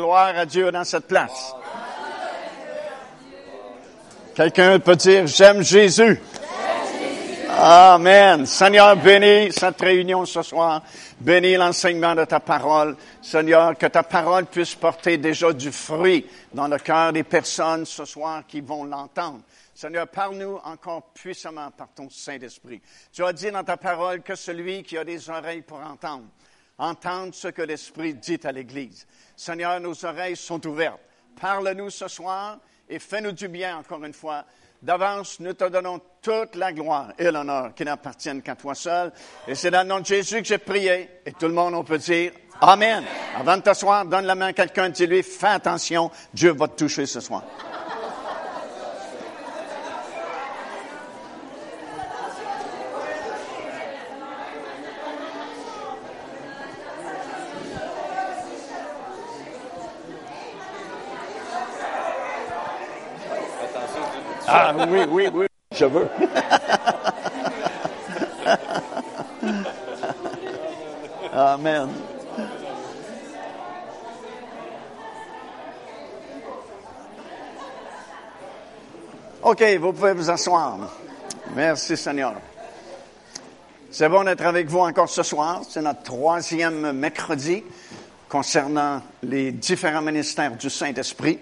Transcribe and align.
Gloire 0.00 0.38
à 0.38 0.46
Dieu 0.46 0.70
dans 0.70 0.84
cette 0.84 1.08
place. 1.08 1.52
Quelqu'un 4.32 4.78
peut 4.78 4.94
dire, 4.94 5.26
j'aime 5.26 5.60
Jésus. 5.64 6.20
Amen. 7.48 8.46
Seigneur, 8.46 8.94
bénis 8.94 9.50
cette 9.50 9.80
réunion 9.80 10.24
ce 10.24 10.42
soir. 10.42 10.84
Bénis 11.18 11.56
l'enseignement 11.56 12.14
de 12.14 12.24
ta 12.26 12.38
parole. 12.38 12.96
Seigneur, 13.20 13.76
que 13.76 13.86
ta 13.86 14.04
parole 14.04 14.46
puisse 14.46 14.76
porter 14.76 15.18
déjà 15.18 15.52
du 15.52 15.72
fruit 15.72 16.24
dans 16.54 16.68
le 16.68 16.78
cœur 16.78 17.12
des 17.12 17.24
personnes 17.24 17.84
ce 17.84 18.04
soir 18.04 18.44
qui 18.46 18.60
vont 18.60 18.84
l'entendre. 18.84 19.40
Seigneur, 19.74 20.06
parle-nous 20.06 20.60
encore 20.62 21.10
puissamment 21.12 21.72
par 21.72 21.88
ton 21.88 22.08
Saint-Esprit. 22.08 22.80
Tu 23.12 23.24
as 23.24 23.32
dit 23.32 23.50
dans 23.50 23.64
ta 23.64 23.76
parole 23.76 24.22
que 24.22 24.36
celui 24.36 24.84
qui 24.84 24.96
a 24.96 25.02
des 25.02 25.28
oreilles 25.28 25.62
pour 25.62 25.78
entendre, 25.78 26.22
entende 26.78 27.34
ce 27.34 27.48
que 27.48 27.62
l'Esprit 27.62 28.14
dit 28.14 28.40
à 28.44 28.52
l'Église. 28.52 29.06
Seigneur, 29.36 29.80
nos 29.80 30.04
oreilles 30.04 30.36
sont 30.36 30.64
ouvertes. 30.66 31.00
Parle-nous 31.40 31.90
ce 31.90 32.08
soir 32.08 32.58
et 32.88 32.98
fais-nous 32.98 33.32
du 33.32 33.48
bien 33.48 33.78
encore 33.78 34.04
une 34.04 34.14
fois. 34.14 34.44
D'avance, 34.80 35.40
nous 35.40 35.54
te 35.54 35.68
donnons 35.68 36.00
toute 36.22 36.54
la 36.54 36.72
gloire 36.72 37.12
et 37.18 37.30
l'honneur 37.30 37.74
qui 37.74 37.84
n'appartiennent 37.84 38.42
qu'à 38.42 38.54
toi 38.54 38.76
seul. 38.76 39.12
Et 39.48 39.56
c'est 39.56 39.72
dans 39.72 39.82
le 39.82 39.88
nom 39.88 40.00
de 40.00 40.06
Jésus 40.06 40.40
que 40.40 40.46
j'ai 40.46 40.58
prié. 40.58 41.10
Et 41.26 41.32
tout 41.32 41.48
le 41.48 41.52
monde, 41.52 41.74
on 41.74 41.82
peut 41.82 41.98
dire 41.98 42.32
Amen. 42.60 43.04
Avant 43.36 43.56
de 43.56 43.62
t'asseoir, 43.62 44.04
donne 44.04 44.26
la 44.26 44.34
main 44.34 44.48
à 44.48 44.52
quelqu'un, 44.52 44.88
dis-lui, 44.88 45.22
fais 45.22 45.46
attention, 45.46 46.10
Dieu 46.32 46.52
va 46.52 46.66
te 46.68 46.76
toucher 46.76 47.06
ce 47.06 47.20
soir. 47.20 47.44
Ah 64.50 64.67
oui, 64.86 65.00
oui, 65.10 65.28
oui, 65.32 65.46
je 65.72 65.84
veux. 65.84 66.08
Amen. 71.32 71.88
OK, 79.42 79.62
vous 79.80 79.92
pouvez 79.92 80.12
vous 80.12 80.30
asseoir. 80.30 80.78
Merci 81.54 81.96
Seigneur. 81.96 82.34
C'est 83.90 84.08
bon 84.08 84.24
d'être 84.24 84.44
avec 84.44 84.68
vous 84.68 84.80
encore 84.80 85.08
ce 85.08 85.22
soir. 85.22 85.62
C'est 85.68 85.80
notre 85.80 86.02
troisième 86.02 86.92
mercredi 86.92 87.64
concernant 88.28 89.00
les 89.22 89.52
différents 89.52 90.02
ministères 90.02 90.56
du 90.56 90.68
Saint-Esprit. 90.68 91.38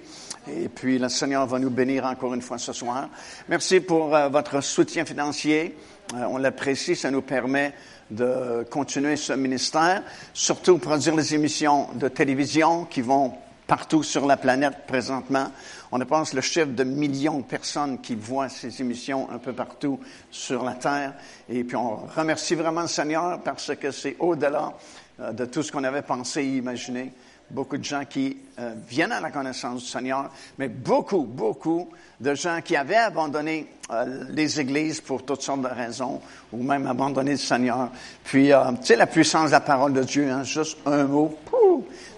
Et 0.49 0.69
puis, 0.69 0.99
le 0.99 1.09
Seigneur 1.09 1.45
va 1.47 1.59
nous 1.59 1.71
bénir 1.71 2.05
encore 2.05 2.33
une 2.33 2.43
fois 2.43 2.59
ce 2.59 2.73
soir. 2.73 3.09
Merci 3.49 3.81
pour 3.81 4.15
euh, 4.15 4.29
votre 4.29 4.61
soutien 4.61 5.05
financier. 5.05 5.77
Euh, 6.15 6.25
on 6.31 6.39
l'apprécie. 6.39 6.95
Ça 6.95 7.11
nous 7.11 7.23
permet 7.23 7.75
de 8.11 8.65
continuer 8.71 9.17
ce 9.17 9.33
ministère, 9.33 10.05
surtout 10.33 10.79
produire 10.79 11.17
les 11.17 11.35
émissions 11.35 11.89
de 11.95 12.07
télévision 12.07 12.85
qui 12.85 13.01
vont 13.01 13.33
partout 13.67 14.05
sur 14.05 14.25
la 14.27 14.37
planète 14.37 14.87
présentement. 14.87 15.51
On 15.91 15.99
dépense 15.99 16.33
le 16.33 16.41
chiffre 16.41 16.67
de 16.67 16.85
millions 16.85 17.39
de 17.39 17.45
personnes 17.45 18.01
qui 18.01 18.15
voient 18.15 18.49
ces 18.49 18.81
émissions 18.81 19.29
un 19.33 19.39
peu 19.39 19.53
partout 19.53 19.99
sur 20.31 20.63
la 20.63 20.75
terre. 20.75 21.15
Et 21.49 21.65
puis 21.65 21.75
on 21.77 21.97
remercie 22.15 22.55
vraiment 22.55 22.83
le 22.83 22.87
Seigneur 22.87 23.41
parce 23.43 23.75
que 23.75 23.91
c'est 23.91 24.15
au-delà 24.21 24.75
euh, 25.19 25.33
de 25.33 25.45
tout 25.45 25.65
ce 25.65 25.73
qu'on 25.73 25.83
avait 25.83 26.03
pensé 26.03 26.43
et 26.43 26.57
imaginé 26.59 27.13
beaucoup 27.51 27.77
de 27.77 27.85
gens 27.85 28.05
qui 28.05 28.37
euh, 28.59 28.75
viennent 28.89 29.13
à 29.13 29.21
la 29.21 29.31
connaissance 29.31 29.83
du 29.83 29.89
Seigneur, 29.89 30.31
mais 30.59 30.69
beaucoup, 30.69 31.23
beaucoup 31.23 31.89
de 32.21 32.35
gens 32.35 32.61
qui 32.65 32.77
avaient 32.77 32.97
abandonné 32.97 33.67
euh, 33.91 34.25
les 34.31 34.61
églises 34.61 35.01
pour 35.01 35.25
toutes 35.25 35.43
sortes 35.43 35.63
de 35.63 35.69
raisons, 35.69 36.21
ou 36.53 36.63
même 36.63 36.87
abandonné 36.87 37.33
le 37.33 37.37
Seigneur. 37.37 37.91
Puis, 38.25 38.53
euh, 38.53 38.73
tu 38.81 38.87
sais, 38.87 38.97
la 38.97 39.07
puissance 39.07 39.47
de 39.47 39.53
la 39.53 39.61
parole 39.61 39.93
de 39.93 40.03
Dieu, 40.03 40.31
hein, 40.31 40.43
juste 40.43 40.79
un 40.87 41.05
mot, 41.05 41.37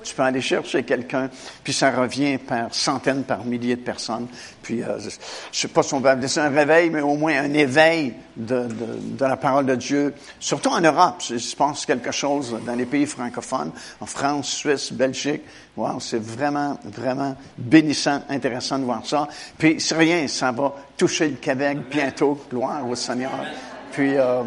tu 0.09 0.15
peux 0.15 0.23
aller 0.23 0.41
chercher 0.41 0.83
quelqu'un, 0.85 1.29
puis 1.63 1.73
ça 1.73 1.91
revient 1.91 2.39
par 2.39 2.75
centaines, 2.75 3.25
par 3.25 3.45
milliers 3.45 3.77
de 3.77 3.83
personnes. 3.83 4.27
Puis, 4.63 4.83
euh, 4.83 4.99
je 4.99 5.59
sais 5.59 5.69
pas 5.69 5.83
si 5.83 5.93
on 5.93 6.01
va 6.01 6.13
appeler 6.13 6.29
ça 6.29 6.45
un 6.45 6.49
réveil, 6.49 6.89
mais 6.89 7.03
au 7.03 7.15
moins 7.15 7.39
un 7.39 7.53
éveil 7.53 8.15
de, 8.37 8.63
de, 8.63 9.17
de 9.19 9.25
la 9.25 9.37
parole 9.37 9.67
de 9.67 9.75
Dieu. 9.75 10.15
Surtout 10.41 10.71
en 10.71 10.81
Europe, 10.81 11.23
il 11.29 11.41
se 11.41 11.55
passe 11.55 11.85
quelque 11.85 12.11
chose 12.11 12.57
dans 12.65 12.75
les 12.75 12.87
pays 12.87 13.07
francophones, 13.07 13.73
en 14.01 14.07
France, 14.07 14.49
Suisse, 14.49 14.93
Belgique. 14.93 15.43
Wow, 15.77 16.01
c'est 16.01 16.23
vraiment, 16.23 16.79
vraiment 16.85 17.37
bénissant, 17.57 18.23
intéressant 18.31 18.79
de 18.79 18.85
voir 18.85 19.07
ça. 19.07 19.29
Puis, 19.59 19.79
c'est 19.79 19.97
rien, 19.97 20.27
ça 20.27 20.53
va 20.53 20.75
toucher 20.97 21.29
le 21.29 21.37
Québec 21.37 21.79
bientôt. 21.91 22.41
Gloire 22.51 22.89
au 22.89 22.95
Seigneur. 22.95 23.45
Puis, 23.93 24.17
euh, 24.17 24.43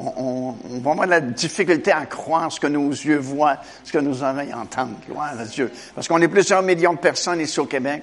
on, 0.00 0.54
on, 0.70 0.94
va 0.94 1.04
de 1.06 1.10
la 1.10 1.20
difficulté 1.20 1.92
à 1.92 2.06
croire 2.06 2.50
ce 2.50 2.58
que 2.58 2.66
nos 2.66 2.90
yeux 2.90 3.18
voient, 3.18 3.58
ce 3.84 3.92
que 3.92 3.98
nos 3.98 4.22
oreilles 4.22 4.54
entendent. 4.54 4.96
Gloire 5.06 5.34
à 5.38 5.44
Dieu. 5.44 5.70
Parce 5.94 6.08
qu'on 6.08 6.20
est 6.20 6.28
plusieurs 6.28 6.62
millions 6.62 6.94
de 6.94 6.98
personnes 6.98 7.40
ici 7.40 7.60
au 7.60 7.66
Québec. 7.66 8.02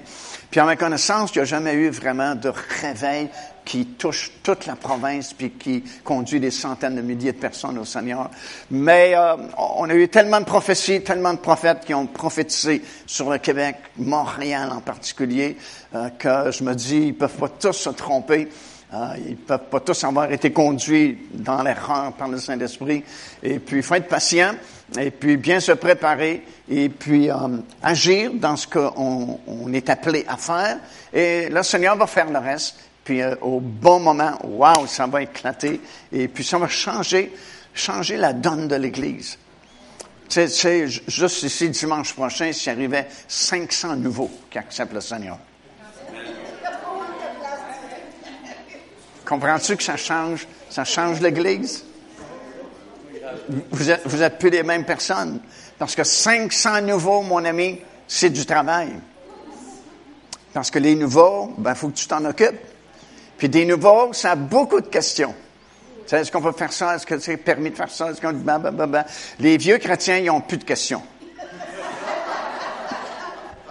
Puis, 0.50 0.60
à 0.60 0.64
ma 0.64 0.76
connaissance, 0.76 1.30
il 1.34 1.38
n'y 1.38 1.42
a 1.42 1.44
jamais 1.44 1.74
eu 1.74 1.90
vraiment 1.90 2.34
de 2.34 2.52
réveil 2.80 3.28
qui 3.64 3.84
touche 3.84 4.30
toute 4.42 4.64
la 4.64 4.76
province 4.76 5.34
puis 5.34 5.50
qui 5.50 5.84
conduit 6.02 6.40
des 6.40 6.50
centaines 6.50 6.94
de 6.94 7.02
milliers 7.02 7.32
de 7.32 7.38
personnes 7.38 7.76
au 7.76 7.84
Seigneur. 7.84 8.30
Mais 8.70 9.12
euh, 9.14 9.36
on 9.58 9.90
a 9.90 9.94
eu 9.94 10.08
tellement 10.08 10.40
de 10.40 10.46
prophéties, 10.46 11.02
tellement 11.02 11.34
de 11.34 11.38
prophètes 11.38 11.84
qui 11.84 11.92
ont 11.92 12.06
prophétisé 12.06 12.82
sur 13.06 13.28
le 13.30 13.36
Québec, 13.36 13.76
Montréal 13.98 14.70
en 14.72 14.80
particulier, 14.80 15.58
euh, 15.94 16.08
que 16.18 16.50
je 16.50 16.64
me 16.64 16.74
dis, 16.74 17.08
ils 17.08 17.14
peuvent 17.14 17.36
pas 17.36 17.50
tous 17.50 17.72
se 17.72 17.90
tromper. 17.90 18.48
Euh, 18.94 19.14
ils 19.28 19.36
peuvent 19.36 19.68
pas 19.70 19.80
tous 19.80 20.02
avoir 20.04 20.32
été 20.32 20.50
conduits 20.50 21.18
dans 21.34 21.62
l'erreur 21.62 22.12
par 22.14 22.28
le 22.28 22.38
Saint-Esprit. 22.38 23.04
Et 23.42 23.58
puis, 23.58 23.78
il 23.78 23.82
faut 23.82 23.94
être 23.94 24.08
patient, 24.08 24.54
et 24.98 25.10
puis 25.10 25.36
bien 25.36 25.60
se 25.60 25.72
préparer, 25.72 26.42
et 26.70 26.88
puis 26.88 27.30
euh, 27.30 27.34
agir 27.82 28.32
dans 28.32 28.56
ce 28.56 28.66
qu'on 28.66 29.40
on 29.46 29.72
est 29.74 29.90
appelé 29.90 30.24
à 30.26 30.38
faire. 30.38 30.78
Et 31.12 31.50
le 31.50 31.62
Seigneur 31.62 31.96
va 31.96 32.06
faire 32.06 32.30
le 32.30 32.38
reste. 32.38 32.76
Puis 33.04 33.20
euh, 33.20 33.34
au 33.42 33.60
bon 33.60 34.00
moment, 34.00 34.38
waouh, 34.44 34.86
ça 34.86 35.06
va 35.06 35.22
éclater. 35.22 35.80
Et 36.10 36.28
puis 36.28 36.44
ça 36.44 36.56
va 36.56 36.68
changer, 36.68 37.32
changer 37.74 38.16
la 38.16 38.32
donne 38.32 38.68
de 38.68 38.76
l'Église. 38.76 39.36
Tu 40.30 40.46
sais, 40.48 40.86
juste 40.86 41.42
ici, 41.42 41.70
dimanche 41.70 42.12
prochain, 42.12 42.52
s'il 42.52 42.72
arrivait 42.72 43.08
500 43.28 43.96
nouveaux 43.96 44.30
qui 44.50 44.58
acceptent 44.58 44.92
le 44.92 45.00
Seigneur. 45.00 45.38
Comprends-tu 49.28 49.76
que 49.76 49.82
ça 49.82 49.98
change, 49.98 50.46
ça 50.70 50.84
change 50.84 51.20
l'Église? 51.20 51.84
Vous 53.70 53.90
êtes, 53.90 54.00
vous 54.06 54.22
êtes 54.22 54.38
plus 54.38 54.48
les 54.48 54.62
mêmes 54.62 54.86
personnes. 54.86 55.40
Parce 55.78 55.94
que 55.94 56.02
500 56.02 56.80
nouveaux, 56.80 57.20
mon 57.20 57.44
ami, 57.44 57.78
c'est 58.06 58.30
du 58.30 58.46
travail. 58.46 58.88
Parce 60.54 60.70
que 60.70 60.78
les 60.78 60.94
nouveaux, 60.94 61.52
ben, 61.58 61.74
faut 61.74 61.88
que 61.88 61.96
tu 61.96 62.06
t'en 62.06 62.24
occupes. 62.24 62.58
Puis 63.36 63.50
des 63.50 63.66
nouveaux, 63.66 64.14
ça 64.14 64.30
a 64.30 64.34
beaucoup 64.34 64.80
de 64.80 64.86
questions. 64.88 65.34
Est-ce 66.10 66.32
qu'on 66.32 66.40
peut 66.40 66.52
faire 66.52 66.72
ça? 66.72 66.96
Est-ce 66.96 67.04
que 67.04 67.18
c'est 67.18 67.36
permis 67.36 67.68
de 67.68 67.76
faire 67.76 67.90
ça? 67.90 68.10
Est-ce 68.10 68.22
qu'on 68.22 68.32
ben, 68.32 68.58
ben, 68.58 68.86
ben, 68.86 69.04
Les 69.38 69.58
vieux 69.58 69.76
chrétiens, 69.76 70.16
ils 70.16 70.30
ont 70.30 70.40
plus 70.40 70.56
de 70.56 70.64
questions. 70.64 71.02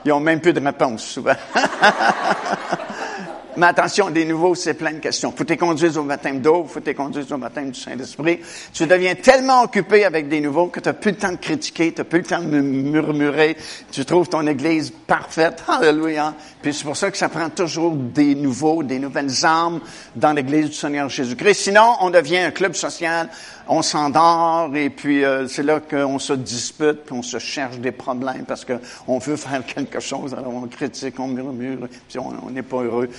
Ils 0.06 0.12
ont 0.12 0.20
même 0.20 0.40
plus 0.40 0.54
de 0.54 0.64
réponses, 0.64 1.04
souvent. 1.04 1.34
Mais 3.58 3.66
attention, 3.66 4.12
des 4.12 4.24
nouveaux, 4.24 4.54
c'est 4.54 4.76
plein 4.76 4.94
de 4.94 5.00
questions. 5.00 5.34
Faut 5.36 5.44
te 5.44 5.54
conduire 5.54 5.98
au 5.98 6.04
baptême 6.04 6.42
d'eau, 6.42 6.66
faut 6.66 6.80
te 6.80 6.92
conduire 6.92 7.26
au 7.32 7.38
baptême 7.38 7.72
du 7.72 7.80
Saint-Esprit. 7.80 8.40
Tu 8.72 8.86
deviens 8.86 9.16
tellement 9.16 9.64
occupé 9.64 10.06
avec 10.06 10.30
des 10.30 10.42
nouveaux 10.42 10.68
que 10.68 10.80
tu 10.80 10.88
n'as 10.88 10.94
plus 10.94 11.10
le 11.10 11.18
temps 11.18 11.32
de 11.32 11.38
critiquer, 11.38 11.92
tu 11.92 12.02
n'as 12.02 12.06
plus 12.06 12.20
le 12.20 12.26
temps 12.26 12.40
de 12.40 12.62
murmurer. 12.62 13.58
Tu 13.92 14.06
trouves 14.06 14.30
ton 14.30 14.46
Église 14.46 14.94
parfaite. 15.08 15.64
Alléluia. 15.68 16.36
Puis 16.62 16.72
c'est 16.72 16.84
pour 16.84 16.96
ça 16.96 17.10
que 17.10 17.18
ça 17.18 17.30
prend 17.30 17.50
toujours 17.50 17.96
des 17.96 18.36
nouveaux, 18.36 18.84
des 18.84 19.00
nouvelles 19.00 19.44
âmes 19.44 19.80
dans 20.16 20.34
l'Église 20.34 20.68
du 20.68 20.76
Seigneur 20.76 21.10
Jésus-Christ. 21.10 21.56
Sinon, 21.56 21.96
on 22.02 22.12
devient 22.12 22.38
un 22.38 22.52
club 22.52 22.76
social, 22.76 23.28
on 23.68 23.82
s'endort 23.82 24.70
et 24.76 24.92
puis 24.92 25.26
euh, 25.26 25.48
c'est 25.48 25.64
là 25.64 25.80
qu'on 25.80 26.20
se 26.20 26.34
dispute, 26.34 27.06
puis 27.06 27.16
on 27.16 27.24
se 27.24 27.40
cherche 27.40 27.80
des 27.80 27.92
problèmes 27.92 28.46
parce 28.48 28.66
qu'on 28.66 29.18
veut 29.18 29.36
faire 29.36 29.66
quelque 29.66 30.00
chose. 30.00 30.36
Alors 30.36 30.54
on 30.54 30.68
critique, 30.68 31.20
on 31.20 31.28
murmure, 31.28 31.88
puis 32.08 32.20
on 32.20 32.52
n'est 32.52 32.62
pas 32.62 32.84
heureux. 32.84 33.10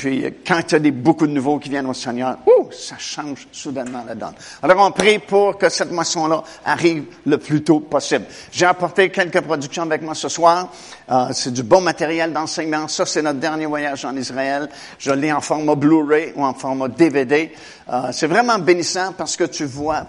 Puis 0.00 0.24
quand 0.46 0.62
il 0.66 0.72
y 0.72 0.76
a 0.76 0.78
des, 0.78 0.92
beaucoup 0.92 1.26
de 1.26 1.32
nouveaux 1.32 1.58
qui 1.58 1.68
viennent 1.68 1.86
au 1.86 1.92
Seigneur, 1.92 2.38
ouh, 2.46 2.72
ça 2.72 2.96
change 2.96 3.46
soudainement 3.52 4.02
la 4.06 4.14
donne. 4.14 4.32
Alors 4.62 4.78
on 4.86 4.92
prie 4.92 5.18
pour 5.18 5.58
que 5.58 5.68
cette 5.68 5.92
moisson-là 5.92 6.42
arrive 6.64 7.04
le 7.26 7.36
plus 7.36 7.62
tôt 7.62 7.80
possible. 7.80 8.24
J'ai 8.50 8.64
apporté 8.64 9.10
quelques 9.10 9.42
productions 9.42 9.82
avec 9.82 10.00
moi 10.00 10.14
ce 10.14 10.30
soir. 10.30 10.72
Euh, 11.10 11.26
c'est 11.32 11.52
du 11.52 11.62
bon 11.62 11.82
matériel 11.82 12.32
d'enseignement. 12.32 12.88
Ça, 12.88 13.04
c'est 13.04 13.20
notre 13.20 13.40
dernier 13.40 13.66
voyage 13.66 14.06
en 14.06 14.16
Israël. 14.16 14.70
Je 14.98 15.10
l'ai 15.10 15.30
en 15.34 15.42
format 15.42 15.74
Blu-ray 15.74 16.32
ou 16.34 16.46
en 16.46 16.54
format 16.54 16.88
DVD. 16.88 17.52
Euh, 17.92 18.08
c'est 18.12 18.26
vraiment 18.26 18.58
bénissant 18.58 19.12
parce 19.12 19.36
que 19.36 19.44
tu 19.44 19.66
vois 19.66 20.06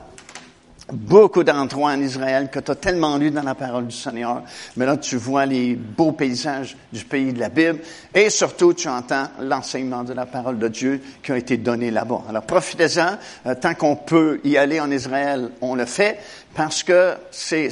beaucoup 0.91 1.43
d'endroits 1.43 1.91
en 1.91 2.01
Israël 2.01 2.49
que 2.51 2.59
tu 2.59 2.71
as 2.71 2.75
tellement 2.75 3.17
lu 3.17 3.31
dans 3.31 3.43
la 3.43 3.55
parole 3.55 3.87
du 3.87 3.95
Seigneur, 3.95 4.43
mais 4.77 4.85
là 4.85 4.97
tu 4.97 5.17
vois 5.17 5.45
les 5.45 5.75
beaux 5.75 6.11
paysages 6.11 6.77
du 6.91 7.03
pays 7.03 7.33
de 7.33 7.39
la 7.39 7.49
Bible. 7.49 7.79
Et 8.13 8.29
surtout 8.29 8.73
tu 8.73 8.87
entends 8.87 9.27
l'enseignement 9.39 10.03
de 10.03 10.13
la 10.13 10.25
parole 10.25 10.59
de 10.59 10.67
Dieu 10.67 11.01
qui 11.23 11.31
a 11.31 11.37
été 11.37 11.57
donné 11.57 11.91
là-bas. 11.91 12.23
Alors 12.29 12.43
profitez-en, 12.43 13.17
euh, 13.45 13.55
tant 13.55 13.73
qu'on 13.73 13.95
peut 13.95 14.39
y 14.43 14.57
aller 14.57 14.79
en 14.79 14.91
Israël, 14.91 15.51
on 15.61 15.75
le 15.75 15.85
fait 15.85 16.19
parce 16.53 16.83
que 16.83 17.15
c'est 17.31 17.69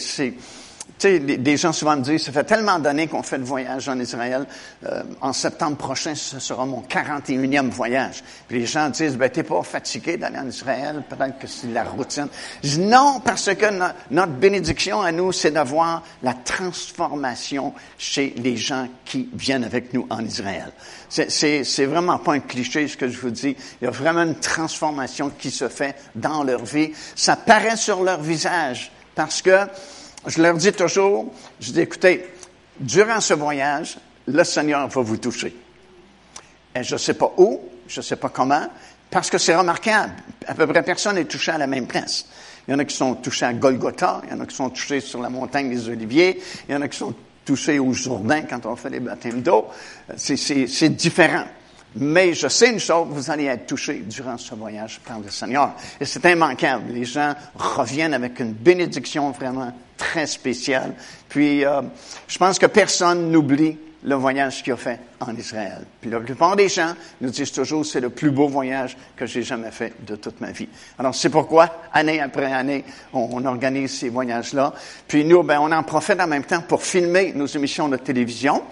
sais, 1.00 1.20
des 1.20 1.58
gens 1.58 1.72
souvent 1.72 1.96
me 1.96 2.02
disent, 2.02 2.24
ça 2.24 2.32
fait 2.32 2.44
tellement 2.44 2.80
d'années 2.80 3.08
qu'on 3.08 3.24
fait 3.24 3.38
le 3.38 3.44
voyage 3.44 3.88
en 3.90 4.00
Israël. 4.00 4.46
Euh, 4.86 5.04
en 5.22 5.34
septembre 5.34 5.78
prochain, 5.78 6.16
ce 6.16 6.40
sera 6.40 6.66
mon 6.66 6.82
41e 6.82 7.70
voyage. 7.70 8.24
Puis 8.48 8.60
les 8.60 8.66
gens 8.66 8.90
disent, 8.90 9.18
ben 9.18 9.30
t'es 9.30 9.44
pas 9.44 9.64
fatigué 9.64 10.18
d'aller 10.18 10.40
en 10.40 10.48
Israël, 10.48 11.04
peut-être 11.08 11.40
que 11.40 11.48
c'est 11.48 11.68
la 11.68 11.84
routine. 11.84 12.28
Je 12.64 12.76
dis 12.76 12.80
non, 12.80 13.22
parce 13.24 13.54
que 13.54 13.66
notre 14.12 14.34
bénédiction 14.34 15.02
à 15.02 15.12
nous, 15.12 15.32
c'est 15.32 15.52
d'avoir 15.52 16.04
la 16.24 16.34
transformation 16.34 17.74
chez 17.98 18.34
les 18.38 18.58
gens 18.58 18.88
qui 19.06 19.30
viennent 19.34 19.64
avec 19.64 19.94
nous 19.94 20.06
en 20.10 20.24
Israël. 20.24 20.72
C'est 21.10 21.86
vraiment 21.86 22.20
pas 22.20 22.34
un 22.34 22.40
cliché 22.40 22.88
ce 22.88 22.98
que 22.98 23.08
je 23.08 23.20
vous 23.20 23.32
dis. 23.32 23.56
Il 23.82 23.86
y 23.86 23.88
a 23.88 23.92
vraiment 23.92 24.24
une 24.24 24.36
transformation 24.36 25.32
qui 25.38 25.52
se 25.52 25.68
fait 25.68 25.96
dans 26.16 26.44
leur 26.44 26.64
vie. 26.66 26.92
Ça 27.16 27.36
paraît 27.36 27.78
sur 27.78 28.04
leur 28.04 28.22
visage 28.22 28.92
parce 29.16 29.42
que 29.42 29.66
je 30.28 30.42
leur 30.42 30.56
dis 30.56 30.72
toujours, 30.72 31.34
je 31.60 31.72
dis, 31.72 31.82
écoutez, 31.82 32.26
durant 32.80 33.20
ce 33.20 33.34
voyage, 33.34 33.98
le 34.28 34.44
Seigneur 34.44 34.88
va 34.88 35.02
vous 35.02 35.18
toucher. 35.18 35.56
Et 36.76 36.84
je 36.84 36.94
ne 36.94 37.00
sais 37.00 37.14
pas 37.14 37.34
où, 37.38 37.60
je 37.88 38.00
ne 38.00 38.04
sais 38.04 38.16
pas 38.16 38.30
comment, 38.30 38.68
parce 39.10 39.30
que 39.30 39.38
c'est 39.38 39.56
remarquable. 39.56 40.14
À 40.46 40.54
peu 40.54 40.68
près 40.68 40.84
personne 40.84 41.16
n'est 41.16 41.26
touché 41.26 41.52
à 41.52 41.58
la 41.58 41.68
même 41.68 41.88
place. 41.88 42.26
Il 42.68 42.72
y 42.72 42.76
en 42.76 42.80
a 42.80 42.86
qui 42.86 42.96
sont 42.96 43.16
touchés 43.16 43.46
à 43.46 43.54
Golgotha, 43.54 44.22
il 44.26 44.32
y 44.32 44.34
en 44.34 44.42
a 44.42 44.46
qui 44.46 44.56
sont 44.56 44.70
touchés 44.70 45.00
sur 45.00 45.22
la 45.22 45.30
montagne 45.30 45.70
des 45.70 45.90
Oliviers, 45.90 46.40
il 46.68 46.74
y 46.74 46.78
en 46.78 46.82
a 46.82 46.88
qui 46.88 46.98
sont 46.98 47.16
touchés 47.44 47.80
au 47.80 47.92
Jourdain 47.94 48.44
quand 48.44 48.66
on 48.68 48.76
fait 48.76 48.92
les 48.92 49.00
baptêmes 49.00 49.42
d'eau. 49.42 49.66
C'est 50.16 50.90
différent. 50.90 51.46
Mais 51.96 52.36
je 52.36 52.48
sais 52.48 52.70
une 52.70 52.80
chose, 52.80 53.08
vous 53.10 53.32
allez 53.32 53.46
être 53.46 53.66
touchés 53.66 54.04
durant 54.06 54.38
ce 54.38 54.54
voyage 54.54 55.00
par 55.04 55.20
le 55.20 55.30
Seigneur. 55.32 55.74
Et 56.00 56.06
c'est 56.06 56.24
immanquable. 56.32 56.92
Les 56.92 57.06
gens 57.06 57.34
reviennent 57.56 58.14
avec 58.14 58.40
une 58.40 58.54
bénédiction 58.54 59.32
vraiment 59.32 59.74
très 60.00 60.26
spéciale. 60.26 60.96
Puis, 61.28 61.64
euh, 61.64 61.82
je 62.28 62.38
pense 62.40 62.58
que 62.58 62.66
personne 62.66 63.30
n'oublie 63.30 63.78
le 64.04 64.16
voyage 64.16 64.64
qu'il 64.64 64.74
a 64.74 64.78
fait 64.78 65.00
en 65.20 65.36
Israël. 65.36 65.82
Puis 66.00 66.10
la 66.10 66.20
plupart 66.20 66.56
des 66.56 66.70
gens 66.70 66.94
nous 67.20 67.30
disent 67.30 67.52
toujours 67.52 67.86
c'est 67.86 68.00
le 68.00 68.10
plus 68.10 68.32
beau 68.32 68.48
voyage 68.48 68.96
que 69.16 69.26
j'ai 69.26 69.44
jamais 69.44 69.72
fait 69.72 69.94
de 70.06 70.16
toute 70.16 70.40
ma 70.40 70.52
vie. 70.52 70.70
Alors 70.98 71.14
c'est 71.14 71.30
pourquoi 71.30 71.70
année 71.92 72.22
après 72.22 72.52
année 72.52 72.86
on, 73.12 73.44
organise 73.46 74.00
ces 74.00 74.10
voyages-là. 74.10 74.74
Puis 75.08 75.26
nous 75.26 75.44
ben 75.44 75.60
on 75.60 75.72
en 75.72 75.84
profite 75.84 76.20
en 76.22 76.28
même 76.28 76.46
temps 76.46 76.62
pour 76.62 76.82
filmer 76.82 77.34
nos 77.34 77.46
émissions 77.46 77.90
de 77.90 77.98
télévision. 77.98 78.64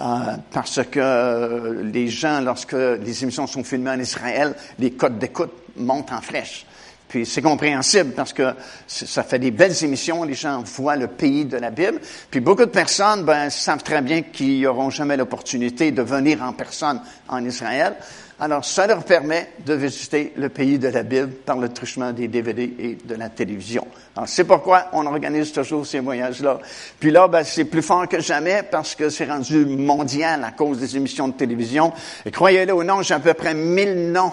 Euh, 0.00 0.36
parce 0.50 0.80
que 0.90 0.98
euh, 0.98 1.82
les 1.84 2.08
gens, 2.08 2.40
lorsque 2.40 2.72
les 2.72 3.22
émissions 3.22 3.46
sont 3.46 3.62
filmées 3.62 3.90
en 3.90 4.00
Israël, 4.00 4.56
les 4.80 4.90
codes 4.90 5.20
d'écoute 5.20 5.52
montent 5.76 6.12
en 6.12 6.20
flèche. 6.20 6.66
Puis 7.14 7.26
c'est 7.26 7.42
compréhensible 7.42 8.10
parce 8.10 8.32
que 8.32 8.54
ça 8.88 9.22
fait 9.22 9.38
des 9.38 9.52
belles 9.52 9.84
émissions, 9.84 10.24
les 10.24 10.34
gens 10.34 10.64
voient 10.64 10.96
le 10.96 11.06
pays 11.06 11.44
de 11.44 11.56
la 11.56 11.70
Bible. 11.70 12.00
Puis 12.28 12.40
beaucoup 12.40 12.64
de 12.64 12.70
personnes 12.70 13.22
ben, 13.22 13.50
savent 13.50 13.84
très 13.84 14.02
bien 14.02 14.22
qu'ils 14.22 14.62
n'auront 14.62 14.90
jamais 14.90 15.16
l'opportunité 15.16 15.92
de 15.92 16.02
venir 16.02 16.42
en 16.42 16.52
personne 16.54 17.00
en 17.28 17.44
Israël. 17.44 17.94
Alors, 18.40 18.64
ça 18.64 18.88
leur 18.88 19.04
permet 19.04 19.52
de 19.64 19.74
visiter 19.74 20.32
le 20.36 20.48
pays 20.48 20.76
de 20.80 20.88
la 20.88 21.04
Bible 21.04 21.28
par 21.28 21.56
le 21.56 21.68
truchement 21.68 22.10
des 22.10 22.26
DVD 22.26 22.74
et 22.80 22.98
de 23.04 23.14
la 23.14 23.28
télévision. 23.28 23.86
Alors, 24.16 24.28
c'est 24.28 24.42
pourquoi 24.42 24.86
on 24.92 25.06
organise 25.06 25.52
toujours 25.52 25.86
ces 25.86 26.00
voyages-là. 26.00 26.58
Puis 26.98 27.12
là, 27.12 27.28
ben, 27.28 27.44
c'est 27.44 27.66
plus 27.66 27.82
fort 27.82 28.08
que 28.08 28.18
jamais 28.18 28.64
parce 28.68 28.96
que 28.96 29.08
c'est 29.08 29.26
rendu 29.26 29.64
mondial 29.66 30.42
à 30.42 30.50
cause 30.50 30.80
des 30.80 30.96
émissions 30.96 31.28
de 31.28 31.34
télévision. 31.34 31.92
Et 32.26 32.32
croyez-le 32.32 32.74
ou 32.74 32.82
non, 32.82 33.02
j'ai 33.02 33.14
à 33.14 33.20
peu 33.20 33.34
près 33.34 33.54
1000 33.54 34.10
noms 34.10 34.32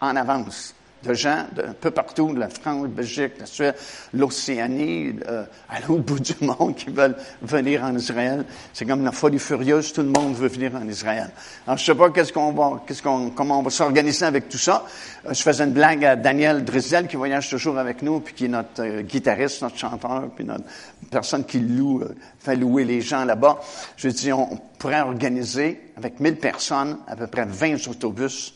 en 0.00 0.14
avance 0.14 0.76
de 1.04 1.14
gens 1.14 1.46
d'un 1.54 1.72
peu 1.72 1.90
partout, 1.90 2.32
de 2.32 2.40
la 2.40 2.48
France, 2.48 2.82
la 2.82 2.88
Belgique, 2.88 3.32
la 3.38 3.46
Suède, 3.46 3.74
l'Océanie, 4.12 5.16
euh, 5.28 5.44
à 5.68 5.80
l'autre 5.80 6.02
bout 6.02 6.20
du 6.20 6.34
monde 6.40 6.74
qui 6.74 6.90
veulent 6.90 7.16
venir 7.42 7.84
en 7.84 7.94
Israël. 7.94 8.44
C'est 8.72 8.86
comme 8.86 9.04
la 9.04 9.12
folie 9.12 9.38
furieuse, 9.38 9.92
tout 9.92 10.02
le 10.02 10.08
monde 10.08 10.34
veut 10.34 10.48
venir 10.48 10.74
en 10.74 10.86
Israël. 10.88 11.30
Alors, 11.66 11.78
je 11.78 11.84
sais 11.84 11.94
pas 11.94 12.10
qu'est-ce 12.10 12.32
qu'on 12.32 12.52
va, 12.52 12.82
qu'est-ce 12.86 13.02
qu'on, 13.02 13.30
comment 13.30 13.60
on 13.60 13.62
va 13.62 13.70
s'organiser 13.70 14.24
avec 14.24 14.48
tout 14.48 14.58
ça. 14.58 14.84
Euh, 15.26 15.34
je 15.34 15.42
faisais 15.42 15.64
une 15.64 15.72
blague 15.72 16.04
à 16.04 16.16
Daniel 16.16 16.64
Drizel, 16.64 17.06
qui 17.06 17.16
voyage 17.16 17.48
toujours 17.50 17.78
avec 17.78 18.02
nous, 18.02 18.20
puis 18.20 18.34
qui 18.34 18.44
est 18.46 18.48
notre 18.48 18.82
euh, 18.82 19.02
guitariste, 19.02 19.62
notre 19.62 19.78
chanteur, 19.78 20.30
puis 20.34 20.44
notre 20.44 20.64
personne 21.10 21.44
qui 21.44 21.60
loue, 21.60 22.02
fait 22.38 22.56
louer 22.56 22.84
les 22.84 23.00
gens 23.00 23.24
là-bas. 23.24 23.60
Je 23.96 24.08
dis, 24.08 24.32
on 24.32 24.58
pourrait 24.78 25.00
organiser 25.00 25.80
avec 25.96 26.20
1000 26.20 26.36
personnes, 26.36 26.98
à 27.06 27.16
peu 27.16 27.26
près 27.26 27.44
20 27.44 27.88
autobus, 27.88 28.54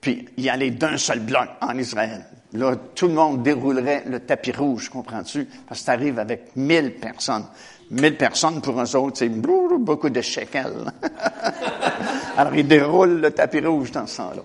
puis 0.00 0.28
y 0.36 0.48
aller 0.48 0.70
d'un 0.70 0.96
seul 0.96 1.20
bloc 1.20 1.48
en 1.60 1.76
Israël. 1.76 2.24
Là, 2.52 2.74
tout 2.94 3.06
le 3.06 3.14
monde 3.14 3.42
déroulerait 3.42 4.04
le 4.06 4.20
tapis 4.20 4.52
rouge, 4.52 4.88
comprends-tu? 4.88 5.46
Parce 5.68 5.80
que 5.80 5.84
tu 5.84 5.90
arrives 5.90 6.18
avec 6.18 6.56
mille 6.56 6.94
personnes. 6.94 7.46
Mille 7.90 8.16
personnes 8.16 8.60
pour 8.60 8.80
eux 8.80 8.96
autres, 8.96 9.18
c'est 9.18 9.28
beaucoup 9.28 10.10
de 10.10 10.20
shekels. 10.20 10.92
Alors, 12.36 12.54
ils 12.54 12.66
déroulent 12.66 13.20
le 13.20 13.30
tapis 13.30 13.60
rouge 13.60 13.92
dans 13.92 14.06
ce 14.06 14.16
sens-là. 14.16 14.42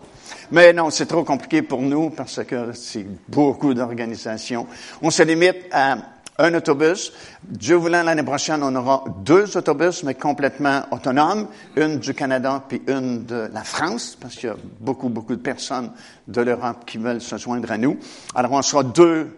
Mais 0.51 0.73
non, 0.73 0.89
c'est 0.89 1.05
trop 1.05 1.23
compliqué 1.23 1.61
pour 1.61 1.81
nous 1.81 2.11
parce 2.11 2.43
que 2.43 2.73
c'est 2.73 3.05
beaucoup 3.27 3.73
d'organisations. 3.73 4.67
On 5.01 5.09
se 5.09 5.23
limite 5.23 5.65
à 5.71 5.97
un 6.37 6.53
autobus. 6.53 7.13
Dieu 7.43 7.75
voulant, 7.75 8.03
l'année 8.03 8.23
prochaine, 8.23 8.61
on 8.63 8.75
aura 8.75 9.03
deux 9.19 9.55
autobus, 9.57 10.03
mais 10.03 10.15
complètement 10.15 10.83
autonomes, 10.91 11.47
une 11.75 11.99
du 11.99 12.13
Canada 12.13 12.61
puis 12.67 12.81
une 12.87 13.25
de 13.25 13.49
la 13.53 13.63
France, 13.63 14.17
parce 14.19 14.35
qu'il 14.35 14.49
y 14.49 14.51
a 14.51 14.55
beaucoup, 14.79 15.09
beaucoup 15.09 15.35
de 15.35 15.41
personnes 15.41 15.91
de 16.27 16.41
l'Europe 16.41 16.85
qui 16.85 16.97
veulent 16.97 17.21
se 17.21 17.37
joindre 17.37 17.71
à 17.71 17.77
nous. 17.77 17.97
Alors, 18.33 18.51
on 18.51 18.61
sera 18.61 18.83
deux, 18.83 19.37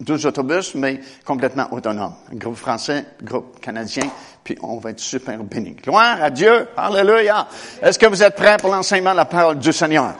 deux 0.00 0.26
autobus, 0.26 0.74
mais 0.74 1.00
complètement 1.24 1.72
autonomes. 1.72 2.14
Groupe 2.32 2.56
français, 2.56 3.04
groupe 3.22 3.60
canadien, 3.60 4.04
puis 4.44 4.56
on 4.62 4.78
va 4.78 4.90
être 4.90 5.00
super 5.00 5.42
bénis. 5.42 5.76
Gloire 5.82 6.22
à 6.22 6.30
Dieu! 6.30 6.68
Alléluia! 6.76 7.48
Est-ce 7.82 7.98
que 7.98 8.06
vous 8.06 8.22
êtes 8.22 8.36
prêts 8.36 8.56
pour 8.58 8.70
l'enseignement 8.70 9.12
de 9.12 9.16
la 9.16 9.24
parole 9.24 9.58
du 9.58 9.72
Seigneur? 9.72 10.14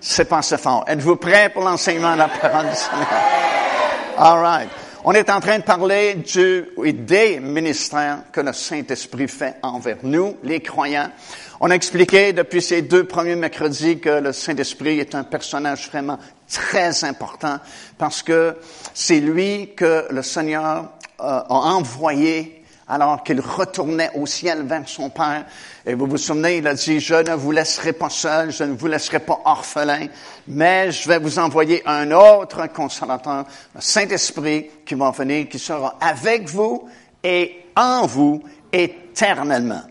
C'est 0.00 0.26
pas 0.26 0.38
assez 0.38 0.58
fort. 0.58 0.84
Êtes-vous 0.86 1.16
prêts 1.16 1.48
pour 1.48 1.62
l'enseignement 1.62 2.12
de 2.14 2.18
la 2.18 2.28
parole 2.28 2.68
du 2.68 2.76
Seigneur? 2.76 3.06
All 4.18 4.40
right. 4.40 4.85
On 5.08 5.12
est 5.12 5.30
en 5.30 5.38
train 5.38 5.60
de 5.60 5.62
parler 5.62 6.16
du 6.16 6.66
et 6.84 6.92
des 6.92 7.38
ministères 7.38 8.24
que 8.32 8.40
le 8.40 8.52
Saint-Esprit 8.52 9.28
fait 9.28 9.54
envers 9.62 9.98
nous, 10.02 10.36
les 10.42 10.58
croyants. 10.58 11.12
On 11.60 11.70
a 11.70 11.76
expliqué 11.76 12.32
depuis 12.32 12.60
ces 12.60 12.82
deux 12.82 13.04
premiers 13.04 13.36
mercredis 13.36 14.00
que 14.00 14.20
le 14.20 14.32
Saint-Esprit 14.32 14.98
est 14.98 15.14
un 15.14 15.22
personnage 15.22 15.88
vraiment 15.90 16.18
très 16.52 17.04
important 17.04 17.60
parce 17.96 18.24
que 18.24 18.56
c'est 18.94 19.20
lui 19.20 19.74
que 19.76 20.06
le 20.10 20.22
Seigneur 20.24 20.90
euh, 21.20 21.22
a 21.22 21.44
envoyé 21.48 22.55
alors 22.88 23.22
qu'il 23.22 23.40
retournait 23.40 24.10
au 24.14 24.26
ciel 24.26 24.62
vers 24.64 24.88
son 24.88 25.10
Père. 25.10 25.46
Et 25.84 25.94
vous 25.94 26.06
vous 26.06 26.16
souvenez, 26.16 26.58
il 26.58 26.66
a 26.66 26.74
dit, 26.74 27.00
je 27.00 27.14
ne 27.14 27.34
vous 27.34 27.50
laisserai 27.50 27.92
pas 27.92 28.10
seul, 28.10 28.52
je 28.52 28.64
ne 28.64 28.74
vous 28.74 28.86
laisserai 28.86 29.20
pas 29.20 29.40
orphelin, 29.44 30.06
mais 30.48 30.92
je 30.92 31.08
vais 31.08 31.18
vous 31.18 31.38
envoyer 31.38 31.82
un 31.86 32.10
autre 32.12 32.66
consolateur, 32.68 33.44
le 33.74 33.80
Saint-Esprit, 33.80 34.70
qui 34.84 34.94
va 34.94 35.10
venir, 35.10 35.48
qui 35.48 35.58
sera 35.58 35.96
avec 36.00 36.48
vous 36.48 36.88
et 37.22 37.64
en 37.74 38.06
vous 38.06 38.42
éternellement. 38.72 39.82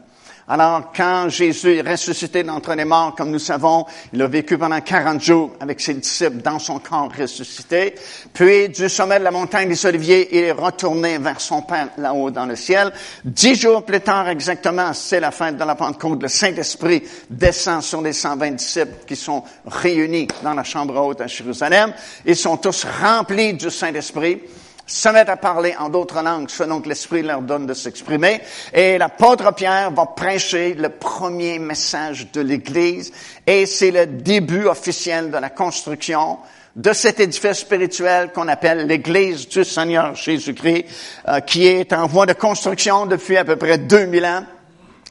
Alors, 0.47 0.91
quand 0.95 1.27
Jésus 1.29 1.77
est 1.77 1.81
ressuscité 1.81 2.43
d'entre 2.43 2.75
les 2.75 2.85
morts, 2.85 3.15
comme 3.15 3.31
nous 3.31 3.39
savons, 3.39 3.83
il 4.13 4.21
a 4.21 4.27
vécu 4.27 4.59
pendant 4.59 4.79
40 4.79 5.19
jours 5.19 5.53
avec 5.59 5.81
ses 5.81 5.95
disciples 5.95 6.37
dans 6.37 6.59
son 6.59 6.77
corps 6.77 7.11
ressuscité. 7.17 7.95
Puis, 8.31 8.69
du 8.69 8.87
sommet 8.87 9.17
de 9.17 9.23
la 9.23 9.31
montagne 9.31 9.69
des 9.69 9.85
Oliviers, 9.87 10.27
il 10.31 10.43
est 10.43 10.51
retourné 10.51 11.17
vers 11.17 11.41
son 11.41 11.63
Père 11.63 11.89
là-haut 11.97 12.29
dans 12.29 12.45
le 12.45 12.55
ciel. 12.55 12.93
Dix 13.23 13.55
jours 13.55 13.83
plus 13.83 14.01
tard, 14.01 14.29
exactement, 14.29 14.93
c'est 14.93 15.19
la 15.19 15.31
fête 15.31 15.57
de 15.57 15.63
la 15.63 15.73
Pentecôte. 15.73 16.21
Le 16.21 16.27
Saint-Esprit 16.27 17.01
descend 17.27 17.81
sur 17.81 18.03
les 18.03 18.13
120 18.13 18.51
disciples 18.51 19.05
qui 19.07 19.15
sont 19.15 19.43
réunis 19.65 20.27
dans 20.43 20.53
la 20.53 20.63
chambre 20.63 20.95
haute 20.95 21.21
à 21.21 21.27
Jérusalem. 21.27 21.91
Ils 22.23 22.35
sont 22.35 22.57
tous 22.57 22.85
remplis 23.01 23.53
du 23.55 23.71
Saint-Esprit 23.71 24.41
se 24.85 25.09
mettent 25.09 25.29
à 25.29 25.37
parler 25.37 25.75
en 25.79 25.89
d'autres 25.89 26.21
langues 26.21 26.49
selon 26.49 26.81
que 26.81 26.89
l'Esprit 26.89 27.23
leur 27.23 27.41
donne 27.41 27.65
de 27.65 27.73
s'exprimer. 27.73 28.41
Et 28.73 28.97
l'apôtre 28.97 29.53
Pierre 29.53 29.91
va 29.91 30.05
prêcher 30.05 30.73
le 30.73 30.89
premier 30.89 31.59
message 31.59 32.31
de 32.31 32.41
l'Église 32.41 33.11
et 33.47 33.65
c'est 33.65 33.91
le 33.91 34.05
début 34.05 34.65
officiel 34.65 35.31
de 35.31 35.37
la 35.37 35.49
construction 35.49 36.37
de 36.75 36.91
cet 36.91 37.19
édifice 37.21 37.59
spirituel 37.59 38.31
qu'on 38.33 38.47
appelle 38.47 38.85
l'Église 38.85 39.47
du 39.47 39.63
Seigneur 39.63 40.13
Jésus-Christ, 40.13 40.85
euh, 41.27 41.39
qui 41.39 41.67
est 41.67 41.93
en 41.93 42.05
voie 42.05 42.25
de 42.25 42.33
construction 42.33 43.05
depuis 43.05 43.37
à 43.37 43.45
peu 43.45 43.55
près 43.55 43.77
2000 43.77 44.25
ans. 44.25 44.43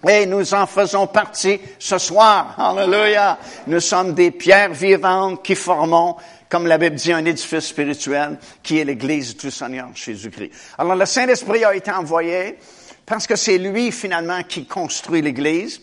Et 0.06 0.26
nous 0.26 0.52
en 0.52 0.66
faisons 0.66 1.06
partie 1.06 1.58
ce 1.78 1.96
soir. 1.96 2.54
Alléluia. 2.58 3.38
Nous 3.66 3.80
sommes 3.80 4.12
des 4.12 4.30
pierres 4.30 4.74
vivantes 4.74 5.42
qui 5.42 5.54
formons 5.54 6.16
comme 6.54 6.68
la 6.68 6.78
Bible 6.78 6.94
dit, 6.94 7.12
un 7.12 7.24
édifice 7.24 7.66
spirituel 7.66 8.38
qui 8.62 8.78
est 8.78 8.84
l'Église 8.84 9.36
du 9.36 9.50
Seigneur 9.50 9.88
Jésus-Christ. 9.92 10.52
Alors 10.78 10.94
le 10.94 11.04
Saint-Esprit 11.04 11.64
a 11.64 11.74
été 11.74 11.90
envoyé 11.90 12.58
parce 13.04 13.26
que 13.26 13.34
c'est 13.34 13.58
lui 13.58 13.90
finalement 13.90 14.40
qui 14.44 14.64
construit 14.64 15.20
l'Église. 15.20 15.80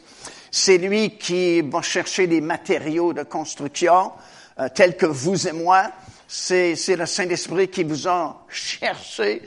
C'est 0.49 0.77
lui 0.77 1.17
qui 1.17 1.59
va 1.59 1.81
chercher 1.81 2.25
des 2.25 2.39
matériaux 2.39 3.11
de 3.11 3.23
construction 3.23 4.13
euh, 4.61 4.69
tels 4.73 4.95
que 4.95 5.07
vous 5.07 5.45
et 5.45 5.51
moi. 5.51 5.91
C'est, 6.25 6.77
c'est 6.77 6.95
le 6.95 7.05
Saint-Esprit 7.05 7.67
qui 7.67 7.83
vous 7.83 8.07
a 8.07 8.45
cherché. 8.47 9.41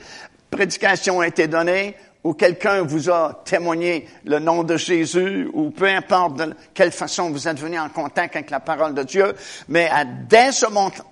Prédication 0.51 1.21
a 1.21 1.27
été 1.27 1.47
donnée 1.47 1.95
ou 2.25 2.33
quelqu'un 2.33 2.81
vous 2.81 3.11
a 3.11 3.43
témoigné 3.45 4.07
le 4.25 4.39
nom 4.39 4.63
de 4.63 4.77
Jésus, 4.77 5.47
ou 5.53 5.69
peu 5.69 5.85
importe 5.85 6.37
de 6.37 6.55
quelle 6.73 6.91
façon 6.91 7.29
vous 7.29 7.47
êtes 7.47 7.59
venu 7.59 7.77
en 7.77 7.87
contact 7.87 8.35
avec 8.35 8.49
la 8.49 8.59
parole 8.59 8.95
de 8.95 9.03
Dieu, 9.03 9.35
mais 9.69 9.91
dès 10.27 10.51
ce 10.51 10.65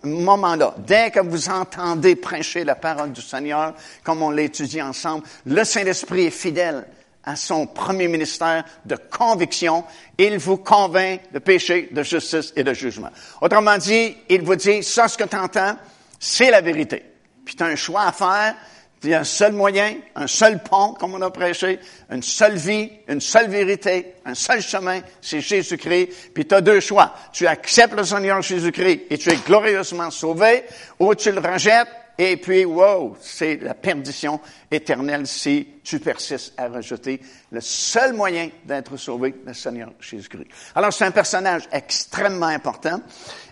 moment-là, 0.03 0.73
dès 0.79 1.11
que 1.11 1.19
vous 1.19 1.49
entendez 1.49 2.15
prêcher 2.15 2.63
la 2.63 2.73
parole 2.73 3.11
du 3.11 3.21
Seigneur, 3.21 3.75
comme 4.03 4.23
on 4.23 4.31
l'étudie 4.31 4.81
ensemble, 4.81 5.23
le 5.45 5.63
Saint-Esprit 5.63 6.25
est 6.25 6.31
fidèle 6.31 6.83
à 7.23 7.35
son 7.35 7.67
premier 7.67 8.07
ministère 8.07 8.65
de 8.83 8.95
conviction. 8.95 9.83
Il 10.17 10.39
vous 10.39 10.57
convainc 10.57 11.21
de 11.31 11.37
péché, 11.37 11.89
de 11.91 12.01
justice 12.01 12.53
et 12.55 12.63
de 12.63 12.73
jugement. 12.73 13.11
Autrement 13.39 13.77
dit, 13.77 14.17
il 14.29 14.41
vous 14.41 14.55
dit, 14.55 14.81
ça 14.81 15.07
ce 15.07 15.19
que 15.19 15.25
tu 15.25 15.37
entends, 15.37 15.75
c'est 16.19 16.49
la 16.49 16.61
vérité. 16.61 17.05
Puis 17.45 17.55
tu 17.55 17.61
as 17.61 17.67
un 17.67 17.75
choix 17.75 18.01
à 18.01 18.11
faire, 18.11 18.55
il 19.03 19.09
y 19.09 19.13
a 19.13 19.19
un 19.19 19.23
seul 19.23 19.53
moyen, 19.53 19.95
un 20.15 20.27
seul 20.27 20.61
pont, 20.63 20.93
comme 20.93 21.13
on 21.13 21.21
a 21.21 21.29
prêché, 21.29 21.79
une 22.09 22.23
seule 22.23 22.55
vie, 22.55 22.91
une 23.07 23.21
seule 23.21 23.49
vérité, 23.49 24.15
un 24.25 24.35
seul 24.35 24.61
chemin, 24.61 25.01
c'est 25.21 25.41
Jésus-Christ. 25.41 26.31
Puis 26.33 26.45
tu 26.45 26.55
as 26.55 26.61
deux 26.61 26.79
choix. 26.79 27.13
Tu 27.31 27.47
acceptes 27.47 27.95
le 27.95 28.03
Seigneur 28.03 28.41
Jésus-Christ 28.41 29.01
et 29.09 29.17
tu 29.17 29.29
es 29.29 29.37
glorieusement 29.37 30.11
sauvé, 30.11 30.63
ou 30.99 31.13
tu 31.15 31.31
le 31.31 31.39
rejettes 31.39 31.89
et 32.17 32.37
puis, 32.37 32.63
wow, 32.63 33.17
c'est 33.19 33.57
la 33.57 33.73
perdition 33.73 34.39
éternelle 34.69 35.25
si 35.25 35.67
tu 35.83 35.99
persistes 35.99 36.53
à 36.57 36.67
rejeter 36.67 37.19
le 37.51 37.59
seul 37.59 38.13
moyen 38.13 38.49
d'être 38.65 38.97
sauvé, 38.97 39.33
le 39.43 39.53
Seigneur 39.53 39.93
Jésus-Christ. 39.99 40.47
Alors, 40.75 40.93
c'est 40.93 41.05
un 41.05 41.11
personnage 41.11 41.63
extrêmement 41.71 42.47
important. 42.47 43.01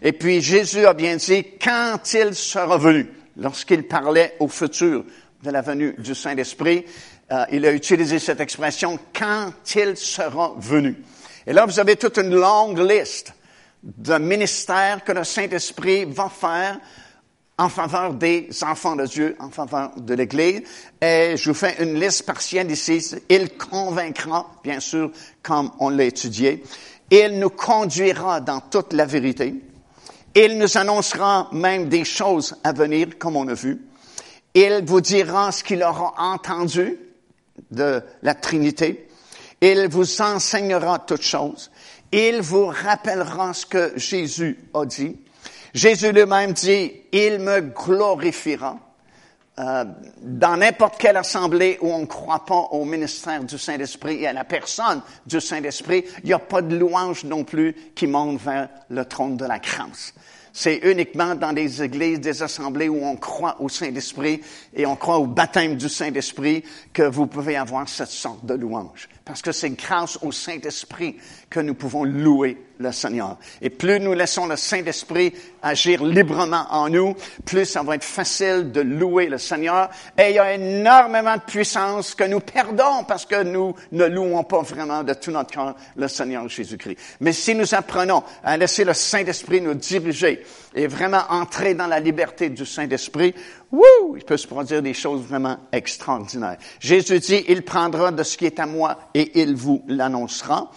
Et 0.01 0.13
puis, 0.13 0.41
Jésus 0.41 0.85
a 0.85 0.93
bien 0.93 1.15
dit, 1.15 1.43
quand 1.59 1.99
il 2.13 2.35
sera 2.35 2.77
venu, 2.77 3.07
lorsqu'il 3.35 3.87
parlait 3.87 4.35
au 4.39 4.47
futur, 4.47 5.05
de 5.43 5.49
la 5.49 5.61
venue 5.61 5.95
du 5.97 6.15
Saint-Esprit, 6.15 6.85
euh, 7.31 7.45
il 7.51 7.65
a 7.65 7.71
utilisé 7.71 8.19
cette 8.19 8.39
expression 8.39 8.99
quand 9.13 9.53
il 9.75 9.97
sera 9.97 10.53
venu. 10.57 10.95
Et 11.47 11.53
là, 11.53 11.65
vous 11.65 11.79
avez 11.79 11.95
toute 11.95 12.17
une 12.17 12.35
longue 12.35 12.79
liste 12.79 13.33
de 13.83 14.17
ministères 14.17 15.03
que 15.03 15.11
le 15.11 15.23
Saint-Esprit 15.23 16.05
va 16.05 16.29
faire 16.29 16.79
en 17.57 17.69
faveur 17.69 18.13
des 18.13 18.49
enfants 18.63 18.95
de 18.95 19.05
Dieu, 19.05 19.35
en 19.39 19.49
faveur 19.49 19.91
de 19.95 20.13
l'Église. 20.13 20.63
Et 21.01 21.35
je 21.37 21.49
vous 21.49 21.55
fais 21.55 21.75
une 21.81 21.99
liste 21.99 22.25
partielle 22.25 22.71
ici. 22.71 23.15
Il 23.29 23.55
convaincra, 23.55 24.47
bien 24.63 24.79
sûr, 24.79 25.11
comme 25.43 25.71
on 25.79 25.89
l'a 25.89 26.05
étudié. 26.05 26.63
Il 27.09 27.39
nous 27.39 27.49
conduira 27.49 28.39
dans 28.39 28.61
toute 28.61 28.93
la 28.93 29.05
vérité. 29.05 29.55
Il 30.33 30.57
nous 30.57 30.77
annoncera 30.77 31.49
même 31.51 31.89
des 31.89 32.05
choses 32.05 32.55
à 32.63 32.71
venir, 32.71 33.17
comme 33.19 33.35
on 33.35 33.47
a 33.47 33.53
vu. 33.53 33.79
Il 34.53 34.83
vous 34.85 35.01
dira 35.01 35.51
ce 35.51 35.63
qu'il 35.63 35.83
aura 35.83 36.13
entendu 36.17 36.99
de 37.71 38.01
la 38.21 38.33
Trinité. 38.33 39.07
Il 39.61 39.87
vous 39.87 40.21
enseignera 40.21 40.99
toutes 40.99 41.21
choses. 41.21 41.71
Il 42.11 42.41
vous 42.41 42.65
rappellera 42.65 43.53
ce 43.53 43.65
que 43.65 43.93
Jésus 43.95 44.59
a 44.73 44.85
dit. 44.85 45.17
Jésus 45.73 46.11
lui-même 46.11 46.51
dit, 46.51 46.91
il 47.11 47.39
me 47.39 47.61
glorifiera. 47.61 48.77
Euh, 49.59 49.85
dans 50.21 50.57
n'importe 50.57 50.97
quelle 50.97 51.17
assemblée 51.17 51.77
où 51.81 51.91
on 51.91 51.99
ne 51.99 52.05
croit 52.05 52.45
pas 52.45 52.69
au 52.71 52.83
ministère 52.83 53.43
du 53.43 53.57
Saint-Esprit 53.57 54.23
et 54.23 54.27
à 54.27 54.33
la 54.33 54.43
personne 54.43 55.01
du 55.25 55.39
Saint-Esprit, 55.39 56.05
il 56.23 56.27
n'y 56.27 56.33
a 56.33 56.39
pas 56.39 56.61
de 56.61 56.75
louange 56.75 57.25
non 57.25 57.43
plus 57.43 57.75
qui 57.93 58.07
monte 58.07 58.41
vers 58.41 58.69
le 58.89 59.05
trône 59.05 59.37
de 59.37 59.45
la 59.45 59.59
grâce. 59.59 60.13
C'est 60.53 60.77
uniquement 60.83 61.35
dans 61.35 61.53
des 61.53 61.81
églises, 61.81 62.19
des 62.19 62.43
assemblées 62.43 62.89
où 62.89 63.03
on 63.03 63.15
croit 63.15 63.61
au 63.61 63.69
Saint-Esprit 63.69 64.41
et 64.73 64.85
on 64.85 64.95
croit 64.95 65.17
au 65.17 65.27
baptême 65.27 65.75
du 65.75 65.87
Saint-Esprit 65.87 66.63
que 66.91 67.03
vous 67.03 67.27
pouvez 67.27 67.55
avoir 67.55 67.87
cette 67.87 68.09
sorte 68.09 68.45
de 68.45 68.55
louange. 68.55 69.07
Parce 69.23 69.41
que 69.41 69.51
c'est 69.51 69.69
grâce 69.71 70.17
au 70.23 70.31
Saint-Esprit 70.31 71.17
que 71.49 71.59
nous 71.59 71.75
pouvons 71.75 72.03
louer 72.03 72.57
le 72.79 72.91
Seigneur. 72.91 73.37
Et 73.61 73.69
plus 73.69 73.99
nous 73.99 74.13
laissons 74.13 74.47
le 74.47 74.55
Saint-Esprit 74.55 75.33
agir 75.61 76.03
librement 76.03 76.65
en 76.71 76.89
nous, 76.89 77.15
plus 77.45 77.65
ça 77.65 77.83
va 77.83 77.95
être 77.95 78.03
facile 78.03 78.71
de 78.71 78.81
louer 78.81 79.27
le 79.27 79.37
Seigneur. 79.37 79.89
Et 80.17 80.29
il 80.29 80.35
y 80.35 80.39
a 80.39 80.53
énormément 80.53 81.35
de 81.35 81.41
puissance 81.41 82.15
que 82.15 82.23
nous 82.23 82.39
perdons 82.39 83.03
parce 83.07 83.25
que 83.25 83.43
nous 83.43 83.75
ne 83.91 84.05
louons 84.05 84.43
pas 84.43 84.63
vraiment 84.63 85.03
de 85.03 85.13
tout 85.13 85.31
notre 85.31 85.51
cœur 85.51 85.75
le 85.95 86.07
Seigneur 86.07 86.49
Jésus-Christ. 86.49 86.97
Mais 87.19 87.33
si 87.33 87.53
nous 87.53 87.75
apprenons 87.75 88.23
à 88.43 88.57
laisser 88.57 88.83
le 88.83 88.93
Saint-Esprit 88.93 89.61
nous 89.61 89.75
diriger 89.75 90.43
et 90.73 90.87
vraiment 90.87 91.23
entrer 91.29 91.73
dans 91.73 91.87
la 91.87 91.99
liberté 91.99 92.49
du 92.49 92.65
Saint-Esprit, 92.65 93.33
wouh, 93.71 94.15
il 94.15 94.23
peut 94.23 94.37
se 94.37 94.47
produire 94.47 94.81
des 94.81 94.93
choses 94.93 95.21
vraiment 95.21 95.57
extraordinaires. 95.71 96.57
Jésus 96.79 97.19
dit, 97.19 97.43
il 97.47 97.63
prendra 97.63 98.11
de 98.11 98.23
ce 98.23 98.37
qui 98.37 98.45
est 98.45 98.59
à 98.59 98.65
moi 98.65 98.97
et 99.13 99.41
il 99.41 99.55
vous 99.55 99.83
l'annoncera. 99.87 100.71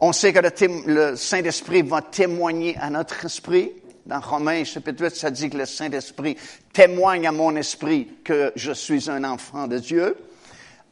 On 0.00 0.12
sait 0.12 0.32
que 0.32 0.40
le, 0.86 1.16
Saint-Esprit 1.16 1.82
va 1.82 2.02
témoigner 2.02 2.76
à 2.78 2.90
notre 2.90 3.24
esprit. 3.24 3.72
Dans 4.04 4.20
Romains 4.20 4.62
chapitre 4.64 5.04
8, 5.04 5.16
ça 5.16 5.30
dit 5.30 5.48
que 5.48 5.56
le 5.56 5.66
Saint-Esprit 5.66 6.36
témoigne 6.72 7.26
à 7.26 7.32
mon 7.32 7.56
esprit 7.56 8.08
que 8.22 8.52
je 8.54 8.72
suis 8.72 9.10
un 9.10 9.24
enfant 9.24 9.66
de 9.66 9.78
Dieu. 9.78 10.16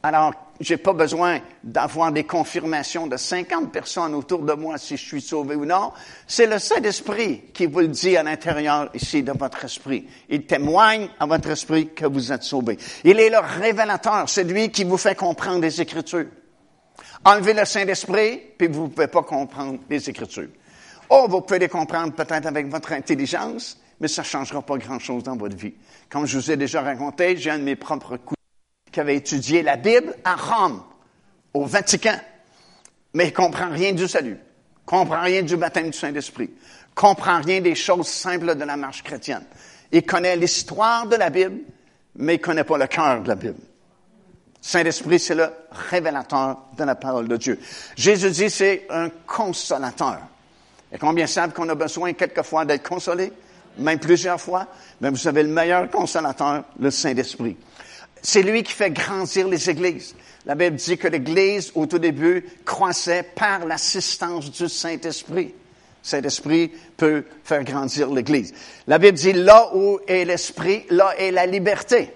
Alors, 0.05 0.35
j'ai 0.59 0.77
pas 0.77 0.93
besoin 0.93 1.39
d'avoir 1.63 2.11
des 2.11 2.25
confirmations 2.25 3.07
de 3.07 3.17
50 3.17 3.71
personnes 3.71 4.13
autour 4.13 4.43
de 4.43 4.53
moi 4.53 4.77
si 4.77 4.97
je 4.97 5.03
suis 5.03 5.19
sauvé 5.19 5.55
ou 5.55 5.65
non. 5.65 5.93
C'est 6.27 6.45
le 6.45 6.59
Saint-Esprit 6.59 7.45
qui 7.51 7.65
vous 7.65 7.79
le 7.79 7.87
dit 7.87 8.15
à 8.15 8.21
l'intérieur 8.21 8.91
ici 8.93 9.23
de 9.23 9.31
votre 9.31 9.65
esprit. 9.65 10.05
Il 10.29 10.45
témoigne 10.45 11.09
à 11.19 11.25
votre 11.25 11.49
esprit 11.49 11.91
que 11.91 12.05
vous 12.05 12.31
êtes 12.31 12.43
sauvé. 12.43 12.77
Il 13.03 13.19
est 13.19 13.31
le 13.31 13.39
révélateur, 13.39 14.29
c'est 14.29 14.43
lui 14.43 14.69
qui 14.69 14.83
vous 14.83 14.97
fait 14.97 15.15
comprendre 15.15 15.61
les 15.61 15.81
Écritures. 15.81 16.27
Enlevez 17.23 17.55
le 17.55 17.65
Saint-Esprit, 17.65 18.39
puis 18.59 18.67
vous 18.67 18.83
ne 18.83 18.89
pouvez 18.89 19.07
pas 19.07 19.23
comprendre 19.23 19.79
les 19.89 20.07
Écritures. 20.07 20.49
Oh, 21.09 21.25
vous 21.27 21.41
pouvez 21.41 21.57
les 21.57 21.69
comprendre 21.69 22.13
peut-être 22.13 22.45
avec 22.45 22.67
votre 22.67 22.91
intelligence, 22.91 23.79
mais 23.99 24.07
ça 24.07 24.21
ne 24.21 24.27
changera 24.27 24.61
pas 24.61 24.77
grand-chose 24.77 25.23
dans 25.23 25.35
votre 25.35 25.57
vie. 25.57 25.73
Comme 26.11 26.27
je 26.27 26.37
vous 26.37 26.51
ai 26.51 26.57
déjà 26.57 26.83
raconté, 26.83 27.37
j'ai 27.37 27.49
un 27.49 27.57
de 27.57 27.63
mes 27.63 27.75
propres 27.75 28.17
coups 28.17 28.34
qui 28.95 29.01
avait 29.01 29.17
étudié 29.17 29.61
la 29.61 29.75
Bible 29.75 30.15
à 30.23 30.37
Rome, 30.37 30.81
au 31.53 31.65
Vatican, 31.65 32.17
mais 33.13 33.27
il 33.27 33.33
comprend 33.33 33.69
rien 33.69 33.91
du 33.91 34.07
salut, 34.07 34.37
comprend 34.85 35.19
rien 35.21 35.41
du 35.41 35.57
baptême 35.57 35.89
du 35.89 35.97
Saint-Esprit, 35.97 36.49
comprend 36.95 37.41
rien 37.41 37.59
des 37.59 37.75
choses 37.75 38.07
simples 38.07 38.55
de 38.55 38.63
la 38.63 38.77
marche 38.77 39.03
chrétienne. 39.03 39.43
Il 39.91 40.05
connaît 40.05 40.37
l'histoire 40.37 41.07
de 41.07 41.17
la 41.17 41.29
Bible, 41.29 41.57
mais 42.15 42.35
il 42.35 42.39
connaît 42.39 42.63
pas 42.63 42.77
le 42.77 42.87
cœur 42.87 43.21
de 43.21 43.27
la 43.27 43.35
Bible. 43.35 43.59
Saint-Esprit, 44.61 45.19
c'est 45.19 45.35
le 45.35 45.49
révélateur 45.89 46.59
de 46.77 46.83
la 46.85 46.95
parole 46.95 47.27
de 47.27 47.35
Dieu. 47.35 47.59
Jésus 47.97 48.29
dit, 48.29 48.49
c'est 48.49 48.87
un 48.89 49.09
consolateur. 49.27 50.19
Et 50.89 50.97
combien 50.97 51.27
savent 51.27 51.51
qu'on 51.51 51.67
a 51.67 51.75
besoin 51.75 52.13
quelquefois 52.13 52.63
d'être 52.63 52.87
consolé? 52.87 53.33
Même 53.77 53.99
plusieurs 53.99 54.39
fois. 54.39 54.67
Mais 55.01 55.09
vous 55.09 55.17
savez, 55.17 55.43
le 55.43 55.49
meilleur 55.49 55.89
consolateur, 55.91 56.63
le 56.79 56.89
Saint-Esprit. 56.89 57.57
C'est 58.25 58.41
lui 58.41 58.63
qui 58.63 58.73
fait 58.73 58.89
grandir 58.89 59.47
les 59.47 59.69
églises. 59.69 60.15
La 60.47 60.55
Bible 60.55 60.77
dit 60.77 60.97
que 60.97 61.07
l'Église, 61.07 61.71
au 61.75 61.85
tout 61.85 61.99
début, 61.99 62.43
croissait 62.65 63.21
par 63.21 63.67
l'assistance 63.67 64.49
du 64.49 64.67
Saint-Esprit. 64.67 65.53
Saint-Esprit 66.01 66.71
peut 66.97 67.23
faire 67.43 67.63
grandir 67.63 68.09
l'Église. 68.11 68.51
La 68.87 68.97
Bible 68.97 69.15
dit, 69.15 69.31
là 69.31 69.69
où 69.75 69.99
est 70.07 70.25
l'Esprit, 70.25 70.87
là 70.89 71.13
est 71.19 71.29
la 71.29 71.45
liberté. 71.45 72.09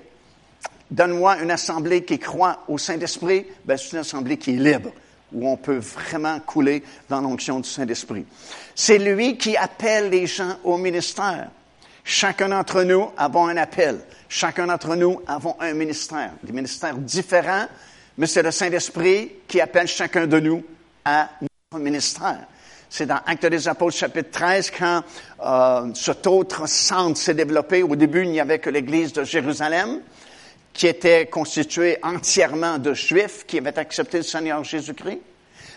Donne-moi 0.90 1.44
une 1.44 1.52
assemblée 1.52 2.04
qui 2.04 2.18
croit 2.18 2.64
au 2.68 2.80
Saint-Esprit, 2.80 3.46
ben, 3.64 3.78
c'est 3.78 3.92
une 3.92 4.00
assemblée 4.00 4.38
qui 4.38 4.56
est 4.56 4.60
libre, 4.60 4.92
où 5.32 5.48
on 5.48 5.58
peut 5.58 5.78
vraiment 5.78 6.40
couler 6.40 6.82
dans 7.08 7.22
l'onction 7.22 7.60
du 7.60 7.70
Saint-Esprit. 7.70 8.26
C'est 8.74 8.98
lui 8.98 9.38
qui 9.38 9.56
appelle 9.56 10.10
les 10.10 10.26
gens 10.26 10.58
au 10.64 10.80
ministère. 10.80 11.52
Chacun 12.12 12.50
d'entre 12.50 12.82
nous 12.82 13.12
avons 13.18 13.46
un 13.46 13.58
appel. 13.58 14.00
Chacun 14.28 14.66
d'entre 14.66 14.96
nous 14.96 15.22
avons 15.28 15.56
un 15.60 15.74
ministère. 15.74 16.32
Des 16.42 16.52
ministères 16.52 16.98
différents, 16.98 17.68
mais 18.18 18.26
c'est 18.26 18.42
le 18.42 18.50
Saint-Esprit 18.50 19.34
qui 19.48 19.62
appelle 19.62 19.86
chacun 19.86 20.26
de 20.26 20.40
nous 20.40 20.64
à 21.06 21.30
notre 21.40 21.84
ministère. 21.84 22.48
C'est 22.90 23.06
dans 23.06 23.20
Actes 23.28 23.46
des 23.46 23.68
Apôtres, 23.68 23.96
chapitre 23.96 24.32
13, 24.32 24.72
quand 24.72 25.04
euh, 25.46 25.94
cet 25.94 26.26
autre 26.26 26.68
centre 26.68 27.20
s'est 27.20 27.36
développé. 27.36 27.84
Au 27.84 27.96
début, 27.96 28.24
il 28.24 28.32
n'y 28.32 28.40
avait 28.40 28.58
que 28.58 28.72
l'Église 28.72 29.14
de 29.14 29.24
Jérusalem 29.24 30.02
qui 30.74 30.88
était 30.88 31.28
constitué 31.28 32.00
entièrement 32.02 32.80
de 32.80 32.96
Juifs 32.96 33.46
qui 33.46 33.60
avaient 33.60 33.78
accepté 33.78 34.18
le 34.18 34.24
Seigneur 34.24 34.64
Jésus-Christ. 34.64 35.22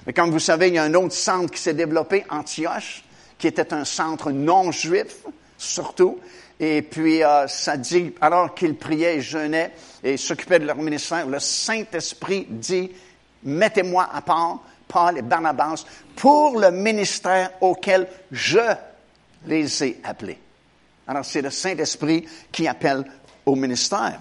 Mais 0.07 0.15
comme 0.15 0.31
vous 0.31 0.39
savez, 0.39 0.69
il 0.69 0.75
y 0.77 0.79
a 0.79 0.85
un 0.85 0.95
autre 0.95 1.13
centre 1.13 1.51
qui 1.51 1.61
s'est 1.61 1.75
développé, 1.75 2.25
Antioche, 2.31 3.05
qui 3.37 3.49
était 3.49 3.75
un 3.75 3.85
centre 3.85 4.31
non 4.31 4.73
juif. 4.73 5.27
Surtout. 5.63 6.19
Et 6.61 6.83
puis, 6.83 7.23
euh, 7.25 7.47
ça 7.49 7.77
dit, 7.77 8.13
alors 8.21 8.55
qu'ils 8.55 8.77
priaient 8.77 9.17
et 9.17 9.21
jeûnaient 9.21 9.73
et 10.03 10.17
s'occupaient 10.17 10.59
de 10.59 10.67
leur 10.67 10.77
ministère, 10.77 11.27
le 11.27 11.39
Saint-Esprit 11.41 12.47
dit, 12.49 12.91
mettez-moi 13.43 14.09
à 14.13 14.21
part, 14.21 14.61
Paul 14.87 15.19
et 15.19 15.23
Barnabas, 15.23 15.85
pour 16.17 16.59
le 16.59 16.71
ministère 16.71 17.51
auquel 17.61 18.07
je 18.31 18.61
les 19.47 19.85
ai 19.85 20.01
appelés. 20.05 20.39
Alors, 21.07 21.25
c'est 21.25 21.43
le 21.43 21.51
Saint-Esprit 21.51 22.27
qui 22.53 22.69
appelle 22.69 23.05
au 23.45 23.57
ministère. 23.57 24.21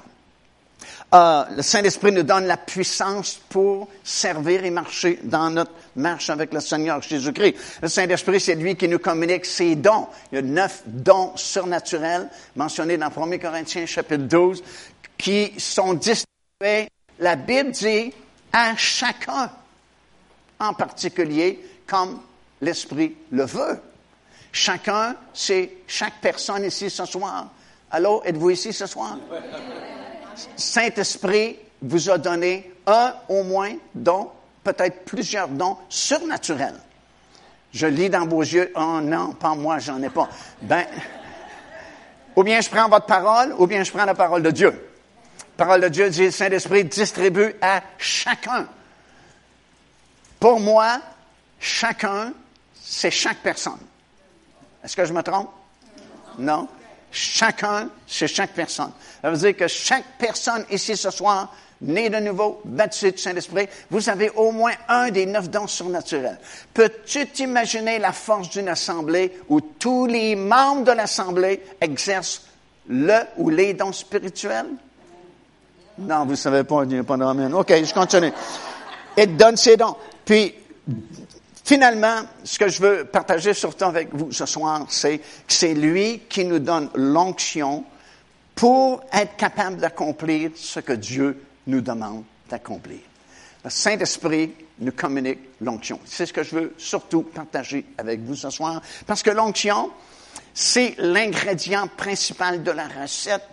Euh, 1.13 1.43
le 1.57 1.61
Saint-Esprit 1.61 2.11
nous 2.11 2.23
donne 2.23 2.45
la 2.47 2.57
puissance 2.57 3.39
pour 3.49 3.89
servir 4.03 4.63
et 4.63 4.71
marcher 4.71 5.19
dans 5.23 5.49
notre 5.49 5.73
marche 5.95 6.29
avec 6.29 6.53
le 6.53 6.59
Seigneur 6.59 7.01
Jésus-Christ. 7.01 7.55
Le 7.81 7.87
Saint-Esprit, 7.87 8.39
c'est 8.39 8.55
lui 8.55 8.75
qui 8.75 8.87
nous 8.87 8.99
communique 8.99 9.45
ses 9.45 9.75
dons. 9.75 10.07
Il 10.31 10.35
y 10.35 10.37
a 10.39 10.41
neuf 10.41 10.83
dons 10.85 11.35
surnaturels 11.35 12.29
mentionnés 12.55 12.97
dans 12.97 13.07
1 13.07 13.37
Corinthiens 13.37 13.85
chapitre 13.85 14.23
12 14.23 14.63
qui 15.17 15.53
sont 15.59 15.93
distribués, 15.93 16.89
la 17.19 17.35
Bible 17.35 17.71
dit, 17.71 18.13
à 18.51 18.75
chacun 18.75 19.51
en 20.59 20.73
particulier 20.73 21.59
comme 21.87 22.21
l'Esprit 22.61 23.15
le 23.31 23.45
veut. 23.45 23.79
Chacun, 24.51 25.15
c'est 25.33 25.77
chaque 25.87 26.19
personne 26.21 26.65
ici 26.65 26.89
ce 26.89 27.05
soir. 27.05 27.47
Allô, 27.89 28.21
êtes-vous 28.25 28.51
ici 28.51 28.73
ce 28.73 28.85
soir? 28.85 29.17
Saint-Esprit 30.55 31.57
vous 31.81 32.09
a 32.09 32.17
donné 32.17 32.71
un 32.85 33.13
au 33.29 33.43
moins 33.43 33.75
don, 33.93 34.29
peut-être 34.63 35.05
plusieurs 35.05 35.47
dons 35.47 35.77
surnaturels. 35.89 36.79
Je 37.73 37.87
lis 37.87 38.09
dans 38.09 38.27
vos 38.27 38.41
yeux, 38.41 38.71
oh 38.75 38.99
non, 39.01 39.33
pas 39.33 39.55
moi, 39.55 39.79
j'en 39.79 40.01
ai 40.01 40.09
pas. 40.09 40.29
Ben, 40.61 40.85
ou 42.35 42.43
bien 42.43 42.61
je 42.61 42.69
prends 42.69 42.89
votre 42.89 43.05
parole, 43.05 43.53
ou 43.57 43.67
bien 43.67 43.83
je 43.83 43.91
prends 43.91 44.05
la 44.05 44.15
parole 44.15 44.43
de 44.43 44.51
Dieu. 44.51 44.89
Parole 45.57 45.81
de 45.81 45.89
Dieu 45.89 46.09
dit, 46.09 46.31
Saint-Esprit 46.31 46.85
distribue 46.85 47.55
à 47.61 47.81
chacun. 47.97 48.67
Pour 50.39 50.59
moi, 50.59 50.99
chacun, 51.59 52.33
c'est 52.81 53.11
chaque 53.11 53.37
personne. 53.37 53.79
Est-ce 54.83 54.95
que 54.95 55.05
je 55.05 55.13
me 55.13 55.21
trompe? 55.21 55.49
Non. 56.39 56.67
Chacun, 57.11 57.89
c'est 58.07 58.27
chaque 58.27 58.51
personne. 58.51 58.91
Ça 59.21 59.29
veut 59.29 59.37
dire 59.37 59.55
que 59.55 59.67
chaque 59.67 60.05
personne 60.17 60.65
ici 60.71 60.97
ce 60.97 61.11
soir, 61.11 61.53
née 61.81 62.09
de 62.09 62.17
nouveau, 62.17 62.61
baptisée 62.65 63.11
du 63.11 63.17
Saint-Esprit, 63.17 63.67
vous 63.89 64.09
avez 64.09 64.29
au 64.31 64.51
moins 64.51 64.73
un 64.87 65.09
des 65.09 65.25
neuf 65.25 65.49
dons 65.49 65.67
surnaturels. 65.67 66.39
Peux-tu 66.73 67.27
t'imaginer 67.27 67.99
la 67.99 68.11
force 68.11 68.49
d'une 68.49 68.69
assemblée 68.69 69.39
où 69.49 69.61
tous 69.61 70.05
les 70.05 70.35
membres 70.35 70.83
de 70.83 70.91
l'assemblée 70.91 71.61
exercent 71.79 72.43
le 72.87 73.19
ou 73.37 73.49
les 73.49 73.73
dons 73.73 73.91
spirituels? 73.91 74.69
Non, 75.97 76.25
vous 76.25 76.31
ne 76.31 76.35
savez 76.35 76.63
pas, 76.63 76.83
il 76.83 76.89
n'y 76.89 76.99
a 76.99 77.03
pas 77.03 77.17
de 77.17 77.53
OK, 77.53 77.69
je 77.69 77.93
continue. 77.93 78.31
Il 79.17 79.35
donne 79.35 79.57
ses 79.57 79.77
dons. 79.77 79.95
Puis, 80.25 80.55
Finalement, 81.63 82.23
ce 82.43 82.59
que 82.59 82.67
je 82.67 82.81
veux 82.81 83.05
partager 83.05 83.53
surtout 83.53 83.85
avec 83.85 84.09
vous 84.13 84.31
ce 84.31 84.45
soir, 84.45 84.85
c'est 84.89 85.19
que 85.19 85.23
c'est 85.47 85.73
lui 85.73 86.21
qui 86.27 86.43
nous 86.43 86.59
donne 86.59 86.89
l'onction 86.95 87.85
pour 88.55 89.01
être 89.13 89.37
capable 89.37 89.77
d'accomplir 89.77 90.51
ce 90.55 90.79
que 90.79 90.93
Dieu 90.93 91.39
nous 91.67 91.81
demande 91.81 92.23
d'accomplir. 92.49 92.99
Le 93.63 93.69
Saint-Esprit 93.69 94.51
nous 94.79 94.91
communique 94.91 95.39
l'onction. 95.61 95.99
C'est 96.05 96.25
ce 96.25 96.33
que 96.33 96.43
je 96.43 96.55
veux 96.55 96.73
surtout 96.77 97.23
partager 97.23 97.85
avec 97.97 98.21
vous 98.21 98.35
ce 98.35 98.49
soir, 98.49 98.81
parce 99.05 99.21
que 99.21 99.29
l'onction, 99.29 99.91
c'est 100.53 100.95
l'ingrédient 100.97 101.87
principal 101.87 102.63
de 102.63 102.71
la 102.71 102.87
recette 102.87 103.43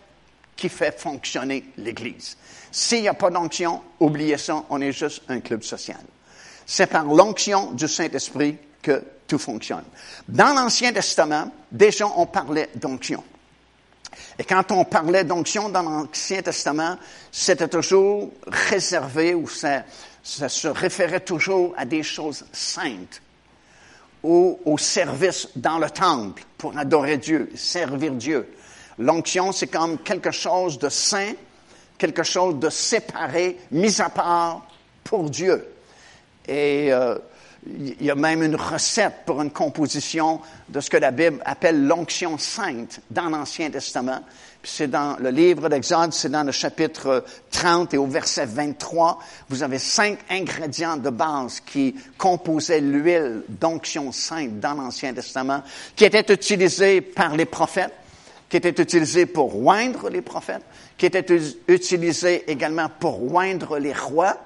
qui 0.56 0.68
fait 0.68 0.98
fonctionner 0.98 1.64
l'Église. 1.76 2.36
S'il 2.72 3.02
n'y 3.02 3.08
a 3.08 3.14
pas 3.14 3.30
d'onction, 3.30 3.82
oubliez 4.00 4.38
ça, 4.38 4.64
on 4.70 4.80
est 4.80 4.92
juste 4.92 5.22
un 5.28 5.40
club 5.40 5.62
social. 5.62 6.00
C'est 6.66 6.88
par 6.88 7.04
l'onction 7.04 7.72
du 7.72 7.86
Saint-Esprit 7.86 8.56
que 8.82 9.02
tout 9.26 9.38
fonctionne. 9.38 9.84
Dans 10.26 10.54
l'Ancien 10.54 10.92
Testament, 10.92 11.50
déjà, 11.70 12.06
on 12.16 12.26
parlait 12.26 12.70
d'onction. 12.74 13.22
Et 14.38 14.44
quand 14.44 14.70
on 14.70 14.84
parlait 14.84 15.24
d'onction 15.24 15.68
dans 15.68 15.82
l'Ancien 15.82 16.42
Testament, 16.42 16.96
c'était 17.32 17.68
toujours 17.68 18.30
réservé 18.46 19.34
ou 19.34 19.48
ça, 19.48 19.84
se 20.22 20.68
référait 20.68 21.20
toujours 21.20 21.74
à 21.76 21.84
des 21.84 22.02
choses 22.02 22.44
saintes 22.52 23.22
ou 24.22 24.58
au 24.64 24.78
service 24.78 25.48
dans 25.56 25.78
le 25.78 25.90
temple 25.90 26.42
pour 26.56 26.76
adorer 26.76 27.18
Dieu, 27.18 27.50
servir 27.54 28.12
Dieu. 28.12 28.48
L'onction, 28.98 29.52
c'est 29.52 29.68
comme 29.68 29.98
quelque 29.98 30.32
chose 30.32 30.78
de 30.78 30.88
saint, 30.88 31.32
quelque 31.96 32.24
chose 32.24 32.56
de 32.58 32.68
séparé, 32.68 33.58
mis 33.70 34.00
à 34.00 34.10
part 34.10 34.66
pour 35.04 35.30
Dieu. 35.30 35.66
Et 36.46 36.92
euh, 36.92 37.18
il 37.66 38.02
y 38.02 38.10
a 38.10 38.14
même 38.14 38.42
une 38.42 38.56
recette 38.56 39.24
pour 39.26 39.42
une 39.42 39.50
composition 39.50 40.40
de 40.68 40.80
ce 40.80 40.88
que 40.90 40.96
la 40.96 41.10
Bible 41.10 41.40
appelle 41.44 41.86
l'onction 41.86 42.38
sainte 42.38 43.00
dans 43.10 43.28
l'Ancien 43.28 43.70
Testament. 43.70 44.20
C'est 44.62 44.88
dans 44.88 45.16
le 45.18 45.30
livre 45.30 45.68
d'Exode, 45.68 46.12
c'est 46.12 46.30
dans 46.30 46.44
le 46.44 46.52
chapitre 46.52 47.24
30 47.50 47.94
et 47.94 47.98
au 47.98 48.06
verset 48.06 48.46
23. 48.46 49.18
Vous 49.48 49.62
avez 49.62 49.78
cinq 49.78 50.18
ingrédients 50.30 50.96
de 50.96 51.10
base 51.10 51.60
qui 51.60 51.94
composaient 52.16 52.80
l'huile 52.80 53.42
d'onction 53.48 54.12
sainte 54.12 54.60
dans 54.60 54.74
l'Ancien 54.74 55.14
Testament, 55.14 55.62
qui 55.96 56.04
étaient 56.04 56.32
utilisés 56.32 57.00
par 57.00 57.36
les 57.36 57.46
prophètes, 57.46 57.94
qui 58.48 58.56
étaient 58.56 58.82
utilisés 58.82 59.26
pour 59.26 59.64
oindre 59.66 60.10
les 60.10 60.22
prophètes, 60.22 60.64
qui 60.96 61.06
étaient 61.06 61.38
utilisés 61.68 62.50
également 62.50 62.88
pour 63.00 63.34
oindre 63.34 63.78
les 63.78 63.92
rois, 63.92 64.36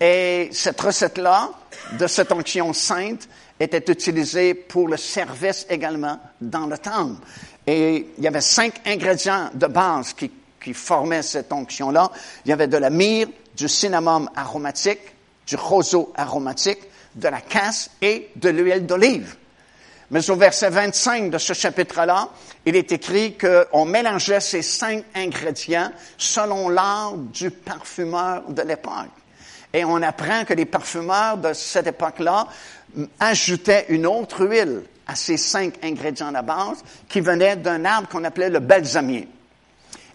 et 0.00 0.48
cette 0.52 0.80
recette-là, 0.80 1.50
de 1.98 2.06
cette 2.06 2.32
onction 2.32 2.72
sainte, 2.72 3.28
était 3.58 3.92
utilisée 3.92 4.54
pour 4.54 4.88
le 4.88 4.96
service 4.96 5.66
également 5.70 6.18
dans 6.40 6.66
le 6.66 6.76
temple. 6.78 7.22
Et 7.66 8.08
il 8.18 8.24
y 8.24 8.26
avait 8.26 8.40
cinq 8.40 8.80
ingrédients 8.84 9.50
de 9.54 9.66
base 9.66 10.12
qui, 10.12 10.30
qui 10.62 10.74
formaient 10.74 11.22
cette 11.22 11.52
onction-là. 11.52 12.10
Il 12.44 12.50
y 12.50 12.52
avait 12.52 12.66
de 12.66 12.76
la 12.76 12.90
myrrhe, 12.90 13.30
du 13.56 13.68
cinnamon 13.68 14.26
aromatique, 14.34 15.14
du 15.46 15.56
roseau 15.56 16.12
aromatique, 16.16 16.80
de 17.14 17.28
la 17.28 17.40
casse 17.40 17.90
et 18.02 18.30
de 18.34 18.48
l'huile 18.48 18.86
d'olive. 18.86 19.36
Mais 20.10 20.28
au 20.30 20.36
verset 20.36 20.70
25 20.70 21.30
de 21.30 21.38
ce 21.38 21.52
chapitre-là, 21.52 22.28
il 22.66 22.76
est 22.76 22.92
écrit 22.92 23.36
qu'on 23.38 23.84
mélangeait 23.84 24.40
ces 24.40 24.62
cinq 24.62 25.04
ingrédients 25.14 25.90
selon 26.18 26.68
l'art 26.68 27.16
du 27.16 27.50
parfumeur 27.50 28.42
de 28.48 28.62
l'époque. 28.62 29.23
Et 29.74 29.84
on 29.84 30.00
apprend 30.02 30.44
que 30.44 30.54
les 30.54 30.66
parfumeurs 30.66 31.36
de 31.36 31.52
cette 31.52 31.88
époque-là 31.88 32.46
ajoutaient 33.18 33.86
une 33.88 34.06
autre 34.06 34.46
huile 34.46 34.84
à 35.06 35.16
ces 35.16 35.36
cinq 35.36 35.74
ingrédients 35.82 36.30
de 36.30 36.40
base 36.40 36.82
qui 37.08 37.20
venaient 37.20 37.56
d'un 37.56 37.84
arbre 37.84 38.08
qu'on 38.08 38.22
appelait 38.22 38.50
le 38.50 38.60
balsamier. 38.60 39.28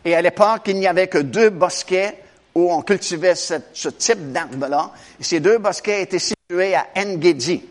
Et 0.05 0.15
à 0.15 0.21
l'époque, 0.21 0.61
il 0.67 0.77
n'y 0.77 0.87
avait 0.87 1.09
que 1.09 1.17
deux 1.17 1.49
bosquets 1.49 2.17
où 2.55 2.71
on 2.71 2.81
cultivait 2.81 3.35
ce, 3.35 3.89
type 3.89 4.31
d'arbre-là. 4.31 4.91
Ces 5.19 5.41
deux 5.41 5.57
bosquets 5.57 6.03
étaient 6.03 6.19
situés 6.19 6.73
à 6.73 6.87
Engedi. 6.95 7.61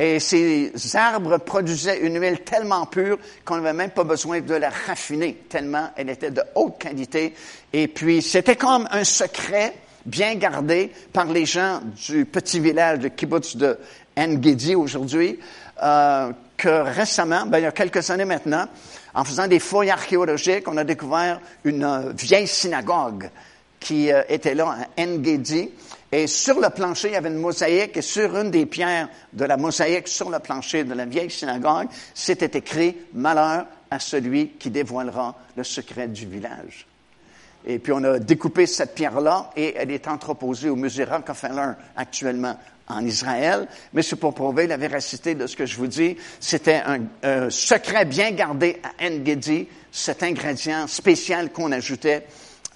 Et 0.00 0.18
ces 0.18 0.72
arbres 0.94 1.36
produisaient 1.38 2.00
une 2.00 2.20
huile 2.20 2.40
tellement 2.40 2.86
pure 2.86 3.18
qu'on 3.44 3.56
n'avait 3.56 3.74
même 3.74 3.90
pas 3.90 4.02
besoin 4.04 4.40
de 4.40 4.54
la 4.54 4.70
raffiner, 4.70 5.44
tellement 5.48 5.90
elle 5.96 6.08
était 6.08 6.32
de 6.32 6.42
haute 6.56 6.78
qualité. 6.78 7.34
Et 7.72 7.88
puis, 7.88 8.20
c'était 8.20 8.56
comme 8.56 8.88
un 8.90 9.04
secret 9.04 9.74
bien 10.06 10.34
gardé 10.34 10.92
par 11.12 11.26
les 11.26 11.46
gens 11.46 11.80
du 12.06 12.24
petit 12.24 12.60
village 12.60 13.00
de 13.00 13.08
kibbutz 13.08 13.56
de 13.56 13.78
Engedi 14.16 14.74
aujourd'hui, 14.74 15.38
euh, 15.82 16.32
que 16.56 16.68
récemment, 16.68 17.46
ben, 17.46 17.58
il 17.58 17.62
y 17.62 17.66
a 17.66 17.72
quelques 17.72 18.10
années 18.10 18.24
maintenant, 18.24 18.66
en 19.12 19.24
faisant 19.24 19.48
des 19.48 19.58
fouilles 19.58 19.90
archéologiques, 19.90 20.68
on 20.68 20.76
a 20.76 20.84
découvert 20.84 21.40
une 21.64 22.12
vieille 22.16 22.46
synagogue 22.46 23.28
qui 23.80 24.12
euh, 24.12 24.22
était 24.28 24.54
là 24.54 24.76
à 24.96 25.02
Engedi. 25.02 25.70
Et 26.12 26.28
sur 26.28 26.60
le 26.60 26.70
plancher, 26.70 27.08
il 27.08 27.14
y 27.14 27.16
avait 27.16 27.28
une 27.28 27.38
mosaïque, 27.38 27.96
et 27.96 28.02
sur 28.02 28.36
une 28.36 28.50
des 28.50 28.66
pierres 28.66 29.08
de 29.32 29.44
la 29.44 29.56
mosaïque, 29.56 30.06
sur 30.06 30.30
le 30.30 30.38
plancher 30.38 30.84
de 30.84 30.94
la 30.94 31.06
vieille 31.06 31.30
synagogue, 31.30 31.88
c'était 32.14 32.56
écrit 32.56 32.96
Malheur 33.14 33.66
à 33.90 33.98
celui 33.98 34.50
qui 34.50 34.70
dévoilera 34.70 35.34
le 35.56 35.64
secret 35.64 36.06
du 36.06 36.26
village. 36.26 36.86
Et 37.66 37.78
puis 37.78 37.92
on 37.92 38.04
a 38.04 38.18
découpé 38.18 38.66
cette 38.66 38.94
pierre-là 38.94 39.50
et 39.56 39.74
elle 39.76 39.90
est 39.90 40.08
entreposée 40.08 40.68
au 40.68 40.76
musée 40.76 41.04
Rockefeller 41.04 41.72
actuellement 41.96 42.58
en 42.88 43.04
Israël. 43.04 43.66
Mais 43.92 44.02
c'est 44.02 44.16
pour 44.16 44.34
prouver 44.34 44.66
la 44.66 44.76
véracité 44.76 45.34
de 45.34 45.46
ce 45.46 45.56
que 45.56 45.66
je 45.66 45.76
vous 45.76 45.86
dis. 45.86 46.16
C'était 46.40 46.82
un, 47.22 47.50
secret 47.50 48.04
bien 48.04 48.32
gardé 48.32 48.80
à 48.82 49.06
Engedi, 49.06 49.68
cet 49.90 50.22
ingrédient 50.22 50.86
spécial 50.86 51.50
qu'on 51.52 51.72
ajoutait 51.72 52.26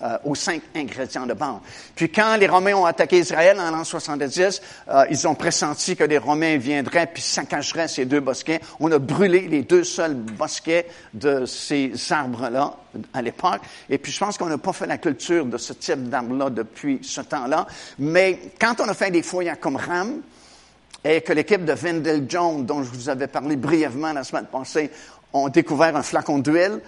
euh, 0.02 0.16
aux 0.24 0.34
cinq 0.34 0.62
ingrédients 0.76 1.26
de 1.26 1.34
base. 1.34 1.56
Puis 1.94 2.11
quand 2.11 2.37
les 2.37 2.46
Romains 2.46 2.74
ont 2.74 2.84
attaqué 2.84 3.18
Israël 3.18 3.58
en 3.61 3.70
l'an 3.70 3.84
70, 3.84 4.62
euh, 4.88 5.04
ils 5.11 5.26
ont 5.26 5.34
pressenti 5.34 5.96
que 5.96 6.04
les 6.04 6.18
Romains 6.18 6.56
viendraient 6.56 7.08
puis 7.12 7.22
saccageraient 7.22 7.88
ces 7.88 8.04
deux 8.04 8.20
bosquets. 8.20 8.61
On 8.80 8.92
a 8.92 8.98
brûlé 8.98 9.48
les 9.48 9.62
deux 9.62 9.84
seuls 9.84 10.14
bosquets 10.14 10.87
de 11.14 11.46
ces 11.46 11.92
arbres-là 12.11 12.76
à 13.12 13.22
l'époque. 13.22 13.62
Et 13.90 13.98
puis 13.98 14.12
je 14.12 14.18
pense 14.18 14.38
qu'on 14.38 14.46
n'a 14.46 14.58
pas 14.58 14.72
fait 14.72 14.87
la 14.87 14.98
culture 14.98 15.44
de 15.46 15.58
ce 15.58 15.72
type 15.72 16.08
d'arbre-là 16.08 16.50
depuis 16.50 17.00
ce 17.02 17.20
temps-là. 17.20 17.66
Mais 17.98 18.38
quand 18.61 18.80
on 18.80 18.88
a 18.88 18.94
fait 18.94 19.11
des 19.11 19.22
fouilles 19.22 19.48
à 19.48 19.56
Qumran, 19.56 20.06
et 21.04 21.20
que 21.20 21.32
l'équipe 21.32 21.64
de 21.64 21.72
Vendel 21.72 22.26
Jones, 22.28 22.66
dont 22.66 22.82
je 22.82 22.90
vous 22.90 23.08
avais 23.08 23.28
parlé 23.28 23.56
brièvement 23.56 24.12
la 24.12 24.24
semaine 24.24 24.46
passée, 24.46 24.90
ont 25.32 25.48
découvert 25.48 25.96
un 25.96 26.02
flacon 26.02 26.38
d'huile, 26.38 26.80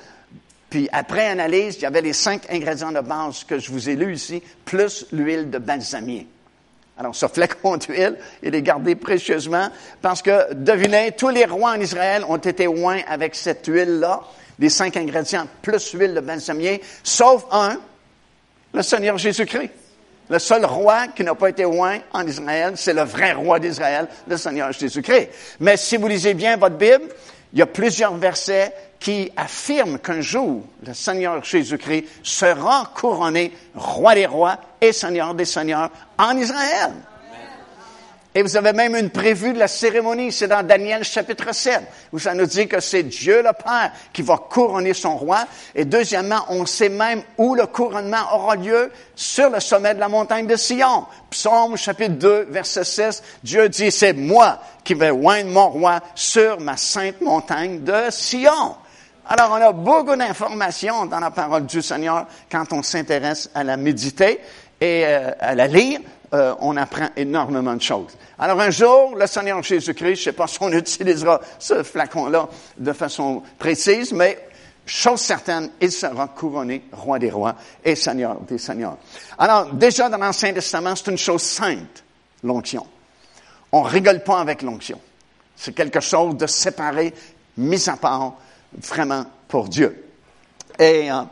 puis 0.70 0.88
après 0.92 1.26
analyse, 1.26 1.76
il 1.76 1.82
y 1.82 1.86
avait 1.86 2.00
les 2.00 2.12
cinq 2.12 2.42
ingrédients 2.48 2.92
de 2.92 3.00
base 3.00 3.42
que 3.42 3.58
je 3.58 3.72
vous 3.72 3.88
ai 3.88 3.96
lus 3.96 4.14
ici, 4.14 4.40
plus 4.64 5.04
l'huile 5.10 5.50
de 5.50 5.58
balsamier. 5.58 6.28
Alors, 6.96 7.14
ce 7.14 7.26
flacon 7.26 7.76
d'huile, 7.78 8.16
il 8.42 8.54
est 8.54 8.62
gardé 8.62 8.94
précieusement 8.94 9.68
parce 10.00 10.22
que, 10.22 10.54
devinez, 10.54 11.12
tous 11.12 11.30
les 11.30 11.44
rois 11.44 11.72
en 11.72 11.80
Israël 11.80 12.24
ont 12.28 12.36
été 12.36 12.68
oints 12.68 13.00
avec 13.08 13.34
cette 13.34 13.66
huile-là, 13.66 14.20
les 14.60 14.68
cinq 14.68 14.96
ingrédients, 14.96 15.46
plus 15.60 15.92
l'huile 15.92 16.14
de 16.14 16.20
balsamier, 16.20 16.80
sauf 17.02 17.46
un, 17.50 17.78
le 18.72 18.82
Seigneur 18.82 19.18
Jésus-Christ. 19.18 19.70
Le 20.28 20.38
seul 20.38 20.64
roi 20.64 21.08
qui 21.08 21.24
n'a 21.24 21.34
pas 21.34 21.48
été 21.48 21.64
oint 21.64 21.98
en 22.12 22.24
Israël, 22.24 22.74
c'est 22.76 22.92
le 22.92 23.02
vrai 23.02 23.32
roi 23.32 23.58
d'Israël, 23.58 24.06
le 24.28 24.36
Seigneur 24.36 24.70
Jésus-Christ. 24.70 25.28
Mais 25.58 25.76
si 25.76 25.96
vous 25.96 26.06
lisez 26.06 26.34
bien 26.34 26.56
votre 26.56 26.76
Bible, 26.76 27.08
il 27.52 27.58
y 27.58 27.62
a 27.62 27.66
plusieurs 27.66 28.14
versets 28.14 28.72
qui 28.98 29.30
affirment 29.36 29.98
qu'un 29.98 30.20
jour, 30.20 30.62
le 30.86 30.94
Seigneur 30.94 31.42
Jésus-Christ 31.42 32.04
sera 32.22 32.92
couronné 32.94 33.52
roi 33.74 34.14
des 34.14 34.26
rois 34.26 34.58
et 34.80 34.92
Seigneur 34.92 35.34
des 35.34 35.46
seigneurs 35.46 35.90
en 36.18 36.36
Israël. 36.36 36.92
Et 38.32 38.42
vous 38.42 38.56
avez 38.56 38.72
même 38.72 38.94
une 38.94 39.10
prévue 39.10 39.52
de 39.52 39.58
la 39.58 39.66
cérémonie, 39.66 40.30
c'est 40.30 40.46
dans 40.46 40.64
Daniel 40.64 41.02
chapitre 41.02 41.52
7, 41.52 41.80
où 42.12 42.18
ça 42.20 42.32
nous 42.32 42.46
dit 42.46 42.68
que 42.68 42.78
c'est 42.78 43.02
Dieu 43.02 43.38
le 43.38 43.52
Père 43.52 43.90
qui 44.12 44.22
va 44.22 44.36
couronner 44.36 44.94
son 44.94 45.16
roi. 45.16 45.46
Et 45.74 45.84
deuxièmement, 45.84 46.44
on 46.48 46.64
sait 46.64 46.90
même 46.90 47.22
où 47.38 47.56
le 47.56 47.66
couronnement 47.66 48.32
aura 48.32 48.54
lieu, 48.54 48.92
sur 49.16 49.50
le 49.50 49.58
sommet 49.58 49.94
de 49.94 50.00
la 50.00 50.08
montagne 50.08 50.46
de 50.46 50.54
Sion. 50.54 51.06
Psaume 51.28 51.76
chapitre 51.76 52.14
2, 52.14 52.46
verset 52.50 52.84
6, 52.84 53.22
Dieu 53.42 53.68
dit, 53.68 53.90
c'est 53.90 54.12
moi 54.12 54.60
qui 54.84 54.94
vais 54.94 55.10
oindre 55.10 55.50
mon 55.50 55.68
roi 55.68 56.00
sur 56.14 56.60
ma 56.60 56.76
sainte 56.76 57.20
montagne 57.20 57.82
de 57.82 58.10
Sion. 58.10 58.76
Alors, 59.26 59.50
on 59.50 59.62
a 59.62 59.72
beaucoup 59.72 60.14
d'informations 60.14 61.06
dans 61.06 61.20
la 61.20 61.32
parole 61.32 61.66
du 61.66 61.82
Seigneur 61.82 62.26
quand 62.50 62.72
on 62.72 62.82
s'intéresse 62.84 63.50
à 63.54 63.64
la 63.64 63.76
méditer 63.76 64.40
et 64.80 65.04
euh, 65.04 65.32
à 65.40 65.54
la 65.56 65.66
lire. 65.66 66.00
Euh, 66.32 66.54
on 66.60 66.76
apprend 66.76 67.08
énormément 67.16 67.74
de 67.74 67.82
choses. 67.82 68.16
Alors 68.38 68.60
un 68.60 68.70
jour, 68.70 69.16
le 69.16 69.26
Seigneur 69.26 69.60
Jésus-Christ, 69.64 70.14
je 70.14 70.20
ne 70.20 70.24
sais 70.24 70.32
pas 70.32 70.46
si 70.46 70.58
on 70.60 70.70
utilisera 70.72 71.40
ce 71.58 71.82
flacon-là 71.82 72.48
de 72.78 72.92
façon 72.92 73.42
précise, 73.58 74.12
mais 74.12 74.38
chose 74.86 75.20
certaine, 75.20 75.70
il 75.80 75.90
sera 75.90 76.28
couronné 76.28 76.84
roi 76.92 77.18
des 77.18 77.32
rois 77.32 77.56
et 77.84 77.96
seigneur 77.96 78.40
des 78.42 78.58
seigneurs. 78.58 78.96
Alors 79.38 79.72
déjà 79.72 80.08
dans 80.08 80.18
l'Ancien 80.18 80.52
Testament, 80.52 80.94
c'est 80.94 81.10
une 81.10 81.18
chose 81.18 81.42
sainte, 81.42 82.04
l'onction. 82.44 82.86
On 83.72 83.82
rigole 83.82 84.22
pas 84.22 84.40
avec 84.40 84.62
l'onction. 84.62 85.00
C'est 85.56 85.74
quelque 85.74 86.00
chose 86.00 86.36
de 86.36 86.46
séparé, 86.46 87.12
mis 87.56 87.88
à 87.88 87.96
part, 87.96 88.34
vraiment 88.72 89.24
pour 89.48 89.68
Dieu. 89.68 90.10
Et 90.78 91.10
euh, 91.10 91.22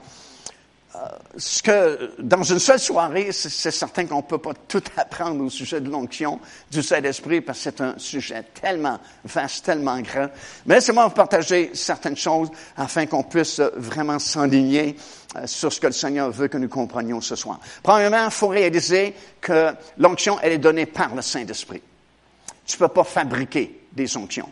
ce 1.37 1.63
que, 1.63 2.13
dans 2.19 2.43
une 2.43 2.59
seule 2.59 2.79
soirée, 2.79 3.31
c'est 3.33 3.71
certain 3.71 4.07
qu'on 4.07 4.19
ne 4.19 4.23
peut 4.23 4.39
pas 4.39 4.55
tout 4.67 4.83
apprendre 4.97 5.45
au 5.45 5.51
sujet 5.51 5.81
de 5.81 5.91
l'onction 5.91 6.41
du 6.71 6.83
Saint-Esprit 6.83 7.41
parce 7.41 7.59
que 7.59 7.65
c'est 7.65 7.81
un 7.81 7.99
sujet 7.99 8.45
tellement 8.61 8.99
vaste, 9.25 9.65
tellement 9.65 10.01
grand. 10.01 10.29
Mais 10.67 10.77
laissez-moi 10.77 11.07
vous 11.07 11.15
partager 11.15 11.71
certaines 11.75 12.17
choses 12.17 12.51
afin 12.77 13.07
qu'on 13.07 13.23
puisse 13.23 13.61
vraiment 13.77 14.19
s'enligner 14.19 14.97
euh, 15.37 15.47
sur 15.47 15.73
ce 15.73 15.81
que 15.81 15.87
le 15.87 15.93
Seigneur 15.93 16.31
veut 16.31 16.49
que 16.49 16.59
nous 16.59 16.69
comprenions 16.69 17.21
ce 17.21 17.37
soir. 17.37 17.61
Premièrement, 17.83 18.25
il 18.25 18.31
faut 18.31 18.49
réaliser 18.49 19.15
que 19.41 19.73
l'onction, 19.99 20.39
elle 20.43 20.53
est 20.53 20.59
donnée 20.59 20.87
par 20.87 21.15
le 21.15 21.23
Saint-Esprit. 21.23 21.83
Tu 22.67 22.77
ne 22.77 22.87
peux 22.87 22.93
pas 22.93 23.05
fabriquer 23.05 23.81
des 23.93 24.17
onctions. 24.17 24.51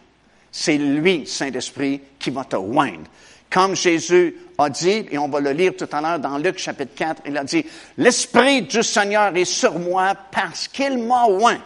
C'est 0.53 0.79
lui, 0.79 1.27
Saint-Esprit, 1.27 2.01
qui 2.19 2.31
va 2.31 2.45
te 2.45 2.57
oindre. 2.57 3.05
Comme 3.51 3.77
Jésus 3.77 4.37
a 4.59 4.69
dit, 4.69 5.07
et 5.11 5.19
on 5.19 5.29
va 5.29 5.41
le 5.41 5.53
lire 5.53 5.73
tout 5.77 5.89
à 5.93 6.01
l'heure 6.01 6.19
dans 6.19 6.39
Luc 6.39 6.59
chapitre 6.59 6.95
4, 6.95 7.23
il 7.27 7.37
a 7.39 7.45
dit, 7.45 7.65
l'Esprit 7.97 8.63
du 8.63 8.83
Seigneur 8.83 9.35
est 9.37 9.45
sur 9.45 9.79
moi 9.79 10.15
parce 10.31 10.69
qu'il 10.69 10.99
m'a 10.99 11.27
oint 11.27 11.59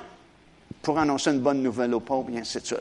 pour 0.83 0.99
annoncer 0.99 1.31
une 1.31 1.41
bonne 1.41 1.63
nouvelle 1.63 1.95
aux 1.95 2.01
pauvres, 2.01 2.31
et 2.35 2.39
ainsi 2.39 2.59
de 2.61 2.67
suite. 2.67 2.81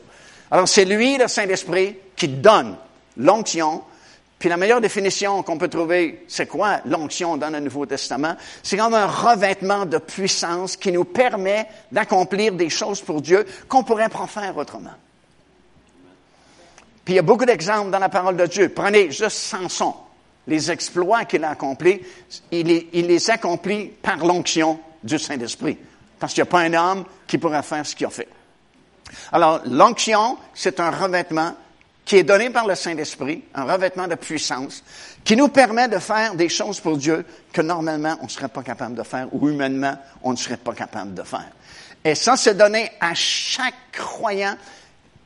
Alors 0.50 0.68
c'est 0.68 0.84
lui, 0.84 1.16
le 1.16 1.28
Saint-Esprit, 1.28 1.96
qui 2.16 2.28
donne 2.28 2.76
l'onction. 3.16 3.82
Puis 4.38 4.48
la 4.48 4.56
meilleure 4.56 4.80
définition 4.80 5.42
qu'on 5.42 5.58
peut 5.58 5.68
trouver, 5.68 6.24
c'est 6.26 6.46
quoi 6.46 6.80
l'onction 6.86 7.36
dans 7.36 7.50
le 7.50 7.60
Nouveau 7.60 7.84
Testament? 7.84 8.36
C'est 8.62 8.78
comme 8.78 8.94
un 8.94 9.06
revêtement 9.06 9.84
de 9.84 9.98
puissance 9.98 10.76
qui 10.76 10.92
nous 10.92 11.04
permet 11.04 11.66
d'accomplir 11.92 12.52
des 12.52 12.70
choses 12.70 13.02
pour 13.02 13.20
Dieu 13.20 13.44
qu'on 13.68 13.84
pourrait 13.84 14.08
pas 14.08 14.26
faire 14.26 14.56
autrement. 14.56 14.94
Puis 17.04 17.14
il 17.14 17.16
y 17.16 17.20
a 17.20 17.22
beaucoup 17.22 17.44
d'exemples 17.44 17.90
dans 17.90 17.98
la 17.98 18.08
parole 18.08 18.36
de 18.36 18.46
Dieu. 18.46 18.68
Prenez 18.68 19.10
juste 19.10 19.36
Samson. 19.36 19.94
Les 20.46 20.70
exploits 20.70 21.24
qu'il 21.24 21.44
a 21.44 21.50
accomplis, 21.50 22.00
il 22.50 22.66
les, 22.92 23.30
accomplit 23.30 23.86
par 23.86 24.18
l'onction 24.24 24.80
du 25.02 25.18
Saint-Esprit. 25.18 25.78
Parce 26.18 26.34
qu'il 26.34 26.42
n'y 26.42 26.48
a 26.48 26.50
pas 26.50 26.60
un 26.60 26.74
homme 26.74 27.04
qui 27.26 27.38
pourrait 27.38 27.62
faire 27.62 27.86
ce 27.86 27.94
qu'il 27.94 28.06
a 28.06 28.10
fait. 28.10 28.28
Alors, 29.32 29.60
l'onction, 29.66 30.38
c'est 30.54 30.80
un 30.80 30.90
revêtement 30.90 31.54
qui 32.04 32.16
est 32.16 32.24
donné 32.24 32.50
par 32.50 32.66
le 32.66 32.74
Saint-Esprit, 32.74 33.44
un 33.54 33.64
revêtement 33.64 34.08
de 34.08 34.14
puissance, 34.14 34.82
qui 35.22 35.36
nous 35.36 35.48
permet 35.48 35.88
de 35.88 35.98
faire 35.98 36.34
des 36.34 36.48
choses 36.48 36.80
pour 36.80 36.96
Dieu 36.96 37.24
que 37.52 37.60
normalement 37.60 38.16
on 38.20 38.24
ne 38.24 38.30
serait 38.30 38.48
pas 38.48 38.62
capable 38.62 38.96
de 38.96 39.02
faire 39.02 39.28
ou 39.32 39.48
humainement 39.48 39.96
on 40.22 40.32
ne 40.32 40.36
serait 40.36 40.56
pas 40.56 40.72
capable 40.72 41.14
de 41.14 41.22
faire. 41.22 41.50
Et 42.04 42.14
ça, 42.14 42.36
c'est 42.36 42.56
donné 42.56 42.90
à 43.00 43.14
chaque 43.14 43.74
croyant 43.92 44.56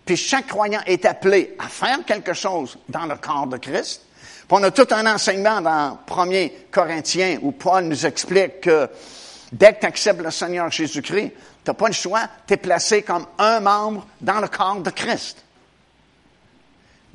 puis 0.05 0.17
chaque 0.17 0.49
croyant 0.49 0.81
est 0.87 1.05
appelé 1.07 1.57
à 1.59 1.69
faire 1.69 2.05
quelque 2.05 2.35
chose 2.35 2.79
dans 2.89 3.07
le 3.07 3.17
corps 3.17 3.47
de 3.47 3.57
Christ. 3.57 4.03
Puis 4.47 4.49
on 4.51 4.63
a 4.63 4.71
tout 4.71 4.87
un 4.91 5.07
enseignement 5.07 5.61
dans 5.61 5.99
1 6.09 6.49
Corinthiens 6.71 7.39
où 7.43 7.53
Paul 7.53 7.85
nous 7.85 8.05
explique 8.05 8.61
que 8.61 8.89
dès 9.51 9.73
que 9.73 9.81
tu 9.81 9.87
acceptes 9.87 10.21
le 10.21 10.31
Seigneur 10.31 10.71
Jésus-Christ, 10.71 11.33
tu 11.65 11.71
n'as 11.71 11.75
pas 11.75 11.87
le 11.87 11.95
choix, 11.95 12.29
tu 12.47 12.55
es 12.55 12.57
placé 12.59 13.03
comme 13.03 13.27
un 13.39 13.61
membre 13.61 14.07
dans 14.21 14.41
le 14.41 14.49
corps 14.49 14.81
de 14.81 14.91
Christ. 14.91 15.43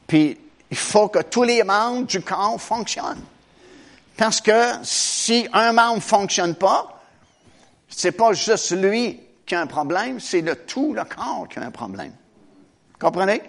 Puis 0.08 0.40
il 0.72 0.78
faut 0.78 1.10
que 1.10 1.20
tous 1.20 1.44
les 1.44 1.64
membres 1.64 2.08
du 2.08 2.22
corps 2.22 2.60
fonctionnent. 2.60 3.24
Parce 4.18 4.42
que 4.42 4.74
si 4.82 5.48
un 5.54 5.72
membre 5.72 5.98
ne 5.98 6.02
fonctionne 6.02 6.56
pas, 6.56 7.00
c'est 7.88 8.12
pas 8.12 8.34
juste 8.34 8.72
lui 8.72 9.20
qui 9.46 9.56
a 9.56 9.62
un 9.62 9.68
problème, 9.68 10.20
c'est 10.20 10.42
le 10.42 10.56
tout 10.56 10.94
le 10.94 11.04
corps 11.04 11.48
qui 11.48 11.60
a 11.60 11.64
un 11.64 11.72
problème. 11.72 12.14
Comprenez? 13.00 13.42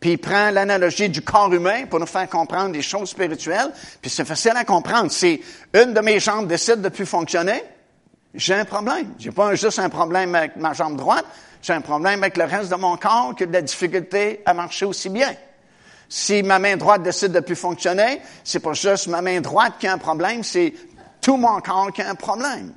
Puis 0.00 0.12
il 0.12 0.18
prend 0.18 0.50
l'analogie 0.50 1.08
du 1.08 1.22
corps 1.22 1.52
humain 1.52 1.86
pour 1.86 2.00
nous 2.00 2.06
faire 2.06 2.28
comprendre 2.28 2.72
des 2.72 2.82
choses 2.82 3.10
spirituelles. 3.10 3.72
Puis 4.00 4.10
c'est 4.10 4.24
facile 4.24 4.52
à 4.56 4.64
comprendre. 4.64 5.12
Si 5.12 5.40
une 5.74 5.94
de 5.94 6.00
mes 6.00 6.18
jambes 6.18 6.48
décide 6.48 6.80
de 6.80 6.88
plus 6.88 7.06
fonctionner, 7.06 7.62
j'ai 8.34 8.54
un 8.54 8.64
problème. 8.64 9.14
J'ai 9.18 9.30
pas 9.30 9.54
juste 9.54 9.78
un 9.78 9.88
problème 9.88 10.34
avec 10.34 10.56
ma 10.56 10.72
jambe 10.72 10.96
droite, 10.96 11.24
j'ai 11.62 11.72
un 11.72 11.80
problème 11.80 12.22
avec 12.22 12.36
le 12.36 12.44
reste 12.44 12.70
de 12.70 12.76
mon 12.76 12.96
corps 12.96 13.34
qui 13.36 13.44
a 13.44 13.46
de 13.46 13.52
la 13.52 13.62
difficulté 13.62 14.42
à 14.44 14.54
marcher 14.54 14.86
aussi 14.86 15.08
bien. 15.08 15.34
Si 16.08 16.42
ma 16.42 16.58
main 16.58 16.76
droite 16.76 17.02
décide 17.02 17.32
de 17.32 17.40
plus 17.40 17.56
fonctionner, 17.56 18.20
c'est 18.42 18.60
pas 18.60 18.72
juste 18.72 19.06
ma 19.06 19.22
main 19.22 19.40
droite 19.40 19.74
qui 19.78 19.86
a 19.86 19.92
un 19.92 19.98
problème, 19.98 20.42
c'est 20.42 20.74
tout 21.20 21.36
mon 21.36 21.60
corps 21.60 21.92
qui 21.92 22.02
a 22.02 22.10
un 22.10 22.14
problème. 22.14 22.72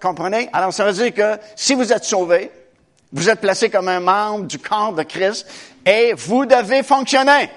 Comprenez? 0.00 0.50
Alors 0.52 0.74
ça 0.74 0.84
veut 0.84 0.92
dire 0.92 1.14
que 1.14 1.40
si 1.54 1.74
vous 1.74 1.92
êtes 1.92 2.04
sauvé, 2.04 2.50
vous 3.12 3.28
êtes 3.30 3.40
placé 3.40 3.70
comme 3.70 3.88
un 3.88 4.00
membre 4.00 4.46
du 4.46 4.58
corps 4.58 4.92
de 4.92 5.02
Christ 5.02 5.46
et 5.84 6.12
vous 6.14 6.44
devez 6.46 6.82
fonctionner. 6.82 7.50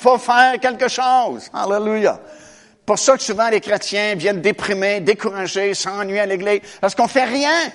faut 0.00 0.18
faire 0.18 0.58
quelque 0.60 0.88
chose. 0.88 1.48
Alléluia. 1.54 2.20
Pour 2.84 2.98
ça 2.98 3.16
que 3.16 3.22
souvent 3.22 3.48
les 3.48 3.60
chrétiens 3.60 4.16
viennent 4.16 4.40
déprimés, 4.40 5.00
découragés, 5.00 5.72
s'ennuyer 5.74 6.20
à 6.20 6.26
l'église, 6.26 6.60
parce 6.80 6.96
qu'on 6.96 7.06
fait 7.06 7.24
rien. 7.24 7.72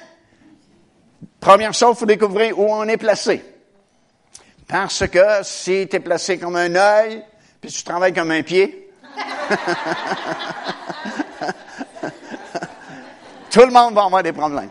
Première 1.39 1.73
chose, 1.73 1.97
faut 1.97 2.05
découvrir 2.05 2.59
où 2.59 2.65
on 2.69 2.83
est 2.87 2.97
placé. 2.97 3.43
Parce 4.67 5.07
que 5.07 5.43
si 5.43 5.87
tu 5.89 5.95
es 5.95 5.99
placé 6.01 6.37
comme 6.37 6.57
un 6.57 6.75
œil, 6.75 7.23
puis 7.61 7.71
tu 7.71 7.83
travailles 7.83 8.13
comme 8.13 8.31
un 8.31 8.43
pied, 8.43 8.91
tout 13.49 13.61
le 13.61 13.71
monde 13.71 13.93
va 13.93 14.03
avoir 14.03 14.21
des 14.21 14.33
problèmes. 14.33 14.69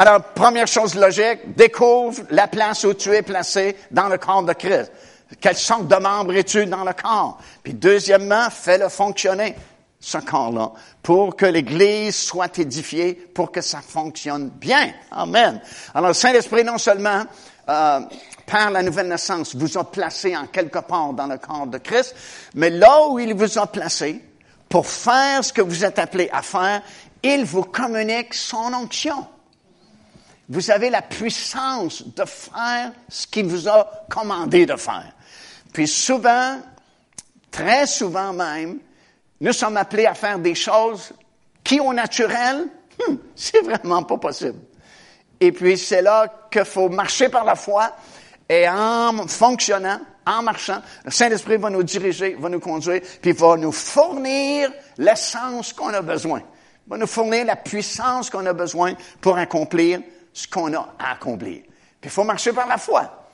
Alors, 0.00 0.22
première 0.22 0.66
chose 0.66 0.94
logique, 0.94 1.54
découvre 1.54 2.22
la 2.30 2.48
place 2.48 2.84
où 2.84 2.94
tu 2.94 3.10
es 3.10 3.20
placé 3.20 3.76
dans 3.90 4.08
le 4.08 4.16
corps 4.16 4.42
de 4.42 4.54
Christ. 4.54 4.90
Quelle 5.38 5.58
sorte 5.58 5.88
de 5.88 5.96
membre 5.96 6.34
es-tu 6.36 6.64
dans 6.64 6.84
le 6.84 6.94
corps? 6.94 7.38
Puis 7.62 7.74
deuxièmement, 7.74 8.48
fais-le 8.48 8.88
fonctionner. 8.88 9.54
ce 10.00 10.16
corps-là, 10.16 10.72
pour 11.02 11.36
que 11.36 11.44
l'Église 11.44 12.16
soit 12.16 12.58
édifiée, 12.58 13.12
pour 13.12 13.52
que 13.52 13.60
ça 13.60 13.82
fonctionne 13.82 14.48
bien. 14.48 14.90
Amen. 15.10 15.60
Alors, 15.94 16.14
Saint-Esprit, 16.14 16.64
non 16.64 16.78
seulement 16.78 17.24
euh, 17.68 18.00
par 18.46 18.70
la 18.70 18.82
nouvelle 18.82 19.08
naissance, 19.08 19.54
vous 19.54 19.76
a 19.76 19.84
placé 19.84 20.34
en 20.34 20.46
quelque 20.46 20.78
part 20.78 21.12
dans 21.12 21.26
le 21.26 21.36
corps 21.36 21.66
de 21.66 21.76
Christ, 21.76 22.16
mais 22.54 22.70
là 22.70 23.06
où 23.06 23.18
il 23.18 23.34
vous 23.34 23.58
a 23.58 23.66
placé, 23.66 24.18
pour 24.66 24.86
faire 24.86 25.44
ce 25.44 25.52
que 25.52 25.60
vous 25.60 25.84
êtes 25.84 25.98
appelé 25.98 26.30
à 26.32 26.40
faire, 26.40 26.80
il 27.22 27.44
vous 27.44 27.64
communique 27.64 28.32
son 28.32 28.72
onction. 28.72 29.26
Vous 30.50 30.72
avez 30.72 30.90
la 30.90 31.00
puissance 31.00 32.02
de 32.04 32.24
faire 32.24 32.90
ce 33.08 33.24
qu'il 33.24 33.46
vous 33.46 33.68
a 33.68 33.88
commandé 34.10 34.66
de 34.66 34.74
faire. 34.74 35.12
Puis 35.72 35.86
souvent, 35.86 36.60
très 37.52 37.86
souvent 37.86 38.32
même, 38.32 38.80
nous 39.40 39.52
sommes 39.52 39.76
appelés 39.76 40.06
à 40.06 40.14
faire 40.14 40.40
des 40.40 40.56
choses 40.56 41.12
qui, 41.62 41.78
au 41.78 41.92
naturel, 41.92 42.66
hmm, 42.98 43.14
c'est 43.36 43.60
vraiment 43.60 44.02
pas 44.02 44.18
possible. 44.18 44.58
Et 45.38 45.52
puis, 45.52 45.78
c'est 45.78 46.02
là 46.02 46.26
qu'il 46.50 46.64
faut 46.64 46.88
marcher 46.88 47.28
par 47.28 47.44
la 47.44 47.54
foi 47.54 47.94
et 48.48 48.68
en 48.68 49.28
fonctionnant, 49.28 50.00
en 50.26 50.42
marchant, 50.42 50.82
le 51.04 51.12
Saint-Esprit 51.12 51.58
va 51.58 51.70
nous 51.70 51.84
diriger, 51.84 52.36
va 52.36 52.48
nous 52.48 52.58
conduire, 52.58 53.02
puis 53.22 53.30
va 53.30 53.56
nous 53.56 53.70
fournir 53.70 54.72
l'essence 54.98 55.72
qu'on 55.72 55.94
a 55.94 56.02
besoin. 56.02 56.42
Va 56.88 56.96
nous 56.96 57.06
fournir 57.06 57.44
la 57.44 57.54
puissance 57.54 58.28
qu'on 58.28 58.44
a 58.46 58.52
besoin 58.52 58.94
pour 59.20 59.38
accomplir 59.38 60.00
ce 60.32 60.48
qu'on 60.48 60.72
a 60.74 60.94
à 60.98 61.12
accomplir. 61.12 61.62
Puis 62.00 62.08
il 62.08 62.10
faut 62.10 62.24
marcher 62.24 62.52
par 62.52 62.66
la 62.66 62.78
foi. 62.78 63.28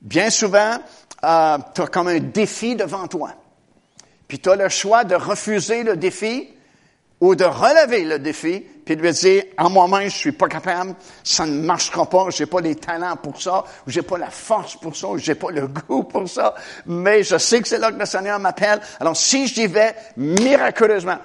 Bien 0.00 0.30
souvent, 0.30 0.78
euh, 1.24 1.58
tu 1.74 1.80
as 1.80 1.86
comme 1.86 2.08
un 2.08 2.20
défi 2.20 2.76
devant 2.76 3.06
toi. 3.08 3.32
Puis 4.28 4.38
tu 4.38 4.50
as 4.50 4.56
le 4.56 4.68
choix 4.68 5.04
de 5.04 5.14
refuser 5.14 5.82
le 5.82 5.96
défi 5.96 6.48
ou 7.20 7.34
de 7.34 7.44
relever 7.44 8.04
le 8.04 8.18
défi, 8.18 8.60
puis 8.84 8.96
de 8.96 9.00
lui 9.02 9.12
dire, 9.12 9.44
en 9.56 9.70
moi-même, 9.70 10.10
je 10.10 10.16
suis 10.16 10.32
pas 10.32 10.48
capable, 10.48 10.94
ça 11.22 11.46
ne 11.46 11.62
marchera 11.62 12.04
pas, 12.08 12.26
j'ai 12.28 12.44
pas 12.44 12.60
les 12.60 12.74
talents 12.74 13.16
pour 13.16 13.40
ça, 13.40 13.64
ou 13.86 13.90
j'ai 13.90 14.02
pas 14.02 14.18
la 14.18 14.28
force 14.28 14.76
pour 14.76 14.94
ça, 14.94 15.08
ou 15.08 15.16
j'ai 15.16 15.34
pas 15.34 15.50
le 15.50 15.66
goût 15.88 16.02
pour 16.02 16.28
ça, 16.28 16.54
mais 16.84 17.22
je 17.22 17.38
sais 17.38 17.62
que 17.62 17.68
c'est 17.68 17.78
là 17.78 17.92
que 17.92 17.98
le 17.98 18.04
Seigneur 18.04 18.38
m'appelle. 18.38 18.80
Alors, 19.00 19.16
si 19.16 19.46
j'y 19.46 19.66
vais, 19.66 19.94
miraculeusement, 20.16 21.16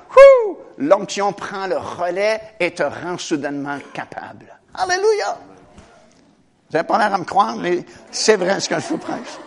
l'onction 0.77 1.33
prend 1.33 1.67
le 1.67 1.77
relais 1.77 2.39
et 2.59 2.71
te 2.71 2.83
rend 2.83 3.17
soudainement 3.17 3.79
capable. 3.93 4.58
Alléluia! 4.73 5.37
Vous 6.69 6.73
n'avez 6.77 6.87
pas 6.87 6.97
l'air 6.99 7.13
à 7.13 7.17
me 7.17 7.25
croire, 7.25 7.55
mais 7.55 7.83
c'est 8.11 8.35
vrai 8.35 8.59
ce 8.59 8.69
que 8.69 8.79
je 8.79 8.87
vous 8.87 8.97
prêche. 8.97 9.37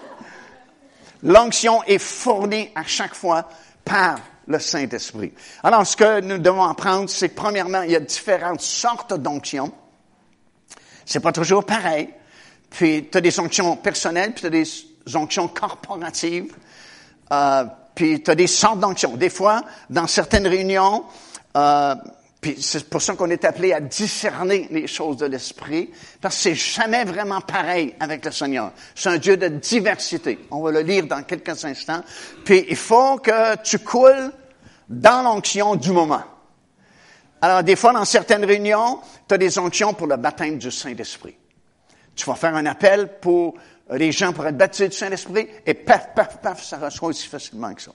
L'onction 1.22 1.82
est 1.85 1.98
fournie 1.98 2.70
à 2.74 2.82
chaque 2.82 3.14
fois 3.14 3.48
par 3.85 4.18
le 4.48 4.58
Saint-Esprit. 4.58 5.32
Alors, 5.62 5.87
ce 5.87 5.96
que 5.96 6.20
nous 6.20 6.38
devons 6.38 6.64
apprendre, 6.64 7.08
c'est 7.08 7.28
que 7.28 7.37
premièrement, 7.37 7.82
il 7.82 7.92
y 7.92 7.96
a 7.96 8.00
différentes 8.00 8.61
sortes 8.61 9.14
d'onctions. 9.14 9.72
C'est 11.06 11.20
pas 11.20 11.32
toujours 11.32 11.64
pareil. 11.64 12.11
Puis, 12.70 13.08
tu 13.11 13.18
as 13.18 13.20
des 13.20 13.38
onctions 13.38 13.76
personnelles, 13.76 14.32
puis 14.32 14.40
tu 14.40 14.46
as 14.46 14.50
des 14.50 14.66
onctions 15.14 15.46
corporatives. 15.46 16.52
Euh, 17.32 17.64
puis, 17.94 18.20
tu 18.20 18.30
as 18.30 18.35
des 18.35 18.48
sortes 18.48 18.80
d'onctions. 18.80 19.16
Des 19.16 19.30
fois, 19.30 19.62
dans 19.90 20.08
certaines 20.08 20.48
réunions, 20.48 21.04
euh, 21.56 21.94
puis 22.42 22.61
c'est 22.61 22.90
pour 22.90 23.00
ça 23.00 23.14
qu'on 23.14 23.31
est 23.31 23.44
appelé 23.44 23.72
à 23.72 23.81
discerner 23.81 24.66
les 24.72 24.88
choses 24.88 25.16
de 25.18 25.26
l'esprit, 25.26 25.92
parce 26.20 26.35
que 26.35 26.42
c'est 26.42 26.55
jamais 26.57 27.05
vraiment 27.05 27.40
pareil 27.40 27.94
avec 28.00 28.24
le 28.24 28.33
Seigneur. 28.33 28.72
C'est 28.96 29.11
un 29.11 29.18
Dieu 29.18 29.37
de 29.37 29.46
diversité. 29.46 30.40
On 30.50 30.61
va 30.61 30.72
le 30.72 30.81
lire 30.81 31.07
dans 31.07 31.22
quelques 31.22 31.64
instants. 31.64 32.02
Puis 32.44 32.66
il 32.68 32.74
faut 32.74 33.18
que 33.18 33.62
tu 33.62 33.78
coules 33.78 34.33
dans 34.88 35.22
l'onction 35.22 35.76
du 35.76 35.92
moment. 35.92 36.24
Alors 37.40 37.62
des 37.62 37.76
fois, 37.76 37.92
dans 37.92 38.05
certaines 38.05 38.44
réunions, 38.44 38.98
tu 39.28 39.35
as 39.37 39.38
des 39.38 39.57
onctions 39.61 39.94
pour 39.94 40.09
le 40.09 40.16
baptême 40.16 40.59
du 40.59 40.72
Saint-Esprit. 40.72 41.37
Tu 42.16 42.26
vas 42.26 42.35
faire 42.35 42.57
un 42.57 42.66
appel 42.66 43.20
pour 43.20 43.55
les 43.88 44.11
gens 44.11 44.33
pour 44.33 44.44
être 44.48 44.57
baptisés 44.57 44.88
du 44.88 44.96
Saint-Esprit, 44.96 45.46
et 45.64 45.74
paf, 45.74 46.12
paf, 46.12 46.40
paf, 46.40 46.64
ça 46.64 46.78
reçoit 46.78 47.11
aussi 47.11 47.28
facilement 47.28 47.72
que 47.72 47.83
ça. 47.83 47.92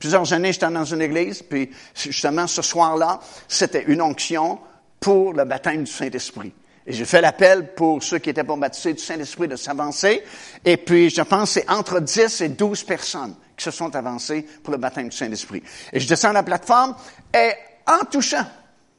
Plusieurs 0.00 0.32
années, 0.32 0.52
j'étais 0.52 0.70
dans 0.70 0.84
une 0.84 1.02
église, 1.02 1.42
puis 1.42 1.70
justement, 1.94 2.46
ce 2.46 2.62
soir-là, 2.62 3.20
c'était 3.46 3.84
une 3.86 4.00
onction 4.00 4.58
pour 4.98 5.34
le 5.34 5.44
baptême 5.44 5.84
du 5.84 5.92
Saint-Esprit. 5.92 6.54
Et 6.86 6.94
j'ai 6.94 7.04
fait 7.04 7.20
l'appel 7.20 7.74
pour 7.74 8.02
ceux 8.02 8.18
qui 8.18 8.30
étaient 8.30 8.42
pas 8.42 8.56
baptisés 8.56 8.94
du 8.94 9.02
Saint-Esprit 9.02 9.46
de 9.46 9.56
s'avancer. 9.56 10.24
Et 10.64 10.78
puis, 10.78 11.10
je 11.10 11.20
pense 11.20 11.50
c'est 11.50 11.70
entre 11.70 12.00
10 12.00 12.40
et 12.40 12.48
12 12.48 12.84
personnes 12.84 13.34
qui 13.54 13.62
se 13.62 13.70
sont 13.70 13.94
avancées 13.94 14.46
pour 14.62 14.72
le 14.72 14.78
baptême 14.78 15.10
du 15.10 15.16
Saint-Esprit. 15.16 15.62
Et 15.92 16.00
je 16.00 16.08
descends 16.08 16.32
la 16.32 16.42
plateforme 16.42 16.96
et 17.34 17.52
en 17.86 18.04
touchant, 18.06 18.46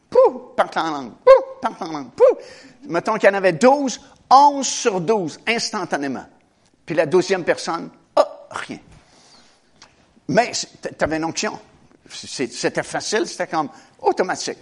pouf, 0.08 0.56
partant 0.56 0.82
en 0.82 0.92
langue, 0.92 1.12
pouf, 1.26 1.62
partant 1.64 1.88
en 1.88 1.92
langue, 1.94 2.12
pouf, 2.12 2.46
mettons 2.84 3.16
qu'il 3.16 3.28
y 3.28 3.32
en 3.32 3.36
avait 3.36 3.54
12, 3.54 4.00
11 4.30 4.68
sur 4.68 5.02
12, 5.02 5.40
instantanément. 5.48 6.26
Puis 6.86 6.94
la 6.94 7.08
douzième 7.08 7.44
personne, 7.44 7.90
oh, 8.16 8.22
rien. 8.52 8.78
Mais 10.28 10.52
tu 10.52 11.04
avais 11.04 11.18
une 11.18 11.26
onction. 11.26 11.60
C'était 12.10 12.84
facile, 12.84 13.28
c'était 13.28 13.48
comme 13.48 13.70
automatique. 14.00 14.58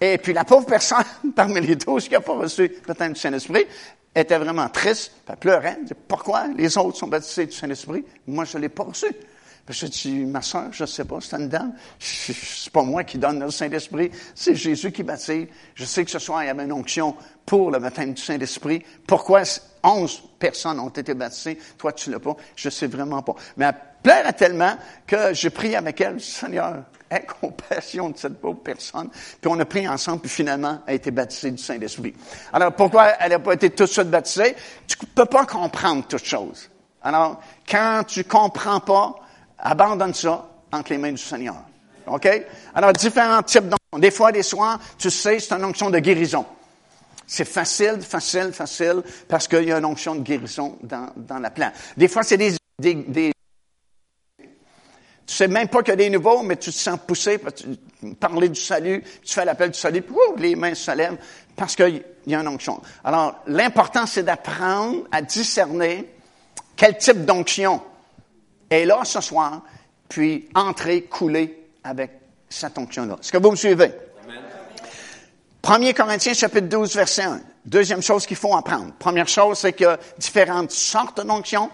Et 0.00 0.18
puis 0.18 0.32
la 0.32 0.44
pauvre 0.44 0.66
personne, 0.66 1.04
parmi 1.36 1.60
les 1.60 1.76
douze 1.76 2.08
qui 2.08 2.14
n'a 2.14 2.20
pas 2.20 2.34
reçu 2.34 2.68
peut-être 2.68 3.12
du 3.12 3.20
Saint-Esprit, 3.20 3.66
était 4.14 4.38
vraiment 4.38 4.68
triste, 4.68 5.12
elle 5.28 5.36
pleurait. 5.36 5.78
Elle 5.88 5.94
pourquoi 6.08 6.48
les 6.48 6.76
autres 6.78 6.96
sont 6.96 7.06
baptisés 7.06 7.46
du 7.46 7.52
Saint-Esprit? 7.52 8.04
Moi, 8.26 8.44
je 8.44 8.56
ne 8.56 8.62
l'ai 8.62 8.68
pas 8.68 8.84
reçu. 8.84 9.06
Je 9.68 9.86
dis, 9.86 10.24
ma 10.24 10.42
soeur, 10.42 10.72
je 10.72 10.82
ne 10.82 10.86
sais 10.86 11.04
pas, 11.04 11.18
c'est 11.20 11.36
une 11.36 11.48
dame. 11.48 11.74
C'est 11.98 12.72
pas 12.72 12.82
moi 12.82 13.04
qui 13.04 13.18
donne 13.18 13.38
le 13.38 13.50
Saint-Esprit, 13.50 14.10
c'est 14.34 14.56
Jésus 14.56 14.90
qui 14.90 15.04
baptise. 15.04 15.46
Je 15.74 15.84
sais 15.84 16.04
que 16.04 16.10
ce 16.10 16.18
soir, 16.18 16.42
il 16.42 16.46
y 16.46 16.50
avait 16.50 16.64
une 16.64 16.72
onction 16.72 17.14
pour 17.46 17.70
le 17.70 17.78
baptême 17.78 18.14
du 18.14 18.22
Saint-Esprit. 18.22 18.82
Pourquoi 19.06 19.42
onze 19.82 20.22
personnes 20.38 20.80
ont 20.80 20.88
été 20.88 21.14
baptisées, 21.14 21.58
toi 21.78 21.92
tu 21.92 22.10
l'as 22.10 22.20
pas? 22.20 22.36
Je 22.56 22.68
sais 22.70 22.86
vraiment 22.86 23.22
pas. 23.22 23.34
Mais 23.56 23.66
elle 23.66 23.74
pleurait 24.02 24.32
tellement 24.32 24.76
que 25.06 25.34
j'ai 25.34 25.50
prié 25.50 25.76
avec 25.76 26.00
elle, 26.00 26.20
Seigneur, 26.20 26.84
aie 27.10 27.26
compassion 27.40 28.10
de 28.10 28.16
cette 28.16 28.40
pauvre 28.40 28.60
personne. 28.60 29.08
Puis 29.10 29.50
on 29.50 29.58
a 29.58 29.64
prié 29.64 29.88
ensemble, 29.88 30.20
puis 30.20 30.30
finalement, 30.30 30.80
elle 30.86 30.92
a 30.92 30.96
été 30.96 31.10
baptisée 31.10 31.50
du 31.50 31.62
Saint-Esprit. 31.62 32.14
Alors, 32.52 32.72
pourquoi 32.72 33.08
elle 33.18 33.32
n'a 33.32 33.38
pas 33.38 33.54
été 33.54 33.70
toute 33.70 33.90
suite 33.90 34.08
baptisée? 34.08 34.54
Tu 34.86 34.96
ne 35.00 35.06
peux 35.06 35.26
pas 35.26 35.44
comprendre 35.44 36.06
toutes 36.06 36.24
choses. 36.24 36.70
Alors, 37.02 37.40
quand 37.68 38.04
tu 38.06 38.24
comprends 38.24 38.80
pas, 38.80 39.16
abandonne 39.58 40.14
ça 40.14 40.48
entre 40.72 40.92
les 40.92 40.98
mains 40.98 41.12
du 41.12 41.18
Seigneur. 41.18 41.62
OK? 42.06 42.28
Alors, 42.74 42.92
différents 42.92 43.42
types 43.42 43.64
d'onctions. 43.64 43.98
Des 43.98 44.10
fois, 44.10 44.30
des 44.30 44.42
soirs, 44.42 44.78
tu 44.98 45.10
sais, 45.10 45.40
c'est 45.40 45.52
une 45.52 45.64
onction 45.64 45.90
de 45.90 45.98
guérison. 45.98 46.46
C'est 47.32 47.44
facile, 47.44 48.00
facile, 48.00 48.50
facile, 48.52 49.04
parce 49.28 49.46
qu'il 49.46 49.62
y 49.62 49.70
a 49.70 49.78
une 49.78 49.84
onction 49.84 50.16
de 50.16 50.20
guérison 50.20 50.76
dans, 50.82 51.12
dans 51.14 51.38
la 51.38 51.50
plante. 51.50 51.74
Des 51.96 52.08
fois, 52.08 52.24
c'est 52.24 52.36
des, 52.36 52.56
des, 52.76 52.94
des 52.94 53.32
tu 54.36 55.36
sais 55.36 55.46
même 55.46 55.68
pas 55.68 55.80
qu'il 55.84 55.90
y 55.90 55.92
a 55.92 55.96
des 55.96 56.10
nouveaux, 56.10 56.42
mais 56.42 56.56
tu 56.56 56.72
te 56.72 56.76
sens 56.76 56.98
poussé, 57.06 57.40
tu 57.54 58.14
parler 58.16 58.48
du 58.48 58.60
salut, 58.60 59.04
tu 59.22 59.32
fais 59.32 59.44
l'appel 59.44 59.70
du 59.70 59.78
salut, 59.78 60.02
puis 60.02 60.16
les 60.38 60.56
mains 60.56 60.74
se 60.74 60.90
lèvent, 60.90 61.18
parce 61.54 61.76
qu'il 61.76 62.02
y 62.26 62.34
a 62.34 62.40
une 62.40 62.48
onction. 62.48 62.82
Alors, 63.04 63.36
l'important, 63.46 64.06
c'est 64.06 64.24
d'apprendre 64.24 65.04
à 65.12 65.22
discerner 65.22 66.12
quel 66.74 66.98
type 66.98 67.24
d'onction 67.24 67.80
est 68.68 68.86
là 68.86 69.02
ce 69.04 69.20
soir, 69.20 69.62
puis 70.08 70.48
entrer, 70.56 71.02
couler 71.02 71.68
avec 71.84 72.10
cette 72.48 72.76
onction-là. 72.76 73.18
Est-ce 73.20 73.30
que 73.30 73.38
vous 73.38 73.52
me 73.52 73.56
suivez? 73.56 73.92
1 75.62 75.92
Corinthiens 75.92 76.32
chapitre 76.32 76.68
12, 76.68 76.96
verset 76.96 77.22
1. 77.22 77.40
Deuxième 77.64 78.02
chose 78.02 78.26
qu'il 78.26 78.36
faut 78.36 78.56
apprendre. 78.56 78.92
Première 78.98 79.28
chose, 79.28 79.58
c'est 79.58 79.72
qu'il 79.74 79.84
y 79.84 79.88
a 79.88 79.98
différentes 80.18 80.70
sortes 80.70 81.24
d'onction 81.24 81.70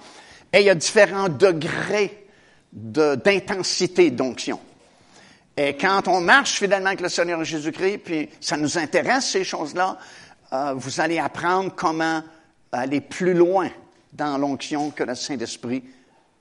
et 0.53 0.61
il 0.61 0.67
y 0.67 0.71
a 0.71 0.75
différents 0.75 1.29
degrés 1.29 2.27
d'intensité 2.73 4.11
d'onction. 4.11 4.61
Et 5.57 5.77
quand 5.77 6.09
on 6.09 6.21
marche 6.21 6.59
fidèlement 6.59 6.89
avec 6.89 7.01
le 7.01 7.09
Seigneur 7.09 7.43
Jésus-Christ, 7.43 7.99
puis 7.99 8.29
ça 8.41 8.57
nous 8.57 8.77
intéresse 8.77 9.31
ces 9.31 9.45
choses-là, 9.45 9.97
euh, 10.53 10.75
vous 10.77 11.01
allez 11.01 11.19
apprendre 11.19 11.73
comment 11.75 12.23
aller 12.73 13.01
plus 13.01 13.35
loin 13.35 13.71
dans 14.13 14.37
l'onction 14.37 14.91
que 14.91 15.05
le 15.05 15.15
Saint-Esprit 15.15 15.83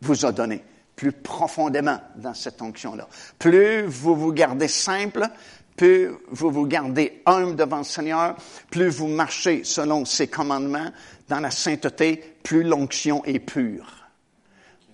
vous 0.01 0.25
a 0.25 0.31
donné, 0.31 0.63
plus 0.95 1.11
profondément 1.11 1.99
dans 2.15 2.33
cette 2.33 2.61
onction-là. 2.61 3.07
Plus 3.39 3.83
vous 3.83 4.15
vous 4.15 4.33
gardez 4.33 4.67
simple, 4.67 5.29
plus 5.75 6.09
vous 6.29 6.51
vous 6.51 6.67
gardez 6.67 7.21
humble 7.25 7.55
devant 7.55 7.79
le 7.79 7.83
Seigneur, 7.83 8.35
plus 8.71 8.89
vous 8.89 9.07
marchez 9.07 9.63
selon 9.63 10.05
ses 10.05 10.27
commandements 10.27 10.91
dans 11.27 11.39
la 11.39 11.51
sainteté, 11.51 12.21
plus 12.43 12.63
l'onction 12.63 13.23
est 13.25 13.39
pure. 13.39 14.07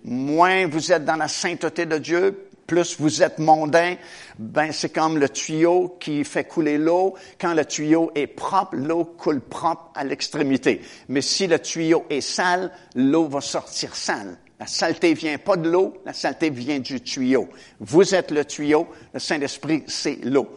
Moins 0.03 0.67
vous 0.67 0.91
êtes 0.91 1.05
dans 1.05 1.17
la 1.17 1.27
sainteté 1.27 1.85
de 1.85 1.97
Dieu, 1.97 2.47
plus 2.65 2.97
vous 2.99 3.21
êtes 3.21 3.37
mondain, 3.37 3.95
ben 4.39 4.71
c'est 4.71 4.93
comme 4.93 5.17
le 5.17 5.27
tuyau 5.27 5.97
qui 5.99 6.23
fait 6.23 6.45
couler 6.45 6.77
l'eau. 6.77 7.15
Quand 7.37 7.53
le 7.53 7.65
tuyau 7.65 8.11
est 8.15 8.27
propre, 8.27 8.77
l'eau 8.77 9.03
coule 9.03 9.41
propre 9.41 9.91
à 9.93 10.05
l'extrémité. 10.05 10.81
Mais 11.09 11.21
si 11.21 11.47
le 11.47 11.59
tuyau 11.59 12.05
est 12.09 12.21
sale, 12.21 12.71
l'eau 12.95 13.27
va 13.27 13.41
sortir 13.41 13.93
sale 13.93 14.37
La 14.57 14.67
saleté 14.67 15.13
vient 15.13 15.37
pas 15.37 15.57
de 15.57 15.69
l'eau, 15.69 15.97
la 16.05 16.13
saleté 16.13 16.49
vient 16.49 16.79
du 16.79 17.01
tuyau. 17.01 17.49
Vous 17.81 18.15
êtes 18.15 18.31
le 18.31 18.45
tuyau, 18.45 18.87
le 19.13 19.19
Saint-Esprit, 19.19 19.83
c'est 19.87 20.23
l'eau. 20.23 20.47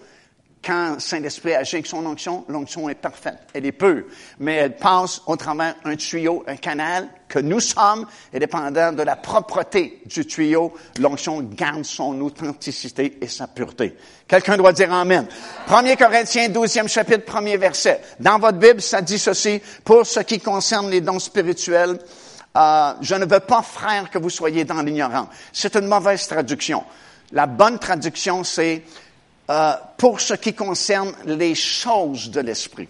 Quand 0.64 0.98
Saint-Esprit 0.98 1.54
agit 1.54 1.76
avec 1.76 1.86
son 1.86 2.06
onction, 2.06 2.44
l'onction 2.48 2.88
est 2.88 2.94
parfaite, 2.94 3.38
elle 3.52 3.66
est 3.66 3.72
pure, 3.72 4.04
mais 4.38 4.54
elle 4.54 4.76
passe 4.76 5.20
au 5.26 5.36
travers 5.36 5.74
un 5.84 5.94
tuyau, 5.96 6.42
un 6.46 6.56
canal 6.56 7.08
que 7.28 7.38
nous 7.38 7.60
sommes, 7.60 8.06
et 8.32 8.38
dépendant 8.38 8.92
de 8.92 9.02
la 9.02 9.16
propreté 9.16 10.00
du 10.06 10.24
tuyau, 10.24 10.72
l'onction 11.00 11.42
garde 11.42 11.84
son 11.84 12.18
authenticité 12.22 13.18
et 13.20 13.28
sa 13.28 13.46
pureté. 13.46 13.94
Quelqu'un 14.26 14.56
doit 14.56 14.72
dire 14.72 14.90
Amen. 14.90 15.26
1 15.68 15.96
Corinthiens, 15.96 16.48
12e 16.48 16.88
chapitre, 16.88 17.26
premier 17.26 17.58
verset. 17.58 18.00
Dans 18.18 18.38
votre 18.38 18.58
Bible, 18.58 18.80
ça 18.80 19.02
dit 19.02 19.18
ceci, 19.18 19.60
pour 19.84 20.06
ce 20.06 20.20
qui 20.20 20.40
concerne 20.40 20.88
les 20.88 21.02
dons 21.02 21.18
spirituels, 21.18 21.98
euh, 22.56 22.92
je 23.02 23.16
ne 23.16 23.26
veux 23.26 23.40
pas, 23.40 23.60
frère, 23.62 24.08
que 24.10 24.18
vous 24.18 24.30
soyez 24.30 24.64
dans 24.64 24.80
l'ignorant. 24.80 25.28
C'est 25.52 25.76
une 25.76 25.88
mauvaise 25.88 26.26
traduction. 26.26 26.84
La 27.32 27.46
bonne 27.46 27.78
traduction, 27.78 28.44
c'est 28.44 28.82
euh, 29.50 29.72
pour 29.96 30.20
ce 30.20 30.34
qui 30.34 30.54
concerne 30.54 31.14
les 31.26 31.54
choses 31.54 32.30
de 32.30 32.40
l'esprit 32.40 32.88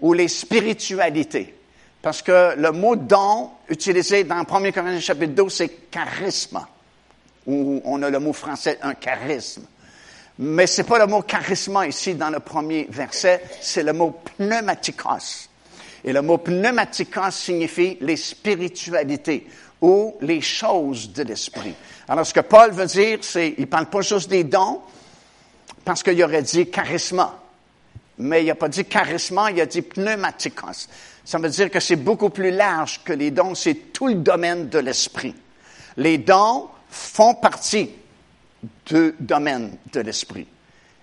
ou 0.00 0.12
les 0.12 0.28
spiritualités. 0.28 1.54
Parce 2.02 2.22
que 2.22 2.54
le 2.56 2.70
mot 2.70 2.94
don 2.94 3.50
utilisé 3.68 4.24
dans 4.24 4.36
1 4.36 4.44
Corinthiens 4.44 5.00
chapitre 5.00 5.34
12, 5.34 5.52
c'est 5.52 5.90
charisme. 5.90 6.64
Ou 7.46 7.80
on 7.84 8.02
a 8.02 8.10
le 8.10 8.20
mot 8.20 8.32
français 8.32 8.78
un 8.82 8.94
charisme. 8.94 9.64
Mais 10.38 10.66
c'est 10.66 10.84
pas 10.84 10.98
le 10.98 11.06
mot 11.06 11.22
charisme 11.22 11.82
ici 11.88 12.14
dans 12.14 12.30
le 12.30 12.40
premier 12.40 12.86
verset, 12.90 13.42
c'est 13.60 13.82
le 13.82 13.92
mot 13.92 14.20
pneumatikos. 14.36 15.48
Et 16.04 16.12
le 16.12 16.22
mot 16.22 16.38
pneumatikos 16.38 17.30
signifie 17.30 17.96
les 18.00 18.16
spiritualités 18.16 19.46
ou 19.80 20.14
les 20.20 20.40
choses 20.40 21.12
de 21.12 21.22
l'esprit. 21.22 21.74
Alors, 22.08 22.26
ce 22.26 22.34
que 22.34 22.40
Paul 22.40 22.70
veut 22.70 22.86
dire, 22.86 23.18
c'est, 23.22 23.54
il 23.58 23.66
parle 23.66 23.86
pas 23.86 24.02
juste 24.02 24.30
des 24.30 24.44
dons, 24.44 24.80
parce 25.86 26.02
qu'il 26.02 26.20
aurait 26.24 26.42
dit 26.42 26.68
charisma. 26.68 27.40
Mais 28.18 28.42
il 28.42 28.46
n'a 28.46 28.56
pas 28.56 28.68
dit 28.68 28.84
charisma, 28.84 29.52
il 29.52 29.60
a 29.60 29.66
dit 29.66 29.82
pneumatikos. 29.82 30.88
Ça 31.24 31.38
veut 31.38 31.48
dire 31.48 31.70
que 31.70 31.78
c'est 31.78 31.96
beaucoup 31.96 32.30
plus 32.30 32.50
large 32.50 33.02
que 33.04 33.12
les 33.12 33.30
dons, 33.30 33.54
c'est 33.54 33.92
tout 33.92 34.08
le 34.08 34.16
domaine 34.16 34.68
de 34.68 34.80
l'esprit. 34.80 35.34
Les 35.96 36.18
dons 36.18 36.68
font 36.90 37.34
partie 37.34 37.90
du 38.86 39.14
domaine 39.20 39.78
de 39.92 40.00
l'esprit. 40.00 40.48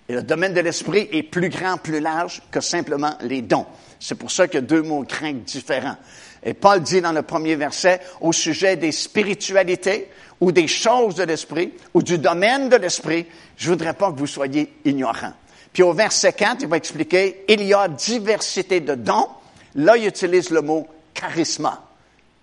Et 0.08 0.14
le 0.14 0.22
domaine 0.22 0.52
de 0.52 0.60
l'esprit 0.60 1.08
est 1.12 1.22
plus 1.22 1.48
grand, 1.48 1.78
plus 1.78 2.00
large 2.00 2.42
que 2.50 2.60
simplement 2.60 3.16
les 3.22 3.40
dons. 3.42 3.66
C'est 3.98 4.16
pour 4.16 4.30
ça 4.30 4.46
qu'il 4.46 4.56
y 4.56 4.58
a 4.58 4.66
deux 4.66 4.82
mots 4.82 5.04
grecs 5.04 5.44
différents. 5.44 5.96
Et 6.42 6.52
Paul 6.52 6.82
dit 6.82 7.00
dans 7.00 7.12
le 7.12 7.22
premier 7.22 7.56
verset, 7.56 8.00
au 8.20 8.32
sujet 8.32 8.76
des 8.76 8.92
spiritualités 8.92 10.10
ou 10.40 10.52
des 10.52 10.68
choses 10.68 11.14
de 11.14 11.22
l'esprit 11.22 11.72
ou 11.94 12.02
du 12.02 12.18
domaine 12.18 12.68
de 12.68 12.76
l'esprit, 12.76 13.26
je 13.56 13.70
voudrais 13.70 13.94
pas 13.94 14.12
que 14.12 14.18
vous 14.18 14.26
soyez 14.26 14.74
ignorants. 14.84 15.32
Puis 15.72 15.82
au 15.82 15.94
verset 15.94 16.34
4, 16.34 16.62
il 16.62 16.68
va 16.68 16.76
expliquer, 16.76 17.44
il 17.48 17.62
y 17.62 17.72
a 17.72 17.88
diversité 17.88 18.80
de 18.80 18.94
dons. 18.94 19.28
Là, 19.74 19.96
il 19.96 20.06
utilise 20.06 20.50
le 20.50 20.60
mot 20.60 20.86
charisma. 21.14 21.82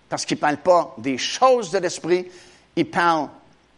Parce 0.08 0.26
qu'il 0.26 0.36
parle 0.36 0.58
pas 0.58 0.94
des 0.98 1.16
choses 1.16 1.70
de 1.70 1.78
l'esprit, 1.78 2.26
il 2.74 2.90
parle 2.90 3.28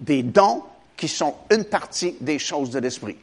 des 0.01 0.23
dons 0.23 0.63
qui 0.97 1.07
sont 1.07 1.35
une 1.51 1.65
partie 1.65 2.17
des 2.21 2.39
choses 2.39 2.71
de 2.71 2.79
l'esprit. 2.79 3.17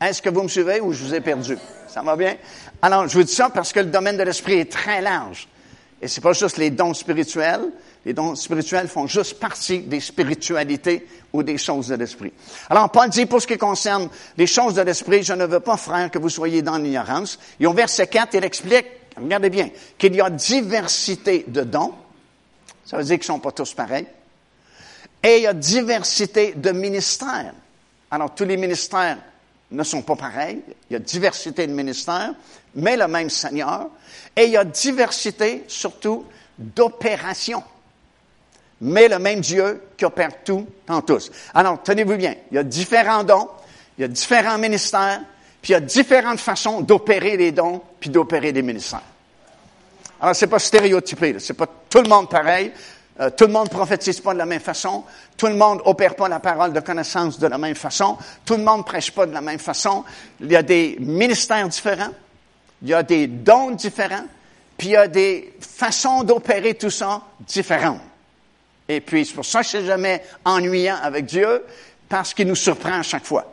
Est-ce 0.00 0.20
que 0.20 0.28
vous 0.28 0.42
me 0.42 0.48
suivez 0.48 0.80
ou 0.80 0.92
je 0.92 1.02
vous 1.02 1.14
ai 1.14 1.20
perdu? 1.20 1.56
Ça 1.88 2.02
va 2.02 2.16
bien? 2.16 2.36
Alors, 2.82 3.08
je 3.08 3.16
vous 3.16 3.24
dis 3.24 3.32
ça 3.32 3.48
parce 3.48 3.72
que 3.72 3.80
le 3.80 3.86
domaine 3.86 4.16
de 4.16 4.22
l'esprit 4.22 4.60
est 4.60 4.70
très 4.70 5.00
large. 5.00 5.48
Et 6.02 6.08
c'est 6.08 6.20
pas 6.20 6.34
juste 6.34 6.58
les 6.58 6.70
dons 6.70 6.92
spirituels. 6.92 7.72
Les 8.04 8.12
dons 8.12 8.34
spirituels 8.34 8.86
font 8.86 9.06
juste 9.06 9.40
partie 9.40 9.80
des 9.80 10.00
spiritualités 10.00 11.06
ou 11.32 11.42
des 11.42 11.56
choses 11.56 11.88
de 11.88 11.94
l'esprit. 11.94 12.32
Alors, 12.68 12.90
Paul 12.90 13.08
dit, 13.08 13.24
pour 13.24 13.40
ce 13.40 13.46
qui 13.46 13.56
concerne 13.56 14.10
les 14.36 14.46
choses 14.46 14.74
de 14.74 14.82
l'esprit, 14.82 15.22
je 15.22 15.32
ne 15.32 15.46
veux 15.46 15.60
pas, 15.60 15.78
frère, 15.78 16.10
que 16.10 16.18
vous 16.18 16.28
soyez 16.28 16.60
dans 16.60 16.76
l'ignorance. 16.76 17.38
Et 17.58 17.66
au 17.66 17.72
verset 17.72 18.06
4, 18.06 18.34
il 18.34 18.44
explique, 18.44 18.86
regardez 19.16 19.48
bien, 19.48 19.70
qu'il 19.96 20.14
y 20.14 20.20
a 20.20 20.28
diversité 20.28 21.46
de 21.48 21.62
dons. 21.62 21.94
Ça 22.84 22.98
veut 22.98 23.04
dire 23.04 23.18
qu'ils 23.18 23.32
ne 23.32 23.36
sont 23.36 23.40
pas 23.40 23.52
tous 23.52 23.72
pareils. 23.72 24.06
Et 25.22 25.38
il 25.38 25.42
y 25.44 25.46
a 25.46 25.54
diversité 25.54 26.52
de 26.54 26.70
ministères. 26.72 27.54
Alors, 28.10 28.34
tous 28.34 28.44
les 28.44 28.58
ministères 28.58 29.16
ne 29.70 29.82
sont 29.82 30.02
pas 30.02 30.16
pareils. 30.16 30.62
Il 30.90 30.92
y 30.94 30.96
a 30.96 30.98
diversité 30.98 31.66
de 31.66 31.72
ministères, 31.72 32.34
mais 32.74 32.96
le 32.96 33.08
même 33.08 33.30
Seigneur. 33.30 33.88
Et 34.36 34.44
il 34.44 34.50
y 34.50 34.56
a 34.56 34.64
diversité, 34.64 35.64
surtout, 35.68 36.24
d'opérations. 36.58 37.62
Mais 38.80 39.08
le 39.08 39.18
même 39.18 39.40
Dieu 39.40 39.82
qui 39.96 40.04
opère 40.04 40.44
tout 40.44 40.66
en 40.88 41.00
tous. 41.00 41.30
Alors, 41.54 41.82
tenez-vous 41.82 42.16
bien. 42.16 42.34
Il 42.50 42.56
y 42.56 42.58
a 42.58 42.62
différents 42.62 43.24
dons, 43.24 43.48
il 43.98 44.02
y 44.02 44.04
a 44.04 44.08
différents 44.08 44.58
ministères, 44.58 45.20
puis 45.62 45.72
il 45.72 45.74
y 45.74 45.76
a 45.76 45.80
différentes 45.80 46.40
façons 46.40 46.82
d'opérer 46.82 47.36
les 47.36 47.52
dons, 47.52 47.80
puis 47.98 48.10
d'opérer 48.10 48.52
les 48.52 48.62
ministères. 48.62 49.02
Alors, 50.20 50.36
c'est 50.36 50.46
pas 50.46 50.58
stéréotypé, 50.58 51.36
c'est 51.38 51.54
pas 51.54 51.66
tout 51.88 52.02
le 52.02 52.08
monde 52.08 52.30
pareil. 52.30 52.72
Euh, 53.20 53.30
tout 53.30 53.46
le 53.46 53.52
monde 53.52 53.70
prophétise 53.70 54.20
pas 54.20 54.34
de 54.34 54.38
la 54.38 54.46
même 54.46 54.60
façon. 54.60 55.04
Tout 55.36 55.46
le 55.46 55.54
monde 55.54 55.80
opère 55.84 56.14
pas 56.16 56.28
la 56.28 56.40
parole 56.40 56.72
de 56.72 56.80
connaissance 56.80 57.38
de 57.38 57.46
la 57.46 57.58
même 57.58 57.74
façon. 57.74 58.18
Tout 58.44 58.56
le 58.56 58.62
monde 58.62 58.84
prêche 58.84 59.10
pas 59.10 59.26
de 59.26 59.32
la 59.32 59.40
même 59.40 59.58
façon. 59.58 60.04
Il 60.40 60.50
y 60.50 60.56
a 60.56 60.62
des 60.62 60.96
ministères 61.00 61.66
différents. 61.68 62.12
Il 62.82 62.88
y 62.88 62.94
a 62.94 63.02
des 63.02 63.26
dons 63.26 63.70
différents. 63.70 64.26
Puis 64.76 64.88
il 64.88 64.92
y 64.92 64.96
a 64.96 65.08
des 65.08 65.54
façons 65.60 66.22
d'opérer 66.22 66.74
tout 66.74 66.90
ça 66.90 67.22
différentes. 67.40 68.00
Et 68.88 69.00
puis, 69.00 69.26
c'est 69.26 69.34
pour 69.34 69.44
ça 69.44 69.60
que 69.60 69.66
c'est 69.66 69.84
jamais 69.84 70.22
ennuyant 70.44 70.96
avec 71.02 71.26
Dieu, 71.26 71.64
parce 72.08 72.34
qu'il 72.34 72.46
nous 72.46 72.54
surprend 72.54 73.00
à 73.00 73.02
chaque 73.02 73.24
fois. 73.24 73.52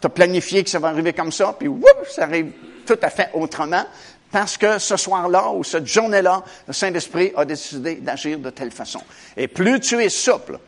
Tu 0.00 0.06
as 0.06 0.10
planifié 0.10 0.62
que 0.62 0.70
ça 0.70 0.78
va 0.78 0.88
arriver 0.88 1.12
comme 1.12 1.32
ça, 1.32 1.56
puis 1.58 1.66
whoop, 1.66 2.06
ça 2.08 2.24
arrive 2.24 2.52
tout 2.86 2.98
à 3.02 3.10
fait 3.10 3.30
autrement 3.34 3.84
parce 4.30 4.56
que 4.56 4.78
ce 4.78 4.96
soir-là 4.96 5.50
ou 5.50 5.64
cette 5.64 5.86
journée-là, 5.86 6.42
le 6.66 6.72
Saint-Esprit 6.72 7.32
a 7.36 7.44
décidé 7.44 7.96
d'agir 7.96 8.38
de 8.38 8.50
telle 8.50 8.70
façon. 8.70 9.00
Et 9.36 9.48
plus 9.48 9.80
tu 9.80 10.02
es 10.02 10.08
souple, 10.08 10.58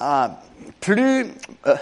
euh, 0.00 0.28
plus, 0.80 1.26
euh, 1.66 1.76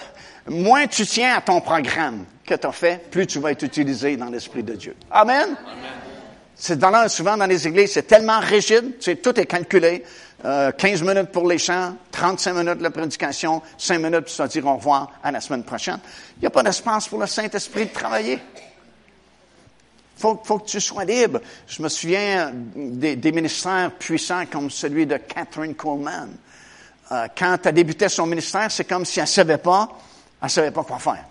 moins 0.48 0.86
tu 0.86 1.06
tiens 1.06 1.36
à 1.36 1.40
ton 1.40 1.60
programme 1.60 2.24
que 2.44 2.54
tu 2.54 2.66
as 2.66 2.72
fait, 2.72 3.10
plus 3.10 3.26
tu 3.26 3.38
vas 3.38 3.52
être 3.52 3.62
utilisé 3.62 4.16
dans 4.16 4.26
l'Esprit 4.26 4.62
de 4.62 4.74
Dieu. 4.74 4.96
Amen? 5.10 5.56
C'est 6.54 6.78
dans, 6.78 7.08
souvent 7.08 7.36
dans 7.36 7.46
les 7.46 7.66
églises, 7.66 7.92
c'est 7.92 8.06
tellement 8.06 8.38
rigide, 8.38 8.98
tu 8.98 9.04
sais, 9.04 9.16
tout 9.16 9.38
est 9.38 9.46
calculé. 9.46 10.04
Euh, 10.44 10.72
15 10.72 11.02
minutes 11.02 11.30
pour 11.30 11.46
les 11.46 11.58
chants, 11.58 11.94
35 12.10 12.54
minutes 12.54 12.80
la 12.80 12.90
prédication, 12.90 13.62
5 13.78 13.98
minutes 13.98 14.22
pour 14.22 14.30
se 14.30 14.42
dire 14.44 14.66
au 14.66 14.74
revoir 14.74 15.12
à 15.22 15.30
la 15.30 15.40
semaine 15.40 15.62
prochaine. 15.62 16.00
Il 16.36 16.40
n'y 16.40 16.46
a 16.48 16.50
pas 16.50 16.64
d'espace 16.64 17.06
pour 17.06 17.20
le 17.20 17.26
Saint-Esprit 17.26 17.86
de 17.86 17.92
travailler 17.92 18.40
faut, 20.16 20.40
faut 20.44 20.58
que 20.58 20.66
tu 20.66 20.80
sois 20.80 21.04
libre. 21.04 21.40
Je 21.66 21.82
me 21.82 21.88
souviens 21.88 22.52
des, 22.74 23.32
ministères 23.32 23.92
puissants 23.92 24.44
comme 24.50 24.70
celui 24.70 25.06
de 25.06 25.16
Catherine 25.16 25.74
Coleman. 25.74 26.30
Euh, 27.10 27.26
quand 27.36 27.58
elle 27.64 27.74
débutait 27.74 28.08
son 28.08 28.26
ministère, 28.26 28.70
c'est 28.70 28.84
comme 28.84 29.04
si 29.04 29.20
elle 29.20 29.26
savait 29.26 29.58
pas, 29.58 29.88
elle 30.42 30.50
savait 30.50 30.70
pas 30.70 30.84
quoi 30.84 30.98
faire. 30.98 31.24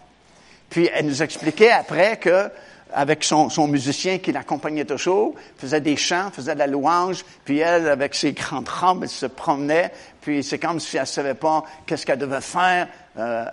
Puis 0.70 0.89
elle 0.94 1.06
nous 1.06 1.22
expliquait 1.22 1.72
après 1.72 2.17
que 2.17 2.50
avec 2.94 3.24
son, 3.24 3.50
son 3.50 3.67
musicien 3.67 4.17
qui 4.17 4.32
l'accompagnait 4.32 4.86
toujours, 4.86 5.36
faisait 5.58 5.82
des 5.82 5.96
chants, 5.96 6.30
faisait 6.32 6.54
de 6.54 6.60
la 6.60 6.67
louange, 6.67 7.24
puis 7.46 7.60
elle, 7.60 7.88
avec 7.88 8.15
ses 8.15 8.34
grandes 8.34 8.67
robes, 8.67 9.04
elle 9.04 9.10
se 9.10 9.26
promenait, 9.26 9.91
puis 10.22 10.44
c'est 10.44 10.60
comme 10.60 10.80
si 10.80 10.98
elle 10.98 11.08
savait 11.08 11.34
pas 11.34 11.63
qu'est-ce 11.86 12.06
qu'elle 12.06 12.20
devait 12.20 12.41
faire 12.41 12.88
euh, 13.17 13.45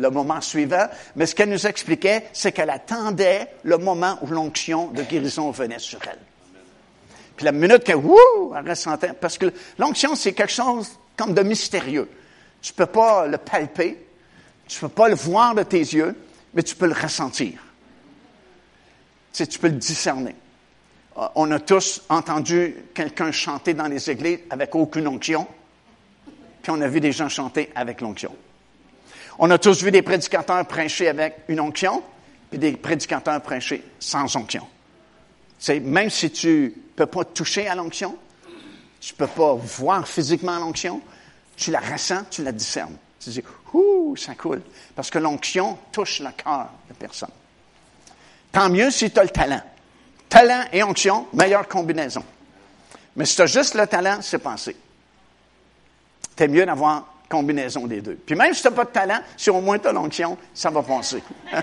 le 0.00 0.08
moment 0.10 0.40
suivant. 0.40 0.86
Mais 1.16 1.26
ce 1.26 1.34
qu'elle 1.34 1.50
nous 1.50 1.66
expliquait, 1.66 2.28
c'est 2.32 2.52
qu'elle 2.52 2.70
attendait 2.70 3.48
le 3.62 3.78
moment 3.78 4.18
où 4.22 4.26
l'onction 4.26 4.88
de 4.88 5.02
guérison 5.02 5.50
venait 5.50 5.78
sur 5.78 6.00
elle. 6.04 6.18
Puis 7.36 7.44
la 7.44 7.52
minute 7.52 7.84
qu'elle, 7.84 7.96
wouh, 7.96 8.54
elle 8.56 8.68
ressentait, 8.68 9.12
parce 9.12 9.36
que 9.36 9.52
l'onction, 9.78 10.14
c'est 10.14 10.32
quelque 10.32 10.52
chose 10.52 10.90
comme 11.16 11.34
de 11.34 11.42
mystérieux. 11.42 12.08
Tu 12.62 12.72
peux 12.72 12.86
pas 12.86 13.26
le 13.26 13.36
palper, 13.36 13.98
tu 14.66 14.80
peux 14.80 14.88
pas 14.88 15.08
le 15.08 15.14
voir 15.14 15.54
de 15.54 15.62
tes 15.62 15.78
yeux, 15.78 16.16
mais 16.54 16.62
tu 16.62 16.74
peux 16.74 16.86
le 16.86 16.94
ressentir 16.94 17.60
tu 19.44 19.58
peux 19.58 19.68
le 19.68 19.74
discerner. 19.74 20.34
Euh, 21.18 21.26
on 21.34 21.50
a 21.50 21.60
tous 21.60 22.02
entendu 22.08 22.76
quelqu'un 22.94 23.32
chanter 23.32 23.74
dans 23.74 23.88
les 23.88 24.10
églises 24.10 24.40
avec 24.48 24.74
aucune 24.74 25.06
onction, 25.08 25.46
puis 26.62 26.72
on 26.74 26.80
a 26.80 26.88
vu 26.88 27.00
des 27.00 27.12
gens 27.12 27.28
chanter 27.28 27.70
avec 27.74 28.00
l'onction. 28.00 28.34
On 29.38 29.50
a 29.50 29.58
tous 29.58 29.82
vu 29.82 29.90
des 29.90 30.02
prédicateurs 30.02 30.66
prêcher 30.66 31.08
avec 31.08 31.36
une 31.48 31.60
onction, 31.60 32.02
puis 32.50 32.58
des 32.58 32.72
prédicateurs 32.72 33.40
prêcher 33.42 33.82
sans 33.98 34.34
onction. 34.36 34.66
C'est 35.58 35.80
même 35.80 36.10
si 36.10 36.30
tu 36.30 36.74
peux 36.94 37.06
pas 37.06 37.24
toucher 37.24 37.68
à 37.68 37.74
l'onction, 37.74 38.16
tu 39.00 39.14
peux 39.14 39.26
pas 39.26 39.54
voir 39.54 40.08
physiquement 40.08 40.58
l'onction, 40.58 41.00
tu 41.56 41.70
la 41.70 41.80
ressens, 41.80 42.24
tu 42.30 42.42
la 42.42 42.52
discernes. 42.52 42.96
Tu 43.20 43.30
dis, 43.30 43.42
ouh, 43.72 44.16
ça 44.16 44.34
coule. 44.34 44.62
Parce 44.94 45.10
que 45.10 45.18
l'onction 45.18 45.78
touche 45.92 46.20
le 46.20 46.30
cœur 46.30 46.68
de 46.88 46.94
personne. 46.94 47.30
Tant 48.52 48.70
mieux 48.70 48.90
si 48.90 49.10
tu 49.10 49.18
as 49.18 49.24
le 49.24 49.30
talent. 49.30 49.62
Talent 50.28 50.64
et 50.72 50.82
onction, 50.82 51.26
meilleure 51.32 51.68
combinaison. 51.68 52.24
Mais 53.16 53.24
si 53.24 53.36
tu 53.36 53.42
as 53.42 53.46
juste 53.46 53.74
le 53.74 53.86
talent, 53.86 54.18
c'est 54.22 54.38
pensé. 54.38 54.76
T'es 56.34 56.48
mieux 56.48 56.66
d'avoir 56.66 57.15
combinaison 57.28 57.86
des 57.86 58.00
deux. 58.00 58.14
Puis 58.14 58.34
même 58.34 58.54
si 58.54 58.62
tu 58.62 58.68
n'as 58.68 58.74
pas 58.74 58.84
de 58.84 58.90
talent, 58.90 59.20
si 59.36 59.50
au 59.50 59.60
moins 59.60 59.78
tu 59.78 59.88
as 59.88 59.92
l'onction, 59.92 60.38
ça 60.54 60.70
va 60.70 60.82
passer. 60.82 61.22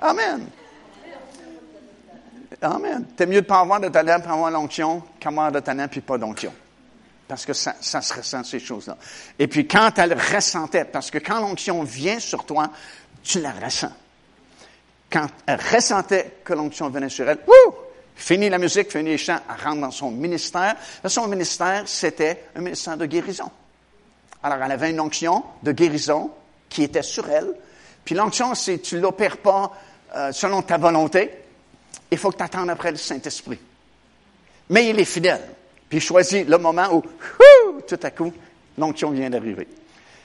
Amen. 0.00 0.48
Amen. 2.60 3.04
T'es 3.16 3.26
mieux 3.26 3.34
de 3.34 3.40
ne 3.40 3.46
pas 3.46 3.60
avoir 3.60 3.80
de 3.80 3.88
talent 3.88 4.20
pour 4.20 4.32
avoir 4.32 4.50
l'onction 4.50 5.02
qu'avoir 5.20 5.52
de 5.52 5.60
talent 5.60 5.86
puis 5.88 6.00
pas 6.00 6.18
d'onction. 6.18 6.52
Parce 7.28 7.44
que 7.46 7.52
ça, 7.52 7.74
ça 7.80 8.00
se 8.00 8.14
ressent, 8.14 8.44
ces 8.44 8.58
choses-là. 8.58 8.96
Et 9.38 9.46
puis 9.48 9.66
quand 9.66 9.98
elle 9.98 10.14
ressentait, 10.14 10.84
parce 10.84 11.10
que 11.10 11.18
quand 11.18 11.40
l'onction 11.40 11.82
vient 11.82 12.18
sur 12.18 12.44
toi, 12.44 12.70
tu 13.22 13.40
la 13.40 13.52
ressens. 13.52 13.92
Quand 15.10 15.26
elle 15.46 15.60
ressentait 15.74 16.38
que 16.44 16.52
l'onction 16.52 16.90
venait 16.90 17.08
sur 17.08 17.28
elle, 17.28 17.38
wouh! 17.46 17.74
Fini 18.14 18.48
la 18.48 18.58
musique, 18.58 18.90
fini 18.90 19.10
les 19.10 19.18
chants, 19.18 19.40
rentre 19.62 19.80
dans 19.80 19.90
son 19.90 20.10
ministère. 20.10 20.76
Son 21.06 21.26
ministère, 21.26 21.82
c'était 21.86 22.44
un 22.54 22.60
ministère 22.60 22.96
de 22.96 23.06
guérison. 23.06 23.50
Alors, 24.42 24.58
elle 24.62 24.72
avait 24.72 24.90
une 24.90 25.00
onction 25.00 25.42
de 25.62 25.72
guérison 25.72 26.30
qui 26.68 26.84
était 26.84 27.02
sur 27.02 27.28
elle. 27.28 27.54
Puis 28.04 28.14
l'onction, 28.14 28.54
c'est 28.54 28.78
tu 28.78 29.00
l'opères 29.00 29.38
pas 29.38 29.72
euh, 30.14 30.32
selon 30.32 30.62
ta 30.62 30.76
volonté. 30.76 31.30
Il 32.10 32.18
faut 32.18 32.30
que 32.30 32.36
tu 32.36 32.42
attendes 32.42 32.70
après 32.70 32.90
le 32.90 32.96
Saint-Esprit. 32.96 33.58
Mais 34.68 34.88
il 34.88 35.00
est 35.00 35.04
fidèle. 35.04 35.42
Puis 35.88 35.98
il 35.98 36.02
choisit 36.02 36.46
le 36.46 36.58
moment 36.58 36.94
où, 36.94 37.02
tout 37.86 38.00
à 38.02 38.10
coup, 38.10 38.32
l'onction 38.78 39.10
vient 39.10 39.30
d'arriver. 39.30 39.66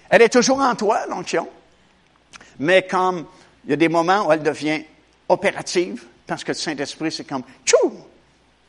Elle 0.09 0.21
est 0.21 0.29
toujours 0.29 0.59
en 0.59 0.75
toi, 0.75 1.05
l'onction. 1.07 1.47
Mais 2.59 2.85
comme 2.85 3.25
il 3.65 3.71
y 3.71 3.73
a 3.73 3.77
des 3.77 3.89
moments 3.89 4.27
où 4.27 4.31
elle 4.31 4.43
devient 4.43 4.83
opérative, 5.27 6.03
parce 6.29 6.43
que 6.43 6.51
le 6.51 6.57
Saint-Esprit, 6.57 7.11
c'est 7.11 7.23
comme, 7.23 7.41
tchou! 7.65 7.91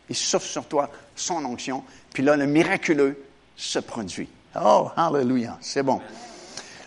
Il 0.08 0.16
souffle 0.16 0.48
sur 0.48 0.66
toi 0.66 0.90
son 1.14 1.44
onction, 1.44 1.84
puis 2.12 2.22
là, 2.22 2.34
le 2.34 2.46
miraculeux 2.46 3.22
se 3.54 3.78
produit. 3.78 4.28
Oh, 4.60 4.90
hallelujah, 4.96 5.58
c'est 5.60 5.82
bon. 5.82 6.00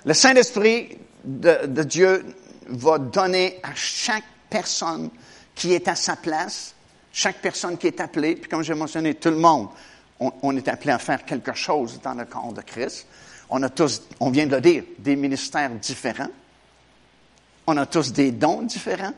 Le 0.04 0.14
Saint-Esprit 0.16 0.98
de, 1.24 1.84
Dieu 1.84 2.26
va 2.68 2.98
donner 2.98 3.60
à 3.62 3.76
chaque 3.76 4.24
personne 4.50 5.12
qui 5.54 5.74
est 5.74 5.88
à 5.88 5.96
sa 5.96 6.16
place, 6.16 6.74
chaque 7.14 7.38
personne 7.38 7.78
qui 7.78 7.88
est 7.88 8.02
appelée, 8.02 8.36
puis 8.36 8.50
comme 8.50 8.64
j'ai 8.64 8.74
mentionné, 8.74 9.14
tout 9.14 9.30
le 9.30 9.38
monde, 9.38 9.70
on, 10.20 10.32
on, 10.42 10.58
est 10.58 10.68
appelé 10.68 10.92
à 10.92 10.98
faire 10.98 11.24
quelque 11.24 11.54
chose 11.54 12.02
dans 12.04 12.16
le 12.16 12.26
corps 12.26 12.52
de 12.52 12.62
Christ. 12.62 13.06
On 13.50 13.62
a 13.62 13.70
tous, 13.70 14.02
on 14.20 14.32
vient 14.32 14.48
de 14.48 14.56
le 14.56 14.62
dire, 14.62 14.84
des 14.98 15.16
ministères 15.16 15.70
différents. 15.70 16.32
On 17.68 17.78
a 17.78 17.86
tous 17.86 18.12
des 18.12 18.32
dons 18.32 18.64
différents. 18.64 19.14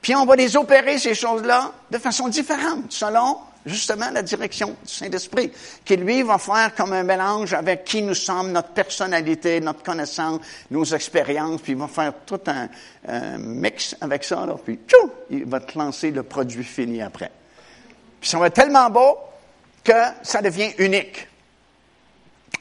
Puis 0.00 0.14
on 0.14 0.24
va 0.24 0.36
les 0.36 0.56
opérer, 0.56 0.98
ces 0.98 1.14
choses-là, 1.14 1.72
de 1.90 1.98
façon 1.98 2.28
différente, 2.28 2.90
selon 2.90 3.38
justement 3.66 4.10
la 4.10 4.22
direction 4.22 4.68
du 4.68 4.92
Saint-Esprit, 4.92 5.52
qui 5.84 5.96
lui 5.96 6.22
va 6.22 6.38
faire 6.38 6.74
comme 6.74 6.92
un 6.92 7.02
mélange 7.02 7.52
avec 7.52 7.84
qui 7.84 8.02
nous 8.02 8.14
sommes, 8.14 8.52
notre 8.52 8.70
personnalité, 8.70 9.60
notre 9.60 9.82
connaissance, 9.82 10.40
nos 10.70 10.84
expériences, 10.84 11.60
puis 11.60 11.72
il 11.72 11.78
va 11.78 11.88
faire 11.88 12.14
tout 12.24 12.40
un, 12.46 12.68
mix 13.38 13.96
avec 14.00 14.24
ça, 14.24 14.46
là, 14.46 14.54
puis 14.62 14.78
tchou, 14.86 15.10
il 15.30 15.44
va 15.44 15.60
te 15.60 15.78
lancer 15.78 16.10
le 16.10 16.22
produit 16.22 16.64
fini 16.64 17.02
après. 17.02 17.30
Puis 18.20 18.30
ça 18.30 18.38
va 18.38 18.46
être 18.46 18.54
tellement 18.54 18.88
beau 18.88 19.18
que 19.84 19.92
ça 20.22 20.42
devient 20.42 20.72
unique 20.78 21.28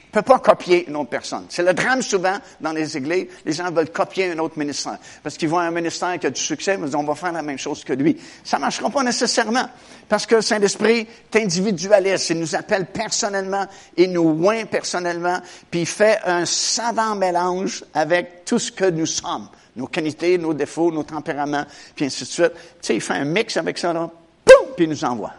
ne 0.10 0.22
peut 0.22 0.22
pas 0.24 0.40
copier 0.40 0.88
une 0.88 0.96
autre 0.96 1.10
personne. 1.10 1.46
C'est 1.50 1.62
le 1.62 1.74
drame 1.74 2.02
souvent 2.02 2.38
dans 2.60 2.72
les 2.72 2.98
églises. 2.98 3.28
Les 3.46 3.54
gens 3.54 3.70
veulent 3.72 3.92
copier 3.92 4.32
un 4.32 4.40
autre 4.40 4.58
ministère. 4.58 4.98
Parce 5.22 5.38
qu'ils 5.38 5.50
voient 5.50 5.62
un 5.62 5.72
ministère 5.72 6.18
qui 6.18 6.26
a 6.26 6.32
du 6.32 6.42
succès, 6.42 6.76
ils 6.76 6.84
disent, 6.84 6.96
on 6.96 7.04
va 7.04 7.14
faire 7.14 7.32
la 7.32 7.44
même 7.44 7.60
chose 7.60 7.84
que 7.84 7.94
lui. 7.94 8.18
Ça 8.44 8.58
ne 8.58 8.62
marchera 8.62 8.90
pas 8.90 9.04
nécessairement. 9.04 9.70
Parce 10.08 10.26
que 10.26 10.36
le 10.36 10.42
Saint-Esprit 10.42 11.08
est 11.32 11.40
individualiste. 11.40 12.32
Il 12.32 12.40
nous 12.40 12.56
appelle 12.56 12.88
personnellement 12.88 13.68
et 13.96 14.08
nous 14.08 14.46
oint 14.46 14.66
personnellement. 14.66 15.42
Puis 15.70 15.82
il 15.82 15.86
fait 15.86 16.20
un 16.26 16.46
savant 16.46 17.14
mélange 17.16 17.84
avec 17.94 18.46
tout 18.46 18.58
ce 18.58 18.72
que 18.72 18.86
nous 18.86 19.06
sommes. 19.06 19.48
Nos 19.76 19.88
qualités, 19.88 20.40
nos 20.40 20.56
défauts, 20.56 20.92
nos 20.92 21.04
tempéraments, 21.04 21.66
puis 21.96 22.06
ainsi 22.06 22.24
de 22.24 22.30
suite. 22.30 22.54
Tu 22.54 22.60
sais, 22.82 22.96
il 22.96 23.02
fait 23.02 23.14
un 23.14 23.26
mix 23.26 23.56
avec 23.58 23.78
ça, 23.78 23.94
là. 23.94 24.10
Poum! 24.44 24.74
Puis 24.76 24.86
il 24.86 24.90
nous 24.90 25.06
envoie. 25.06 25.34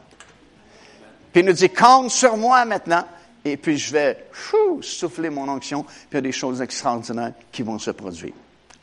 Puis 1.33 1.43
il 1.43 1.47
nous 1.47 1.53
dit, 1.53 1.71
compte 1.71 2.11
sur 2.11 2.37
moi 2.37 2.65
maintenant 2.65 3.05
et 3.45 3.57
puis 3.57 3.79
je 3.79 3.93
vais 3.93 4.27
souffler 4.83 5.31
mon 5.31 5.49
onction, 5.49 5.83
puis 5.83 6.07
il 6.13 6.15
y 6.17 6.19
a 6.19 6.23
des 6.23 6.33
choses 6.33 6.61
extraordinaires 6.61 7.33
qui 7.51 7.63
vont 7.63 7.79
se 7.79 7.91
produire. 7.91 8.35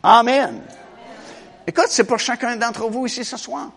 Amen. 0.01 0.61
Écoute, 1.65 1.87
c'est 1.89 2.05
pour 2.05 2.19
chacun 2.19 2.55
d'entre 2.55 2.87
vous 2.89 3.05
ici 3.05 3.25
ce 3.25 3.37
soir. 3.37 3.71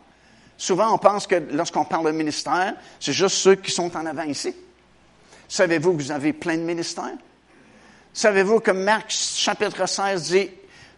Souvent, 0.57 0.95
on 0.95 0.99
pense 0.99 1.27
que 1.27 1.37
lorsqu'on 1.53 1.85
parle 1.85 2.07
de 2.07 2.13
ministère, 2.13 2.75
c'est 2.99 3.13
juste 3.13 3.37
ceux 3.37 3.55
qui 3.57 3.71
sont 3.71 3.97
en 3.97 4.07
avant 4.07 4.25
ici. 4.25 4.55
Savez-vous 5.49 5.95
que 5.95 6.03
vous 6.03 6.13
avez 6.13 6.33
plein 6.33 6.57
de 6.57 6.63
ministères? 6.63 7.17
Savez-vous 8.13 8.61
que 8.61 8.71
Marc 8.71 9.11
chapitre 9.11 9.87
16 9.87 10.31
dit, 10.31 10.51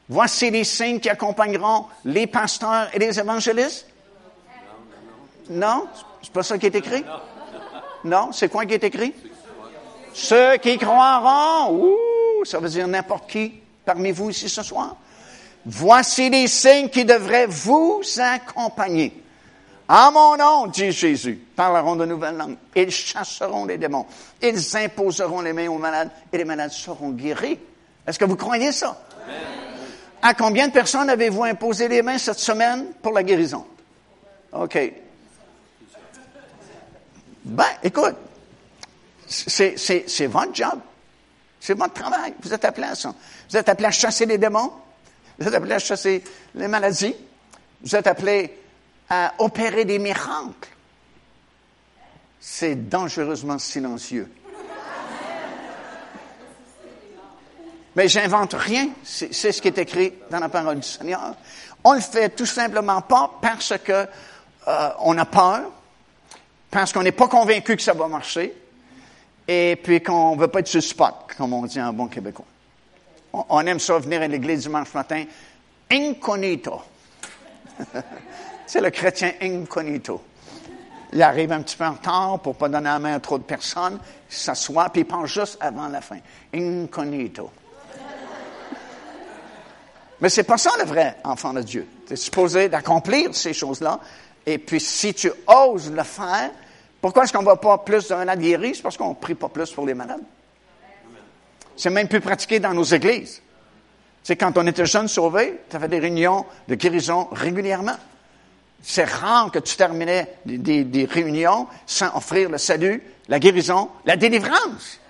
Voici 0.09 0.51
les 0.51 0.65
signes 0.65 1.01
qui 1.01 1.09
accompagneront 1.09 1.87
les 2.05 2.27
pasteurs 2.27 2.89
et 2.93 2.99
les 2.99 3.19
évangélistes? 3.19 3.87
Non? 5.49 5.87
C'est 6.23 6.33
pas 6.33 6.43
ça 6.43 6.59
qui 6.59 6.67
est 6.67 6.75
écrit? 6.75 7.05
Non? 8.05 8.33
C'est 8.33 8.49
quoi 8.49 8.67
qui 8.67 8.75
est 8.75 8.85
écrit? 8.85 9.15
Ceux 10.15 10.57
qui 10.59 10.79
croiront, 10.79 11.75
ouh, 11.75 12.45
ça 12.45 12.59
veut 12.59 12.69
dire 12.69 12.87
n'importe 12.87 13.31
qui 13.31 13.53
parmi 13.85 14.13
vous 14.13 14.31
ici 14.31 14.49
ce 14.49 14.63
soir. 14.63 14.97
Voici 15.65 16.29
les 16.29 16.49
signes 16.49 16.89
qui 16.89 17.05
devraient 17.05 17.47
vous 17.47 18.03
accompagner. 18.19 19.23
En 19.89 20.11
mon 20.11 20.37
nom, 20.37 20.67
dit 20.69 20.91
Jésus, 20.91 21.39
parleront 21.55 21.97
de 21.97 22.07
nouvelles 22.07 22.37
langues. 22.37 22.57
Ils 22.75 22.91
chasseront 22.91 23.67
les 23.67 23.79
démons. 23.79 24.07
Ils 24.41 24.77
imposeront 24.77 25.41
les 25.41 25.53
mains 25.53 25.69
aux 25.69 25.79
malades 25.79 26.11
et 26.33 26.39
les 26.39 26.45
malades 26.45 26.71
seront 26.71 27.11
guéris. 27.11 27.59
Est-ce 28.07 28.19
que 28.19 28.25
vous 28.25 28.37
croyez 28.37 28.73
ça? 28.73 29.01
À 30.23 30.35
combien 30.35 30.69
de 30.69 30.73
personnes 30.73 31.11
avez-vous 31.11 31.45
imposé 31.45 31.89
les 31.89 32.03
mains 32.03 32.19
cette 32.19 32.39
semaine 32.39 32.87
pour 33.03 33.13
la 33.13 33.23
guérison? 33.23 33.67
OK. 34.53 34.79
Ben, 37.45 37.65
écoute, 37.83 38.15
c'est 39.33 40.27
votre 40.27 40.55
job. 40.55 40.79
C'est 41.61 41.75
votre 41.75 41.95
travail. 41.95 42.35
Vous 42.43 42.53
êtes 42.53 42.65
appelé 42.65 42.89
à 42.89 42.95
ça. 42.95 43.15
Vous 43.49 43.57
êtes 43.57 43.69
appelé 43.69 43.87
à 43.87 43.91
chasser 43.91 44.27
les 44.27 44.39
démons. 44.39 44.73
Vous 45.39 45.47
êtes 45.47 45.55
appelé 45.55 45.75
à 45.75 45.79
chasser 45.79 46.23
les 46.55 46.69
maladies. 46.69 47.15
Vous 47.83 47.95
êtes 47.97 48.07
appelé 48.07 48.59
à 49.09 49.33
opérer 49.39 49.85
des 49.85 49.99
miracles. 49.99 50.69
C'est 52.41 52.75
dangereusement 52.75 53.59
silencieux. 53.59 54.31
Mais 57.95 58.09
j'invente 58.09 58.55
rien. 58.55 58.89
C'est 59.05 59.33
ce 59.33 59.63
qui 59.63 59.69
est 59.69 59.79
écrit 59.79 60.15
dans 60.31 60.41
la 60.41 60.49
parole 60.49 60.81
du 60.81 60.89
Seigneur. 60.89 61.37
On 61.85 61.93
le 61.93 62.01
fait 62.01 62.31
tout 62.31 62.47
simplement 62.47 63.03
pas 63.03 63.39
parce 63.41 63.75
que 63.85 64.07
euh, 64.69 64.89
on 65.01 65.19
a 65.19 65.25
peur, 65.25 65.71
parce 66.71 66.93
qu'on 66.93 67.03
n'est 67.03 67.13
pas 67.13 67.29
convaincu 67.29 67.77
que 67.77 67.83
ça 67.83 67.93
va 67.93 68.09
marcher, 68.09 68.62
et 69.47 69.77
puis 69.77 70.03
qu'on 70.03 70.37
ne 70.37 70.41
veut 70.41 70.49
pas 70.49 70.61
être 70.61 70.69
sur 70.69 70.83
spot, 70.83 71.15
comme 71.37 71.53
on 71.53 71.67
dit 71.67 71.81
en 71.81 71.93
bon 71.93 72.07
québécois. 72.07 72.45
On, 73.33 73.67
aime 73.67 73.81
ça 73.81 73.99
venir 73.99 74.23
à 74.23 74.29
l'église 74.29 74.63
dimanche 74.63 74.93
matin 74.93 75.25
incognito. 75.91 76.83
C'est 78.67 78.81
le 78.81 78.91
chrétien 78.91 79.33
incognito. 79.41 80.23
Il 81.13 81.23
arrive 81.23 81.53
un 81.53 81.63
petit 81.63 81.77
peu 81.77 81.85
en 81.85 81.93
retard 81.93 82.41
pour 82.41 82.57
pas 82.57 82.69
donner 82.69 82.85
la 82.85 82.99
main 82.99 83.15
à 83.15 83.21
trop 83.21 83.39
de 83.39 83.43
personnes, 83.43 83.99
il 84.31 84.35
s'assoit, 84.35 84.89
puis 84.91 85.03
il 85.03 85.05
pense 85.05 85.31
juste 85.31 85.59
avant 85.61 85.89
la 85.89 86.01
fin. 86.01 86.19
Incognito. 86.55 87.51
Mais 90.21 90.29
c'est 90.29 90.45
pas 90.45 90.57
ça 90.57 90.71
le 90.79 90.85
vrai 90.85 91.17
enfant 91.25 91.53
de 91.53 91.63
Dieu. 91.63 91.87
Tu 92.07 92.15
es 92.15 92.17
supposé 92.17 92.69
d'accomplir 92.69 93.35
ces 93.35 93.53
choses-là. 93.53 94.01
Et 94.47 94.59
puis 94.59 94.81
si 94.81 95.13
tu 95.15 95.31
oses 95.47 95.91
le 95.91 96.03
faire, 96.03 96.51
pourquoi 97.03 97.25
est-ce 97.25 97.33
qu'on 97.33 97.41
ne 97.41 97.47
va 97.47 97.57
pas 97.57 97.79
plus 97.79 98.07
d'un 98.09 98.19
malade 98.19 98.39
guéri? 98.39 98.77
C'est 98.77 98.83
parce 98.83 98.97
qu'on 98.97 99.11
ne 99.11 99.15
prie 99.15 99.35
pas 99.35 99.49
plus 99.49 99.73
pour 99.73 99.85
les 99.85 99.93
malades. 99.93 100.23
C'est 101.77 101.91
même 101.91 102.07
plus 102.07 102.21
pratiqué 102.21 102.61
dans 102.61 102.73
nos 102.73 102.85
églises. 102.85 103.43
C'est 104.23 104.37
quand 104.37 104.57
on 104.57 104.65
était 104.69 104.87
jeune 104.87 105.09
sauvé, 105.09 105.61
tu 105.69 105.75
avais 105.75 105.89
des 105.89 105.99
réunions 105.99 106.47
de 106.69 106.77
guérison 106.77 107.29
régulièrement. 107.33 107.97
C'est 108.83 109.05
rare 109.05 109.51
que 109.51 109.59
tu 109.59 109.77
terminais 109.77 110.37
des, 110.45 111.09
réunions 111.11 111.67
sans 111.87 112.17
offrir 112.17 112.49
le 112.49 112.59
salut, 112.59 113.03
la 113.27 113.41
guérison, 113.41 113.91
la 114.07 114.17
délivrance. 114.17 115.01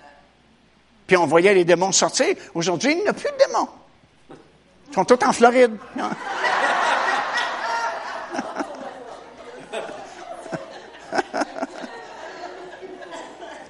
Puis 1.05 1.15
on 1.15 1.27
voyait 1.27 1.53
les 1.53 1.63
démons 1.63 1.91
sortir. 1.91 2.35
Aujourd'hui, 2.55 2.93
il 2.93 3.03
n'y 3.03 3.07
a 3.07 3.13
plus 3.13 3.29
de 3.29 3.45
démons. 3.45 3.69
Ils 4.89 4.95
sont 4.95 5.05
tous 5.05 5.23
en 5.23 5.31
Floride. 5.31 5.77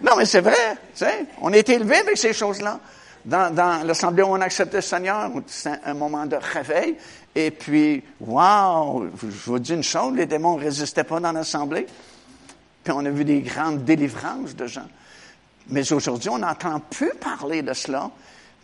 Non, 0.03 0.17
mais 0.17 0.25
c'est 0.25 0.41
vrai. 0.41 0.77
On 1.41 1.53
a 1.53 1.57
été 1.57 1.73
élevés 1.73 1.97
avec 1.97 2.17
ces 2.17 2.33
choses-là. 2.33 2.79
Dans, 3.23 3.87
l'assemblée 3.87 4.21
où 4.21 4.27
on 4.27 4.41
a 4.41 4.45
accepté 4.45 4.77
le 4.77 4.81
Seigneur, 4.81 5.31
c'est 5.47 5.79
un 5.85 5.93
moment 5.93 6.25
de 6.25 6.35
réveil. 6.35 6.97
Et 7.33 7.51
puis, 7.51 8.03
wow, 8.19 9.05
je 9.21 9.49
vous 9.49 9.59
dis 9.59 9.73
une 9.73 9.83
chose, 9.83 10.13
les 10.13 10.25
démons 10.25 10.57
ne 10.57 10.63
résistaient 10.63 11.05
pas 11.05 11.21
dans 11.21 11.31
l'assemblée. 11.31 11.87
Puis 12.83 12.93
on 12.93 13.05
a 13.05 13.09
vu 13.09 13.23
des 13.23 13.39
grandes 13.39 13.85
délivrances 13.85 14.55
de 14.57 14.67
gens. 14.67 14.87
Mais 15.69 15.89
aujourd'hui, 15.93 16.29
on 16.29 16.39
n'entend 16.39 16.81
plus 16.81 17.13
parler 17.19 17.61
de 17.61 17.71
cela 17.73 18.11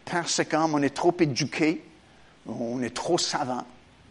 parce 0.03 0.41
qu'on 0.43 0.81
est 0.81 0.93
trop 0.93 1.15
éduqué, 1.19 1.81
on 2.45 2.81
est 2.81 2.93
trop 2.93 3.17
savant, 3.17 3.63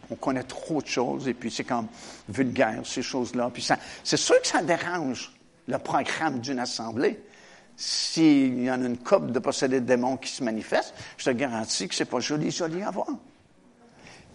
on 0.09 0.15
connaît 0.15 0.43
trop 0.43 0.81
de 0.81 0.87
choses, 0.87 1.27
et 1.27 1.35
puis 1.35 1.51
c'est 1.51 1.63
comme 1.63 1.87
vulgaire, 2.27 2.81
ces 2.85 3.03
choses-là. 3.03 3.51
Puis 3.53 3.67
c'est 4.03 4.17
sûr 4.17 4.41
que 4.41 4.47
ça 4.47 4.63
dérange 4.63 5.31
le 5.69 5.77
programme 5.77 6.39
d'une 6.39 6.59
assemblée. 6.59 7.21
S'il 7.77 8.63
y 8.63 8.69
en 8.69 8.83
a 8.83 8.85
une 8.85 8.97
couple 8.97 9.31
de 9.31 9.39
possédés 9.39 9.79
de 9.79 9.85
démons 9.85 10.17
qui 10.17 10.29
se 10.29 10.43
manifestent, 10.43 10.93
je 11.17 11.25
te 11.25 11.29
garantis 11.29 11.87
que 11.87 11.95
c'est 11.95 12.05
pas 12.05 12.19
joli, 12.19 12.51
joli 12.51 12.83
à 12.83 12.91
voir. 12.91 13.07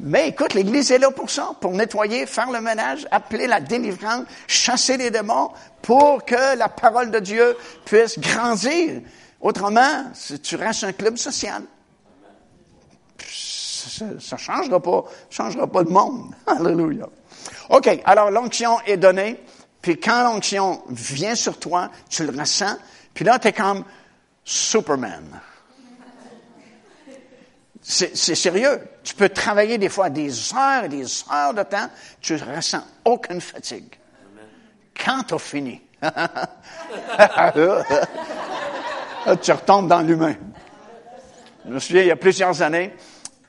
Mais 0.01 0.29
écoute, 0.29 0.55
l'Église 0.55 0.91
est 0.91 0.99
là 0.99 1.11
pour 1.11 1.31
ça, 1.31 1.53
pour 1.61 1.73
nettoyer, 1.73 2.27
faire 2.27 2.51
le 2.51 2.61
ménage, 2.61 3.07
appeler 3.11 3.47
la 3.47 3.61
délivrance, 3.61 4.25
chasser 4.47 4.97
les 4.97 5.11
démons, 5.11 5.51
pour 5.83 6.25
que 6.25 6.57
la 6.57 6.69
parole 6.69 7.11
de 7.11 7.21
Dieu 7.21 7.57
puisse 7.85 8.19
grandir. 8.19 9.03
Autrement, 9.41 10.05
tu 10.43 10.57
restes 10.57 10.85
un 10.85 10.93
club 10.93 11.17
social, 11.17 11.63
ça 14.21 14.37
ne 14.37 14.39
changera 14.39 14.81
pas, 14.81 15.05
changera 15.31 15.67
pas 15.67 15.83
le 15.83 15.91
monde. 15.91 16.35
Alléluia. 16.47 17.07
OK, 17.69 18.01
alors 18.05 18.31
l'onction 18.31 18.79
est 18.87 18.97
donnée, 18.97 19.41
puis 19.85 20.01
quand 20.01 20.25
l'onction 20.25 20.83
vient 20.89 21.35
sur 21.35 21.59
toi, 21.59 21.91
tu 22.09 22.25
le 22.25 22.31
ressens, 22.41 22.79
puis 23.13 23.23
là, 23.23 23.39
tu 23.39 23.49
es 23.49 23.53
comme 23.53 23.85
Superman. 24.43 25.39
C'est 27.83 28.17
sérieux. 28.17 28.81
Tu 29.03 29.15
peux 29.15 29.29
travailler 29.29 29.77
des 29.77 29.91
fois 29.91 30.09
des 30.09 30.55
heures 30.55 30.85
et 30.85 30.89
des 30.89 31.05
heures 31.31 31.53
de 31.53 31.65
temps, 31.65 31.91
tu 32.23 32.33
ne 32.33 32.57
ressens 32.57 32.83
aucune 33.05 33.43
fatigue. 33.43 33.99
Quand 35.05 35.23
tu 35.25 35.35
as 35.35 35.39
fini, 35.39 35.83
tu 39.43 39.53
retombes 39.53 39.89
dans 39.89 40.01
l'humain. 40.01 40.37
Je 41.67 41.71
me 41.71 41.79
souviens, 41.79 42.01
il 42.01 42.09
y 42.09 42.11
a 42.11 42.17
plusieurs 42.17 42.63
années, 42.63 42.97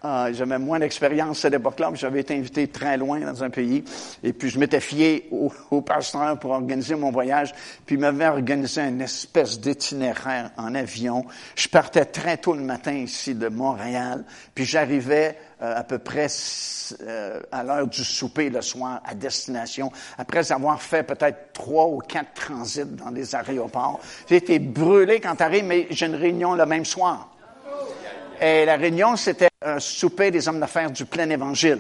euh, 0.06 0.34
j'avais 0.34 0.60
moins 0.60 0.80
d'expérience 0.80 1.39
à 1.39 1.41
cette 1.43 1.56
époque-là, 1.56 1.89
mais 1.91 1.97
j'avais 1.97 2.22
été 2.22 2.36
invité 2.36 2.68
très 2.68 2.97
loin 2.97 3.20
dans 3.20 3.43
un 3.43 3.49
pays. 3.49 3.84
Et 4.24 4.34
puis, 4.34 4.49
je 4.49 4.60
m'étais 4.60 4.80
fié 4.80 5.28
au, 5.32 5.82
pasteur 5.82 6.38
pour 6.39 6.51
organiser 6.51 6.95
mon 6.95 7.12
voyage. 7.12 7.53
Puis, 7.86 7.95
il 7.95 8.01
m'avait 8.01 8.28
organisé 8.28 8.82
une 8.82 9.01
espèce 9.01 9.60
d'itinéraire 9.60 10.51
en 10.58 10.76
avion. 10.76 11.26
Je 11.56 11.68
partais 11.68 12.06
très 12.06 12.38
tôt 12.38 12.53
le 12.53 12.62
matin 12.62 12.93
ici 12.93 13.36
de 13.36 13.47
Montréal. 13.47 14.24
Puis, 14.53 14.66
j'arrivais 14.66 15.38
euh, 15.62 15.76
à 15.76 15.84
peu 15.84 15.97
près 15.97 16.28
euh, 17.01 17.41
à 17.51 17.64
l'heure 17.64 17.88
du 17.88 18.03
souper 18.03 18.49
le 18.49 18.62
soir 18.62 19.01
à 19.06 19.16
destination, 19.16 19.91
après 20.18 20.51
avoir 20.51 20.82
fait 20.82 21.03
peut-être 21.03 21.53
trois 21.53 21.88
ou 21.88 21.99
quatre 21.99 22.34
transits 22.34 22.86
dans 22.86 23.12
des 23.12 23.34
aéroports. 23.34 23.99
J'ai 24.30 24.36
été 24.36 24.60
brûlé 24.60 25.20
quand 25.20 25.36
t'arrives, 25.36 25.64
mais 25.64 25.88
j'ai 25.89 26.06
une 26.06 26.16
réunion 26.16 26.53
le 26.53 26.66
même 26.66 26.86
soir. 26.86 27.30
Et 28.41 28.66
la 28.66 28.76
réunion, 28.76 29.16
c'était 29.16 29.47
un 29.66 29.80
souper 29.80 30.32
des 30.32 30.47
hommes 30.47 30.59
d'affaires 30.59 30.91
du 30.91 31.05
plein 31.05 31.30
évangile. 31.30 31.80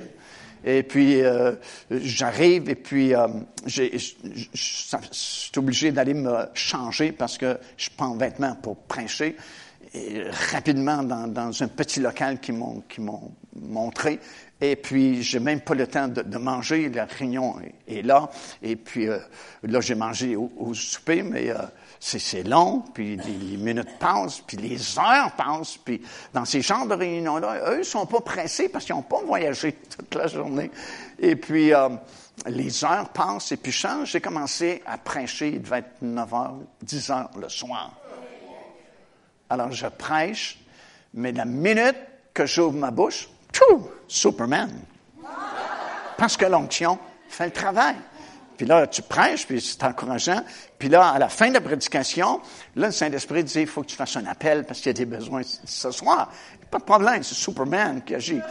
Et 0.63 0.81
puis, 0.83 1.21
euh, 1.21 1.53
j'arrive 1.91 2.69
et 2.69 2.75
puis 2.75 3.13
euh, 3.13 3.27
je 3.67 3.83
suis 5.11 5.51
obligé 5.57 5.91
d'aller 5.91 6.15
me 6.15 6.47
changer 6.55 7.11
parce 7.11 7.37
que 7.37 7.59
je 7.77 7.89
prends 7.95 8.15
vêtements 8.15 8.55
pour 8.55 8.77
prêcher. 8.77 9.35
Rapidement, 10.51 11.03
dans, 11.03 11.63
un 11.63 11.67
petit 11.67 12.01
local 12.01 12.39
qui 12.41 12.51
m'ont 12.51 12.83
montré, 13.55 14.19
et 14.61 14.77
puis, 14.77 15.21
j'ai 15.21 15.39
même 15.39 15.59
pas 15.59 15.75
le 15.75 15.85
temps 15.85 16.07
de, 16.07 16.37
manger. 16.37 16.89
La 16.89 17.05
réunion 17.05 17.55
est, 17.87 18.01
là. 18.01 18.29
Et 18.63 18.77
puis, 18.77 19.07
euh, 19.07 19.19
là, 19.63 19.81
j'ai 19.81 19.95
mangé 19.95 20.35
au, 20.35 20.73
souper, 20.73 21.23
mais 21.23 21.49
euh, 21.49 21.57
c'est 22.05 22.43
long. 22.43 22.83
Puis, 22.93 23.17
les 23.17 23.57
minutes 23.57 23.97
passent, 23.97 24.39
puis 24.39 24.57
les 24.57 24.99
heures 24.99 25.31
passent. 25.35 25.77
Puis, 25.77 26.01
dans 26.33 26.45
ces 26.45 26.61
genres 26.61 26.85
de 26.85 26.93
réunions-là, 26.93 27.71
eux, 27.71 27.79
ils 27.79 27.85
sont 27.85 28.05
pas 28.05 28.21
pressés 28.21 28.69
parce 28.69 28.85
qu'ils 28.85 28.93
n'ont 28.93 29.01
pas 29.01 29.21
voyagé 29.25 29.73
toute 29.97 30.13
la 30.13 30.27
journée. 30.27 30.69
Et 31.17 31.35
puis, 31.35 31.73
euh, 31.73 31.89
les 32.45 32.85
heures 32.85 33.09
passent. 33.09 33.51
Et 33.51 33.57
puis, 33.57 33.75
j'ai 34.03 34.21
commencé 34.21 34.83
à 34.85 34.99
prêcher. 34.99 35.49
Il 35.49 35.63
devait 35.63 35.79
être 35.79 36.01
9 36.01 36.29
h, 36.29 36.53
10 36.83 37.09
h 37.09 37.39
le 37.39 37.49
soir. 37.49 37.91
Alors, 39.49 39.71
je 39.71 39.87
prêche, 39.87 40.59
mais 41.15 41.31
la 41.31 41.45
minute 41.45 41.97
que 42.35 42.45
j'ouvre 42.45 42.77
ma 42.77 42.91
bouche, 42.91 43.29
Superman. 44.07 44.69
Parce 46.17 46.37
que 46.37 46.45
l'onction 46.45 46.99
fait 47.29 47.45
le 47.45 47.51
travail. 47.51 47.95
Puis 48.57 48.65
là, 48.65 48.87
tu 48.87 49.01
prêches, 49.01 49.45
puis 49.45 49.61
c'est 49.61 49.83
encourageant. 49.83 50.41
Puis 50.77 50.89
là, 50.89 51.09
à 51.09 51.19
la 51.19 51.29
fin 51.29 51.49
de 51.49 51.53
la 51.53 51.61
prédication, 51.61 52.41
là, 52.75 52.87
le 52.87 52.91
Saint-Esprit 52.91 53.43
dit, 53.43 53.61
il 53.61 53.67
faut 53.67 53.81
que 53.81 53.87
tu 53.87 53.95
fasses 53.95 54.17
un 54.17 54.25
appel 54.25 54.65
parce 54.65 54.79
qu'il 54.79 54.87
y 54.87 54.89
a 54.91 54.93
des 54.93 55.05
besoins 55.05 55.41
ce 55.43 55.91
soir. 55.91 56.31
Pas 56.71 56.79
de 56.79 56.83
problème, 56.83 57.23
c'est 57.23 57.35
Superman 57.35 58.01
qui 58.03 58.15
agit. 58.15 58.41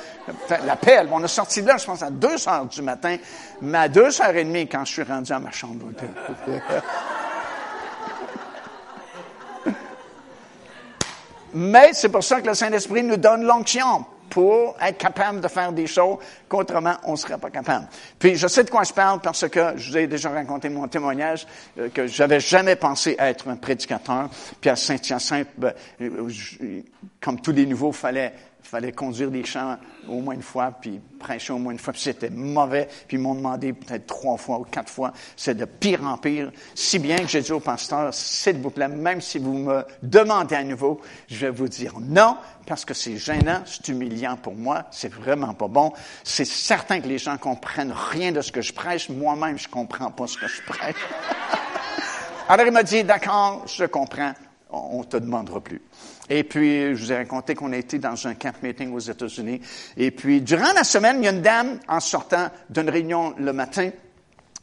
L'appel, 0.65 1.09
on 1.13 1.23
a 1.23 1.29
sorti 1.29 1.63
là, 1.63 1.77
je 1.77 1.85
pense, 1.85 2.03
à 2.03 2.11
2 2.11 2.49
heures 2.49 2.67
du 2.67 2.83
matin, 2.83 3.17
mais 3.61 3.79
à 3.79 3.89
2 3.89 4.23
heures 4.23 4.37
et 4.37 4.45
demie, 4.45 4.69
quand 4.69 4.85
je 4.85 4.93
suis 4.93 5.03
rendu 5.03 5.33
à 5.33 5.39
ma 5.39 5.51
chambre 5.51 5.87
mais 11.57 11.93
c'est 11.93 12.09
pour 12.09 12.25
ça 12.25 12.41
que 12.41 12.49
le 12.49 12.55
Saint-Esprit 12.55 13.05
nous 13.05 13.17
donne 13.17 13.45
l'onction 13.45 14.05
pour 14.31 14.77
être 14.81 14.99
capable 14.99 15.41
de 15.41 15.49
faire 15.49 15.73
des 15.73 15.87
choses 15.87 16.19
qu'autrement 16.49 16.95
on 17.05 17.13
ne 17.13 17.17
serait 17.17 17.39
pas 17.39 17.51
capable. 17.51 17.87
Puis 18.19 18.37
je 18.37 18.47
sais 18.47 18.65
de 18.65 18.71
quoi 18.71 18.83
je 18.85 18.93
parle 18.93 19.21
parce 19.21 19.49
que 19.49 19.77
je 19.77 19.91
vous 19.91 19.97
ai 19.99 20.07
déjà 20.07 20.31
raconté 20.31 20.69
mon 20.69 20.89
témoignage 20.89 21.47
euh, 21.79 21.89
que 21.89 22.07
j'avais 22.07 22.41
jamais 22.41 22.77
pensé 22.77 23.17
être 23.19 23.49
un 23.49 23.57
prédicateur. 23.57 24.29
Puis 24.61 24.71
à 24.71 24.77
Saint-Hyacinthe, 24.77 25.49
ben, 25.57 25.73
euh, 26.01 26.29
comme 27.21 27.41
tous 27.41 27.53
les 27.53 27.67
nouveaux, 27.67 27.93
fallait 27.93 28.33
fallait 28.69 28.93
conduire 28.93 29.31
des 29.31 29.45
chants 29.45 29.77
au 30.09 30.21
moins 30.21 30.35
une 30.35 30.43
fois, 30.43 30.73
puis 30.73 31.01
prêcher 31.19 31.53
au 31.53 31.59
moins 31.59 31.73
une 31.73 31.79
fois, 31.79 31.93
puis 31.93 32.03
c'était 32.03 32.31
mauvais, 32.31 32.89
puis 33.07 33.17
ils 33.17 33.21
m'ont 33.21 33.35
demandé 33.35 33.73
peut-être 33.73 34.07
trois 34.07 34.37
fois 34.37 34.59
ou 34.59 34.65
quatre 34.65 34.91
fois. 34.91 35.13
C'est 35.37 35.57
de 35.57 35.65
pire 35.65 36.05
en 36.05 36.17
pire. 36.17 36.51
Si 36.75 36.99
bien 36.99 37.17
que 37.17 37.27
j'ai 37.27 37.41
dit 37.41 37.53
au 37.53 37.61
pasteur, 37.61 38.13
s'il 38.13 38.59
vous 38.59 38.71
plaît, 38.71 38.89
même 38.89 39.21
si 39.21 39.39
vous 39.39 39.55
me 39.55 39.85
demandez 40.03 40.55
à 40.55 40.65
nouveau, 40.65 41.01
je 41.29 41.37
vais 41.37 41.51
vous 41.51 41.69
dire 41.69 41.95
non, 42.01 42.37
parce 42.67 42.85
que 42.85 42.95
c'est 42.95 43.17
gênant, 43.17 43.63
c'est 43.67 43.89
humiliant 43.89 44.37
pour 44.37 44.55
moi, 44.55 44.85
c'est 44.91 45.13
vraiment 45.13 45.55
pas 45.55 45.69
bon. 45.69 45.93
C'est 46.23 46.47
certain 46.47 47.01
que 47.01 47.09
les 47.09 47.19
gens 47.19 47.37
comprennent 47.37 47.95
rien 48.11 48.33
de 48.33 48.41
ce 48.41 48.53
que 48.53 48.63
je 48.63 48.73
prêche. 48.73 49.09
Moi-même, 49.09 49.59
je 49.59 49.69
comprends 49.69 50.11
pas 50.11 50.27
ce 50.27 50.39
que 50.39 50.49
je 50.49 50.63
prêche. 50.63 50.97
Alors 52.49 52.67
il 52.67 52.73
m'a 52.73 52.83
dit, 52.83 53.05
d'accord, 53.05 53.65
je 53.67 53.85
comprends, 53.85 54.33
on 54.71 55.03
te 55.05 55.17
demandera 55.17 55.61
plus. 55.61 55.81
Et 56.31 56.45
puis, 56.45 56.97
je 56.97 57.05
vous 57.05 57.13
ai 57.13 57.17
raconté 57.17 57.55
qu'on 57.55 57.73
a 57.73 57.77
été 57.77 57.99
dans 57.99 58.27
un 58.27 58.35
camp 58.35 58.55
meeting 58.63 58.93
aux 58.93 58.99
États-Unis. 58.99 59.61
Et 59.97 60.11
puis, 60.11 60.41
durant 60.41 60.73
la 60.75 60.85
semaine, 60.85 61.19
il 61.19 61.25
y 61.25 61.29
a 61.29 61.33
une 61.33 61.43
dame, 61.43 61.79
en 61.87 62.01
sortant 62.01 62.49
d'une 62.71 62.89
réunion 62.89 63.35
le 63.39 63.53
matin, 63.53 63.91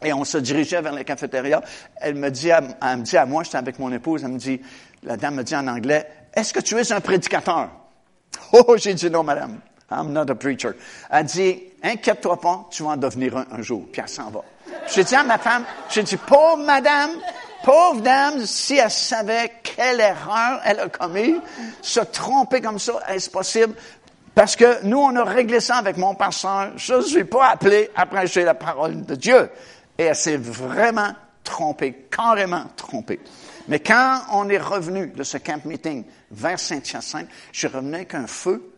et 0.03 0.13
on 0.13 0.23
se 0.23 0.39
dirigeait 0.39 0.81
vers 0.81 0.93
la 0.93 1.03
cafétéria, 1.03 1.61
elle 1.97 2.15
me 2.15 2.29
dit 2.29 2.51
à, 2.51 2.61
elle 2.81 2.97
me 2.97 3.03
dit 3.03 3.17
à 3.17 3.25
moi, 3.25 3.43
j'étais 3.43 3.57
avec 3.57 3.77
mon 3.77 3.91
épouse, 3.91 4.23
elle 4.23 4.31
me 4.31 4.39
dit, 4.39 4.59
la 5.03 5.17
dame 5.17 5.35
me 5.35 5.43
dit 5.43 5.55
en 5.55 5.67
anglais, 5.67 6.07
est-ce 6.33 6.53
que 6.53 6.59
tu 6.59 6.75
es 6.77 6.91
un 6.91 7.01
prédicateur? 7.01 7.69
Oh, 8.53 8.75
j'ai 8.77 8.93
dit 8.93 9.09
non, 9.09 9.23
madame. 9.23 9.59
I'm 9.91 10.13
not 10.13 10.29
a 10.29 10.35
preacher. 10.35 10.71
Elle 11.09 11.25
dit, 11.25 11.63
inquiète-toi 11.83 12.39
pas, 12.39 12.67
tu 12.71 12.83
vas 12.83 12.91
en 12.91 12.97
devenir 12.97 13.37
un, 13.37 13.45
un 13.51 13.61
jour. 13.61 13.87
Puis 13.91 14.01
elle 14.01 14.09
s'en 14.09 14.29
va. 14.29 14.41
J'ai 14.93 15.03
dit 15.03 15.15
à 15.15 15.23
ma 15.23 15.37
femme, 15.37 15.65
j'ai 15.89 16.03
dit, 16.03 16.17
pauvre 16.17 16.63
madame, 16.63 17.11
Pauvre 17.63 18.01
dame, 18.01 18.45
si 18.45 18.77
elle 18.77 18.89
savait 18.89 19.51
quelle 19.63 19.99
erreur 19.99 20.61
elle 20.65 20.79
a 20.79 20.89
commis, 20.89 21.35
se 21.81 21.99
tromper 21.99 22.61
comme 22.61 22.79
ça, 22.79 22.93
est-ce 23.09 23.29
possible? 23.29 23.75
Parce 24.33 24.55
que 24.55 24.83
nous, 24.83 24.97
on 24.97 25.15
a 25.15 25.23
réglé 25.23 25.59
ça 25.59 25.75
avec 25.75 25.97
mon 25.97 26.15
pasteur. 26.15 26.71
Je 26.77 26.95
ne 26.95 27.01
suis 27.01 27.25
pas 27.25 27.49
appelé 27.49 27.91
à 27.95 28.05
prêcher 28.05 28.43
la 28.43 28.53
parole 28.53 29.05
de 29.05 29.15
Dieu. 29.15 29.49
Et 29.97 30.03
elle 30.03 30.15
s'est 30.15 30.37
vraiment 30.37 31.13
trompée, 31.43 32.07
carrément 32.09 32.65
trompée. 32.75 33.19
Mais 33.67 33.79
quand 33.79 34.21
on 34.31 34.49
est 34.49 34.57
revenu 34.57 35.07
de 35.07 35.23
ce 35.23 35.37
camp 35.37 35.63
meeting 35.65 36.05
vers 36.31 36.59
Saint-Hyacinthe, 36.59 37.27
je 37.51 37.67
suis 37.67 37.77
avec 37.77 38.13
un 38.15 38.25
feu 38.25 38.70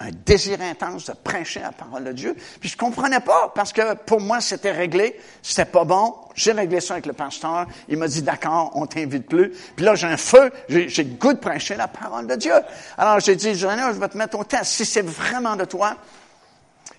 un 0.00 0.10
désir 0.26 0.60
intense 0.60 1.06
de 1.06 1.12
prêcher 1.12 1.60
la 1.60 1.70
parole 1.70 2.04
de 2.04 2.12
Dieu. 2.12 2.36
Puis 2.60 2.68
je 2.68 2.76
comprenais 2.76 3.20
pas 3.20 3.52
parce 3.54 3.72
que 3.72 3.94
pour 3.94 4.20
moi 4.20 4.40
c'était 4.40 4.72
réglé, 4.72 5.18
c'était 5.42 5.64
pas 5.64 5.84
bon. 5.84 6.14
J'ai 6.34 6.52
réglé 6.52 6.80
ça 6.80 6.94
avec 6.94 7.06
le 7.06 7.12
pasteur. 7.12 7.66
Il 7.88 7.98
m'a 7.98 8.08
dit 8.08 8.22
d'accord, 8.22 8.72
on 8.74 8.86
t'invite 8.86 9.28
plus. 9.28 9.50
Puis 9.76 9.84
là 9.84 9.94
j'ai 9.94 10.08
un 10.08 10.16
feu, 10.16 10.52
j'ai 10.68 11.04
le 11.04 11.14
goût 11.14 11.32
de 11.32 11.38
prêcher 11.38 11.76
la 11.76 11.88
parole 11.88 12.26
de 12.26 12.34
Dieu. 12.34 12.54
Alors 12.98 13.20
j'ai 13.20 13.36
dit, 13.36 13.54
je 13.54 13.66
vais 13.66 14.08
te 14.08 14.18
mettre 14.18 14.38
au 14.38 14.44
test. 14.44 14.64
Si 14.72 14.84
c'est 14.84 15.06
vraiment 15.06 15.54
de 15.56 15.64
toi, 15.64 15.96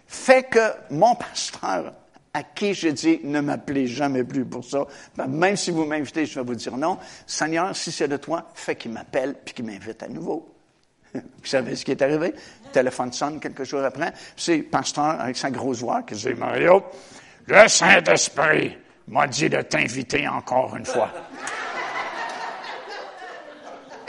fais 0.07 0.43
que 0.43 0.71
mon 0.89 1.15
pasteur 1.15 1.93
à 2.33 2.43
qui 2.43 2.73
j'ai 2.73 2.91
dit 2.91 3.19
ne 3.23 3.39
m'appelez 3.39 3.87
jamais 3.87 4.23
plus 4.23 4.45
pour 4.45 4.63
ça. 4.63 4.85
Ben, 5.15 5.27
même 5.27 5.55
si 5.55 5.71
vous 5.71 5.85
m'invitez, 5.85 6.25
je 6.25 6.39
vais 6.39 6.45
vous 6.45 6.55
dire 6.55 6.75
non. 6.77 6.97
Seigneur, 7.27 7.75
si 7.75 7.91
c'est 7.91 8.07
de 8.07 8.17
toi, 8.17 8.51
fais 8.55 8.75
qu'il 8.75 8.91
m'appelle 8.91 9.35
puis 9.43 9.53
qu'il 9.53 9.65
m'invite 9.65 10.03
à 10.03 10.07
nouveau. 10.07 10.53
Vous 11.13 11.45
savez 11.45 11.77
ce 11.77 11.85
qui 11.85 11.91
est 11.91 12.01
arrivé? 12.01 12.33
Le 12.75 12.81
téléphone 12.81 13.13
sonne 13.13 13.39
quelques 13.39 13.63
jours 13.63 13.85
après. 13.85 14.11
C'est 14.35 14.57
le 14.57 14.63
pasteur 14.63 15.21
avec 15.21 15.37
sa 15.37 15.49
grosse 15.49 15.79
voix 15.79 16.03
qui 16.03 16.13
dit, 16.13 16.33
Mario, 16.33 16.83
le 17.47 17.69
Saint-Esprit 17.69 18.77
m'a 19.07 19.27
dit 19.27 19.47
de 19.47 19.61
t'inviter 19.61 20.27
encore 20.27 20.75
une 20.75 20.85
fois. 20.85 21.09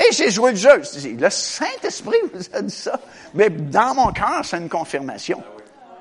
Et 0.00 0.12
j'ai 0.12 0.32
joué 0.32 0.50
le 0.50 0.56
jeu. 0.56 0.82
Je 0.82 0.98
dis, 0.98 1.12
le 1.12 1.30
Saint-Esprit 1.30 2.16
vous 2.34 2.42
a 2.52 2.60
dit 2.60 2.74
ça? 2.74 2.98
Mais 3.34 3.50
dans 3.50 3.94
mon 3.94 4.10
cœur, 4.10 4.40
c'est 4.42 4.58
une 4.58 4.68
confirmation. 4.68 5.40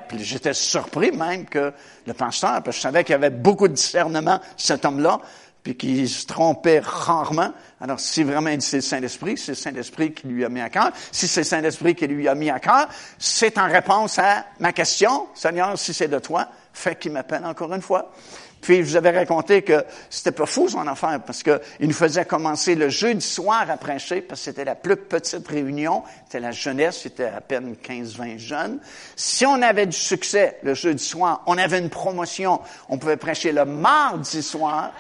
Puis 0.08 0.24
j'étais 0.24 0.56
surpris 0.56 1.12
même 1.12 1.46
que 1.46 1.72
le 2.08 2.14
pasteur, 2.16 2.64
parce 2.64 2.66
que 2.66 2.78
je 2.78 2.82
savais 2.82 3.04
qu'il 3.04 3.14
y 3.14 3.16
avait 3.16 3.30
beaucoup 3.30 3.68
de 3.68 3.74
discernement, 3.74 4.40
cet 4.58 4.86
homme-là, 4.86 5.20
puis 5.66 5.76
qu'il 5.76 6.08
se 6.08 6.28
trompait 6.28 6.80
rarement. 6.80 7.52
Alors, 7.82 8.00
si 8.00 8.24
vraiment 8.24 8.56
c'est 8.60 8.78
le 8.78 8.82
Saint-Esprit, 8.82 9.36
c'est 9.36 9.54
le 9.54 9.56
Saint-Esprit 9.56 10.14
qui 10.14 10.28
lui 10.28 10.46
a 10.46 10.50
mis 10.50 10.62
à 10.62 10.70
cœur. 10.70 10.92
Si 11.12 11.28
c'est 11.28 11.40
le 11.42 11.46
Saint-Esprit 11.46 11.96
qui 11.96 12.06
lui 12.06 12.28
a 12.28 12.36
mis 12.36 12.52
à 12.52 12.60
cœur, 12.60 12.88
c'est 13.18 13.58
en 13.58 13.68
réponse 13.68 14.20
à 14.20 14.46
ma 14.60 14.74
question, 14.74 15.26
Seigneur, 15.34 15.76
si 15.76 15.92
c'est 15.92 16.08
de 16.08 16.20
toi, 16.20 16.50
fais 16.72 16.96
qu'il 16.96 17.14
m'appelle 17.14 17.44
encore 17.46 17.74
une 17.74 17.82
fois. 17.82 18.12
Puis, 18.62 18.78
je 18.78 18.84
vous 18.84 18.96
avais 18.96 19.10
raconté 19.10 19.64
que 19.64 19.84
c'était 20.08 20.32
pas 20.32 20.46
fou 20.46 20.70
son 20.70 20.86
affaire, 20.88 21.20
parce 21.26 21.42
qu'il 21.42 21.60
nous 21.82 21.94
faisait 21.94 22.26
commencer 22.26 22.76
le 22.76 22.90
jeudi 22.90 23.26
soir 23.26 23.66
à 23.68 23.78
prêcher, 23.78 24.22
parce 24.22 24.42
que 24.42 24.46
c'était 24.46 24.66
la 24.66 24.76
plus 24.76 24.98
petite 24.98 25.48
réunion. 25.48 26.04
C'était 26.26 26.42
la 26.42 26.52
jeunesse, 26.52 27.00
c'était 27.02 27.26
à 27.26 27.42
peine 27.42 27.76
15-20 27.84 28.38
jeunes. 28.38 28.80
Si 29.16 29.48
on 29.48 29.60
avait 29.64 29.88
du 29.88 29.98
succès 29.98 30.60
le 30.62 30.76
jeudi 30.76 31.04
soir, 31.04 31.42
on 31.48 31.58
avait 31.58 31.80
une 31.80 31.90
promotion, 31.90 32.62
on 32.88 33.00
pouvait 33.00 33.18
prêcher 33.18 33.52
le 33.52 33.66
mardi 33.66 34.44
soir. 34.44 34.92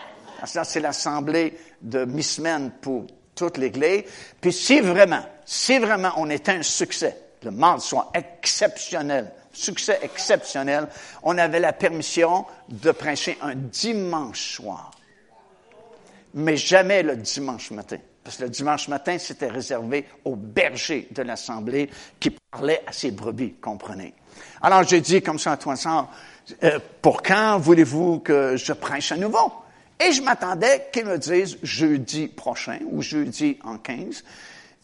Ça, 0.43 0.63
c'est 0.63 0.79
l'assemblée 0.79 1.57
de 1.81 2.05
mi-semaine 2.05 2.71
pour 2.81 3.05
toute 3.35 3.57
l'Église. 3.57 4.03
Puis 4.41 4.53
si 4.53 4.79
vraiment, 4.79 5.23
si 5.45 5.77
vraiment 5.77 6.11
on 6.17 6.29
était 6.29 6.53
un 6.53 6.63
succès, 6.63 7.17
le 7.43 7.51
mardi 7.51 7.85
soir 7.85 8.11
exceptionnel, 8.13 9.31
succès 9.53 9.99
exceptionnel, 10.01 10.87
on 11.23 11.37
avait 11.37 11.59
la 11.59 11.73
permission 11.73 12.45
de 12.69 12.91
prêcher 12.91 13.37
un 13.41 13.55
dimanche 13.55 14.55
soir. 14.55 14.91
Mais 16.33 16.57
jamais 16.57 17.03
le 17.03 17.15
dimanche 17.15 17.71
matin. 17.71 17.97
Parce 18.23 18.37
que 18.37 18.43
le 18.43 18.49
dimanche 18.49 18.87
matin, 18.87 19.17
c'était 19.19 19.47
réservé 19.47 20.05
aux 20.25 20.35
bergers 20.35 21.07
de 21.11 21.21
l'Assemblée 21.21 21.89
qui 22.19 22.31
parlaient 22.31 22.83
à 22.87 22.91
ses 22.91 23.11
brebis, 23.11 23.53
comprenez. 23.61 24.13
Alors, 24.61 24.83
j'ai 24.83 24.99
dit 24.99 25.21
comme 25.21 25.37
ça 25.37 25.53
à 25.53 25.57
toi, 25.57 25.75
euh, 26.63 26.79
pour 27.01 27.21
quand 27.21 27.59
voulez-vous 27.59 28.19
que 28.19 28.57
je 28.57 28.73
prêche 28.73 29.11
à 29.11 29.17
nouveau? 29.17 29.53
Et 29.99 30.11
je 30.11 30.21
m'attendais 30.21 30.89
qu'ils 30.91 31.05
me 31.05 31.17
disent 31.17 31.57
jeudi 31.63 32.27
prochain 32.27 32.79
ou 32.91 33.01
jeudi 33.01 33.57
en 33.63 33.77
15. 33.77 34.23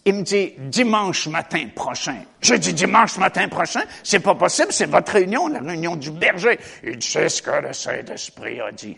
Il 0.06 0.16
me 0.16 0.22
dit 0.24 0.54
dimanche 0.58 1.28
matin 1.28 1.68
prochain. 1.76 2.24
Je 2.40 2.56
dis 2.56 2.74
dimanche 2.74 3.18
matin 3.18 3.48
prochain, 3.48 3.82
c'est 4.04 4.20
pas 4.20 4.34
possible, 4.34 4.72
c'est 4.72 4.90
votre 4.90 5.12
réunion, 5.12 5.48
la 5.48 5.60
réunion 5.60 5.96
du 5.96 6.12
berger. 6.12 6.60
Il 6.84 6.98
dit 6.98 7.08
ce 7.08 7.42
que 7.42 7.52
le 7.52 7.74
Saint-Esprit 7.74 8.62
a 8.62 8.72
dit. 8.72 8.98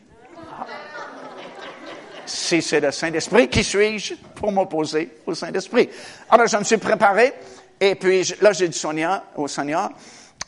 Si 2.26 2.62
c'est 2.62 2.80
le 2.80 2.92
Saint-Esprit, 2.92 3.50
qui 3.50 3.66
suis-je 3.66 4.14
pour 4.36 4.52
m'opposer 4.54 5.10
au 5.26 5.36
Saint-Esprit? 5.36 5.90
Alors 6.30 6.48
je 6.48 6.56
me 6.56 6.64
suis 6.64 6.78
préparé 6.78 7.34
et 7.82 7.96
puis 7.96 8.24
là 8.40 8.54
j'ai 8.54 8.70
dit 8.70 8.78
Sonia, 8.78 9.26
au 9.36 9.50
Seigneur, 9.50 9.90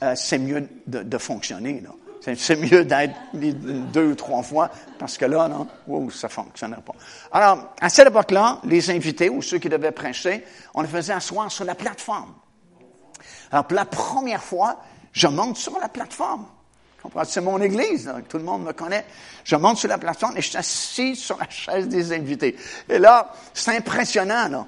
euh, 0.03 0.13
c'est 0.15 0.37
mieux 0.37 0.69
de, 0.87 1.03
de 1.03 1.17
fonctionner. 1.17 1.81
Là. 1.81 1.89
C'est 2.33 2.55
mieux 2.55 2.83
d'être 2.83 3.13
deux 3.33 4.07
ou 4.07 4.15
trois 4.15 4.41
fois, 4.41 4.71
parce 4.97 5.15
que 5.17 5.25
là, 5.25 5.47
non, 5.47 5.67
wow, 5.85 6.09
ça 6.09 6.27
fonctionnait 6.27 6.77
pas. 6.77 6.93
Alors, 7.31 7.73
à 7.79 7.89
cette 7.89 8.07
époque-là, 8.07 8.59
les 8.63 8.89
invités 8.89 9.29
ou 9.29 9.43
ceux 9.43 9.59
qui 9.59 9.69
devaient 9.69 9.91
prêcher, 9.91 10.43
on 10.73 10.81
les 10.81 10.87
faisait 10.87 11.13
asseoir 11.13 11.51
sur 11.51 11.65
la 11.65 11.75
plateforme. 11.75 12.33
Alors, 13.51 13.65
pour 13.65 13.75
la 13.75 13.85
première 13.85 14.41
fois, 14.41 14.81
je 15.11 15.27
monte 15.27 15.57
sur 15.57 15.77
la 15.79 15.87
plateforme. 15.87 16.47
C'est 17.25 17.41
mon 17.41 17.61
église, 17.61 18.11
tout 18.27 18.39
le 18.39 18.43
monde 18.43 18.63
me 18.63 18.73
connaît. 18.73 19.05
Je 19.43 19.55
monte 19.55 19.77
sur 19.77 19.89
la 19.89 19.99
plateforme 19.99 20.35
et 20.37 20.41
je 20.41 20.49
suis 20.49 20.57
assis 20.57 21.15
sur 21.15 21.37
la 21.37 21.47
chaise 21.47 21.87
des 21.87 22.11
invités. 22.11 22.57
Et 22.89 22.97
là, 22.97 23.31
c'est 23.53 23.77
impressionnant, 23.77 24.47
là, 24.47 24.65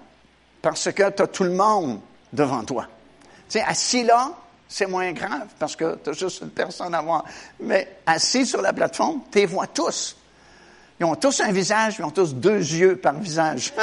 parce 0.62 0.92
que 0.92 1.10
tu 1.10 1.24
as 1.24 1.28
tout 1.28 1.44
le 1.44 1.54
monde 1.54 2.00
devant 2.32 2.64
toi. 2.64 2.86
Tu 3.50 3.58
sais, 3.58 3.62
assis 3.62 4.04
là, 4.04 4.30
c'est 4.68 4.88
moins 4.88 5.12
grave 5.14 5.48
parce 5.60 5.76
que 5.76 5.98
tu 6.04 6.10
as 6.10 6.14
juste 6.14 6.42
une 6.42 6.50
personne 6.50 6.94
à 6.94 7.02
voir. 7.02 7.24
Mais 7.60 8.00
assis 8.06 8.46
sur 8.46 8.62
la 8.62 8.74
plateforme, 8.74 9.22
tu 9.32 9.40
les 9.40 9.46
vois 9.46 9.68
tous. 9.68 10.16
Ils 11.00 11.06
ont 11.06 11.16
tous 11.16 11.42
un 11.42 11.52
visage, 11.52 11.96
ils 12.00 12.06
ont 12.06 12.12
tous 12.12 12.34
deux 12.34 12.58
yeux 12.58 12.98
par 12.98 13.14
visage. 13.14 13.74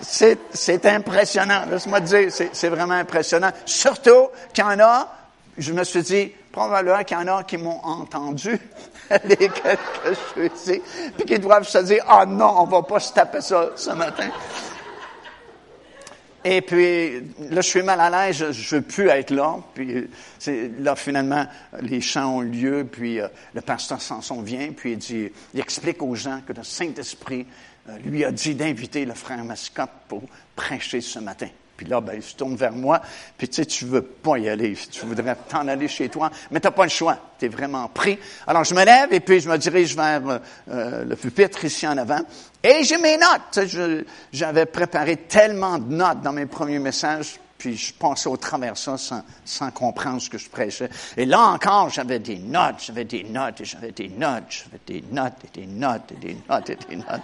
c'est 0.00 0.86
impressionnant, 0.86 1.64
laisse-moi 1.70 2.00
te 2.00 2.06
dire, 2.06 2.32
c'est 2.52 2.68
vraiment 2.68 2.94
impressionnant. 2.94 3.50
Surtout 3.66 4.28
qu'il 4.52 4.64
y 4.64 4.66
en 4.66 4.78
a, 4.80 5.08
je 5.56 5.72
me 5.72 5.82
suis 5.82 6.02
dit, 6.02 6.32
probablement 6.52 7.02
qu'il 7.02 7.18
y 7.18 7.20
en 7.20 7.26
a 7.26 7.42
qui 7.42 7.56
m'ont 7.56 7.80
entendu 7.84 8.58
les 9.24 9.36
quelques 9.36 10.18
je 10.36 10.80
puis 11.16 11.24
qui 11.26 11.38
doivent 11.38 11.66
se 11.66 11.78
dire, 11.78 12.04
ah 12.08 12.24
non, 12.24 12.54
on 12.58 12.64
va 12.64 12.82
pas 12.82 13.00
se 13.00 13.12
taper 13.12 13.40
ça 13.40 13.70
ce 13.74 13.90
matin. 13.90 14.28
Et 16.44 16.60
puis, 16.62 17.20
là, 17.50 17.60
je 17.60 17.68
suis 17.68 17.82
mal 17.82 18.00
à 18.00 18.10
l'aise, 18.10 18.52
je 18.52 18.76
ne 18.76 18.80
veux 18.80 18.86
plus 18.86 19.08
être 19.08 19.30
là. 19.30 19.56
Puis, 19.74 20.08
là, 20.78 20.94
finalement, 20.94 21.46
les 21.80 22.00
chants 22.00 22.36
ont 22.36 22.40
lieu, 22.40 22.86
puis 22.90 23.20
euh, 23.20 23.28
le 23.54 23.60
pasteur 23.60 24.00
Samson 24.00 24.40
vient, 24.42 24.72
puis 24.72 24.92
il 24.92 24.98
dit, 24.98 25.28
il 25.52 25.60
explique 25.60 26.00
aux 26.00 26.14
gens 26.14 26.40
que 26.46 26.52
le 26.52 26.62
Saint-Esprit 26.62 27.46
euh, 27.88 27.98
lui 28.04 28.24
a 28.24 28.30
dit 28.30 28.54
d'inviter 28.54 29.04
le 29.04 29.14
frère 29.14 29.44
Mascotte 29.44 29.90
pour 30.06 30.22
prêcher 30.54 31.00
ce 31.00 31.18
matin. 31.18 31.48
Puis 31.78 31.86
là, 31.86 32.00
ben, 32.00 32.14
il 32.16 32.22
se 32.24 32.34
tourne 32.34 32.56
vers 32.56 32.72
moi. 32.72 33.00
Puis 33.38 33.48
tu 33.48 33.54
sais, 33.54 33.64
tu 33.64 33.84
veux 33.84 34.02
pas 34.02 34.36
y 34.36 34.48
aller. 34.48 34.76
Tu 34.90 35.06
voudrais 35.06 35.36
t'en 35.48 35.68
aller 35.68 35.86
chez 35.86 36.08
toi, 36.08 36.28
mais 36.50 36.58
t'as 36.58 36.72
pas 36.72 36.82
le 36.82 36.90
choix. 36.90 37.16
Tu 37.38 37.46
es 37.46 37.48
vraiment 37.48 37.86
pris. 37.86 38.18
Alors, 38.48 38.64
je 38.64 38.74
me 38.74 38.84
lève 38.84 39.12
et 39.12 39.20
puis 39.20 39.38
je 39.38 39.48
me 39.48 39.56
dirige 39.56 39.94
vers 39.94 40.28
euh, 40.28 40.38
euh, 40.70 41.04
le 41.04 41.14
pupitre 41.14 41.64
ici 41.64 41.86
en 41.86 41.96
avant. 41.96 42.20
Et 42.64 42.82
j'ai 42.82 42.98
mes 42.98 43.16
notes. 43.16 43.60
J'avais 44.32 44.66
préparé 44.66 45.18
tellement 45.18 45.78
de 45.78 45.94
notes 45.94 46.20
dans 46.20 46.32
mes 46.32 46.46
premiers 46.46 46.80
messages 46.80 47.38
puis 47.58 47.76
je 47.76 47.92
passais 47.92 48.28
au 48.28 48.36
travers 48.36 48.76
ça 48.76 48.96
sans, 48.96 49.22
sans 49.44 49.70
comprendre 49.72 50.22
ce 50.22 50.30
que 50.30 50.38
je 50.38 50.48
prêchais. 50.48 50.88
Et 51.16 51.26
là 51.26 51.40
encore, 51.40 51.90
j'avais 51.90 52.20
des 52.20 52.38
notes, 52.38 52.76
j'avais 52.86 53.04
des 53.04 53.24
notes, 53.24 53.60
et 53.60 53.64
j'avais 53.64 53.90
des 53.90 54.08
notes, 54.08 54.44
j'avais 54.48 54.80
des 54.86 55.04
notes, 55.10 55.34
et 55.44 55.60
des 55.60 55.66
notes, 55.66 56.12
et 56.12 56.26
des 56.26 56.36
notes, 56.48 56.70
et 56.70 56.76
des 56.76 56.96
notes. 56.96 57.22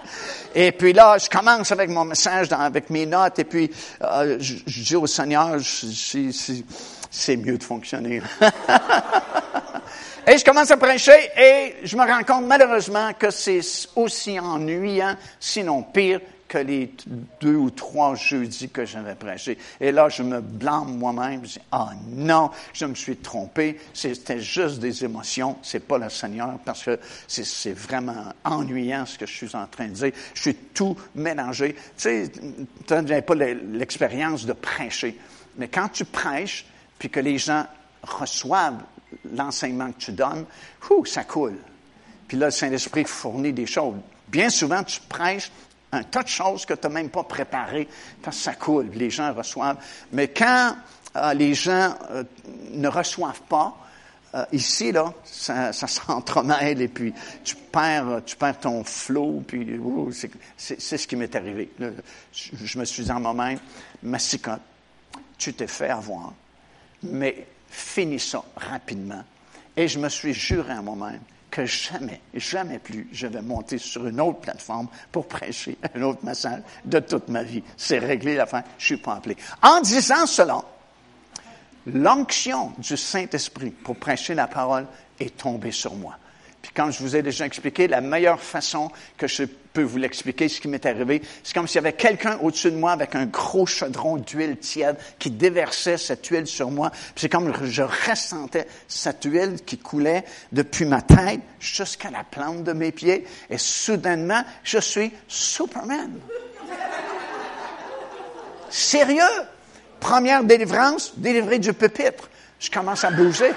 Et 0.55 0.72
puis 0.72 0.93
là, 0.93 1.16
je 1.18 1.30
commence 1.30 1.70
avec 1.70 1.89
mon 1.89 2.05
message, 2.05 2.49
avec 2.53 2.91
mes 2.91 3.07
notes, 3.07 3.39
et 3.39 3.45
puis 3.45 3.70
euh, 4.03 4.37
je, 4.41 4.82
dis 4.82 4.97
au 4.97 5.07
Seigneur, 5.07 5.57
c'est 5.61 7.37
mieux 7.37 7.57
de 7.57 7.62
fonctionner. 7.62 8.20
et 10.26 10.37
je 10.37 10.45
commence 10.45 10.70
à 10.72 10.76
prêcher, 10.76 11.30
et 11.39 11.76
je 11.85 11.97
me 11.97 12.03
rends 12.03 12.24
compte 12.24 12.47
malheureusement 12.47 13.12
que 13.16 13.30
c'est 13.30 13.61
aussi 13.95 14.41
ennuyant, 14.41 15.14
sinon 15.39 15.82
pire, 15.82 16.20
que 16.55 16.59
les 16.59 16.94
deux 17.40 17.57
ou 17.57 17.70
trois 17.70 18.14
jeudis 18.14 18.68
que 18.68 18.84
j'avais 18.84 19.16
prêché. 19.16 19.59
Et 19.80 19.90
là, 19.90 20.09
je 20.09 20.22
me 20.22 20.40
blâme 20.40 20.96
moi-même. 20.98 21.40
Je 21.44 21.55
dis, 21.55 21.61
ah 21.72 21.90
non, 22.07 22.50
je 22.72 22.86
me 22.86 22.94
suis 22.94 23.16
trompé. 23.16 23.80
C'était 23.92 24.38
juste 24.38 24.78
des 24.78 25.05
émotions. 25.05 25.57
C'est 25.62 25.84
pas 25.84 25.98
le 25.98 26.09
Seigneur 26.09 26.61
parce 26.64 26.84
que 26.84 27.00
c'est 27.26 27.72
vraiment 27.72 28.32
ennuyant 28.44 29.05
ce 29.05 29.18
que 29.18 29.26
je 29.26 29.32
suis 29.32 29.57
en 29.57 29.66
train 29.66 29.88
de 29.88 29.94
dire. 29.94 30.12
Je 30.32 30.42
suis 30.42 30.55
tout 30.55 30.96
mélangé. 31.16 31.74
Tu 31.74 31.80
sais, 31.96 32.30
tu 32.86 32.94
n'as 32.94 33.22
pas 33.22 33.34
l'expérience 33.34 34.46
de 34.46 34.52
prêcher. 34.52 35.18
Mais 35.57 35.66
quand 35.66 35.88
tu 35.88 36.05
prêches, 36.05 36.66
puis 37.00 37.11
que 37.11 37.18
les 37.18 37.38
gens 37.38 37.66
reçoivent 38.02 38.84
l'enseignement 39.32 39.90
que 39.90 39.98
tu 39.98 40.12
donnes, 40.12 40.44
ça 41.07 41.24
coule. 41.24 41.59
Puis 42.28 42.36
là, 42.36 42.46
le 42.46 42.52
Saint-Esprit 42.52 43.05
fournit 43.07 43.52
des 43.52 43.66
choses. 43.66 43.96
Bien 44.28 44.50
souvent, 44.50 44.84
tu 44.84 45.00
prêches 45.09 45.50
un 45.95 46.03
tas 46.03 46.22
de 46.22 46.28
choses 46.28 46.66
que 46.66 46.74
tu 46.74 46.86
n'as 46.86 46.92
même 46.92 47.11
pas 47.11 47.24
préparées, 47.24 47.88
parce 48.22 48.36
que 48.36 48.42
ça 48.42 48.55
coule, 48.55 48.90
les 48.95 49.11
gens 49.11 49.32
reçoivent. 49.32 49.78
Mais 50.12 50.28
quand 50.28 50.76
euh, 51.16 51.34
les 51.34 51.55
gens 51.55 51.95
euh, 52.11 52.24
ne 52.72 52.88
reçoivent 52.88 53.42
pas, 53.42 53.76
euh, 54.34 54.45
ici, 54.53 54.90
là, 54.90 55.12
ça, 55.24 55.72
s'entremêle 55.72 56.80
et 56.80 56.88
puis 56.88 57.14
tu 57.45 57.55
perds, 57.55 58.22
tu 58.26 58.36
perds 58.36 58.59
ton 58.59 58.82
flot, 58.82 59.45
puis 59.47 59.80
c'est 60.57 60.99
ce 60.99 61.07
qui 61.07 61.14
m'est 61.14 61.34
arrivé. 61.36 61.70
je, 62.32 62.78
me 62.78 62.84
suis 62.84 63.05
dit 63.05 63.12
en 63.12 63.20
moi-même, 63.20 63.61
massicotte, 64.03 64.62
tu 65.38 65.55
t'es 65.55 65.68
fait 65.68 65.90
avoir, 65.90 66.32
mais 67.03 67.47
finis 67.70 68.20
ça 68.20 68.42
rapidement. 68.57 69.22
Et 69.76 69.86
je 69.88 69.99
me 69.99 70.09
suis 70.09 70.34
juré 70.34 70.72
à 70.72 70.82
moi-même, 70.82 71.20
que 71.55 71.66
jamais, 71.66 72.20
jamais 72.34 72.80
plus 72.80 73.07
je 73.12 73.28
vais 73.28 73.40
monter 73.40 73.78
sur 73.78 74.05
une 74.09 74.20
autre 74.20 74.40
plateforme 74.40 74.88
pour 75.12 75.28
prêcher 75.28 75.78
un 75.94 76.02
autre 76.02 76.24
message 76.24 76.62
de 76.84 76.98
toute 76.98 77.28
ma 77.28 77.44
vie. 77.44 77.62
C'est 77.76 78.00
réglé 78.00 78.34
la 78.34 78.44
fin, 78.44 78.64
je 78.76 78.86
suis 78.86 78.96
pas 78.96 79.14
appelé. 79.14 79.36
En 79.62 79.80
disant 79.80 80.26
cela, 80.26 80.61
l'onction 81.86 82.72
du 82.78 82.96
Saint-Esprit 82.96 83.70
pour 83.70 83.94
prêcher 83.94 84.34
la 84.34 84.48
parole 84.48 84.88
est 85.20 85.36
tombée 85.36 85.70
sur 85.70 85.94
moi. 85.94 86.16
Puis 86.65 86.73
comme 86.73 86.91
je 86.91 87.01
vous 87.01 87.15
ai 87.15 87.21
déjà 87.21 87.45
expliqué, 87.45 87.89
la 87.89 88.01
meilleure 88.01 88.41
façon 88.41 88.91
que 89.19 89.27
je 89.27 89.45
peux 89.45 89.83
vous 89.83 89.99
l'expliquer, 89.99 90.49
ce 90.49 90.62
qui 90.62 90.69
m'est 90.69 90.87
arrivé, 90.87 91.21
c'est 91.43 91.53
comme 91.53 91.69
s'il 91.69 91.75
y 91.75 91.79
avait 91.81 91.93
quelqu'un 91.93 92.39
au-dessus 92.41 92.71
de 92.71 92.77
moi 92.79 92.93
avec 92.93 93.15
un 93.15 93.27
gros 93.27 93.67
chaudron 93.67 94.17
d'huile 94.17 94.57
tiède 94.57 94.97
qui 95.19 95.31
déversait 95.31 95.99
cette 95.99 96.25
huile 96.25 96.47
sur 96.47 96.71
moi. 96.71 96.91
C'est 97.17 97.29
comme 97.29 97.53
je 97.67 97.83
ressentais 97.83 98.67
cette 98.89 99.25
huile 99.25 99.57
qui 99.67 99.77
coulait 99.77 100.25
depuis 100.53 100.87
ma 100.87 101.03
tête 101.03 101.43
jusqu'à 101.61 102.11
la 102.11 102.25
plante 102.25 102.65
de 102.65 102.73
mes 102.73 102.93
pieds. 102.93 103.27
Et 103.51 103.59
soudainement, 103.59 104.43
je 104.62 104.79
suis 104.79 105.12
Superman. 105.29 106.19
Sérieux? 108.71 109.21
Première 110.01 110.43
délivrance, 110.43 111.12
délivré 111.19 111.59
du 111.59 111.75
pupitre. 111.75 112.31
Je 112.59 112.71
commence 112.71 113.05
à 113.05 113.11
bouger 113.11 113.53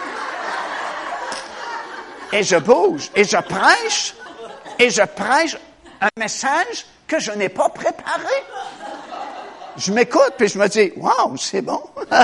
et 2.31 2.43
je 2.43 2.57
bouge, 2.57 3.09
et 3.15 3.23
je 3.23 3.37
prêche, 3.37 4.15
et 4.79 4.89
je 4.89 5.03
prêche 5.03 5.57
un 6.01 6.09
message 6.19 6.85
que 7.07 7.19
je 7.19 7.31
n'ai 7.31 7.49
pas 7.49 7.69
préparé. 7.69 8.43
Je 9.77 9.91
m'écoute, 9.91 10.33
puis 10.37 10.47
je 10.47 10.57
me 10.57 10.67
dis, 10.67 10.91
wow, 10.97 11.37
c'est 11.37 11.61
bon. 11.61 11.81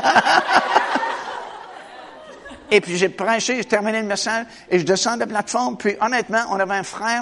et 2.72 2.82
puis 2.82 2.98
j'ai 2.98 3.10
prêché, 3.10 3.58
j'ai 3.58 3.66
terminé 3.66 4.02
le 4.02 4.08
message, 4.08 4.46
et 4.70 4.80
je 4.80 4.86
descends 4.86 5.16
de 5.16 5.22
la 5.22 5.28
plateforme, 5.28 5.78
puis 5.78 5.96
honnêtement, 6.02 6.46
on 6.50 6.60
avait 6.60 6.76
un 6.76 6.84
frère 6.84 7.22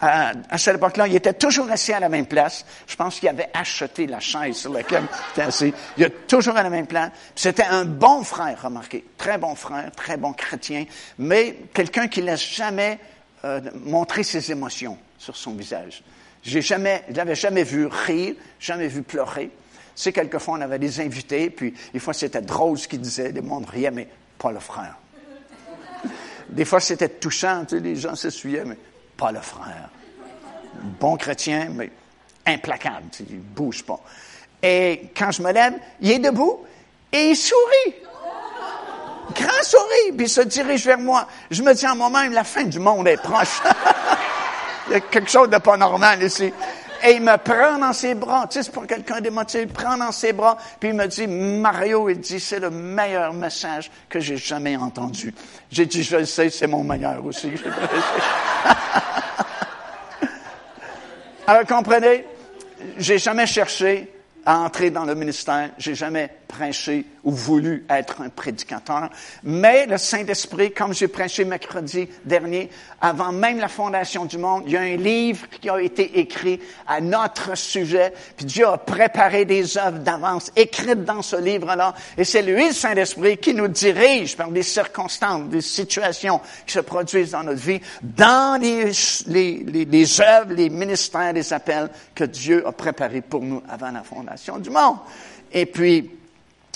à, 0.00 0.58
cette 0.58 0.76
époque-là, 0.76 1.06
il 1.06 1.14
était 1.14 1.32
toujours 1.32 1.70
assis 1.70 1.92
à 1.92 2.00
la 2.00 2.08
même 2.08 2.26
place. 2.26 2.64
Je 2.86 2.96
pense 2.96 3.18
qu'il 3.18 3.28
avait 3.28 3.48
acheté 3.54 4.06
la 4.06 4.20
chaise 4.20 4.56
sur 4.56 4.72
laquelle 4.72 5.04
il 5.04 5.32
était 5.32 5.42
assis. 5.42 5.74
Il 5.96 6.04
était 6.04 6.16
toujours 6.26 6.56
à 6.56 6.62
la 6.62 6.70
même 6.70 6.86
place. 6.86 7.10
C'était 7.34 7.64
un 7.64 7.84
bon 7.84 8.22
frère, 8.24 8.62
remarquez. 8.62 9.04
Très 9.16 9.38
bon 9.38 9.54
frère, 9.54 9.90
très 9.92 10.16
bon 10.16 10.32
chrétien, 10.32 10.84
mais 11.18 11.56
quelqu'un 11.72 12.08
qui 12.08 12.22
n'a 12.22 12.36
jamais 12.36 12.98
euh, 13.44 13.60
montré 13.84 14.22
ses 14.22 14.50
émotions 14.50 14.98
sur 15.18 15.36
son 15.36 15.54
visage. 15.54 16.02
J'ai 16.42 16.60
jamais, 16.60 17.04
je 17.08 17.14
l'avais 17.14 17.34
jamais 17.34 17.64
vu 17.64 17.86
rire, 17.86 18.34
jamais 18.60 18.88
vu 18.88 19.02
pleurer. 19.02 19.50
C'est 19.94 20.12
quelquefois 20.12 20.58
on 20.58 20.60
avait 20.60 20.78
des 20.78 21.00
invités, 21.00 21.48
puis 21.50 21.72
des 21.92 22.00
fois 22.00 22.12
c'était 22.12 22.42
drôle 22.42 22.78
ce 22.78 22.88
qu'il 22.88 23.00
disait, 23.00 23.32
des 23.32 23.40
monde 23.40 23.66
riait, 23.66 23.90
mais 23.90 24.08
pas 24.38 24.50
le 24.50 24.60
frère. 24.60 24.96
Des 26.50 26.64
fois 26.64 26.80
c'était 26.80 27.08
touchant, 27.08 27.64
tu 27.64 27.76
sais, 27.76 27.82
les 27.82 27.96
gens 27.96 28.14
s'essuyaient, 28.14 28.64
mais 28.64 28.76
pas 29.16 29.32
le 29.32 29.40
frère. 29.40 29.88
Bon 31.00 31.16
chrétien, 31.16 31.68
mais 31.72 31.90
implacable, 32.46 33.06
il 33.20 33.40
bouge 33.40 33.84
pas. 33.84 34.00
Et 34.62 35.10
quand 35.16 35.30
je 35.30 35.42
me 35.42 35.52
lève, 35.52 35.74
il 36.00 36.12
est 36.12 36.18
debout 36.18 36.64
et 37.12 37.30
il 37.30 37.36
sourit. 37.36 37.94
Grand 39.34 39.62
sourire, 39.62 40.14
puis 40.16 40.26
il 40.26 40.28
se 40.28 40.42
dirige 40.42 40.84
vers 40.84 40.98
moi. 40.98 41.26
Je 41.50 41.62
me 41.62 41.72
dis 41.72 41.86
en 41.86 41.96
moi-même, 41.96 42.32
la 42.32 42.44
fin 42.44 42.64
du 42.64 42.78
monde 42.78 43.08
est 43.08 43.16
proche. 43.16 43.60
il 44.88 44.92
y 44.92 44.96
a 44.96 45.00
quelque 45.00 45.30
chose 45.30 45.48
de 45.48 45.56
pas 45.58 45.76
normal 45.76 46.22
ici. 46.22 46.52
Et 47.06 47.16
il 47.16 47.22
me 47.22 47.36
prend 47.36 47.78
dans 47.78 47.92
ses 47.92 48.14
bras. 48.14 48.46
Tu 48.48 48.54
sais, 48.54 48.62
c'est 48.62 48.72
pour 48.72 48.86
quelqu'un 48.86 49.20
d'émotif. 49.20 49.60
Il 49.62 49.68
prend 49.68 49.98
dans 49.98 50.10
ses 50.10 50.32
bras, 50.32 50.56
puis 50.80 50.88
il 50.88 50.94
me 50.94 51.06
dit, 51.06 51.26
Mario, 51.26 52.08
il 52.08 52.18
dit, 52.18 52.40
c'est 52.40 52.60
le 52.60 52.70
meilleur 52.70 53.34
message 53.34 53.90
que 54.08 54.20
j'ai 54.20 54.38
jamais 54.38 54.74
entendu. 54.76 55.34
J'ai 55.70 55.84
dit, 55.84 56.02
je 56.02 56.16
le 56.16 56.24
sais, 56.24 56.48
c'est 56.48 56.66
mon 56.66 56.82
meilleur 56.82 57.22
aussi. 57.26 57.52
Alors, 61.46 61.66
comprenez, 61.66 62.24
j'ai 62.96 63.18
jamais 63.18 63.46
cherché 63.46 64.13
à 64.46 64.58
entrer 64.60 64.90
dans 64.90 65.04
le 65.04 65.14
ministère. 65.14 65.70
J'ai 65.78 65.94
jamais 65.94 66.30
prêché 66.46 67.04
ou 67.24 67.32
voulu 67.32 67.84
être 67.88 68.20
un 68.20 68.28
prédicateur. 68.28 69.08
Mais 69.42 69.86
le 69.86 69.98
Saint-Esprit, 69.98 70.72
comme 70.72 70.92
j'ai 70.92 71.08
prêché 71.08 71.44
mercredi 71.44 72.08
dernier, 72.24 72.70
avant 73.00 73.32
même 73.32 73.58
la 73.58 73.68
fondation 73.68 74.24
du 74.26 74.38
monde, 74.38 74.64
il 74.66 74.72
y 74.72 74.76
a 74.76 74.82
un 74.82 74.96
livre 74.96 75.46
qui 75.60 75.68
a 75.70 75.80
été 75.80 76.18
écrit 76.20 76.60
à 76.86 77.00
notre 77.00 77.56
sujet. 77.56 78.12
Puis 78.36 78.46
Dieu 78.46 78.68
a 78.68 78.78
préparé 78.78 79.44
des 79.44 79.78
œuvres 79.78 79.98
d'avance 80.00 80.52
écrites 80.54 81.04
dans 81.04 81.22
ce 81.22 81.36
livre-là. 81.36 81.94
Et 82.18 82.24
c'est 82.24 82.42
lui, 82.42 82.68
le 82.68 82.74
Saint-Esprit, 82.74 83.38
qui 83.38 83.54
nous 83.54 83.68
dirige 83.68 84.36
par 84.36 84.50
des 84.50 84.62
circonstances, 84.62 85.48
des 85.48 85.62
situations 85.62 86.40
qui 86.66 86.74
se 86.74 86.80
produisent 86.80 87.32
dans 87.32 87.42
notre 87.42 87.60
vie, 87.60 87.80
dans 88.02 88.60
les, 88.60 88.92
les, 89.26 90.20
œuvres, 90.20 90.52
les 90.52 90.68
ministères, 90.68 91.32
les 91.32 91.52
appels 91.52 91.88
que 92.14 92.24
Dieu 92.24 92.66
a 92.66 92.72
préparés 92.72 93.22
pour 93.22 93.40
nous 93.40 93.62
avant 93.68 93.90
la 93.90 94.02
fondation 94.02 94.33
du 94.60 94.70
monde. 94.70 94.96
Et 95.52 95.66
puis, 95.66 96.10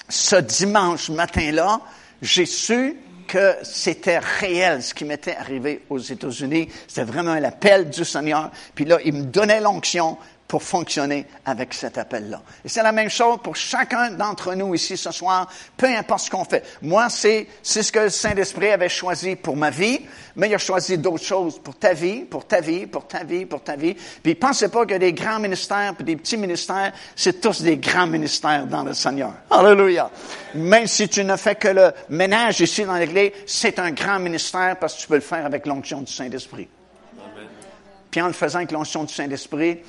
ce 0.08 0.36
dimanche 0.36 1.10
matin-là, 1.10 1.80
j'ai 2.22 2.46
su 2.46 2.96
que 3.26 3.56
c'était 3.62 4.18
réel 4.18 4.82
ce 4.82 4.94
qui 4.94 5.04
m'était 5.04 5.36
arrivé 5.36 5.82
aux 5.90 5.98
États-Unis. 5.98 6.68
C'était 6.86 7.04
vraiment 7.04 7.34
l'appel 7.34 7.90
du 7.90 8.04
Seigneur. 8.04 8.50
Puis 8.74 8.86
là, 8.86 8.98
il 9.04 9.12
me 9.12 9.22
donnait 9.24 9.60
l'onction 9.60 10.16
pour 10.48 10.62
fonctionner 10.62 11.26
avec 11.44 11.74
cet 11.74 11.98
appel-là. 11.98 12.40
Et 12.64 12.70
c'est 12.70 12.82
la 12.82 12.90
même 12.90 13.10
chose 13.10 13.38
pour 13.44 13.54
chacun 13.54 14.10
d'entre 14.12 14.54
nous 14.54 14.74
ici 14.74 14.96
ce 14.96 15.12
soir, 15.12 15.46
peu 15.76 15.86
importe 15.86 16.24
ce 16.24 16.30
qu'on 16.30 16.44
fait. 16.46 16.64
Moi, 16.80 17.10
c'est, 17.10 17.46
c'est 17.62 17.82
ce 17.82 17.92
que 17.92 17.98
le 17.98 18.08
Saint-Esprit 18.08 18.70
avait 18.70 18.88
choisi 18.88 19.36
pour 19.36 19.56
ma 19.56 19.68
vie, 19.68 20.00
mais 20.36 20.48
il 20.48 20.54
a 20.54 20.58
choisi 20.58 20.96
d'autres 20.96 21.24
choses 21.24 21.58
pour 21.58 21.76
ta 21.76 21.92
vie, 21.92 22.22
pour 22.22 22.46
ta 22.46 22.62
vie, 22.62 22.86
pour 22.86 23.06
ta 23.06 23.24
vie, 23.24 23.44
pour 23.44 23.62
ta 23.62 23.76
vie. 23.76 23.94
Puis 24.22 24.34
pensez 24.34 24.70
pas 24.70 24.86
que 24.86 24.94
des 24.94 25.12
grands 25.12 25.38
ministères 25.38 25.94
puis 25.94 26.04
des 26.04 26.16
petits 26.16 26.38
ministères, 26.38 26.92
c'est 27.14 27.42
tous 27.42 27.60
des 27.60 27.76
grands 27.76 28.06
ministères 28.06 28.66
dans 28.66 28.84
le 28.84 28.94
Seigneur. 28.94 29.34
Alléluia. 29.50 30.10
Même 30.54 30.86
si 30.86 31.10
tu 31.10 31.24
ne 31.24 31.36
fais 31.36 31.56
que 31.56 31.68
le 31.68 31.92
ménage 32.08 32.62
ici 32.62 32.84
dans 32.86 32.96
l'Église, 32.96 33.32
c'est 33.46 33.78
un 33.78 33.90
grand 33.90 34.18
ministère 34.18 34.78
parce 34.78 34.94
que 34.94 35.00
tu 35.02 35.08
peux 35.08 35.16
le 35.16 35.20
faire 35.20 35.44
avec 35.44 35.66
l'onction 35.66 36.00
du 36.00 36.12
Saint-Esprit. 36.12 36.68
Puis 38.10 38.22
en 38.22 38.28
le 38.28 38.32
faisant 38.32 38.60
avec 38.60 38.72
l'onction 38.72 39.04
du 39.04 39.12
Saint-Esprit, 39.12 39.80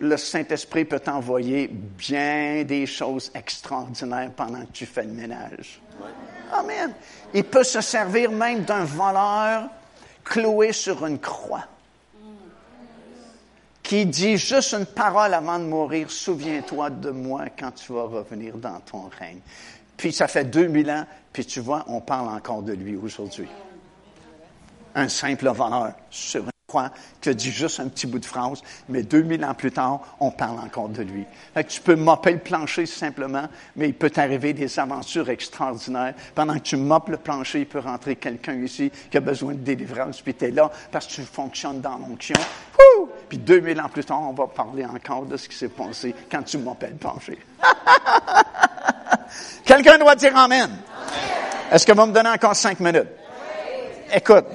le 0.00 0.16
Saint-Esprit 0.16 0.84
peut 0.84 1.00
t'envoyer 1.00 1.68
bien 1.68 2.64
des 2.64 2.86
choses 2.86 3.30
extraordinaires 3.34 4.30
pendant 4.36 4.60
que 4.60 4.72
tu 4.72 4.86
fais 4.86 5.02
le 5.02 5.12
ménage. 5.12 5.80
Amen. 6.52 6.92
Il 7.34 7.44
peut 7.44 7.64
se 7.64 7.80
servir 7.80 8.30
même 8.30 8.62
d'un 8.64 8.84
voleur 8.84 9.68
cloué 10.24 10.72
sur 10.72 11.04
une 11.06 11.18
croix 11.18 11.64
qui 13.86 14.04
dit 14.04 14.36
juste 14.36 14.74
une 14.74 14.84
parole 14.84 15.32
avant 15.32 15.60
de 15.60 15.64
mourir, 15.64 16.10
souviens-toi 16.10 16.90
de 16.90 17.10
moi 17.10 17.44
quand 17.56 17.70
tu 17.70 17.92
vas 17.92 18.02
revenir 18.02 18.56
dans 18.56 18.80
ton 18.80 19.08
règne. 19.16 19.38
Puis 19.96 20.12
ça 20.12 20.26
fait 20.26 20.44
2000 20.44 20.90
ans, 20.90 21.06
puis 21.32 21.46
tu 21.46 21.60
vois, 21.60 21.84
on 21.86 22.00
parle 22.00 22.28
encore 22.28 22.62
de 22.62 22.72
lui 22.72 22.96
aujourd'hui. 22.96 23.48
Un 24.94 25.08
simple 25.08 25.48
voleur 25.50 25.92
sur 26.10 26.42
une 26.42 26.50
croix 26.66 26.90
qui 27.20 27.28
a 27.28 27.34
dit 27.34 27.52
juste 27.52 27.78
un 27.78 27.86
petit 27.86 28.08
bout 28.08 28.18
de 28.18 28.24
phrase, 28.24 28.60
mais 28.88 29.04
2000 29.04 29.44
ans 29.44 29.54
plus 29.54 29.70
tard, 29.70 30.00
on 30.18 30.32
parle 30.32 30.58
encore 30.58 30.88
de 30.88 31.02
lui. 31.02 31.24
tu 31.68 31.80
peux 31.80 31.94
mopper 31.94 32.32
le 32.32 32.40
plancher 32.40 32.86
simplement, 32.86 33.46
mais 33.76 33.88
il 33.88 33.94
peut 33.94 34.10
t'arriver 34.10 34.52
des 34.52 34.76
aventures 34.80 35.30
extraordinaires. 35.30 36.14
Pendant 36.34 36.54
que 36.54 36.64
tu 36.64 36.76
moppes 36.76 37.10
le 37.10 37.18
plancher, 37.18 37.60
il 37.60 37.66
peut 37.66 37.78
rentrer 37.78 38.16
quelqu'un 38.16 38.54
ici 38.54 38.90
qui 39.08 39.16
a 39.16 39.20
besoin 39.20 39.52
de 39.52 39.60
délivrance, 39.60 40.20
puis 40.20 40.34
tu 40.34 40.50
là 40.50 40.72
parce 40.90 41.06
que 41.06 41.12
tu 41.12 41.22
fonctionnes 41.22 41.80
dans 41.80 41.98
l'onction. 41.98 42.34
Puis 43.28 43.38
2000 43.38 43.80
ans 43.80 43.88
plus 43.88 44.04
tard, 44.04 44.22
on 44.22 44.32
va 44.32 44.48
parler 44.48 44.84
encore 44.84 45.26
de 45.26 45.36
ce 45.36 45.48
qui 45.48 45.56
s'est 45.56 45.68
passé 45.68 46.12
quand 46.28 46.42
tu 46.42 46.58
moppais 46.58 46.88
le 46.88 46.96
plancher. 46.96 47.38
quelqu'un 49.64 49.98
doit 49.98 50.16
dire 50.16 50.36
Amen. 50.36 50.70
Est-ce 51.70 51.86
que 51.86 51.92
vous 51.92 52.06
me 52.06 52.12
donner 52.12 52.30
encore 52.30 52.56
cinq 52.56 52.80
minutes? 52.80 53.06
Écoute, 54.12 54.46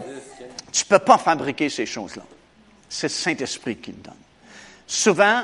tu 0.71 0.83
ne 0.83 0.89
peux 0.89 1.03
pas 1.03 1.17
fabriquer 1.17 1.69
ces 1.69 1.85
choses-là. 1.85 2.23
C'est 2.89 3.07
le 3.07 3.13
Saint-Esprit 3.13 3.77
qui 3.77 3.91
le 3.91 3.97
donne. 3.97 4.13
Souvent, 4.87 5.43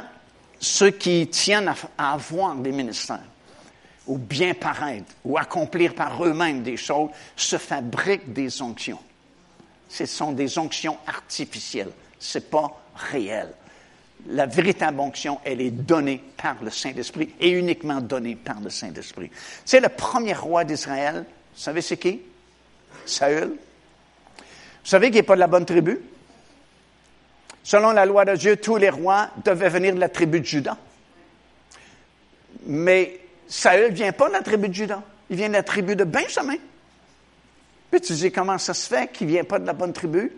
ceux 0.59 0.91
qui 0.91 1.27
tiennent 1.27 1.73
à, 1.97 2.13
avoir 2.13 2.55
des 2.55 2.71
ministères, 2.71 3.19
ou 4.05 4.17
bien 4.17 4.53
paraître, 4.53 5.13
ou 5.23 5.37
accomplir 5.37 5.93
par 5.93 6.23
eux-mêmes 6.23 6.63
des 6.63 6.77
choses, 6.77 7.09
se 7.35 7.57
fabriquent 7.57 8.33
des 8.33 8.61
onctions. 8.61 8.99
Ce 9.89 10.05
sont 10.05 10.31
des 10.31 10.57
onctions 10.57 10.97
artificielles. 11.05 11.91
Ce 12.19 12.37
n'est 12.37 12.45
pas 12.45 12.81
réel. 12.95 13.53
La 14.29 14.45
véritable 14.45 14.99
onction, 14.99 15.39
elle 15.45 15.61
est 15.61 15.71
donnée 15.71 16.21
par 16.35 16.55
le 16.61 16.71
Saint-Esprit 16.71 17.29
et 17.39 17.51
uniquement 17.51 18.01
donnée 18.01 18.35
par 18.35 18.59
le 18.59 18.69
Saint-Esprit. 18.69 19.29
C'est 19.63 19.79
le 19.79 19.89
premier 19.89 20.33
roi 20.33 20.63
d'Israël. 20.63 21.25
Vous 21.55 21.61
savez 21.61 21.81
c'est 21.81 21.97
qui? 21.97 22.19
Saül. 23.05 23.57
Vous 24.87 24.91
savez 24.91 25.07
qu'il 25.07 25.17
n'est 25.17 25.23
pas 25.23 25.35
de 25.35 25.41
la 25.41 25.47
bonne 25.47 25.65
tribu? 25.65 25.99
Selon 27.61 27.91
la 27.91 28.05
loi 28.05 28.23
de 28.23 28.37
Dieu, 28.37 28.55
tous 28.55 28.77
les 28.77 28.89
rois 28.89 29.31
devaient 29.43 29.67
venir 29.67 29.93
de 29.93 29.99
la 29.99 30.07
tribu 30.07 30.39
de 30.39 30.45
Judas. 30.45 30.77
Mais 32.65 33.19
Saül 33.49 33.89
ne 33.89 33.93
vient 33.93 34.13
pas 34.13 34.29
de 34.29 34.33
la 34.35 34.41
tribu 34.41 34.69
de 34.69 34.73
Judas. 34.73 35.01
Il 35.29 35.35
vient 35.35 35.49
de 35.49 35.53
la 35.55 35.63
tribu 35.63 35.97
de 35.97 36.05
Benjamin. 36.05 36.55
Puis 37.91 37.99
tu 37.99 38.13
dis, 38.13 38.31
comment 38.31 38.57
ça 38.57 38.73
se 38.73 38.87
fait 38.87 39.11
qu'il 39.11 39.27
ne 39.27 39.33
vient 39.33 39.43
pas 39.43 39.59
de 39.59 39.65
la 39.65 39.73
bonne 39.73 39.91
tribu, 39.91 40.31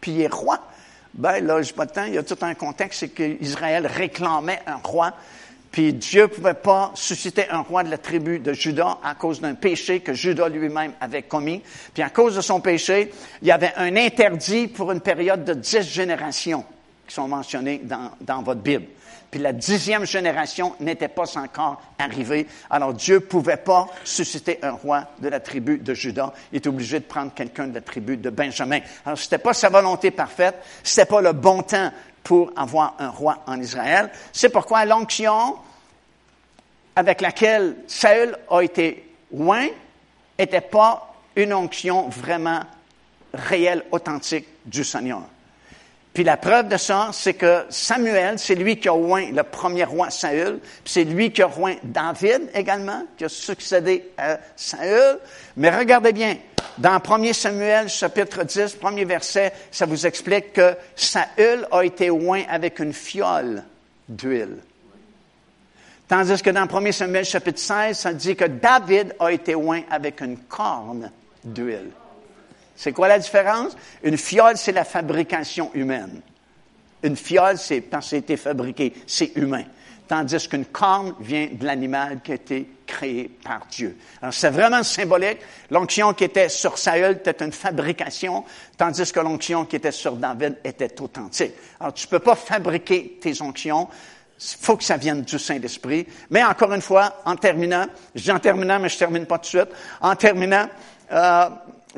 puis 0.00 0.10
il 0.10 0.22
est 0.22 0.32
roi? 0.32 0.58
Ben 1.14 1.38
là, 1.46 1.62
je 1.62 1.72
temps, 1.72 2.04
il 2.04 2.14
y 2.14 2.18
a 2.18 2.24
tout 2.24 2.38
un 2.40 2.54
contexte, 2.54 2.98
c'est 2.98 3.10
qu'Israël 3.10 3.86
réclamait 3.86 4.60
un 4.66 4.80
roi. 4.82 5.14
Puis 5.74 5.92
Dieu 5.92 6.22
ne 6.22 6.26
pouvait 6.28 6.54
pas 6.54 6.92
susciter 6.94 7.50
un 7.50 7.58
roi 7.58 7.82
de 7.82 7.90
la 7.90 7.98
tribu 7.98 8.38
de 8.38 8.52
Judas 8.52 8.98
à 9.02 9.16
cause 9.16 9.40
d'un 9.40 9.56
péché 9.56 9.98
que 9.98 10.12
Judas 10.12 10.48
lui-même 10.48 10.92
avait 11.00 11.24
commis. 11.24 11.64
Puis 11.92 12.00
à 12.00 12.10
cause 12.10 12.36
de 12.36 12.40
son 12.42 12.60
péché, 12.60 13.10
il 13.42 13.48
y 13.48 13.50
avait 13.50 13.72
un 13.74 13.96
interdit 13.96 14.68
pour 14.68 14.92
une 14.92 15.00
période 15.00 15.44
de 15.44 15.52
dix 15.52 15.82
générations 15.82 16.64
qui 17.08 17.14
sont 17.16 17.26
mentionnées 17.26 17.80
dans, 17.82 18.12
dans 18.20 18.40
votre 18.42 18.60
Bible. 18.60 18.84
Puis 19.32 19.40
la 19.40 19.52
dixième 19.52 20.06
génération 20.06 20.76
n'était 20.78 21.08
pas 21.08 21.36
encore 21.36 21.82
arrivée. 21.98 22.46
Alors 22.70 22.94
Dieu 22.94 23.16
ne 23.16 23.18
pouvait 23.18 23.56
pas 23.56 23.88
susciter 24.04 24.60
un 24.62 24.70
roi 24.70 25.08
de 25.18 25.28
la 25.28 25.40
tribu 25.40 25.78
de 25.78 25.92
Judas. 25.92 26.32
Il 26.52 26.56
est 26.56 26.68
obligé 26.68 27.00
de 27.00 27.04
prendre 27.04 27.34
quelqu'un 27.34 27.66
de 27.66 27.74
la 27.74 27.80
tribu 27.80 28.16
de 28.16 28.30
Benjamin. 28.30 28.78
Alors 29.04 29.18
ce 29.18 29.24
n'était 29.24 29.38
pas 29.38 29.54
sa 29.54 29.70
volonté 29.70 30.12
parfaite, 30.12 30.54
ce 30.84 31.00
n'était 31.00 31.10
pas 31.10 31.20
le 31.20 31.32
bon 31.32 31.62
temps 31.62 31.90
pour 32.24 32.50
avoir 32.56 32.94
un 32.98 33.10
roi 33.10 33.38
en 33.46 33.60
Israël. 33.60 34.10
C'est 34.32 34.48
pourquoi 34.48 34.84
l'onction 34.84 35.56
avec 36.96 37.20
laquelle 37.20 37.76
Saül 37.86 38.36
a 38.50 38.60
été 38.60 39.12
loin 39.32 39.66
n'était 40.38 40.60
pas 40.60 41.14
une 41.36 41.52
onction 41.52 42.08
vraiment 42.08 42.60
réelle, 43.32 43.84
authentique 43.92 44.46
du 44.64 44.84
Seigneur. 44.84 45.22
Puis 46.14 46.22
la 46.22 46.36
preuve 46.36 46.68
de 46.68 46.76
ça, 46.76 47.10
c'est 47.12 47.34
que 47.34 47.64
Samuel, 47.70 48.38
c'est 48.38 48.54
lui 48.54 48.78
qui 48.78 48.88
a 48.88 48.94
oint 48.94 49.32
le 49.32 49.42
premier 49.42 49.82
roi 49.82 50.10
Saül, 50.10 50.60
puis 50.60 50.92
c'est 50.92 51.02
lui 51.02 51.32
qui 51.32 51.42
a 51.42 51.50
oint 51.58 51.74
David 51.82 52.50
également, 52.54 53.02
qui 53.18 53.24
a 53.24 53.28
succédé 53.28 54.10
à 54.16 54.38
Saül. 54.54 55.18
Mais 55.56 55.76
regardez 55.76 56.12
bien, 56.12 56.36
dans 56.78 57.00
1 57.04 57.32
Samuel 57.32 57.88
chapitre 57.88 58.44
10, 58.44 58.74
premier 58.74 59.04
verset, 59.04 59.52
ça 59.72 59.86
vous 59.86 60.06
explique 60.06 60.52
que 60.52 60.76
Saül 60.94 61.66
a 61.72 61.84
été 61.84 62.12
oint 62.12 62.44
avec 62.48 62.78
une 62.78 62.92
fiole 62.92 63.64
d'huile. 64.08 64.58
Tandis 66.06 66.40
que 66.40 66.50
dans 66.50 66.68
1 66.72 66.92
Samuel 66.92 67.24
chapitre 67.24 67.58
16, 67.58 67.98
ça 67.98 68.12
dit 68.12 68.36
que 68.36 68.44
David 68.44 69.16
a 69.18 69.32
été 69.32 69.56
oint 69.56 69.82
avec 69.90 70.20
une 70.20 70.38
corne 70.38 71.10
d'huile. 71.42 71.90
C'est 72.76 72.92
quoi 72.92 73.08
la 73.08 73.18
différence? 73.18 73.76
Une 74.02 74.16
fiole, 74.16 74.56
c'est 74.56 74.72
la 74.72 74.84
fabrication 74.84 75.70
humaine. 75.74 76.20
Une 77.02 77.16
fiole, 77.16 77.58
c'est 77.58 77.80
parce 77.80 78.10
que 78.10 78.16
a 78.16 78.18
été 78.18 78.36
fabriqué, 78.36 78.92
c'est 79.06 79.36
humain. 79.36 79.64
Tandis 80.06 80.48
qu'une 80.48 80.66
corne 80.66 81.14
vient 81.20 81.48
de 81.52 81.64
l'animal 81.64 82.20
qui 82.22 82.32
a 82.32 82.34
été 82.34 82.68
créé 82.86 83.30
par 83.42 83.66
Dieu. 83.70 83.96
Alors, 84.20 84.34
c'est 84.34 84.50
vraiment 84.50 84.82
symbolique. 84.82 85.38
L'onction 85.70 86.12
qui 86.12 86.24
était 86.24 86.50
sur 86.50 86.76
Saül 86.76 87.12
était 87.12 87.42
une 87.42 87.52
fabrication, 87.52 88.44
tandis 88.76 89.10
que 89.10 89.20
l'onction 89.20 89.64
qui 89.64 89.76
était 89.76 89.92
sur 89.92 90.16
David 90.16 90.58
était 90.62 91.00
authentique. 91.00 91.52
Alors, 91.80 91.94
tu 91.94 92.06
peux 92.06 92.18
pas 92.18 92.34
fabriquer 92.36 93.18
tes 93.20 93.40
onctions. 93.40 93.88
Il 94.38 94.56
faut 94.60 94.76
que 94.76 94.84
ça 94.84 94.98
vienne 94.98 95.22
du 95.22 95.38
Saint-Esprit. 95.38 96.06
Mais 96.28 96.44
encore 96.44 96.74
une 96.74 96.82
fois, 96.82 97.22
en 97.24 97.36
terminant, 97.36 97.86
je 98.14 98.24
dis 98.24 98.30
en 98.32 98.40
terminant, 98.40 98.78
mais 98.78 98.90
je 98.90 98.98
termine 98.98 99.24
pas 99.24 99.38
tout 99.38 99.44
de 99.44 99.62
suite. 99.62 99.74
En 100.02 100.14
terminant, 100.16 100.68
euh, 101.12 101.48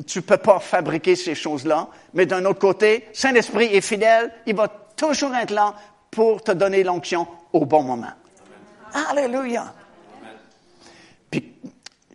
tu 0.05 0.23
peux 0.23 0.37
pas 0.37 0.59
fabriquer 0.59 1.17
ces 1.17 1.35
choses-là. 1.35 1.89
Mais 2.15 2.27
d'un 2.27 2.45
autre 2.45 2.59
côté, 2.59 3.09
Saint-Esprit 3.13 3.67
est 3.67 3.81
fidèle. 3.81 4.33
Il 4.47 4.55
va 4.55 4.69
toujours 4.69 5.35
être 5.35 5.53
là 5.53 5.75
pour 6.11 6.43
te 6.43 6.53
donner 6.53 6.83
l'onction 6.83 7.27
au 7.53 7.65
bon 7.65 7.83
moment. 7.83 8.13
Alléluia. 8.93 9.75
Puis, 11.31 11.53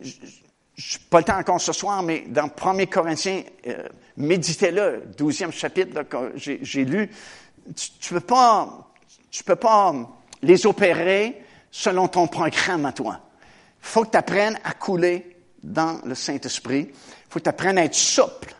je 0.02 0.98
n'ai 0.98 1.04
pas 1.10 1.18
le 1.18 1.24
temps 1.24 1.38
encore 1.38 1.60
ce 1.60 1.72
soir, 1.72 2.02
mais 2.02 2.24
dans 2.28 2.48
1 2.48 2.86
Corinthiens, 2.86 3.42
euh, 3.66 3.88
méditez-le, 4.16 5.04
12e 5.16 5.52
chapitre 5.52 6.02
que 6.02 6.32
j'ai 6.36 6.84
lu. 6.84 7.10
Tu 7.76 8.14
ne 8.14 8.18
peux 8.18 8.26
pas, 8.26 8.90
tu 9.30 9.44
peux 9.44 9.56
pas 9.56 9.94
les 10.42 10.66
opérer 10.66 11.44
selon 11.70 12.08
ton 12.08 12.26
programme 12.26 12.86
à 12.86 12.92
toi. 12.92 13.20
Il 13.80 13.86
faut 13.86 14.04
que 14.04 14.10
tu 14.10 14.16
apprennes 14.16 14.58
à 14.64 14.72
couler 14.72 15.36
dans 15.62 16.00
le 16.04 16.14
Saint-Esprit 16.14 16.90
faut 17.32 17.38
que 17.38 17.44
tu 17.44 17.48
apprennes 17.48 17.78
à 17.78 17.84
être 17.84 17.94
souple. 17.94 18.54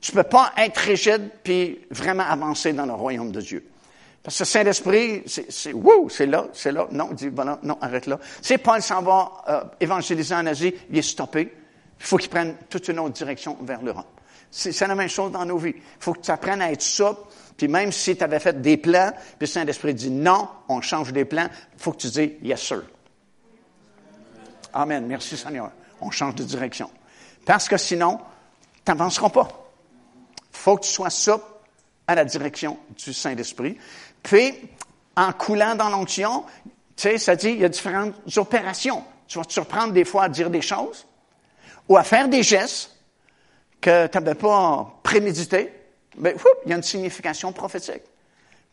Tu 0.00 0.12
ne 0.12 0.22
peux 0.22 0.28
pas 0.28 0.52
être 0.56 0.78
rigide 0.78 1.30
puis 1.42 1.80
vraiment 1.90 2.22
avancer 2.22 2.72
dans 2.72 2.86
le 2.86 2.92
royaume 2.92 3.32
de 3.32 3.40
Dieu. 3.40 3.66
Parce 4.22 4.38
que 4.38 4.44
Saint-Esprit, 4.44 5.24
c'est, 5.26 5.72
wouh, 5.72 6.08
c'est 6.08 6.26
là, 6.26 6.46
c'est 6.52 6.70
là. 6.70 6.86
Non, 6.92 7.10
dis, 7.12 7.28
voilà, 7.28 7.58
non, 7.64 7.76
arrête 7.80 8.06
là. 8.06 8.20
Si 8.40 8.56
Paul 8.58 8.80
s'en 8.82 9.02
va 9.02 9.32
euh, 9.48 9.64
évangéliser 9.80 10.34
en 10.36 10.46
Asie, 10.46 10.72
il 10.90 10.98
est 10.98 11.02
stoppé. 11.02 11.52
Il 11.98 12.04
faut 12.04 12.18
qu'il 12.18 12.30
prenne 12.30 12.54
toute 12.70 12.86
une 12.86 13.00
autre 13.00 13.14
direction 13.14 13.56
vers 13.62 13.82
l'Europe. 13.82 14.20
C'est, 14.48 14.86
la 14.86 14.94
même 14.94 15.08
chose 15.08 15.32
dans 15.32 15.44
nos 15.44 15.58
vies. 15.58 15.74
Il 15.76 15.82
faut 15.98 16.12
que 16.12 16.20
tu 16.20 16.30
apprennes 16.30 16.62
à 16.62 16.70
être 16.70 16.82
souple. 16.82 17.22
Puis 17.56 17.66
même 17.66 17.90
si 17.90 18.16
tu 18.16 18.22
avais 18.22 18.38
fait 18.38 18.60
des 18.60 18.76
plans, 18.76 19.10
puis 19.40 19.48
Saint-Esprit 19.48 19.94
dit 19.94 20.10
non, 20.10 20.46
on 20.68 20.80
change 20.82 21.12
des 21.12 21.24
plans, 21.24 21.48
il 21.74 21.82
faut 21.82 21.90
que 21.90 21.98
tu 21.98 22.08
dises 22.08 22.30
yes, 22.42 22.60
sir. 22.60 22.82
Amen. 24.72 25.04
Merci, 25.06 25.36
Seigneur. 25.36 25.72
On 26.00 26.12
change 26.12 26.36
de 26.36 26.44
direction. 26.44 26.90
Parce 27.46 27.68
que 27.68 27.78
sinon, 27.78 28.18
tu 28.84 28.90
n'avanceras 28.90 29.30
pas. 29.30 29.48
Il 30.36 30.58
faut 30.58 30.76
que 30.76 30.84
tu 30.84 30.90
sois 30.90 31.10
souple 31.10 31.46
à 32.06 32.14
la 32.14 32.24
direction 32.24 32.76
du 32.96 33.14
Saint-Esprit. 33.14 33.78
Puis, 34.22 34.52
en 35.16 35.32
coulant 35.32 35.76
dans 35.76 35.88
l'onction, 35.88 36.44
tu 36.64 36.72
sais, 36.96 37.18
ça 37.18 37.36
dit, 37.36 37.50
il 37.50 37.60
y 37.60 37.64
a 37.64 37.68
différentes 37.68 38.14
opérations. 38.36 39.04
Tu 39.28 39.38
vas 39.38 39.44
te 39.44 39.52
surprendre 39.52 39.92
des 39.92 40.04
fois 40.04 40.24
à 40.24 40.28
dire 40.28 40.50
des 40.50 40.60
choses 40.60 41.06
ou 41.88 41.96
à 41.96 42.02
faire 42.02 42.28
des 42.28 42.42
gestes 42.42 42.90
que 43.80 44.08
tu 44.08 44.18
n'avais 44.18 44.34
pas 44.34 44.98
prémédité. 45.02 45.72
Mais 46.18 46.34
il 46.64 46.70
y 46.70 46.72
a 46.72 46.76
une 46.76 46.82
signification 46.82 47.52
prophétique. 47.52 48.02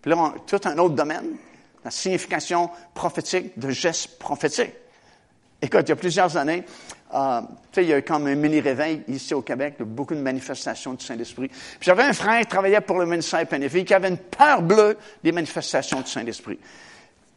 Puis 0.02 0.12
là, 0.12 0.34
tout 0.48 0.62
un 0.66 0.78
autre 0.80 0.96
domaine, 0.96 1.36
la 1.86 1.92
signification 1.92 2.72
prophétique 2.94 3.58
de 3.60 3.70
gestes 3.70 4.18
prophétiques. 4.18 4.74
Écoute, 5.64 5.84
il 5.84 5.90
y 5.90 5.92
a 5.94 5.96
plusieurs 5.96 6.36
années, 6.36 6.66
euh, 7.14 7.42
il 7.78 7.84
y 7.84 7.94
a 7.94 8.00
eu 8.00 8.04
comme 8.04 8.28
un 8.28 8.36
mini-réveil 8.36 9.04
ici 9.08 9.34
au 9.34 9.42
Québec, 9.42 9.76
de 9.80 9.86
beaucoup 9.86 10.14
de 10.14 10.20
manifestations 10.20 10.94
du 10.94 11.06
Saint-Esprit. 11.06 11.50
j'avais 11.80 12.04
un 12.04 12.12
frère 12.12 12.42
qui 12.42 12.48
travaillait 12.48 12.82
pour 12.82 13.00
le 13.00 13.06
ministère 13.06 13.48
Pénéfique 13.48 13.88
qui 13.88 13.94
avait 13.94 14.10
une 14.10 14.18
peur 14.18 14.62
bleue 14.62 14.98
des 15.24 15.32
manifestations 15.32 16.02
du 16.02 16.12
Saint-Esprit. 16.12 16.60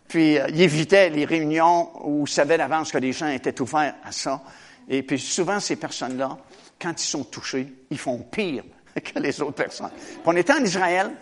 Puis 0.08 0.40
euh, 0.40 0.48
il 0.48 0.60
évitait 0.60 1.08
les 1.08 1.24
réunions 1.24 2.04
où 2.04 2.24
il 2.26 2.28
savait 2.28 2.58
d'avance 2.58 2.90
que 2.90 2.98
les 2.98 3.12
gens 3.12 3.28
étaient 3.28 3.60
ouverts 3.60 3.94
à 4.04 4.10
ça. 4.10 4.42
Et 4.88 5.04
puis 5.04 5.20
souvent, 5.20 5.60
ces 5.60 5.76
personnes-là, 5.76 6.36
quand 6.82 7.00
ils 7.00 7.06
sont 7.06 7.22
touchés, 7.22 7.72
ils 7.92 7.98
font 7.98 8.18
pire 8.18 8.64
que 9.04 9.20
les 9.20 9.40
autres 9.40 9.62
personnes. 9.62 9.92
Puis 9.94 10.20
on 10.24 10.34
était 10.34 10.52
en 10.52 10.64
Israël. 10.64 11.12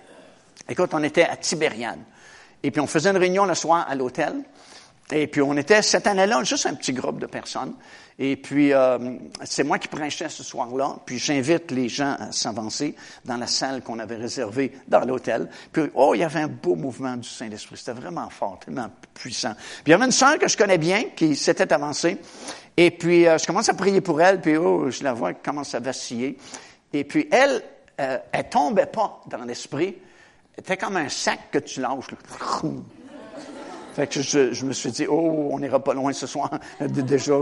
Écoute, 0.67 0.89
on 0.95 1.03
était 1.03 1.25
à 1.25 1.37
Tibériade. 1.37 2.01
Et 2.63 2.71
puis 2.71 2.81
on 2.81 2.87
faisait 2.87 3.11
une 3.11 3.19
réunion 3.19 3.45
le 3.45 3.55
soir 3.55 3.85
à 3.87 3.95
l'hôtel. 3.95 4.43
Et 5.13 5.27
puis 5.27 5.43
on 5.43 5.57
était 5.57 5.83
cette 5.83 6.07
année-là 6.07 6.43
juste 6.45 6.67
un 6.67 6.75
petit 6.75 6.93
groupe 6.93 7.19
de 7.19 7.27
personnes. 7.27 7.75
Et 8.19 8.37
puis 8.37 8.73
euh, 8.73 9.17
c'est 9.45 9.65
moi 9.65 9.79
qui 9.79 9.89
prêchais 9.89 10.29
ce 10.29 10.43
soir-là. 10.43 10.97
Puis 11.05 11.19
j'invite 11.19 11.71
les 11.73 11.89
gens 11.89 12.17
à 12.19 12.33
s'avancer 12.33 12.95
dans 13.25 13.37
la 13.37 13.47
salle 13.47 13.83
qu'on 13.83 13.99
avait 13.99 14.17
réservée 14.17 14.73
dans 14.89 15.01
l'hôtel. 15.01 15.49
Puis 15.73 15.85
oh, 15.95 16.15
il 16.15 16.21
y 16.21 16.25
avait 16.25 16.41
un 16.41 16.49
beau 16.49 16.77
mouvement 16.77 17.17
du 17.17 17.29
Saint-Esprit. 17.29 17.77
C'était 17.77 18.01
vraiment 18.01 18.31
fort, 18.31 18.61
tellement 18.65 18.89
puissant. 19.13 19.55
Puis 19.55 19.85
il 19.87 19.91
y 19.91 19.95
avait 19.95 20.05
une 20.05 20.13
sœur 20.13 20.39
que 20.39 20.49
je 20.49 20.57
connais 20.57 20.79
bien 20.79 21.05
qui 21.17 21.37
s'était 21.37 21.73
avancée. 21.73 22.19
Et 22.77 22.91
puis 22.91 23.27
euh, 23.27 23.37
je 23.37 23.47
commence 23.47 23.69
à 23.69 23.75
prier 23.75 24.01
pour 24.01 24.21
elle. 24.23 24.41
Puis 24.41 24.57
oh, 24.57 24.91
je 24.91 25.03
la 25.03 25.13
vois 25.13 25.35
qui 25.35 25.43
commence 25.43 25.75
à 25.75 25.81
vaciller. 25.81 26.39
Et 26.93 27.05
puis 27.05 27.29
elle, 27.31 27.63
euh, 28.01 28.19
elle 28.33 28.49
tombait 28.49 28.87
pas 28.87 29.23
dans 29.27 29.45
l'esprit. 29.45 29.97
Elle 30.57 30.61
était 30.61 30.77
comme 30.77 30.97
un 30.97 31.09
sac 31.09 31.51
que 31.51 31.59
tu 31.59 31.81
lâches. 31.81 32.07
Fait 33.95 34.09
que 34.09 34.21
je, 34.23 34.65
me 34.65 34.73
suis 34.73 34.91
dit, 34.91 35.07
oh, 35.09 35.51
on 35.53 35.59
n'ira 35.61 35.79
pas 35.79 35.95
loin 35.95 36.13
ce 36.13 36.27
soir. 36.27 36.51
Déjà. 36.81 37.35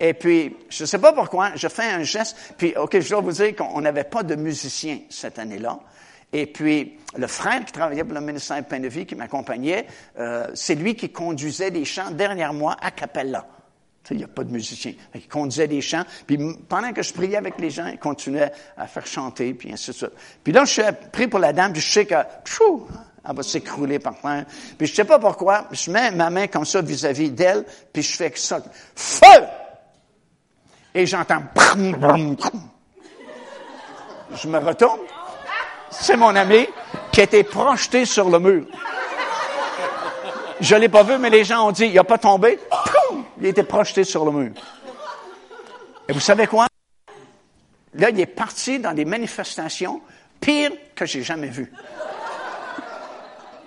Et 0.00 0.14
puis, 0.14 0.56
je 0.70 0.84
ne 0.84 0.86
sais 0.86 0.98
pas 0.98 1.12
pourquoi, 1.12 1.54
je 1.54 1.68
fais 1.68 1.84
un 1.84 2.02
geste. 2.02 2.54
Puis, 2.56 2.74
OK, 2.76 2.98
je 2.98 3.10
dois 3.10 3.20
vous 3.20 3.32
dire 3.32 3.54
qu'on 3.54 3.80
n'avait 3.82 4.04
pas 4.04 4.22
de 4.22 4.36
musicien 4.36 5.00
cette 5.10 5.38
année-là. 5.38 5.78
Et 6.32 6.46
puis, 6.46 6.98
le 7.16 7.26
frère 7.26 7.64
qui 7.64 7.72
travaillait 7.72 8.04
pour 8.04 8.14
le 8.14 8.20
ministère 8.20 8.64
Pain 8.64 8.80
de 8.80 8.88
Vie, 8.88 9.04
qui 9.04 9.14
m'accompagnait, 9.14 9.86
euh, 10.18 10.48
c'est 10.54 10.74
lui 10.74 10.96
qui 10.96 11.10
conduisait 11.10 11.70
les 11.70 11.84
chants 11.84 12.10
derrière 12.10 12.54
moi 12.54 12.76
à 12.80 12.90
Capella. 12.90 13.46
Il 14.10 14.18
n'y 14.18 14.24
a 14.24 14.28
pas 14.28 14.44
de 14.44 14.52
musicien. 14.52 14.92
Il 15.14 15.28
conduisait 15.28 15.68
des 15.68 15.80
chants. 15.80 16.04
Puis 16.26 16.38
pendant 16.68 16.92
que 16.92 17.02
je 17.02 17.12
priais 17.12 17.36
avec 17.36 17.58
les 17.58 17.70
gens, 17.70 17.86
il 17.86 17.98
continuait 17.98 18.50
à 18.76 18.86
faire 18.86 19.06
chanter, 19.06 19.54
puis 19.54 19.72
ainsi 19.72 19.90
de 19.90 19.96
suite. 19.96 20.12
Puis 20.42 20.52
là, 20.52 20.64
je 20.64 20.72
suis 20.72 20.82
pris 21.12 21.28
pour 21.28 21.38
la 21.38 21.52
dame, 21.52 21.72
puis 21.72 21.80
je 21.80 21.90
sais 21.90 22.06
que, 22.06 22.14
elle 23.26 23.34
va 23.34 23.42
s'écrouler 23.42 23.98
par 23.98 24.20
terre. 24.20 24.44
Puis 24.76 24.86
je 24.86 24.94
sais 24.94 25.04
pas 25.04 25.18
pourquoi, 25.18 25.66
je 25.72 25.90
mets 25.90 26.10
ma 26.10 26.30
main 26.30 26.46
comme 26.46 26.64
ça 26.64 26.82
vis-à-vis 26.82 27.30
d'elle, 27.30 27.64
puis 27.92 28.02
je 28.02 28.16
fais 28.16 28.30
que 28.30 28.38
ça. 28.38 28.60
Feu! 28.94 29.44
Et 30.94 31.06
j'entends. 31.06 31.42
Je 34.34 34.48
me 34.48 34.58
retourne. 34.58 35.00
C'est 35.90 36.16
mon 36.16 36.34
ami 36.34 36.66
qui 37.12 37.20
a 37.20 37.24
été 37.24 37.44
projeté 37.44 38.04
sur 38.04 38.28
le 38.28 38.38
mur. 38.38 38.66
Je 40.60 40.76
l'ai 40.76 40.88
pas 40.88 41.02
vu, 41.02 41.18
mais 41.18 41.30
les 41.30 41.44
gens 41.44 41.68
ont 41.68 41.72
dit, 41.72 41.86
il 41.86 41.94
n'a 41.94 42.04
pas 42.04 42.18
tombé. 42.18 42.58
Il 43.40 43.46
a 43.46 43.48
été 43.48 43.62
projeté 43.62 44.04
sur 44.04 44.24
le 44.24 44.32
mur. 44.32 44.52
Et 46.08 46.12
vous 46.12 46.20
savez 46.20 46.46
quoi? 46.46 46.66
Là, 47.94 48.10
il 48.10 48.20
est 48.20 48.26
parti 48.26 48.78
dans 48.78 48.92
des 48.92 49.04
manifestations 49.04 50.00
pires 50.40 50.72
que 50.94 51.06
j'ai 51.06 51.22
jamais 51.22 51.48
vues 51.48 51.72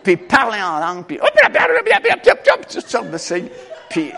puis 0.08 0.16
parlait 0.16 0.64
en 0.64 0.80
langue, 0.80 1.06
puis 1.06 1.20
toutes 2.70 2.88
de 3.12 3.18
signes. 3.18 3.50
Puis 3.90 4.10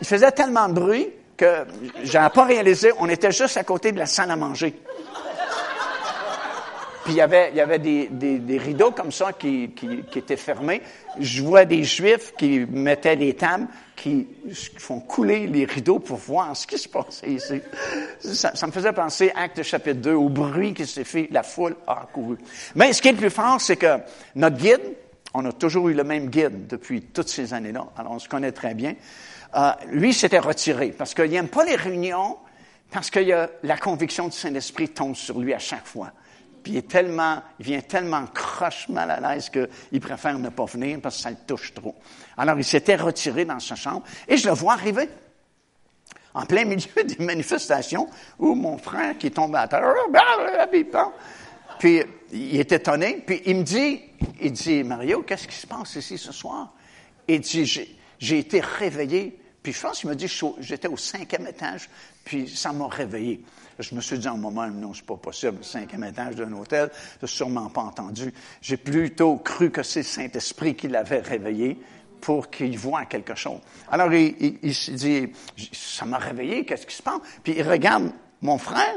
il 0.00 0.06
faisait 0.06 0.32
tellement 0.32 0.68
de 0.68 0.72
bruit 0.72 1.08
que 1.36 1.64
j'avais 2.02 2.30
pas 2.30 2.44
réalisé, 2.44 2.90
on 2.98 3.08
était 3.08 3.30
juste 3.30 3.56
à 3.56 3.62
côté 3.62 3.92
de 3.92 4.00
la 4.00 4.06
salle 4.06 4.32
à 4.32 4.36
manger. 4.36 4.74
Puis 7.06 7.14
il 7.14 7.18
y 7.18 7.20
avait, 7.20 7.50
il 7.52 7.56
y 7.56 7.60
avait 7.60 7.78
des, 7.78 8.08
des, 8.08 8.40
des 8.40 8.58
rideaux 8.58 8.90
comme 8.90 9.12
ça 9.12 9.32
qui, 9.32 9.70
qui, 9.76 10.02
qui, 10.10 10.18
étaient 10.18 10.36
fermés. 10.36 10.82
Je 11.20 11.40
vois 11.40 11.64
des 11.64 11.84
Juifs 11.84 12.34
qui 12.36 12.66
mettaient 12.68 13.14
des 13.14 13.34
tables, 13.34 13.68
qui 13.94 14.26
font 14.76 14.98
couler 14.98 15.46
les 15.46 15.66
rideaux 15.66 16.00
pour 16.00 16.16
voir 16.16 16.56
ce 16.56 16.66
qui 16.66 16.76
se 16.76 16.88
passait 16.88 17.30
ici. 17.30 17.60
Ça, 18.18 18.56
ça 18.56 18.66
me 18.66 18.72
faisait 18.72 18.92
penser, 18.92 19.30
acte 19.36 19.62
chapitre 19.62 20.00
2, 20.00 20.14
au 20.14 20.28
bruit 20.28 20.74
qui 20.74 20.84
s'est 20.84 21.04
fait, 21.04 21.28
la 21.30 21.44
foule 21.44 21.76
a 21.86 22.08
couru. 22.12 22.38
Mais 22.74 22.92
ce 22.92 23.00
qui 23.00 23.06
est 23.06 23.12
le 23.12 23.18
plus 23.18 23.30
fort, 23.30 23.60
c'est 23.60 23.76
que 23.76 23.98
notre 24.34 24.56
guide, 24.56 24.82
on 25.32 25.44
a 25.44 25.52
toujours 25.52 25.88
eu 25.88 25.94
le 25.94 26.02
même 26.02 26.28
guide 26.28 26.66
depuis 26.66 27.02
toutes 27.02 27.28
ces 27.28 27.54
années-là, 27.54 27.86
alors 27.96 28.14
on 28.14 28.18
se 28.18 28.28
connaît 28.28 28.50
très 28.50 28.74
bien. 28.74 28.96
Euh, 29.54 29.70
lui 29.92 30.12
s'était 30.12 30.40
retiré 30.40 30.88
parce 30.88 31.14
qu'il 31.14 31.30
n'aime 31.30 31.46
pas 31.46 31.64
les 31.64 31.76
réunions, 31.76 32.36
parce 32.90 33.10
que 33.10 33.20
la 33.62 33.76
conviction 33.76 34.26
du 34.26 34.36
Saint-Esprit 34.36 34.88
tombe 34.88 35.14
sur 35.14 35.38
lui 35.38 35.54
à 35.54 35.60
chaque 35.60 35.86
fois. 35.86 36.10
Puis 36.66 36.72
il 36.72 36.78
est 36.78 36.88
tellement, 36.88 37.40
il 37.60 37.66
vient 37.66 37.80
tellement 37.80 38.26
croche 38.26 38.88
mal 38.88 39.08
à 39.08 39.20
l'aise 39.20 39.50
qu'il 39.50 40.00
préfère 40.00 40.36
ne 40.36 40.48
pas 40.48 40.64
venir 40.64 40.98
parce 41.00 41.18
que 41.18 41.22
ça 41.22 41.30
le 41.30 41.36
touche 41.46 41.72
trop. 41.72 41.94
Alors 42.36 42.58
il 42.58 42.64
s'était 42.64 42.96
retiré 42.96 43.44
dans 43.44 43.60
sa 43.60 43.76
chambre 43.76 44.02
et 44.26 44.36
je 44.36 44.48
le 44.48 44.52
vois 44.52 44.72
arriver 44.72 45.08
en 46.34 46.44
plein 46.44 46.64
milieu 46.64 47.04
des 47.04 47.24
manifestations 47.24 48.08
où 48.40 48.56
mon 48.56 48.78
frère 48.78 49.16
qui 49.16 49.30
tombe 49.30 49.54
à 49.54 49.68
terre, 49.68 49.94
puis 51.78 52.02
il 52.32 52.58
est 52.58 52.72
étonné, 52.72 53.22
puis 53.24 53.42
il 53.46 53.58
me 53.58 53.62
dit, 53.62 54.02
il 54.40 54.50
dit, 54.50 54.82
Mario, 54.82 55.22
qu'est-ce 55.22 55.46
qui 55.46 55.54
se 55.54 55.68
passe 55.68 55.94
ici 55.94 56.18
ce 56.18 56.32
soir? 56.32 56.74
Il 57.28 57.38
dit, 57.42 57.64
j'ai 58.18 58.38
été 58.40 58.58
réveillé, 58.58 59.38
puis 59.62 59.72
je 59.72 59.80
pense 59.80 60.00
qu'il 60.00 60.10
me 60.10 60.16
dit, 60.16 60.26
j'étais 60.58 60.88
au 60.88 60.96
cinquième 60.96 61.46
étage, 61.46 61.88
puis 62.24 62.48
ça 62.48 62.72
m'a 62.72 62.88
réveillé. 62.88 63.44
Je 63.78 63.94
me 63.94 64.00
suis 64.00 64.18
dit 64.18 64.28
en 64.28 64.38
moi-même, 64.38 64.80
non, 64.80 64.94
c'est 64.94 65.04
pas 65.04 65.16
possible, 65.16 65.62
cinquième 65.62 66.04
étage 66.04 66.36
d'un 66.36 66.52
hôtel, 66.52 66.90
je 67.20 67.26
sûrement 67.26 67.68
pas 67.68 67.82
entendu. 67.82 68.32
J'ai 68.62 68.76
plutôt 68.76 69.36
cru 69.36 69.70
que 69.70 69.82
c'est 69.82 70.00
le 70.00 70.04
Saint-Esprit 70.04 70.74
qui 70.74 70.88
l'avait 70.88 71.20
réveillé 71.20 71.78
pour 72.20 72.50
qu'il 72.50 72.78
voit 72.78 73.04
quelque 73.04 73.34
chose. 73.34 73.60
Alors, 73.90 74.12
il, 74.12 74.74
s'est 74.74 74.92
dit, 74.92 75.32
ça 75.72 76.06
m'a 76.06 76.18
réveillé, 76.18 76.64
qu'est-ce 76.64 76.86
qui 76.86 76.94
se 76.94 77.02
passe? 77.02 77.20
Puis 77.42 77.54
il 77.58 77.68
regarde 77.68 78.10
mon 78.42 78.58
frère, 78.58 78.94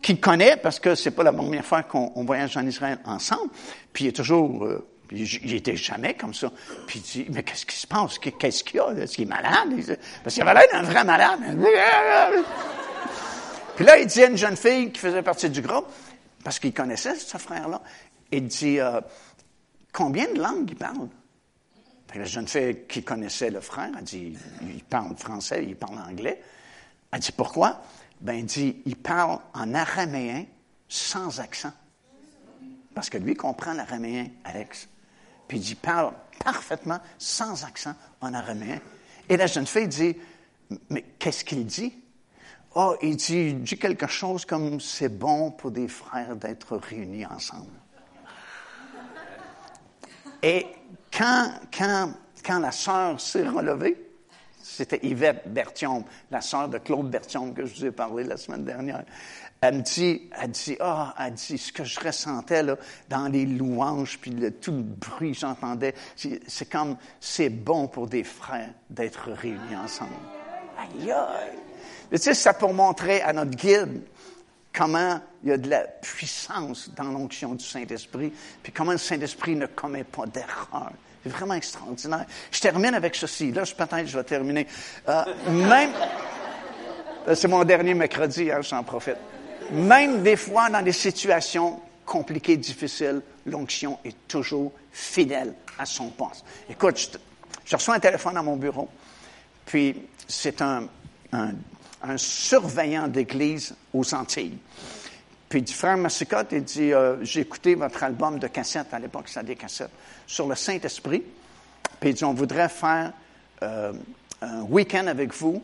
qu'il 0.00 0.20
connaît, 0.20 0.56
parce 0.56 0.80
que 0.80 0.94
c'est 0.94 1.10
pas 1.10 1.22
la 1.22 1.32
première 1.32 1.64
fois 1.64 1.82
qu'on 1.82 2.24
voyage 2.24 2.56
en 2.56 2.66
Israël 2.66 2.98
ensemble, 3.04 3.50
puis 3.92 4.04
il 4.04 4.08
est 4.08 4.12
toujours... 4.12 4.64
Euh, 4.64 4.86
il 5.12 5.54
était 5.54 5.76
jamais 5.76 6.14
comme 6.14 6.34
ça. 6.34 6.50
Puis 6.86 6.98
il 6.98 7.02
dit, 7.02 7.30
mais 7.30 7.42
qu'est-ce 7.42 7.66
qui 7.66 7.76
se 7.76 7.86
passe? 7.86 8.18
Qu'est-ce 8.18 8.64
qu'il 8.64 8.76
y 8.76 8.80
a? 8.80 8.90
Est-ce 8.92 9.14
qu'il 9.14 9.24
est 9.24 9.28
malade? 9.28 9.98
Parce 10.24 10.34
qu'il 10.34 10.42
avait 10.42 10.54
l'air 10.54 10.68
d'un 10.72 10.82
vrai 10.82 11.04
malade. 11.04 11.40
Puis 13.76 13.84
là, 13.84 13.98
il 13.98 14.06
dit 14.06 14.22
à 14.22 14.28
une 14.28 14.36
jeune 14.36 14.56
fille 14.56 14.92
qui 14.92 15.00
faisait 15.00 15.22
partie 15.22 15.50
du 15.50 15.60
groupe, 15.60 15.86
parce 16.44 16.58
qu'il 16.58 16.72
connaissait 16.72 17.16
ce 17.16 17.38
frère-là, 17.38 17.82
il 18.30 18.46
dit, 18.46 18.78
euh, 18.78 19.00
combien 19.92 20.32
de 20.32 20.40
langues 20.40 20.70
il 20.70 20.76
parle? 20.76 21.08
la 22.14 22.24
jeune 22.26 22.46
fille 22.46 22.84
qui 22.88 23.02
connaissait 23.02 23.50
le 23.50 23.60
frère, 23.60 23.90
a 23.96 24.00
dit, 24.00 24.38
il 24.62 24.84
parle 24.84 25.16
français, 25.16 25.64
il 25.66 25.74
parle 25.74 25.98
anglais. 25.98 26.40
Elle 27.10 27.18
dit, 27.18 27.32
pourquoi? 27.32 27.82
Ben, 28.20 28.34
il 28.34 28.46
dit, 28.46 28.82
il 28.86 28.94
parle 28.94 29.40
en 29.52 29.74
araméen 29.74 30.44
sans 30.88 31.40
accent. 31.40 31.72
Parce 32.94 33.10
que 33.10 33.18
lui 33.18 33.34
comprend 33.34 33.72
l'araméen, 33.72 34.28
Alex. 34.44 34.88
Puis 35.48 35.58
il 35.58 35.60
dit, 35.60 35.74
parle 35.74 36.12
parfaitement, 36.44 37.00
sans 37.18 37.64
accent, 37.64 37.94
en 38.20 38.32
araméen. 38.32 38.78
Et 39.28 39.36
la 39.36 39.48
jeune 39.48 39.66
fille 39.66 39.88
dit, 39.88 40.16
mais 40.90 41.02
qu'est-ce 41.18 41.44
qu'il 41.44 41.66
dit? 41.66 41.92
Oh, 42.76 42.96
il 43.02 43.16
dit, 43.16 43.54
dit 43.54 43.78
quelque 43.78 44.08
chose 44.08 44.44
comme 44.44 44.80
c'est 44.80 45.08
bon 45.08 45.52
pour 45.52 45.70
des 45.70 45.86
frères 45.86 46.34
d'être 46.34 46.76
réunis 46.76 47.24
ensemble. 47.24 47.70
Et 50.42 50.66
quand, 51.16 51.52
quand, 51.76 52.12
quand 52.44 52.58
la 52.58 52.72
sœur 52.72 53.20
s'est 53.20 53.48
relevée, 53.48 53.96
c'était 54.60 54.98
Yvette 55.06 55.52
Bertium, 55.52 56.02
la 56.30 56.40
sœur 56.40 56.68
de 56.68 56.78
Claude 56.78 57.08
Bertium 57.08 57.54
que 57.54 57.64
je 57.64 57.74
vous 57.76 57.86
ai 57.86 57.92
parlé 57.92 58.24
la 58.24 58.36
semaine 58.36 58.64
dernière. 58.64 59.04
Elle 59.60 59.76
me 59.76 59.82
dit, 59.82 60.22
elle 60.32 60.50
dit, 60.50 60.76
ah, 60.80 61.14
elle 61.18 61.34
dit, 61.34 61.56
ce 61.56 61.72
que 61.72 61.84
je 61.84 62.00
ressentais 62.00 62.62
là, 62.62 62.76
dans 63.08 63.28
les 63.28 63.46
louanges, 63.46 64.18
puis 64.18 64.32
le, 64.32 64.50
tout 64.50 64.72
le 64.72 64.82
bruit 64.82 65.32
que 65.32 65.38
j'entendais, 65.38 65.94
c'est 66.16 66.68
comme, 66.68 66.96
c'est 67.20 67.50
bon 67.50 67.86
pour 67.86 68.08
des 68.08 68.24
frères 68.24 68.74
d'être 68.90 69.30
réunis 69.30 69.76
ensemble. 69.76 70.10
Aïe, 70.76 71.12
aïe! 71.12 71.73
Tu 72.10 72.18
sais, 72.18 72.34
ça 72.34 72.54
pour 72.54 72.74
montrer 72.74 73.22
à 73.22 73.32
notre 73.32 73.52
guide 73.52 74.02
comment 74.72 75.20
il 75.42 75.50
y 75.50 75.52
a 75.52 75.56
de 75.56 75.70
la 75.70 75.80
puissance 75.80 76.90
dans 76.96 77.04
l'onction 77.04 77.54
du 77.54 77.64
Saint-Esprit, 77.64 78.32
puis 78.62 78.72
comment 78.72 78.92
le 78.92 78.98
Saint-Esprit 78.98 79.54
ne 79.54 79.66
commet 79.66 80.04
pas 80.04 80.26
d'erreur. 80.26 80.90
C'est 81.22 81.30
vraiment 81.30 81.54
extraordinaire. 81.54 82.26
Je 82.50 82.60
termine 82.60 82.94
avec 82.94 83.14
ceci. 83.14 83.50
Là, 83.52 83.62
peut-être 83.62 84.06
je 84.06 84.18
vais 84.18 84.24
terminer. 84.24 84.66
Euh, 85.08 85.24
même, 85.48 85.90
c'est 87.34 87.48
mon 87.48 87.64
dernier 87.64 87.94
mercredi, 87.94 88.50
hein, 88.50 88.60
j'en 88.60 88.82
profite. 88.82 89.16
Même 89.70 90.22
des 90.22 90.36
fois, 90.36 90.68
dans 90.68 90.82
des 90.82 90.92
situations 90.92 91.80
compliquées, 92.04 92.58
difficiles, 92.58 93.22
l'onction 93.46 93.98
est 94.04 94.28
toujours 94.28 94.72
fidèle 94.92 95.54
à 95.78 95.86
son 95.86 96.10
poste. 96.10 96.44
Écoute, 96.68 96.98
je, 96.98 97.18
je 97.64 97.76
reçois 97.76 97.94
un 97.94 98.00
téléphone 98.00 98.36
à 98.36 98.42
mon 98.42 98.56
bureau, 98.56 98.88
puis 99.64 100.06
c'est 100.28 100.60
un, 100.60 100.86
un 101.32 101.52
un 102.04 102.16
surveillant 102.16 103.08
d'église 103.08 103.74
aux 103.92 104.14
Antilles. 104.14 104.58
Puis 105.48 105.60
il 105.60 105.62
dit, 105.64 105.72
frère 105.72 105.96
Massicotte, 105.96 106.48
il 106.52 106.64
dit, 106.64 106.92
euh, 106.92 107.22
j'ai 107.22 107.40
écouté 107.40 107.74
votre 107.74 108.02
album 108.02 108.38
de 108.38 108.46
cassettes, 108.46 108.92
à 108.92 108.98
l'époque 108.98 109.28
c'était 109.28 109.46
des 109.46 109.56
cassettes, 109.56 109.90
sur 110.26 110.48
le 110.48 110.54
Saint-Esprit. 110.54 111.22
Puis 112.00 112.10
il 112.10 112.14
dit, 112.14 112.24
on 112.24 112.34
voudrait 112.34 112.68
faire 112.68 113.12
euh, 113.62 113.92
un 114.42 114.62
week-end 114.62 115.06
avec 115.06 115.32
vous 115.32 115.62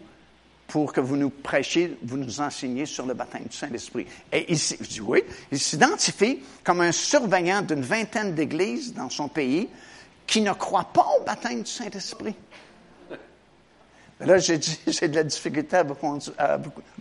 pour 0.69 0.93
que 0.93 1.01
vous 1.01 1.17
nous 1.17 1.31
prêchiez, 1.31 1.99
vous 2.05 2.17
nous 2.17 2.41
enseigniez 2.41 2.87
sur 2.87 3.05
le 3.05 3.15
baptême 3.15 3.45
du 3.45 3.57
Saint-Esprit. 3.57 4.07
Et 4.33 4.53
il, 4.53 4.57
je 4.57 4.89
dis 4.89 5.01
oui, 5.01 5.25
il 5.51 5.59
s'identifie 5.59 6.39
comme 6.63 6.81
un 6.81 6.93
surveillant 6.93 7.63
d'une 7.63 7.83
vingtaine 7.83 8.35
d'églises 8.35 8.95
dans 8.95 9.11
son 9.11 9.29
pays 9.29 9.69
qui 10.27 10.41
ne 10.41 10.53
croient 10.53 10.93
pas 10.93 11.07
au 11.19 11.25
baptême 11.25 11.63
du 11.63 11.71
Saint-Esprit. 11.71 12.37
Là, 14.21 14.39
j'ai 14.39 14.61
j'ai 14.87 15.09
de 15.09 15.17
la 15.17 15.25
difficulté 15.25 15.77
à 15.77 15.83
vous, 15.83 15.95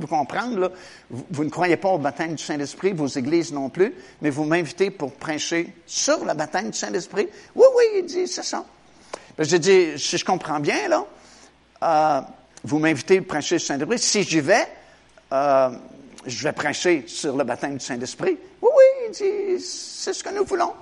comprendre. 0.07 0.72
Vous, 1.09 1.43
ne 1.43 1.49
croyez 1.49 1.78
pas 1.78 1.89
au 1.89 1.97
baptême 1.97 2.36
du 2.36 2.43
Saint-Esprit, 2.43 2.93
vos 2.93 3.07
églises 3.07 3.51
non 3.51 3.70
plus, 3.70 3.93
mais 4.22 4.30
vous 4.30 4.45
m'invitez 4.45 4.89
pour 4.89 5.13
prêcher 5.13 5.74
sur 5.86 6.24
le 6.24 6.34
baptême 6.34 6.70
du 6.70 6.78
Saint-Esprit. 6.78 7.28
Oui, 7.55 7.65
oui, 7.76 7.84
il 7.97 8.05
dit, 8.05 8.28
c'est 8.28 8.43
ça. 8.43 8.65
J'ai 9.38 9.59
dit, 9.59 9.97
si 9.97 10.17
je 10.17 10.26
comprends 10.26 10.59
bien, 10.59 10.88
là, 10.88 11.05
euh, 11.84 12.22
vous 12.63 12.80
m'invitez 12.80 13.20
pour 13.20 13.28
prêcher 13.28 13.59
sur 13.59 13.74
le 13.74 13.80
Saint-Esprit. 13.80 13.99
Si 13.99 14.24
j'y 14.24 14.39
vais, 14.39 14.67
euh, 15.34 15.70
je 16.26 16.43
vais 16.43 16.53
prêcher 16.53 17.03
sur 17.07 17.36
le 17.36 17.43
baptême 17.43 17.78
du 17.78 17.86
Saint-Esprit. 17.86 18.38
Oui, 18.61 18.70
oui, 18.76 18.84
il 19.07 19.11
dit, 19.11 19.63
c'est 19.65 20.13
ce 20.13 20.24
que 20.24 20.34
nous 20.34 20.45
voulons. 20.45 20.74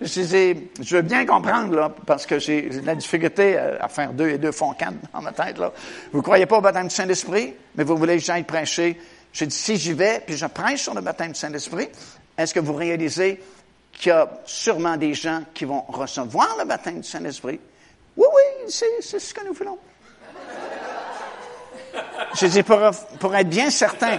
Je 0.00 0.96
veux 0.96 1.02
bien 1.02 1.24
comprendre, 1.24 1.74
là, 1.74 1.90
parce 2.04 2.26
que 2.26 2.38
j'ai 2.38 2.68
la 2.84 2.94
difficulté 2.94 3.56
à 3.58 3.88
faire 3.88 4.12
deux 4.12 4.28
et 4.28 4.38
deux 4.38 4.52
font 4.52 4.72
quatre 4.74 4.96
dans 5.12 5.22
ma 5.22 5.32
tête, 5.32 5.58
là. 5.58 5.72
Vous 6.12 6.20
croyez 6.20 6.44
pas 6.44 6.58
au 6.58 6.60
baptême 6.60 6.88
du 6.88 6.94
Saint-Esprit, 6.94 7.54
mais 7.74 7.84
vous 7.84 7.96
voulez 7.96 8.16
que 8.16 8.22
j'aille 8.22 8.42
prêcher. 8.42 9.00
J'ai 9.32 9.46
dit, 9.46 9.56
si 9.56 9.76
j'y 9.76 9.94
vais, 9.94 10.22
puis 10.24 10.36
je 10.36 10.46
prêche 10.46 10.82
sur 10.82 10.94
le 10.94 11.00
baptême 11.00 11.32
du 11.32 11.38
Saint-Esprit, 11.38 11.88
est-ce 12.36 12.52
que 12.52 12.60
vous 12.60 12.74
réalisez 12.74 13.40
qu'il 13.92 14.10
y 14.10 14.12
a 14.12 14.28
sûrement 14.44 14.96
des 14.98 15.14
gens 15.14 15.42
qui 15.54 15.64
vont 15.64 15.82
recevoir 15.88 16.56
le 16.58 16.66
baptême 16.66 17.00
du 17.00 17.08
Saint-Esprit? 17.08 17.58
Oui, 18.16 18.26
oui, 18.34 18.70
c'est, 18.70 19.18
ce 19.18 19.32
que 19.32 19.46
nous 19.46 19.54
voulons. 19.54 19.78
Je 22.34 22.46
dis, 22.46 22.62
pour, 22.62 22.80
pour 23.18 23.34
être 23.34 23.48
bien 23.48 23.70
certain, 23.70 24.18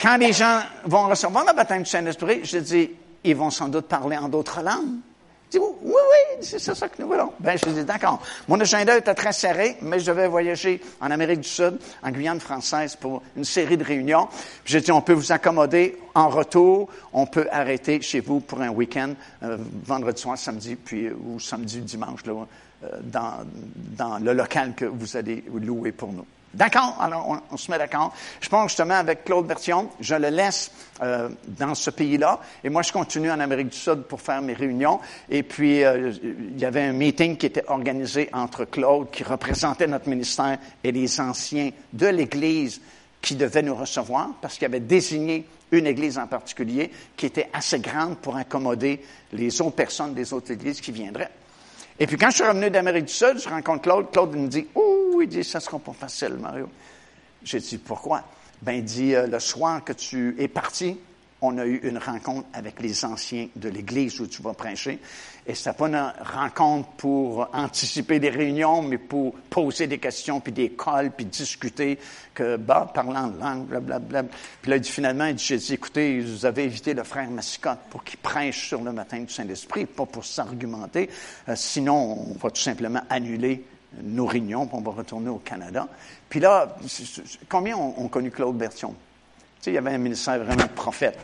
quand 0.00 0.16
les 0.16 0.32
gens 0.32 0.62
vont 0.84 1.08
recevoir 1.08 1.44
le 1.44 1.52
baptême 1.52 1.82
du 1.82 1.90
Saint-Esprit, 1.90 2.40
je 2.44 2.58
dis, 2.58 2.90
ils 3.24 3.36
vont 3.36 3.50
sans 3.50 3.68
doute 3.68 3.86
parler 3.86 4.16
en 4.16 4.28
d'autres 4.28 4.62
langues. 4.62 5.00
dis, 5.50 5.58
oui, 5.58 5.72
oui, 5.82 6.36
c'est 6.42 6.58
ça 6.58 6.88
que 6.88 7.00
nous 7.02 7.08
voulons. 7.08 7.32
Ben, 7.40 7.58
je 7.58 7.68
dis, 7.70 7.84
d'accord. 7.84 8.20
Mon 8.48 8.60
agenda 8.60 8.96
était 8.96 9.14
très 9.14 9.32
serré, 9.32 9.76
mais 9.82 9.98
je 9.98 10.06
devais 10.06 10.28
voyager 10.28 10.80
en 11.00 11.10
Amérique 11.10 11.40
du 11.40 11.48
Sud, 11.48 11.78
en 12.02 12.10
Guyane 12.10 12.40
française, 12.40 12.96
pour 12.96 13.22
une 13.36 13.44
série 13.44 13.76
de 13.76 13.84
réunions. 13.84 14.28
J'ai 14.64 14.80
dit, 14.80 14.92
on 14.92 15.02
peut 15.02 15.14
vous 15.14 15.32
accommoder 15.32 15.96
en 16.14 16.28
retour, 16.28 16.88
on 17.12 17.26
peut 17.26 17.48
arrêter 17.50 18.00
chez 18.00 18.20
vous 18.20 18.40
pour 18.40 18.60
un 18.60 18.70
week-end, 18.70 19.14
euh, 19.42 19.56
vendredi 19.84 20.20
soir, 20.20 20.38
samedi, 20.38 20.76
puis, 20.76 21.06
euh, 21.06 21.16
ou 21.26 21.40
samedi, 21.40 21.80
dimanche, 21.80 22.24
là, 22.26 22.46
euh, 22.84 22.88
dans, 23.02 23.44
dans 23.96 24.18
le 24.18 24.32
local 24.32 24.74
que 24.74 24.84
vous 24.84 25.16
allez 25.16 25.44
louer 25.52 25.92
pour 25.92 26.12
nous. 26.12 26.26
D'accord, 26.54 26.96
alors 26.98 27.42
on, 27.50 27.56
se 27.58 27.70
met 27.70 27.76
d'accord. 27.76 28.14
Je 28.40 28.48
pense 28.48 28.70
justement 28.70 28.94
avec 28.94 29.24
Claude 29.24 29.46
Bertillon, 29.46 29.90
je 30.00 30.14
le 30.14 30.30
laisse 30.30 30.70
euh, 31.02 31.28
dans 31.46 31.74
ce 31.74 31.90
pays-là, 31.90 32.40
et 32.64 32.70
moi 32.70 32.80
je 32.80 32.90
continue 32.90 33.30
en 33.30 33.38
Amérique 33.38 33.68
du 33.68 33.76
Sud 33.76 34.02
pour 34.04 34.22
faire 34.22 34.40
mes 34.40 34.54
réunions. 34.54 34.98
Et 35.28 35.42
puis 35.42 35.84
euh, 35.84 36.12
il 36.22 36.58
y 36.58 36.64
avait 36.64 36.84
un 36.84 36.92
meeting 36.92 37.36
qui 37.36 37.46
était 37.46 37.64
organisé 37.68 38.30
entre 38.32 38.64
Claude, 38.64 39.10
qui 39.10 39.24
représentait 39.24 39.86
notre 39.86 40.08
ministère, 40.08 40.58
et 40.82 40.90
les 40.90 41.20
anciens 41.20 41.70
de 41.92 42.06
l'Église 42.06 42.80
qui 43.20 43.34
devaient 43.34 43.62
nous 43.62 43.74
recevoir, 43.74 44.30
parce 44.40 44.56
qu'il 44.56 44.64
avait 44.64 44.80
désigné 44.80 45.46
une 45.70 45.86
Église 45.86 46.18
en 46.18 46.26
particulier 46.26 46.90
qui 47.14 47.26
était 47.26 47.50
assez 47.52 47.78
grande 47.78 48.16
pour 48.18 48.36
accommoder 48.36 49.02
les 49.34 49.60
autres 49.60 49.76
personnes 49.76 50.14
des 50.14 50.32
autres 50.32 50.52
Églises 50.52 50.80
qui 50.80 50.92
viendraient. 50.92 51.30
Et 52.00 52.06
puis 52.06 52.16
quand 52.16 52.30
je 52.30 52.36
suis 52.36 52.44
revenu 52.44 52.70
d'Amérique 52.70 53.06
du 53.06 53.12
Sud, 53.12 53.38
je 53.38 53.48
rencontre 53.48 53.82
Claude. 53.82 54.10
Claude 54.12 54.36
me 54.36 54.46
dit, 54.46 54.66
oh, 54.74 54.87
il 55.20 55.28
dit, 55.28 55.44
ça 55.44 55.60
sera 55.60 55.78
pas 55.78 55.92
facile, 55.92 56.34
Mario. 56.34 56.68
J'ai 57.42 57.60
dit, 57.60 57.78
pourquoi? 57.78 58.24
Ben, 58.62 58.72
il 58.72 58.84
dit, 58.84 59.14
euh, 59.14 59.26
le 59.26 59.38
soir 59.38 59.84
que 59.84 59.92
tu 59.92 60.34
es 60.38 60.48
parti, 60.48 60.98
on 61.40 61.56
a 61.58 61.66
eu 61.66 61.76
une 61.84 61.98
rencontre 61.98 62.48
avec 62.52 62.80
les 62.80 63.04
anciens 63.04 63.48
de 63.54 63.68
l'église 63.68 64.20
où 64.20 64.26
tu 64.26 64.42
vas 64.42 64.54
prêcher. 64.54 64.98
Et 65.46 65.54
c'était 65.54 65.72
pas 65.72 65.86
une 65.86 66.12
rencontre 66.20 66.88
pour 66.96 67.48
anticiper 67.52 68.18
des 68.18 68.28
réunions, 68.28 68.82
mais 68.82 68.98
pour 68.98 69.34
poser 69.48 69.86
des 69.86 69.98
questions, 69.98 70.40
puis 70.40 70.52
des 70.52 70.70
calls, 70.70 71.12
puis 71.12 71.24
discuter, 71.24 71.98
que, 72.34 72.56
bah, 72.56 72.90
parlant 72.92 73.28
de 73.28 73.38
langue, 73.38 73.66
blablabla. 73.66 74.24
Puis 74.60 74.70
là, 74.70 74.76
il 74.76 74.80
dit, 74.80 74.90
finalement, 74.90 75.30
j'ai 75.36 75.58
dit, 75.58 75.74
écoutez, 75.74 76.20
vous 76.20 76.44
avez 76.44 76.64
invité 76.64 76.92
le 76.92 77.04
frère 77.04 77.30
Massicotte 77.30 77.78
pour 77.88 78.02
qu'il 78.02 78.18
prêche 78.18 78.68
sur 78.68 78.82
le 78.82 78.92
matin 78.92 79.20
du 79.20 79.32
Saint-Esprit, 79.32 79.86
pas 79.86 80.06
pour 80.06 80.24
s'argumenter. 80.24 81.08
Euh, 81.48 81.54
sinon, 81.54 82.26
on 82.30 82.34
va 82.34 82.50
tout 82.50 82.60
simplement 82.60 83.00
annuler 83.08 83.64
nos 84.02 84.26
réunions, 84.26 84.66
puis 84.66 84.78
on 84.84 84.90
retourner 84.90 85.30
au 85.30 85.38
Canada. 85.38 85.88
Puis 86.28 86.40
là, 86.40 86.76
combien 87.48 87.76
ont, 87.76 88.08
connu 88.08 88.30
Claude 88.30 88.56
Bertion? 88.56 88.90
Tu 88.90 89.64
sais, 89.64 89.70
il 89.70 89.74
y 89.74 89.78
avait 89.78 89.92
un 89.92 89.98
ministère 89.98 90.42
vraiment 90.42 90.68
prophète. 90.74 91.18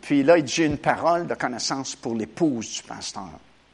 Puis 0.00 0.22
là, 0.22 0.38
il 0.38 0.44
dit, 0.44 0.64
une 0.64 0.78
parole 0.78 1.26
de 1.26 1.34
connaissance 1.34 1.94
pour 1.94 2.14
l'épouse 2.14 2.76
du 2.76 2.82
pasteur 2.82 3.30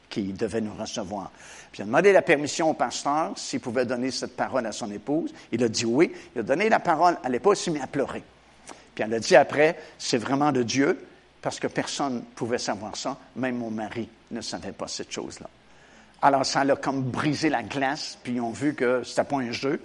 qui 0.09 0.33
devait 0.33 0.61
nous 0.61 0.73
recevoir. 0.73 1.31
Puis 1.71 1.81
il 1.81 1.83
a 1.83 1.85
demandé 1.85 2.13
la 2.13 2.21
permission 2.21 2.69
au 2.69 2.73
pasteur 2.73 3.33
s'il 3.35 3.59
pouvait 3.59 3.85
donner 3.85 4.11
cette 4.11 4.35
parole 4.35 4.65
à 4.65 4.71
son 4.71 4.89
épouse. 4.91 5.33
Il 5.51 5.63
a 5.63 5.67
dit 5.67 5.85
oui. 5.85 6.13
Il 6.35 6.39
a 6.39 6.43
donné 6.43 6.69
la 6.69 6.79
parole 6.79 7.17
à 7.23 7.29
l'épouse, 7.29 7.59
il 7.59 7.63
s'est 7.63 7.71
mis 7.71 7.81
à 7.81 7.87
pleurer. 7.87 8.23
Puis 8.93 9.03
elle 9.03 9.13
a 9.13 9.19
dit 9.19 9.35
après, 9.35 9.77
c'est 9.97 10.17
vraiment 10.17 10.53
de 10.53 10.63
Dieu, 10.63 11.05
parce 11.41 11.59
que 11.59 11.67
personne 11.67 12.15
ne 12.15 12.21
pouvait 12.21 12.57
savoir 12.57 12.95
ça, 12.95 13.17
même 13.35 13.57
mon 13.57 13.69
mari 13.69 14.09
ne 14.31 14.41
savait 14.41 14.71
pas 14.71 14.87
cette 14.87 15.11
chose-là. 15.11 15.47
Alors 16.25 16.43
ça 16.43 16.61
a 16.61 16.75
comme 16.75 17.03
brisé 17.03 17.49
la 17.49 17.61
glace, 17.61 18.17
puis 18.23 18.33
ils 18.33 18.41
ont 18.41 18.49
vu 18.49 18.73
que 18.73 19.03
ce 19.03 19.11
n'était 19.11 19.29
pas 19.29 19.35
un 19.35 19.51
jeu, 19.51 19.79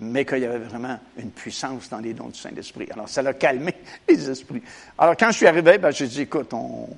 mais 0.00 0.24
qu'il 0.24 0.40
y 0.40 0.44
avait 0.44 0.58
vraiment 0.58 0.98
une 1.16 1.30
puissance 1.30 1.88
dans 1.88 1.98
les 1.98 2.14
dons 2.14 2.30
du 2.30 2.38
Saint-Esprit. 2.38 2.88
Alors, 2.90 3.08
ça 3.08 3.22
l'a 3.22 3.32
calmé 3.32 3.72
les 4.08 4.28
esprits. 4.28 4.60
Alors, 4.98 5.16
quand 5.16 5.30
je 5.30 5.36
suis 5.36 5.46
arrivé, 5.46 5.78
ben, 5.78 5.92
j'ai 5.92 6.08
dit, 6.08 6.22
écoute, 6.22 6.52
on, 6.52 6.88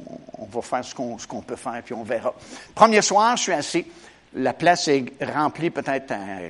va 0.51 0.62
faire 0.62 0.83
ce 0.83 0.95
qu'on, 0.95 1.43
peut 1.43 1.57
faire, 1.57 1.83
puis 1.85 1.93
on 1.93 2.05
verra. 2.05 2.35
Premier 2.74 3.03
soir, 3.03 3.37
je 3.37 3.43
suis 3.43 3.53
assis. 3.53 3.85
La 4.33 4.55
place 4.55 4.89
est 4.89 5.12
remplie 5.20 5.68
peut-être 5.68 6.12
à 6.12 6.49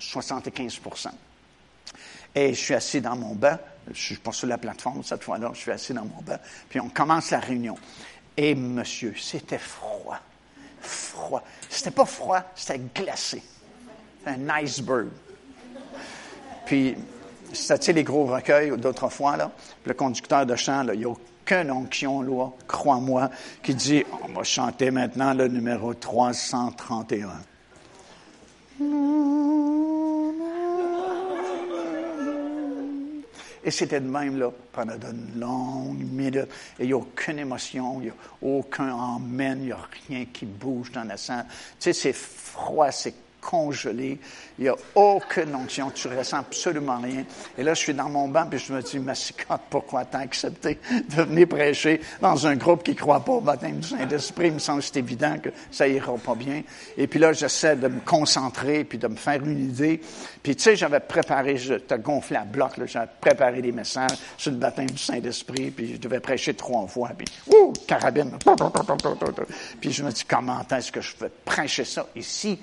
75% 0.00 1.10
Et 2.34 2.54
je 2.54 2.58
suis 2.58 2.74
assis 2.74 3.00
dans 3.00 3.14
mon 3.14 3.36
banc. 3.36 3.56
Je 3.86 3.90
ne 3.92 3.94
suis 3.94 4.16
pas 4.16 4.32
sur 4.32 4.48
la 4.48 4.58
plateforme 4.58 5.04
cette 5.04 5.22
fois-là. 5.22 5.52
Je 5.54 5.60
suis 5.60 5.70
assis 5.70 5.94
dans 5.94 6.06
mon 6.06 6.22
banc. 6.22 6.38
Puis 6.68 6.80
on 6.80 6.88
commence 6.88 7.30
la 7.30 7.38
réunion. 7.38 7.76
Et 8.36 8.56
monsieur, 8.56 9.14
c'était 9.16 9.58
froid. 9.58 10.18
Froid. 10.80 11.42
C'était 11.68 11.90
pas 11.90 12.04
froid, 12.04 12.42
c'était 12.54 12.80
glacé. 12.94 13.42
Un 14.26 14.48
iceberg. 14.50 15.08
Puis, 16.66 16.96
c'était 17.52 17.92
les 17.92 18.04
gros 18.04 18.26
recueils 18.26 18.76
d'autres 18.76 19.08
fois, 19.08 19.36
là. 19.36 19.50
le 19.84 19.94
conducteur 19.94 20.44
de 20.44 20.54
chant, 20.54 20.86
il 20.92 20.98
n'y 20.98 21.04
a 21.04 21.08
aucune 21.08 21.70
onction, 21.70 22.22
là, 22.22 22.48
crois-moi, 22.66 23.30
qui 23.62 23.74
dit 23.74 24.04
On 24.22 24.32
va 24.32 24.42
chanter 24.42 24.90
maintenant 24.90 25.32
le 25.32 25.48
numéro 25.48 25.94
331. 25.94 27.28
Et 33.68 33.70
c'était 33.70 34.00
de 34.00 34.08
même 34.08 34.38
là, 34.38 34.50
pendant 34.72 34.96
de 34.96 35.38
longues 35.38 36.02
minutes. 36.10 36.48
Et 36.78 36.84
il 36.84 36.86
n'y 36.86 36.94
a 36.94 36.96
aucune 36.96 37.38
émotion, 37.38 38.00
il 38.00 38.04
n'y 38.04 38.08
a 38.08 38.14
aucun 38.40 39.16
amen, 39.16 39.58
il 39.60 39.66
n'y 39.66 39.72
a 39.72 39.88
rien 40.08 40.24
qui 40.24 40.46
bouge 40.46 40.90
dans 40.90 41.04
la 41.04 41.18
salle. 41.18 41.44
Tu 41.78 41.92
sais, 41.92 41.92
c'est 41.92 42.14
froid, 42.14 42.90
c'est 42.90 43.12
congelé. 43.48 44.18
Il 44.58 44.64
n'y 44.64 44.68
a 44.68 44.74
aucune 44.94 45.54
onction. 45.54 45.90
Tu 45.90 46.08
ressens 46.08 46.38
absolument 46.38 46.98
rien. 46.98 47.24
Et 47.56 47.62
là, 47.62 47.72
je 47.72 47.78
suis 47.78 47.94
dans 47.94 48.10
mon 48.10 48.28
banc, 48.28 48.46
puis 48.50 48.58
je 48.58 48.72
me 48.72 48.82
dis, 48.82 48.98
Massicotte, 48.98 49.62
pourquoi 49.70 50.04
t'as 50.04 50.18
accepté 50.18 50.78
de 51.08 51.22
venir 51.22 51.48
prêcher 51.48 52.00
dans 52.20 52.46
un 52.46 52.56
groupe 52.56 52.82
qui 52.82 52.90
ne 52.90 52.96
croit 52.96 53.20
pas 53.20 53.32
au 53.32 53.40
baptême 53.40 53.78
du 53.78 53.88
Saint-Esprit? 53.88 54.48
Il 54.48 54.54
me 54.54 54.58
semble 54.58 54.80
que 54.80 54.86
c'est 54.86 54.98
évident 54.98 55.38
que 55.42 55.48
ça 55.70 55.88
ira 55.88 56.14
pas 56.16 56.34
bien. 56.34 56.62
Et 56.98 57.06
puis 57.06 57.18
là, 57.18 57.32
j'essaie 57.32 57.76
de 57.76 57.88
me 57.88 58.00
concentrer, 58.00 58.84
puis 58.84 58.98
de 58.98 59.08
me 59.08 59.16
faire 59.16 59.42
une 59.42 59.70
idée. 59.70 60.00
Puis 60.42 60.54
tu 60.54 60.64
sais, 60.64 60.76
j'avais 60.76 61.00
préparé, 61.00 61.56
je 61.56 61.74
t'ai 61.74 61.98
gonflé 61.98 62.36
à 62.36 62.44
bloc, 62.44 62.72
j'avais 62.84 63.08
préparé 63.20 63.62
des 63.62 63.72
messages 63.72 64.18
sur 64.36 64.50
le 64.50 64.58
baptême 64.58 64.90
du 64.90 64.98
Saint-Esprit, 64.98 65.70
puis 65.70 65.94
je 65.94 65.98
devais 65.98 66.20
prêcher 66.20 66.52
trois 66.52 66.86
fois, 66.86 67.12
puis 67.16 67.26
ouh, 67.46 67.72
carabine. 67.86 68.32
Puis 69.80 69.92
je 69.92 70.02
me 70.02 70.10
dis, 70.10 70.24
comment 70.24 70.60
est-ce 70.70 70.92
que 70.92 71.00
je 71.00 71.16
vais 71.18 71.30
prêcher 71.44 71.84
ça? 71.84 72.06
Ici? 72.14 72.58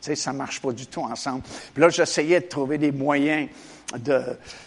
Ça, 0.00 0.14
ça 0.14 0.32
marche 0.32 0.60
pas 0.60 0.72
du 0.72 0.86
tout 0.86 1.02
ensemble. 1.02 1.42
Puis 1.72 1.80
là, 1.80 1.88
j'essayais 1.88 2.40
de 2.40 2.46
trouver 2.46 2.78
des 2.78 2.92
moyens 2.92 3.48
de, 3.94 4.22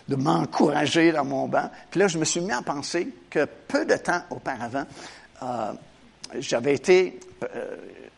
de 0.07 0.15
m'encourager 0.15 1.11
dans 1.11 1.25
mon 1.25 1.47
banc. 1.47 1.69
Puis 1.91 1.99
là, 1.99 2.07
je 2.07 2.17
me 2.17 2.25
suis 2.25 2.41
mis 2.41 2.51
à 2.51 2.61
penser 2.61 3.09
que 3.29 3.45
peu 3.67 3.85
de 3.85 3.95
temps 3.95 4.21
auparavant, 4.29 4.85
euh, 5.43 5.73
j'avais 6.39 6.75
été 6.75 7.19
euh, 7.43 7.75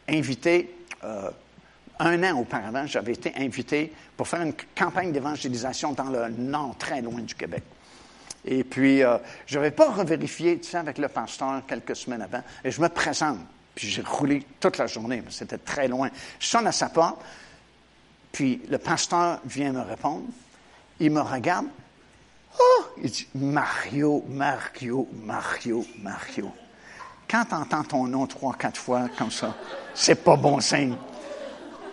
invité, 0.07 0.75
euh, 1.03 1.29
un 1.99 2.23
an 2.23 2.39
auparavant, 2.39 2.85
j'avais 2.85 3.13
été 3.13 3.33
invité 3.37 3.93
pour 4.17 4.27
faire 4.27 4.41
une 4.41 4.53
campagne 4.75 5.11
d'évangélisation 5.11 5.93
dans 5.93 6.09
le 6.09 6.29
nord, 6.29 6.75
très 6.77 7.01
loin 7.01 7.21
du 7.21 7.35
Québec. 7.35 7.63
Et 8.43 8.63
puis, 8.63 9.03
je 9.45 9.55
n'avais 9.55 9.69
pas 9.69 9.91
revérifié, 9.91 10.57
tu 10.57 10.69
sais, 10.69 10.77
avec 10.77 10.97
le 10.97 11.07
pasteur 11.09 11.61
quelques 11.67 11.95
semaines 11.95 12.23
avant, 12.23 12.41
et 12.63 12.71
je 12.71 12.81
me 12.81 12.89
présente. 12.89 13.37
Puis 13.75 13.87
j'ai 13.87 14.01
roulé 14.01 14.45
toute 14.59 14.77
la 14.77 14.87
journée, 14.87 15.23
c'était 15.29 15.57
très 15.57 15.87
loin. 15.87 16.09
Je 16.39 16.47
sonne 16.47 16.67
à 16.67 16.71
sa 16.71 16.89
porte, 16.89 17.21
puis 18.31 18.61
le 18.69 18.77
pasteur 18.77 19.39
vient 19.45 19.71
me 19.71 19.81
répondre. 19.81 20.25
Il 20.99 21.11
me 21.11 21.21
regarde. 21.21 21.67
Oh! 22.59 22.83
Il 23.01 23.09
dit 23.09 23.27
Mario, 23.35 24.23
Mario, 24.27 25.07
Mario, 25.23 25.85
Mario. 25.99 26.51
Quand 27.29 27.45
tu 27.45 27.55
entends 27.55 27.83
ton 27.83 28.07
nom 28.07 28.27
trois, 28.27 28.53
quatre 28.53 28.79
fois 28.79 29.07
comme 29.17 29.31
ça, 29.31 29.55
c'est 29.93 30.21
pas 30.21 30.35
bon 30.35 30.59
signe. 30.59 30.95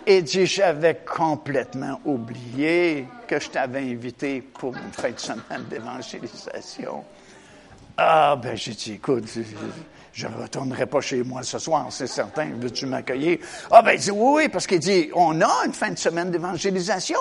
Et 0.05 0.21
dit, 0.21 0.45
j'avais 0.45 0.95
complètement 0.95 2.01
oublié 2.03 3.07
que 3.27 3.39
je 3.39 3.49
t'avais 3.49 3.91
invité 3.91 4.41
pour 4.41 4.75
une 4.75 4.91
fête 4.91 5.15
de 5.15 5.19
semaine 5.19 5.63
d'évangélisation. 5.69 7.05
Ah, 7.95 8.35
ben, 8.41 8.55
j'ai 8.55 8.73
dit, 8.73 8.93
écoute, 8.93 9.25
je 10.19 10.27
ne 10.27 10.35
retournerai 10.35 10.85
pas 10.85 10.99
chez 10.99 11.23
moi 11.23 11.43
ce 11.43 11.59
soir, 11.59 11.87
c'est 11.91 12.07
certain. 12.07 12.49
Veux-tu 12.59 12.85
m'accueillir? 12.85 13.37
Ah, 13.71 13.81
ben, 13.81 13.93
il 13.93 13.99
dit 13.99 14.11
oui, 14.11 14.49
parce 14.49 14.67
qu'il 14.67 14.79
dit, 14.79 15.09
on 15.13 15.39
a 15.39 15.65
une 15.65 15.71
fin 15.71 15.91
de 15.91 15.97
semaine 15.97 16.29
d'évangélisation. 16.29 17.19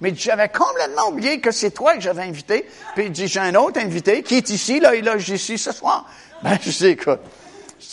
Mais 0.00 0.12
j'avais 0.16 0.48
complètement 0.48 1.10
oublié 1.10 1.38
que 1.38 1.52
c'est 1.52 1.70
toi 1.70 1.94
que 1.94 2.00
j'avais 2.00 2.22
invité. 2.22 2.66
Puis 2.96 3.04
il 3.06 3.12
dit, 3.12 3.28
j'ai 3.28 3.38
un 3.38 3.54
autre 3.54 3.78
invité 3.78 4.24
qui 4.24 4.34
est 4.34 4.50
ici, 4.50 4.80
là, 4.80 4.96
il 4.96 5.04
loge 5.04 5.28
ici 5.28 5.58
ce 5.58 5.72
soir. 5.72 6.06
Ben, 6.42 6.58
je 6.62 6.70
dis, 6.70 6.86
écoute, 6.86 7.20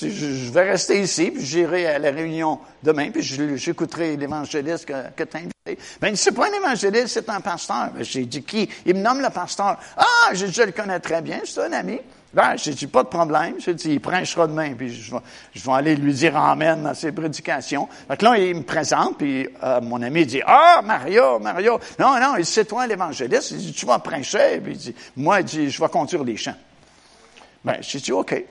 je 0.02 0.52
vais 0.54 0.72
rester 0.72 1.02
ici, 1.02 1.32
puis 1.32 1.46
j'irai 1.46 1.86
à 1.86 2.00
la 2.00 2.12
réunion 2.12 2.62
demain, 2.82 3.12
puis 3.12 3.22
j'écouterai 3.22 4.16
l'évangéliste 4.16 4.86
que, 4.86 4.94
que 5.14 5.24
tu 5.24 5.36
as 5.36 5.40
invité. 5.42 5.84
Ben, 6.00 6.16
c'est 6.16 6.32
pas 6.32 6.48
un 6.48 6.54
évangéliste, 6.54 7.10
c'est 7.10 7.30
un 7.30 7.42
pasteur. 7.42 7.92
Ben, 7.94 8.06
j'ai 8.06 8.26
dit, 8.26 8.42
qui? 8.42 8.70
Il 8.86 8.96
me 8.96 9.02
nomme 9.02 9.20
le 9.20 9.30
pasteur. 9.30 9.78
Ah, 9.98 10.34
je, 10.34 10.46
je 10.46 10.62
le 10.62 10.72
connais 10.72 11.02
très 11.02 11.22
bien, 11.22 11.42
c'est 11.44 11.62
un 11.62 11.74
ami. 11.74 12.00
Ben, 12.34 12.56
j'ai 12.58 12.74
dit, 12.74 12.88
pas 12.88 13.04
de 13.04 13.08
problème. 13.08 13.56
J'ai 13.60 13.74
dit, 13.74 13.94
il 13.94 14.02
prêchera 14.02 14.48
demain, 14.48 14.74
puis 14.74 14.94
je 14.94 15.12
vais, 15.12 15.22
je 15.56 15.70
aller 15.70 15.96
lui 15.96 16.14
dire 16.14 16.36
Amen 16.36 16.84
dans 16.84 16.94
ses 16.94 17.12
prédications. 17.12 17.88
Là, 18.10 18.38
il 18.38 18.56
me 18.56 18.64
présente, 18.64 19.18
puis 19.18 19.48
euh, 19.64 19.82
mon 19.82 20.02
ami 20.02 20.26
dit, 20.26 20.42
ah, 20.46 20.82
Mario, 20.84 21.40
Mario. 21.40 21.80
Non, 21.98 22.20
non, 22.20 22.36
c'est 22.44 22.66
toi 22.66 22.86
l'évangéliste. 22.86 23.52
Il 23.52 23.58
dit, 23.58 23.74
tu 23.74 23.86
vas 23.86 24.00
prêcher. 24.00 24.60
Puis 24.62 24.74
il 24.74 24.78
dit, 24.78 24.96
moi, 25.16 25.40
il 25.40 25.46
dit, 25.46 25.70
je 25.70 25.82
vais 25.82 25.90
conduire 25.90 26.24
les 26.24 26.38
chants. 26.38 26.56
Ben, 27.64 27.78
j'ai 27.82 28.00
dit, 28.00 28.12
OK. 28.12 28.44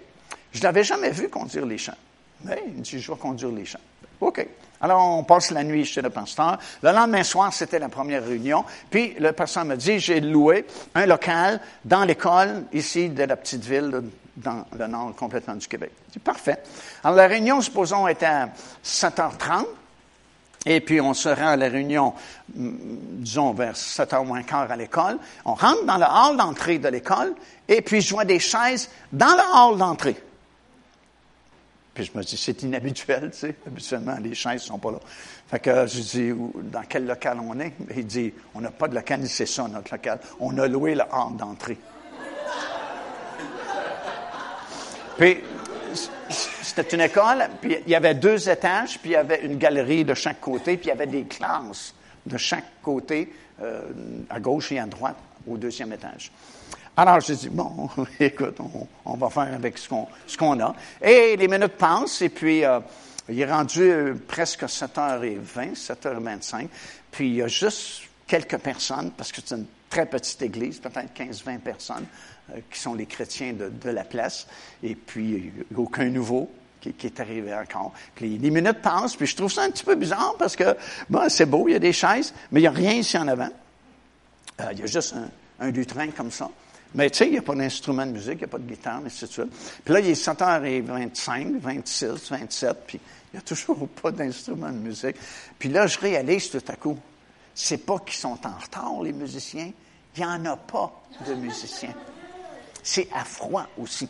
Je 0.53 0.63
l'avais 0.63 0.85
jamais 0.85 1.11
vu 1.11 1.29
conduire 1.29 1.67
les 1.67 1.79
chants. 1.79 1.99
Mais 2.45 2.63
il 2.67 2.81
dit, 2.81 2.99
je 2.99 3.13
vais 3.13 3.19
conduire 3.19 3.53
les 3.53 3.67
chants. 3.67 3.79
OK. 4.21 4.47
Alors, 4.81 5.19
on 5.19 5.25
passe 5.25 5.51
la 5.51 5.65
nuit 5.65 5.85
chez 5.85 6.03
le 6.03 6.11
pasteur. 6.11 6.59
Le 6.83 6.93
lendemain 6.93 7.23
soir, 7.23 7.53
c'était 7.53 7.79
la 7.79 7.89
première 7.89 8.25
réunion. 8.25 8.65
Puis, 8.91 9.15
le 9.19 9.33
pasteur 9.33 9.65
me 9.65 9.77
dit, 9.77 9.99
j'ai 9.99 10.21
loué 10.21 10.67
un 10.95 11.07
local 11.07 11.61
dans 11.85 12.05
l'école, 12.05 12.65
ici, 12.73 13.09
de 13.09 13.25
la 13.25 13.37
petite 13.37 13.65
ville, 13.65 14.03
dans 14.37 14.65
le 14.79 14.87
nord 14.87 15.15
complètement 15.17 15.55
du 15.55 15.67
Québec. 15.67 15.93
C'est 16.13 16.23
parfait. 16.23 16.59
Alors, 17.03 17.17
la 17.17 17.27
réunion, 17.27 17.61
supposons, 17.61 18.07
était 18.07 18.27
à 18.27 18.51
7h30. 18.85 19.67
Et 20.69 20.81
puis, 20.81 21.01
on 21.01 21.15
se 21.15 21.29
rend 21.29 21.51
à 21.51 21.57
la 21.57 21.69
réunion, 21.69 22.13
mm, 22.55 22.71
disons, 23.21 23.53
vers 23.53 23.77
7 23.77 24.11
h 24.13 24.27
moins 24.27 24.43
quart 24.43 24.71
à 24.71 24.77
l'école. 24.77 25.17
On 25.45 25.55
rentre 25.55 25.85
dans 25.85 25.97
le 25.97 26.05
hall 26.05 26.37
d'entrée 26.37 26.79
de 26.79 26.89
l'école, 26.89 27.35
et 27.69 27.81
puis 27.83 28.01
je 28.01 28.13
vois 28.13 28.25
des 28.25 28.41
chaises 28.41 28.91
dans 29.13 29.37
le 29.37 29.73
hall 29.73 29.79
d'entrée. 29.79 30.17
Puis 31.97 32.11
je 32.13 32.19
me 32.19 32.23
dis, 32.23 32.37
c'est 32.37 32.63
inhabituel, 32.63 33.31
tu 33.33 33.39
sais. 33.39 33.55
Habituellement, 33.67 34.19
les 34.23 34.35
chaises 34.35 34.61
sont 34.61 34.79
pas 34.79 34.91
là. 34.91 34.99
Fait 35.49 35.59
que 35.59 35.87
je 35.87 36.01
dis, 36.01 36.31
dans 36.65 36.83
quel 36.87 37.07
local 37.07 37.39
on 37.43 37.59
est? 37.59 37.73
Il 37.97 38.07
dit, 38.07 38.35
on 38.55 38.61
n'a 38.61 38.71
pas 38.71 38.87
de 38.87 38.95
local, 38.95 39.27
c'est 39.27 39.47
ça, 39.47 39.67
notre 39.67 39.95
local. 39.95 40.21
On 40.39 40.59
a 40.59 40.69
loué 40.69 40.95
le 40.95 41.05
hall 41.11 41.37
d'entrée. 41.39 41.79
puis, 45.17 45.39
c'était 46.29 46.97
une 46.97 47.01
école, 47.01 47.49
puis 47.63 47.79
il 47.87 47.91
y 47.91 47.95
avait 47.95 48.15
deux 48.15 48.51
étages, 48.51 48.99
puis 48.99 49.11
il 49.11 49.15
y 49.15 49.17
avait 49.17 49.47
une 49.47 49.57
galerie 49.57 50.05
de 50.05 50.13
chaque 50.13 50.43
côté, 50.43 50.77
puis 50.77 50.87
il 50.87 50.91
y 50.91 50.93
avait 50.93 51.07
des 51.07 51.25
classes 51.25 51.95
de 52.27 52.37
chaque 52.37 52.83
côté, 52.83 53.33
euh, 53.63 53.81
à 54.29 54.39
gauche 54.39 54.71
et 54.73 54.79
à 54.79 54.85
droite, 54.85 55.17
au 55.49 55.57
deuxième 55.57 55.95
étage. 55.95 56.31
Alors, 56.99 57.21
j'ai 57.21 57.37
dit, 57.37 57.51
bon, 57.51 57.91
écoute, 58.21 58.57
on, 59.05 59.17
va 59.17 59.29
faire 59.29 59.53
avec 59.55 59.77
ce 59.77 59.87
qu'on, 59.87 60.09
ce 60.27 60.37
qu'on 60.37 60.59
a. 60.61 60.75
Et 61.03 61.37
les 61.37 61.47
minutes 61.47 61.77
passent, 61.77 62.23
et 62.23 62.31
puis 62.31 62.65
euh, 62.65 62.81
il 63.29 63.39
est 63.39 63.53
rendu 63.53 63.83
euh, 63.83 64.15
presque 64.27 64.63
7h20, 64.63 65.75
7h25, 65.75 66.69
puis 67.11 67.29
il 67.29 67.35
y 67.37 67.43
a 67.43 67.49
juste 67.49 68.05
quelques 68.27 68.57
personnes, 68.57 69.11
parce 69.11 69.31
que 69.31 69.43
c'est 69.45 69.57
une 69.57 69.67
très 69.91 70.07
petite 70.07 70.41
église, 70.41 70.79
peut-être 70.79 71.15
15-20 71.15 71.59
personnes, 71.59 72.07
euh, 72.51 72.61
qui 72.71 72.81
sont 72.81 72.95
les 72.95 73.05
chrétiens 73.05 73.53
de, 73.53 73.91
la 73.91 74.05
place, 74.05 74.47
et 74.83 74.95
puis 74.95 75.53
aucun 75.77 76.09
nouveau 76.09 76.51
qui, 76.81 77.07
est 77.07 77.21
arrivé 77.21 77.53
encore. 77.53 77.93
Puis 78.15 78.39
les 78.39 78.51
minutes 78.51 78.81
passent, 78.81 79.17
puis 79.17 79.27
je 79.27 79.37
trouve 79.37 79.53
ça 79.53 79.65
un 79.65 79.71
petit 79.71 79.85
peu 79.85 79.97
bizarre 79.97 80.35
parce 80.39 80.57
que, 80.57 80.77
bon, 81.11 81.29
c'est 81.29 81.47
beau, 81.47 81.69
il 81.69 81.73
y 81.73 81.75
a 81.77 81.81
des 81.81 81.93
chaises, 81.93 82.33
mais 82.51 82.61
il 82.61 82.63
n'y 82.63 82.69
a 82.69 82.71
rien 82.71 82.93
ici 82.93 83.19
en 83.19 83.29
avant. 83.29 83.51
Euh, 84.61 84.69
il 84.73 84.79
y 84.79 84.83
a 84.83 84.87
juste 84.87 85.15
un, 85.15 85.67
un 85.67 85.71
lutrin 85.71 86.09
comme 86.11 86.31
ça. 86.31 86.49
Mais 86.95 87.11
tu 87.11 87.19
sais, 87.19 87.27
il 87.27 87.33
n'y 87.33 87.39
a 87.39 87.43
pas 87.43 87.55
d'instrument 87.55 88.07
de 88.07 88.13
musique, 88.13 88.35
il 88.35 88.39
n'y 88.39 88.45
a 88.45 88.49
pas 88.49 88.59
de 88.59 88.69
guitare, 88.69 89.01
mais 89.03 89.11
c'est 89.11 89.31
suite. 89.31 89.51
Puis 89.85 89.93
là, 89.93 90.01
il 90.01 90.09
est 90.09 90.27
7h25, 90.27 91.59
26, 91.59 92.31
27, 92.31 92.77
puis 92.87 93.01
il 93.33 93.37
n'y 93.37 93.39
a 93.39 93.43
toujours 93.43 93.89
pas 94.03 94.11
d'instrument 94.11 94.71
de 94.71 94.79
musique. 94.79 95.17
Puis 95.59 95.69
là, 95.69 95.87
je 95.87 95.99
réalise 95.99 96.51
tout 96.51 96.63
à 96.69 96.77
coup, 96.77 96.99
c'est 97.55 97.85
pas 97.85 97.99
qu'ils 97.99 98.15
sont 98.15 98.39
en 98.47 98.59
retard, 98.59 99.03
les 99.03 99.13
musiciens. 99.13 99.71
Il 100.17 100.21
n'y 100.21 100.27
en 100.27 100.45
a 100.47 100.57
pas 100.57 101.03
de 101.27 101.35
musiciens 101.35 101.95
c'est 102.87 103.09
à 103.13 103.25
froid 103.25 103.67
aussi. 103.79 104.09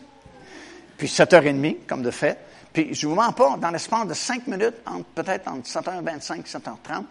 Puis 0.97 1.09
7h30, 1.09 1.87
comme 1.87 2.03
de 2.03 2.11
fait. 2.11 2.39
Puis 2.73 2.95
je 2.95 3.07
ne 3.07 3.11
vous 3.11 3.17
mens 3.17 3.33
pas, 3.33 3.57
dans 3.57 3.71
l'espace 3.71 4.07
de 4.07 4.15
5 4.15 4.47
minutes, 4.47 4.77
peut-être 5.15 5.49
entre 5.49 5.69
7h25 5.69 6.39
et 6.39 6.43
7h30, 6.43 7.05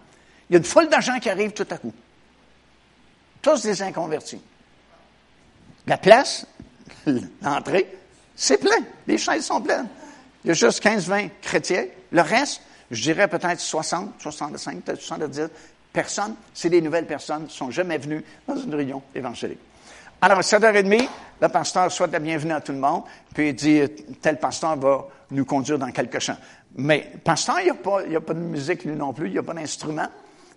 il 0.49 0.53
y 0.53 0.55
a 0.55 0.57
une 0.59 0.63
foule 0.63 0.87
d'argent 0.87 1.19
qui 1.19 1.29
arrive 1.29 1.51
tout 1.51 1.67
à 1.69 1.77
coup. 1.77 1.93
Tous 3.41 3.61
des 3.63 3.81
inconvertis. 3.81 4.41
La 5.87 5.97
place, 5.97 6.45
l'entrée, 7.41 7.97
c'est 8.35 8.57
plein. 8.57 8.83
Les 9.07 9.17
chaises 9.17 9.45
sont 9.45 9.61
pleines. 9.61 9.87
Il 10.43 10.49
y 10.49 10.51
a 10.51 10.53
juste 10.53 10.83
15-20 10.83 11.29
chrétiens. 11.41 11.85
Le 12.11 12.21
reste, 12.21 12.61
je 12.91 13.01
dirais 13.01 13.27
peut-être 13.27 13.59
60, 13.59 14.13
65, 14.19 14.81
peut-être 14.81 15.01
70 15.01 15.49
personnes. 15.93 16.35
C'est 16.53 16.69
des 16.69 16.81
nouvelles 16.81 17.07
personnes, 17.07 17.43
ne 17.43 17.49
sont 17.49 17.71
jamais 17.71 17.97
venues 17.97 18.23
dans 18.47 18.57
une 18.57 18.73
réunion 18.73 19.01
évangélique. 19.13 19.59
Alors, 20.21 20.39
à 20.39 20.41
7h30, 20.41 21.07
le 21.41 21.47
pasteur 21.49 21.91
souhaite 21.91 22.11
la 22.11 22.19
bienvenue 22.19 22.53
à 22.53 22.61
tout 22.61 22.71
le 22.71 22.77
monde, 22.77 23.03
puis 23.33 23.49
il 23.49 23.55
dit, 23.55 23.81
tel 24.21 24.39
pasteur 24.39 24.77
va 24.77 25.07
nous 25.31 25.45
conduire 25.45 25.77
dans 25.77 25.91
quelques 25.91 26.19
champs. 26.19 26.37
Mais, 26.77 27.11
pasteur, 27.23 27.59
il 27.59 27.65
n'y 27.65 27.69
a, 27.69 27.75
pas, 27.75 27.99
a 28.01 28.21
pas 28.21 28.33
de 28.33 28.39
musique, 28.39 28.85
lui 28.85 28.95
non 28.95 29.13
plus, 29.13 29.27
il 29.27 29.33
n'y 29.33 29.37
a 29.37 29.43
pas 29.43 29.53
d'instrument, 29.53 30.07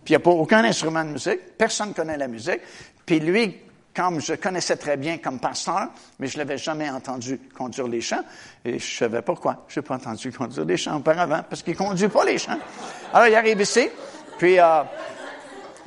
puis 0.05 0.13
il 0.15 0.17
n'y 0.17 0.17
a 0.17 0.21
pas 0.21 0.31
aucun 0.31 0.65
instrument 0.65 1.05
de 1.05 1.11
musique, 1.11 1.57
personne 1.59 1.91
ne 1.91 1.95
connaît 1.95 2.17
la 2.17 2.29
musique, 2.29 2.61
puis 3.05 3.21
lui, 3.21 3.57
comme 3.99 4.21
je 4.21 4.35
connaissais 4.35 4.77
très 4.77 4.97
bien 4.97 5.19
comme 5.19 5.41
pasteur, 5.41 5.89
mais 6.21 6.29
je 6.29 6.39
l'avais 6.39 6.57
jamais 6.57 6.89
entendu 6.89 7.41
conduire 7.53 7.89
les 7.89 8.01
chants, 8.01 8.23
et 8.65 8.79
je 8.79 8.97
savais 8.97 9.23
pourquoi. 9.23 9.65
Je 9.67 9.81
n'ai 9.81 9.85
pas 9.85 9.97
entendu 9.97 10.31
conduire 10.31 10.65
les 10.65 10.77
chants 10.77 10.99
auparavant, 10.99 11.41
parce 11.51 11.65
qu'il 11.65 11.73
ne 11.73 11.79
conduit 11.79 12.07
pas 12.07 12.25
les 12.25 12.39
chants. 12.39 12.61
Alors, 13.13 13.27
il 13.27 13.35
arrive 13.35 13.61
ici, 13.61 13.89
puis 14.39 14.61
euh, 14.61 14.83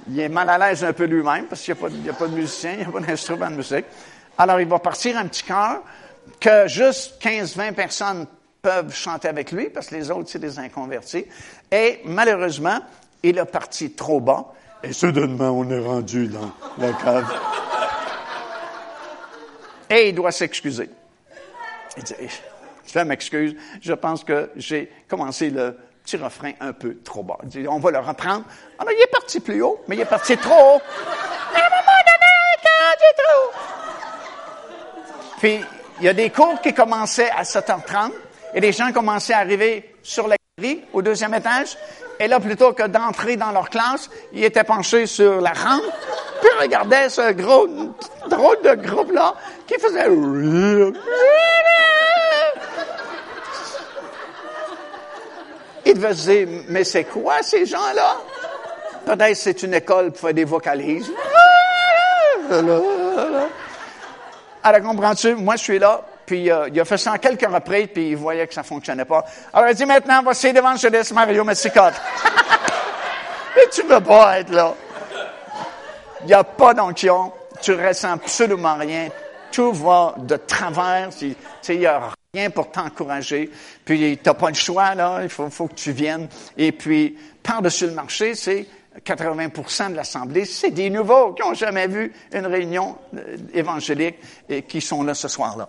il 0.10 0.20
est 0.20 0.28
mal 0.28 0.50
à 0.50 0.58
l'aise 0.58 0.84
un 0.84 0.92
peu 0.92 1.06
lui-même 1.06 1.46
parce 1.46 1.62
qu'il 1.62 1.74
n'y 2.04 2.10
a, 2.10 2.14
pas 2.14 2.28
de 2.28 2.34
musicien, 2.34 2.74
il 2.74 2.80
n'y 2.80 2.84
a 2.84 2.92
pas 2.92 3.00
d'instrument 3.00 3.50
de 3.50 3.56
musique. 3.56 3.86
Alors, 4.38 4.60
il 4.60 4.68
va 4.68 4.80
partir 4.80 5.18
un 5.18 5.28
petit 5.28 5.44
chœur 5.44 5.82
que 6.38 6.68
juste 6.68 7.14
15-20 7.24 7.72
personnes 7.72 8.28
peuvent 8.62 8.94
chanter 8.94 9.30
avec 9.30 9.54
lui 9.54 9.70
parce 9.70 9.88
que 9.88 9.96
les 9.96 10.12
autres, 10.12 10.30
c'est 10.30 10.40
des 10.40 10.60
inconvertis. 10.60 11.26
Et 11.72 12.02
malheureusement, 12.04 12.80
il 13.24 13.38
est 13.38 13.46
parti 13.46 13.94
trop 13.94 14.20
bas 14.20 14.52
et 14.84 14.92
soudainement, 14.92 15.52
on 15.52 15.70
est 15.70 15.80
rendu 15.80 16.28
dans 16.28 16.52
la 16.78 16.92
cave. 16.92 17.32
Et 19.92 20.10
il 20.10 20.16
doit 20.16 20.32
s'excuser. 20.32 20.90
Il 21.98 22.04
dit, 22.04 22.14
je 22.88 23.00
m'excuse, 23.00 23.56
je 23.82 23.94
pense 23.94 24.24
que 24.24 24.50
j'ai 24.56 24.90
commencé 25.08 25.50
le 25.50 25.78
petit 26.04 26.18
refrain 26.18 26.54
un 26.62 26.74
peu 26.74 26.98
trop 27.04 27.24
bas. 27.24 27.38
On 27.68 27.80
va 27.80 27.92
le 27.92 28.00
reprendre. 28.00 28.46
Ah, 28.80 28.86
il 28.88 29.02
est 29.02 29.12
parti 29.12 29.40
plus 29.40 29.62
haut, 29.62 29.82
mais 29.88 29.98
il 29.98 30.02
est 30.02 30.06
parti 30.06 30.38
trop 30.38 30.78
haut. 30.78 30.82
Puis, 35.40 35.60
il 36.00 36.06
y 36.06 36.08
a 36.08 36.14
des 36.14 36.30
cours 36.30 36.62
qui 36.62 36.74
commençaient 36.74 37.32
à 37.32 37.44
7h30 37.44 38.12
et 38.54 38.60
les 38.60 38.72
gens 38.72 38.92
commençaient 38.92 39.34
à 39.34 39.40
arriver 39.40 39.96
sur 40.04 40.28
la 40.28 40.36
galerie, 40.58 40.84
au 40.94 41.02
deuxième 41.02 41.34
étage. 41.34 41.78
Et 42.20 42.28
là, 42.28 42.40
plutôt 42.40 42.74
que 42.74 42.88
d'entrer 42.88 43.36
dans 43.38 43.52
leur 43.52 43.70
classe, 43.70 44.10
ils 44.34 44.44
étaient 44.44 44.64
penchés 44.64 45.08
sur 45.08 45.42
la 45.42 45.52
rampe, 45.52 45.82
puis 46.42 46.50
regardaient 46.60 47.10
ce 47.10 47.32
gros, 47.32 47.68
drôle 48.32 48.62
de 48.64 48.74
groupe-là 48.76 49.36
qui 49.68 49.76
faisait 49.80 50.08
Il 55.86 55.94
devait 55.96 56.14
se 56.14 56.30
dire, 56.30 56.48
mais 56.70 56.84
c'est 56.84 57.06
quoi 57.06 57.42
ces 57.42 57.66
gens-là? 57.66 58.18
Peut-être 59.06 59.36
c'est 59.36 59.64
une 59.64 59.74
école 59.74 60.12
pour 60.12 60.20
faire 60.20 60.34
des 60.34 60.44
vocalises. 60.46 61.12
Alors, 64.64 64.82
comprends-tu? 64.84 65.36
Moi, 65.36 65.56
je 65.56 65.64
suis 65.64 65.80
là, 65.80 66.02
puis 66.26 66.44
il 66.44 66.80
a 66.80 66.86
fait 66.86 66.98
ça 66.98 67.14
en 67.14 67.18
quelques 67.18 67.48
reprises, 67.52 67.88
puis 67.94 68.10
il 68.10 68.16
voyait 68.16 68.46
que 68.46 68.54
ça 68.54 68.64
fonctionnait 68.64 69.06
pas. 69.06 69.26
Alors, 69.52 69.70
il 69.70 69.76
dit, 69.76 69.86
maintenant, 69.86 70.22
voici 70.24 70.52
l'évangéliste 70.52 71.14
Mario 71.14 71.44
Messicotte. 71.44 71.96
Mais 73.56 73.68
tu 73.72 73.84
ne 73.84 73.90
veux 73.90 74.02
pas 74.02 74.40
être 74.40 74.52
là. 74.52 74.74
Il 76.22 76.28
n'y 76.28 76.34
a 76.34 76.44
pas 76.44 76.74
d'onction. 76.74 77.34
Tu 77.62 77.74
ressens 77.74 78.14
absolument 78.14 78.76
rien. 78.76 79.10
Tout 79.52 79.74
va 79.74 80.16
de 80.18 80.38
travers. 80.38 81.10
Tu 81.18 81.36
sais, 81.62 81.76
il 81.76 81.80
n'y 81.80 81.86
a 81.86 82.12
rien 82.34 82.50
pour 82.50 82.72
t'encourager. 82.72 83.50
Puis, 83.86 84.18
tu 84.18 84.30
n'as 84.30 84.34
pas 84.34 84.50
le 84.50 84.56
choix, 84.56 84.96
là. 84.96 85.20
Il 85.24 85.30
faut, 85.30 85.50
faut 85.50 85.68
que 85.68 85.76
tu 85.76 85.92
viennes. 85.92 86.28
Et 86.58 86.72
puis, 86.72 87.18
par-dessus 87.44 87.88
le 87.88 87.94
marché, 87.94 88.36
c'est 88.36 88.66
80% 89.00 89.92
de 89.92 89.96
l'Assemblée, 89.96 90.46
c'est 90.46 90.72
des 90.72 90.90
nouveaux 90.90 91.34
qui 91.34 91.42
n'ont 91.42 91.54
jamais 91.54 91.88
vu 91.88 92.14
une 92.34 92.46
réunion 92.46 92.98
euh, 93.16 93.38
évangélique 93.54 94.18
et 94.50 94.64
qui 94.64 94.82
sont 94.82 95.04
là 95.04 95.14
ce 95.14 95.28
soir-là. 95.28 95.68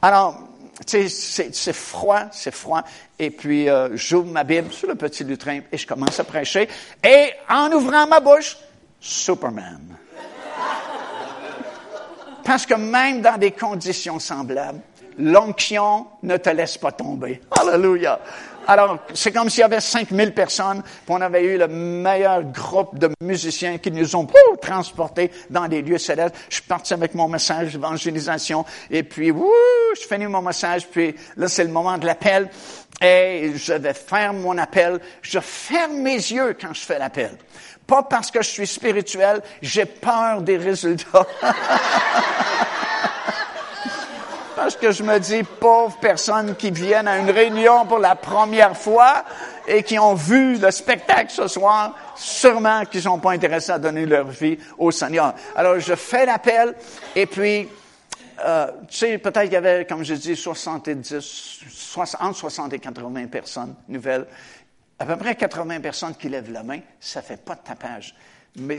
Alors, 0.00 0.48
tu 0.86 1.08
sais, 1.08 1.50
c'est 1.52 1.72
froid, 1.72 2.24
c'est 2.32 2.54
froid. 2.54 2.82
Et 3.18 3.30
puis, 3.30 3.68
euh, 3.68 3.90
j'ouvre 3.94 4.32
ma 4.32 4.42
Bible 4.42 4.72
sur 4.72 4.88
le 4.88 4.94
petit 4.94 5.22
lutrin 5.22 5.60
et 5.70 5.76
je 5.76 5.86
commence 5.86 6.18
à 6.18 6.24
prêcher. 6.24 6.68
Et 7.04 7.30
en 7.48 7.70
ouvrant 7.72 8.06
ma 8.06 8.20
bouche, 8.20 8.56
Superman. 8.98 9.98
Parce 12.44 12.66
que 12.66 12.74
même 12.74 13.20
dans 13.20 13.38
des 13.38 13.52
conditions 13.52 14.18
semblables, 14.18 14.80
l'onction 15.18 16.06
ne 16.22 16.36
te 16.36 16.50
laisse 16.50 16.78
pas 16.78 16.92
tomber. 16.92 17.40
Alléluia. 17.50 18.20
Alors, 18.66 18.98
c'est 19.12 19.32
comme 19.32 19.50
s'il 19.50 19.60
y 19.60 19.64
avait 19.64 19.80
5000 19.80 20.32
personnes, 20.32 20.82
puis 20.82 21.08
on 21.08 21.20
avait 21.20 21.42
eu 21.42 21.58
le 21.58 21.66
meilleur 21.66 22.44
groupe 22.44 22.96
de 22.96 23.10
musiciens 23.20 23.78
qui 23.78 23.90
nous 23.90 24.14
ont 24.14 24.26
transportés 24.60 25.32
dans 25.50 25.66
des 25.66 25.82
lieux 25.82 25.98
célestes. 25.98 26.36
Je 26.48 26.56
suis 26.56 26.64
parti 26.64 26.94
avec 26.94 27.14
mon 27.14 27.26
message 27.26 27.72
d'évangélisation, 27.72 28.64
et 28.88 29.02
puis, 29.02 29.32
wouh, 29.32 29.50
je 30.00 30.06
finis 30.06 30.26
mon 30.26 30.42
message, 30.42 30.86
puis 30.88 31.14
là, 31.36 31.48
c'est 31.48 31.64
le 31.64 31.70
moment 31.70 31.98
de 31.98 32.06
l'appel, 32.06 32.48
et 33.00 33.52
je 33.56 33.72
vais 33.72 33.94
faire 33.94 34.32
mon 34.32 34.56
appel. 34.58 35.00
Je 35.22 35.40
ferme 35.40 35.96
mes 35.96 36.14
yeux 36.14 36.56
quand 36.60 36.72
je 36.72 36.82
fais 36.82 37.00
l'appel. 37.00 37.32
Pas 37.86 38.02
parce 38.02 38.30
que 38.30 38.42
je 38.42 38.48
suis 38.48 38.66
spirituel, 38.66 39.42
j'ai 39.60 39.84
peur 39.84 40.42
des 40.42 40.56
résultats. 40.56 41.26
Parce 44.62 44.76
que 44.76 44.92
je 44.92 45.02
me 45.02 45.18
dis, 45.18 45.42
pauvres 45.42 45.96
personnes 45.96 46.54
qui 46.54 46.70
viennent 46.70 47.08
à 47.08 47.18
une 47.18 47.30
réunion 47.30 47.84
pour 47.84 47.98
la 47.98 48.14
première 48.14 48.76
fois 48.76 49.24
et 49.66 49.82
qui 49.82 49.98
ont 49.98 50.14
vu 50.14 50.56
le 50.56 50.70
spectacle 50.70 51.32
ce 51.32 51.48
soir, 51.48 51.96
sûrement 52.14 52.84
qu'ils 52.84 52.98
ne 52.98 53.02
sont 53.02 53.18
pas 53.18 53.32
intéressés 53.32 53.72
à 53.72 53.80
donner 53.80 54.06
leur 54.06 54.28
vie 54.28 54.56
au 54.78 54.92
Seigneur. 54.92 55.34
Alors, 55.56 55.80
je 55.80 55.96
fais 55.96 56.26
l'appel 56.26 56.76
et 57.16 57.26
puis, 57.26 57.68
euh, 58.44 58.68
tu 58.88 58.98
sais, 58.98 59.18
peut-être 59.18 59.44
qu'il 59.44 59.54
y 59.54 59.56
avait, 59.56 59.84
comme 59.84 60.04
je 60.04 60.14
dis, 60.14 60.36
70, 60.36 61.96
entre 62.20 62.36
60 62.38 62.72
et 62.72 62.78
80 62.78 63.26
personnes 63.26 63.74
nouvelles. 63.88 64.26
À 65.02 65.06
peu 65.06 65.16
près 65.16 65.34
80 65.34 65.80
personnes 65.80 66.14
qui 66.14 66.28
lèvent 66.28 66.52
la 66.52 66.62
main, 66.62 66.80
ça 67.00 67.22
fait 67.22 67.36
pas 67.36 67.56
de 67.56 67.60
tapage. 67.60 68.14
Mais 68.56 68.78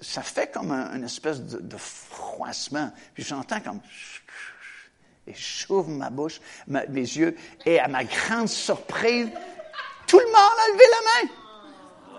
ça 0.00 0.22
fait 0.22 0.50
comme 0.50 0.72
un, 0.72 0.96
une 0.96 1.04
espèce 1.04 1.40
de, 1.40 1.60
de 1.60 1.76
froissement. 1.76 2.90
Puis 3.14 3.22
j'entends 3.22 3.60
comme... 3.60 3.80
Et 5.28 5.34
j'ouvre 5.34 5.90
ma 5.90 6.10
bouche, 6.10 6.40
mes 6.66 6.86
yeux, 6.88 7.36
et 7.64 7.78
à 7.78 7.86
ma 7.86 8.02
grande 8.02 8.48
surprise, 8.48 9.28
tout 10.08 10.18
le 10.18 10.26
monde 10.26 10.34
a 10.34 10.72
levé 10.72 10.84
la 10.90 11.28
main. 11.28 11.32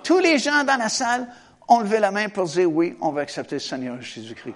Tous 0.02 0.20
les 0.20 0.38
gens 0.38 0.64
dans 0.64 0.78
la 0.78 0.88
salle 0.88 1.28
ont 1.68 1.82
levé 1.82 2.00
la 2.00 2.12
main 2.12 2.30
pour 2.30 2.46
dire 2.46 2.72
oui, 2.72 2.96
on 3.02 3.12
va 3.12 3.22
accepter 3.22 3.56
le 3.56 3.60
Seigneur 3.60 4.02
Jésus-Christ. 4.02 4.56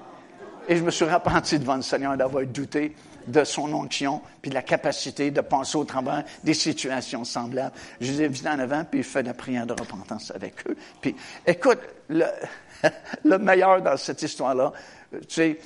Et 0.69 0.77
je 0.77 0.83
me 0.83 0.91
suis 0.91 1.03
repenti 1.03 1.59
devant 1.59 1.75
le 1.75 1.81
Seigneur 1.81 2.15
d'avoir 2.15 2.45
douté 2.45 2.95
de 3.27 3.43
son 3.43 3.73
onction, 3.73 4.21
puis 4.41 4.49
de 4.49 4.55
la 4.55 4.61
capacité 4.61 5.31
de 5.31 5.41
penser 5.41 5.77
au 5.77 5.83
travers 5.83 6.23
des 6.43 6.53
situations 6.53 7.23
semblables. 7.23 7.75
Je 7.99 8.11
les 8.11 8.23
ai 8.23 8.47
en 8.47 8.59
avant, 8.59 8.83
puis 8.83 9.03
je 9.03 9.07
fais 9.07 9.23
la 9.23 9.33
prière 9.33 9.65
de 9.65 9.73
repentance 9.73 10.31
avec 10.31 10.67
eux. 10.67 10.75
Puis, 11.01 11.15
écoute, 11.45 11.79
le, 12.09 12.25
le 13.23 13.37
meilleur 13.37 13.81
dans 13.81 13.97
cette 13.97 14.21
histoire-là, 14.21 14.73
tu 15.11 15.25
sais, 15.29 15.59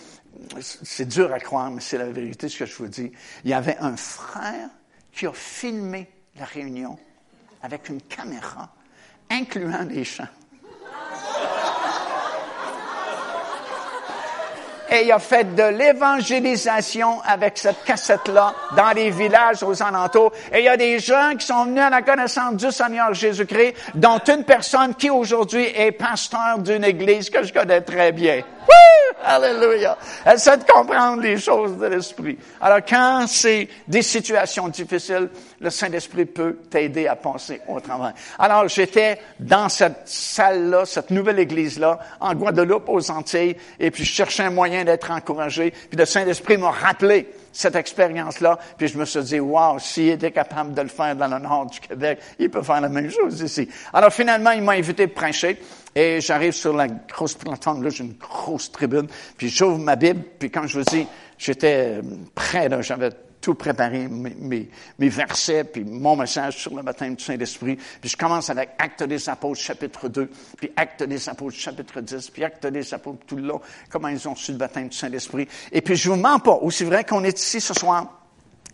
c'est 0.61 1.07
dur 1.07 1.33
à 1.33 1.39
croire, 1.39 1.71
mais 1.71 1.81
c'est 1.81 1.97
la 1.97 2.05
vérité 2.05 2.49
ce 2.49 2.59
que 2.59 2.65
je 2.65 2.75
vous 2.75 2.87
dis. 2.87 3.11
Il 3.43 3.49
y 3.49 3.53
avait 3.53 3.77
un 3.79 3.97
frère 3.97 4.69
qui 5.11 5.25
a 5.25 5.33
filmé 5.33 6.09
la 6.37 6.45
réunion 6.45 6.97
avec 7.61 7.89
une 7.89 8.01
caméra, 8.01 8.73
incluant 9.29 9.83
les 9.83 10.03
chants. 10.03 10.27
Et 14.91 15.05
il 15.05 15.11
a 15.11 15.19
fait 15.19 15.55
de 15.55 15.63
l'évangélisation 15.63 17.21
avec 17.21 17.57
cette 17.57 17.83
cassette-là 17.83 18.53
dans 18.75 18.91
les 18.91 19.09
villages 19.09 19.63
aux 19.63 19.81
alentours. 19.81 20.31
Et 20.51 20.59
il 20.59 20.65
y 20.65 20.69
a 20.69 20.77
des 20.77 20.99
gens 20.99 21.31
qui 21.37 21.45
sont 21.45 21.65
venus 21.65 21.83
à 21.83 21.89
la 21.89 22.01
connaissance 22.01 22.55
du 22.55 22.71
Seigneur 22.71 23.13
Jésus-Christ, 23.13 23.75
dont 23.95 24.19
une 24.19 24.43
personne 24.43 24.95
qui 24.95 25.09
aujourd'hui 25.09 25.67
est 25.75 25.91
pasteur 25.91 26.59
d'une 26.59 26.83
église 26.83 27.29
que 27.29 27.43
je 27.43 27.53
connais 27.53 27.81
très 27.81 28.11
bien. 28.11 28.41
Alléluia. 29.23 29.97
Essaie 30.25 30.57
de 30.57 30.63
comprendre 30.63 31.21
les 31.21 31.37
choses 31.37 31.77
de 31.77 31.85
l'Esprit. 31.87 32.37
Alors, 32.61 32.79
quand 32.87 33.25
c'est 33.27 33.67
des 33.87 34.01
situations 34.01 34.67
difficiles, 34.69 35.29
le 35.59 35.69
Saint-Esprit 35.69 36.25
peut 36.25 36.57
t'aider 36.69 37.07
à 37.07 37.15
penser 37.15 37.61
au 37.67 37.79
travail. 37.79 38.13
Alors, 38.37 38.67
j'étais 38.67 39.19
dans 39.39 39.67
cette 39.69 40.01
salle-là, 40.05 40.85
cette 40.85 41.11
nouvelle 41.11 41.39
église-là, 41.39 41.99
en 42.19 42.33
Guadeloupe, 42.33 42.87
aux 42.87 43.11
Antilles, 43.11 43.57
et 43.79 43.91
puis 43.91 44.05
je 44.05 44.13
cherchais 44.13 44.43
un 44.43 44.51
moyen 44.51 44.85
d'être 44.85 45.11
encouragé. 45.11 45.71
Puis 45.71 45.97
le 45.97 46.05
Saint-Esprit 46.05 46.57
m'a 46.57 46.71
rappelé 46.71 47.27
cette 47.51 47.75
expérience-là, 47.75 48.59
puis 48.77 48.87
je 48.87 48.97
me 48.97 49.05
suis 49.05 49.21
dit, 49.23 49.39
wow, 49.39 49.79
s'il 49.79 50.09
était 50.09 50.31
capable 50.31 50.73
de 50.73 50.81
le 50.81 50.87
faire 50.87 51.15
dans 51.15 51.27
le 51.27 51.39
nord 51.39 51.65
du 51.67 51.79
Québec, 51.79 52.19
il 52.37 52.49
peut 52.49 52.61
faire 52.61 52.81
la 52.81 52.89
même 52.89 53.09
chose 53.09 53.41
ici. 53.41 53.67
Alors 53.93 54.11
finalement, 54.11 54.51
il 54.51 54.61
m'a 54.61 54.73
invité 54.73 55.03
à 55.03 55.07
prêcher, 55.07 55.59
et 55.95 56.21
j'arrive 56.21 56.53
sur 56.53 56.75
la 56.75 56.87
grosse 56.87 57.33
plateforme, 57.33 57.83
là, 57.83 57.89
j'ai 57.89 58.03
une 58.03 58.13
grosse 58.13 58.71
tribune, 58.71 59.07
puis 59.37 59.49
j'ouvre 59.49 59.79
ma 59.79 59.95
Bible, 59.95 60.21
puis 60.37 60.49
quand 60.49 60.67
je 60.67 60.79
vous 60.79 60.85
dis, 60.85 61.07
j'étais 61.37 61.99
prêt, 62.35 62.69
là, 62.69 62.81
j'avais 62.81 63.11
tout 63.41 63.55
préparé, 63.55 64.07
mes, 64.07 64.69
mes, 64.97 65.09
versets, 65.09 65.63
puis 65.63 65.83
mon 65.83 66.15
message 66.15 66.57
sur 66.57 66.75
le 66.75 66.81
baptême 66.81 67.15
du 67.15 67.23
Saint-Esprit. 67.23 67.77
Puis 68.01 68.09
je 68.09 68.17
commence 68.17 68.49
avec 68.49 68.71
Acte 68.77 69.03
des 69.03 69.29
Apôtres, 69.29 69.61
chapitre 69.61 70.09
2, 70.09 70.29
puis 70.57 70.71
Acte 70.75 71.03
des 71.03 71.29
Apôtres, 71.29 71.55
chapitre 71.55 72.01
10, 72.01 72.29
puis 72.29 72.43
Acte 72.43 72.67
des 72.67 72.93
Apôtres 72.93 73.25
tout 73.25 73.37
le 73.37 73.43
long, 73.43 73.61
comment 73.89 74.09
ils 74.09 74.27
ont 74.27 74.35
su 74.35 74.51
le 74.51 74.57
baptême 74.57 74.89
du 74.89 74.97
Saint-Esprit. 74.97 75.47
Et 75.71 75.81
puis 75.81 75.95
je 75.95 76.09
vous 76.09 76.17
mens 76.17 76.39
pas, 76.39 76.55
aussi 76.55 76.83
vrai 76.83 77.03
qu'on 77.03 77.23
est 77.23 77.39
ici 77.39 77.61
ce 77.61 77.73
soir, 77.73 78.19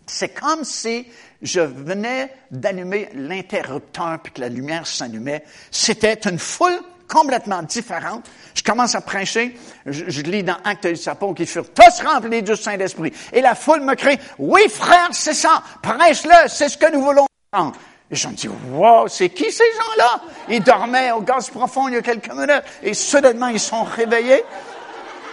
c'est 0.06 0.28
comme 0.28 0.64
si 0.64 1.06
je 1.42 1.60
venais 1.60 2.32
d'allumer 2.50 3.08
l'interrupteur 3.14 4.20
puis 4.22 4.32
que 4.32 4.40
la 4.40 4.48
lumière 4.48 4.86
s'allumait. 4.86 5.44
C'était 5.70 6.28
une 6.28 6.38
foule 6.38 6.80
complètement 7.08 7.62
différente. 7.62 8.24
Je 8.54 8.62
commence 8.62 8.94
à 8.94 9.00
prêcher, 9.00 9.58
je, 9.86 10.20
lis 10.22 10.42
dans 10.42 10.56
Actes 10.64 10.86
des 10.86 11.08
Apôtres 11.08 11.34
qu'ils 11.34 11.46
furent 11.46 11.72
tous 11.72 12.02
remplis 12.04 12.42
du 12.42 12.56
Saint-Esprit. 12.56 13.12
Et 13.32 13.40
la 13.40 13.54
foule 13.54 13.80
me 13.80 13.94
crie, 13.94 14.18
oui 14.38 14.68
frère, 14.68 15.08
c'est 15.12 15.34
ça, 15.34 15.62
prêche-le, 15.82 16.48
c'est 16.48 16.68
ce 16.68 16.76
que 16.76 16.90
nous 16.92 17.02
voulons 17.02 17.26
entendre. 17.52 17.76
Et 18.10 18.14
je 18.14 18.28
me 18.28 18.34
dis, 18.34 18.48
wow, 18.70 19.08
c'est 19.08 19.30
qui 19.30 19.50
ces 19.50 19.64
gens-là? 19.64 20.20
Ils 20.48 20.62
dormaient 20.62 21.10
au 21.10 21.20
gaz 21.20 21.50
profond 21.50 21.88
il 21.88 21.94
y 21.94 21.96
a 21.96 22.02
quelques 22.02 22.32
minutes 22.32 22.62
et 22.82 22.94
soudainement 22.94 23.48
ils 23.48 23.60
sont 23.60 23.82
réveillés. 23.82 24.44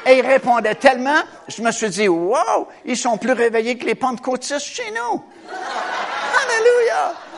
Et 0.06 0.18
ils 0.18 0.26
répondaient 0.26 0.76
tellement, 0.76 1.22
je 1.48 1.62
me 1.62 1.72
suis 1.72 1.90
dit, 1.90 2.08
wow, 2.08 2.68
ils 2.86 2.98
sont 2.98 3.18
plus 3.18 3.32
réveillés 3.32 3.78
que 3.78 3.86
les 3.86 3.95
pentecôtistes 3.95 4.60
chez 4.60 4.91
nous. 4.91 5.24
Alléluia! 5.50 7.32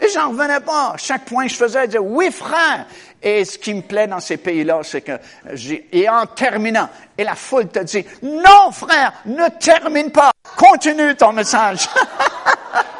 Et 0.00 0.08
j'en 0.08 0.30
revenais 0.30 0.60
pas. 0.60 0.94
Chaque 0.96 1.24
point 1.26 1.44
que 1.44 1.52
je 1.52 1.56
faisais, 1.56 1.82
je 1.82 1.86
disais, 1.86 1.98
oui, 1.98 2.30
frère. 2.30 2.86
Et 3.22 3.44
ce 3.44 3.58
qui 3.58 3.74
me 3.74 3.82
plaît 3.82 4.06
dans 4.06 4.20
ces 4.20 4.38
pays-là, 4.38 4.80
c'est 4.82 5.02
que 5.02 5.18
j'ai, 5.52 5.88
et 5.92 6.08
en 6.08 6.24
terminant, 6.24 6.88
et 7.18 7.24
la 7.24 7.34
foule 7.34 7.68
te 7.68 7.80
dit, 7.80 8.04
non, 8.22 8.70
frère, 8.72 9.12
ne 9.26 9.48
termine 9.58 10.10
pas. 10.10 10.30
Continue 10.56 11.14
ton 11.16 11.32
message. 11.32 11.88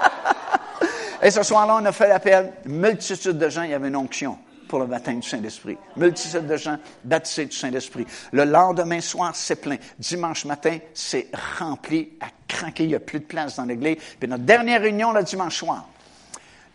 et 1.23 1.31
ce 1.31 1.43
soir-là, 1.43 1.79
on 1.81 1.85
a 1.87 1.93
fait 1.93 2.09
l'appel. 2.09 2.53
Multitude 2.67 3.39
de 3.39 3.49
gens, 3.49 3.63
il 3.63 3.71
y 3.71 3.75
avait 3.75 3.89
une 3.89 3.97
onction 3.97 4.37
pour 4.69 4.79
le 4.79 4.87
baptême 4.87 5.21
du 5.21 5.29
Saint-Esprit. 5.29 5.77
Multitude 5.97 6.47
de 6.47 6.57
gens 6.57 6.79
baptisés 7.03 7.47
du 7.47 7.57
Saint-Esprit. 7.57 8.07
Le 8.31 8.45
lendemain 8.45 9.01
soir, 9.01 9.33
c'est 9.35 9.57
plein. 9.57 9.77
Dimanche 9.99 10.45
matin, 10.45 10.79
c'est 10.95 11.29
rempli 11.59 12.11
à 12.21 12.27
craquer. 12.47 12.85
Il 12.85 12.91
n'y 12.91 12.95
a 12.95 13.01
plus 13.01 13.19
de 13.19 13.25
place 13.25 13.57
dans 13.57 13.65
l'église. 13.65 13.97
Puis 14.21 14.29
notre 14.29 14.45
dernière 14.45 14.81
réunion, 14.83 15.13
le 15.13 15.25
dimanche 15.25 15.57
soir, 15.57 15.89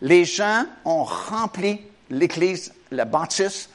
les 0.02 0.24
gens 0.24 0.64
ont 0.84 1.04
rempli 1.04 1.80
l'église, 2.10 2.72
la 2.90 3.04
bâtisse. 3.04 3.68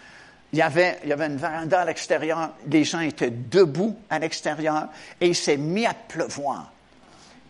Il 0.54 0.60
y, 0.60 0.62
avait, 0.62 1.00
une 1.06 1.38
véranda 1.38 1.82
à 1.82 1.86
l'extérieur. 1.86 2.52
Les 2.68 2.84
gens 2.84 3.00
étaient 3.00 3.32
debout 3.32 3.96
à 4.10 4.20
l'extérieur 4.20 4.90
et 5.20 5.28
il 5.28 5.36
s'est 5.36 5.58
mis 5.58 5.86
à 5.86 5.94
pleuvoir. 5.94 6.72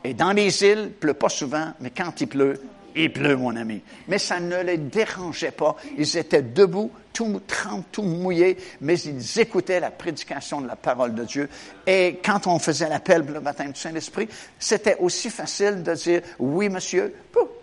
Et 0.03 0.13
dans 0.13 0.31
les 0.31 0.63
îles, 0.63 0.83
il 0.85 0.91
pleut 0.91 1.13
pas 1.15 1.29
souvent, 1.29 1.73
mais 1.79 1.89
quand 1.89 2.21
il 2.21 2.27
pleut, 2.27 2.61
il 2.95 3.11
pleut, 3.11 3.35
mon 3.37 3.55
ami. 3.55 3.81
Mais 4.07 4.17
ça 4.17 4.39
ne 4.39 4.61
les 4.61 4.77
dérangeait 4.77 5.51
pas. 5.51 5.75
Ils 5.97 6.17
étaient 6.17 6.41
debout, 6.41 6.91
tout 7.13 7.41
trempés, 7.47 7.85
tout 7.91 8.03
mouillés, 8.03 8.57
mais 8.81 8.99
ils 8.99 9.39
écoutaient 9.39 9.79
la 9.79 9.91
prédication 9.91 10.61
de 10.61 10.67
la 10.67 10.75
parole 10.75 11.15
de 11.15 11.23
Dieu. 11.23 11.49
Et 11.87 12.19
quand 12.23 12.47
on 12.47 12.59
faisait 12.59 12.89
l'appel 12.89 13.25
le 13.25 13.39
baptême 13.39 13.71
du 13.71 13.79
Saint-Esprit, 13.79 14.27
c'était 14.59 14.97
aussi 14.99 15.29
facile 15.29 15.83
de 15.83 15.93
dire 15.93 16.21
oui, 16.39 16.69
monsieur, 16.69 17.13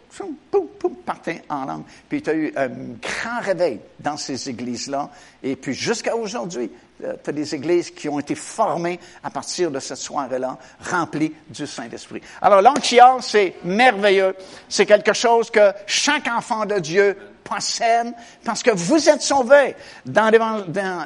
poum, 0.09 0.95
partait 1.05 1.43
en 1.49 1.65
langue. 1.65 1.85
Puis 2.09 2.23
tu 2.23 2.31
as 2.31 2.35
eu 2.35 2.53
un 2.57 2.69
grand 2.69 3.41
réveil 3.41 3.81
dans 3.99 4.17
ces 4.17 4.49
églises-là. 4.49 5.11
Et 5.43 5.57
puis 5.57 5.75
jusqu'à 5.75 6.17
aujourd'hui, 6.17 6.71
euh, 7.05 7.15
tu 7.23 7.31
as 7.31 7.33
des 7.33 7.55
églises 7.55 7.91
qui 7.91 8.09
ont 8.09 8.19
été 8.19 8.35
formées 8.35 8.99
à 9.23 9.31
partir 9.31 9.71
de 9.71 9.79
cette 9.79 9.99
soirée-là, 9.99 10.59
remplies 10.91 11.33
du 11.49 11.67
Saint-Esprit. 11.67 12.21
Alors 12.43 12.63
l'onction, 12.63 13.21
c'est 13.21 13.55
merveilleux. 13.65 14.35
C'est 14.69 14.87
quelque 14.87 15.13
chose 15.13 15.51
que 15.51 15.73
chaque 15.87 16.27
enfant 16.29 16.67
de 16.67 16.79
Dieu 16.79 17.17
parce 18.45 18.63
que 18.63 18.71
vous 18.71 19.09
êtes 19.09 19.23
sauvés. 19.23 19.75
Dans 20.05 20.31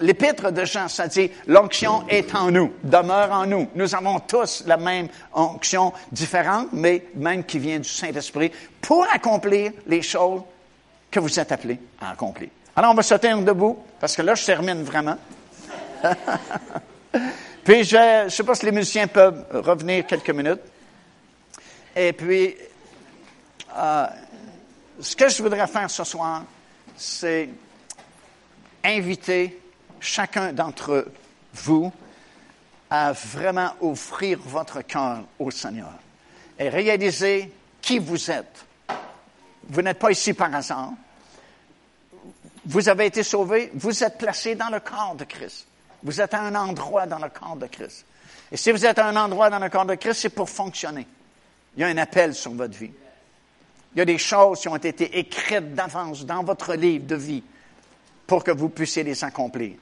l'épître 0.01 0.51
de 0.51 0.64
Jean, 0.64 0.89
ça 0.89 1.06
dit, 1.06 1.31
l'onction 1.47 2.05
est 2.09 2.35
en 2.35 2.51
nous, 2.51 2.73
demeure 2.82 3.32
en 3.32 3.47
nous. 3.47 3.69
Nous 3.74 3.94
avons 3.94 4.20
tous 4.20 4.64
la 4.66 4.77
même 4.77 5.09
onction 5.32 5.93
différente, 6.10 6.69
mais 6.73 7.06
même 7.14 7.44
qui 7.44 7.59
vient 7.59 7.78
du 7.78 7.89
Saint-Esprit 7.89 8.52
pour 8.81 9.06
accomplir 9.12 9.73
les 9.86 10.02
choses 10.02 10.43
que 11.10 11.20
vous 11.20 11.39
êtes 11.39 11.52
appelés 11.52 11.78
à 12.01 12.10
accomplir. 12.12 12.48
Alors, 12.74 12.93
on 12.93 12.94
va 12.94 13.02
se 13.02 13.14
tenir 13.14 13.39
debout, 13.43 13.78
parce 14.01 14.16
que 14.16 14.23
là, 14.23 14.35
je 14.35 14.44
termine 14.44 14.82
vraiment. 14.82 15.19
puis, 17.64 17.85
je 17.85 18.24
ne 18.24 18.28
sais 18.28 18.43
pas 18.43 18.55
si 18.55 18.64
les 18.66 18.73
musiciens 18.73 19.06
peuvent 19.06 19.44
revenir 19.52 20.06
quelques 20.06 20.31
minutes. 20.31 20.62
Et 21.94 22.14
puis, 22.14 22.56
euh, 23.77 24.06
ce 25.02 25.16
que 25.16 25.28
je 25.28 25.42
voudrais 25.42 25.66
faire 25.66 25.90
ce 25.90 26.04
soir, 26.04 26.44
c'est 26.96 27.48
inviter 28.84 29.60
chacun 30.00 30.52
d'entre 30.52 31.08
vous 31.54 31.92
à 32.88 33.12
vraiment 33.12 33.74
offrir 33.80 34.38
votre 34.44 34.82
cœur 34.82 35.24
au 35.38 35.50
Seigneur 35.50 35.92
et 36.58 36.68
réaliser 36.68 37.52
qui 37.80 37.98
vous 37.98 38.30
êtes. 38.30 38.64
Vous 39.68 39.82
n'êtes 39.82 39.98
pas 39.98 40.10
ici 40.10 40.34
par 40.34 40.54
hasard. 40.54 40.92
Vous 42.64 42.88
avez 42.88 43.06
été 43.06 43.24
sauvé, 43.24 43.70
vous 43.74 44.04
êtes 44.04 44.18
placé 44.18 44.54
dans 44.54 44.68
le 44.68 44.80
corps 44.80 45.16
de 45.16 45.24
Christ. 45.24 45.66
Vous 46.04 46.20
êtes 46.20 46.34
à 46.34 46.42
un 46.42 46.54
endroit 46.54 47.06
dans 47.06 47.18
le 47.18 47.28
corps 47.28 47.56
de 47.56 47.66
Christ. 47.66 48.04
Et 48.52 48.56
si 48.56 48.70
vous 48.70 48.84
êtes 48.86 48.98
à 48.98 49.06
un 49.06 49.16
endroit 49.16 49.50
dans 49.50 49.58
le 49.58 49.68
corps 49.68 49.86
de 49.86 49.94
Christ, 49.94 50.20
c'est 50.20 50.28
pour 50.28 50.48
fonctionner. 50.48 51.06
Il 51.76 51.80
y 51.80 51.84
a 51.84 51.88
un 51.88 51.96
appel 51.96 52.34
sur 52.34 52.52
votre 52.52 52.76
vie. 52.76 52.92
Il 53.94 53.98
y 53.98 54.02
a 54.02 54.06
des 54.06 54.19
choses 54.19 54.60
qui 54.60 54.69
ont 54.69 54.77
été 54.77 55.19
écrites 55.19 55.74
d'avance 55.74 56.24
dans 56.24 56.43
votre 56.43 56.74
livre 56.74 57.06
de 57.06 57.16
vie 57.16 57.43
pour 58.27 58.43
que 58.43 58.51
vous 58.51 58.70
puissiez 58.70 59.02
les 59.02 59.23
accomplir. 59.23 59.74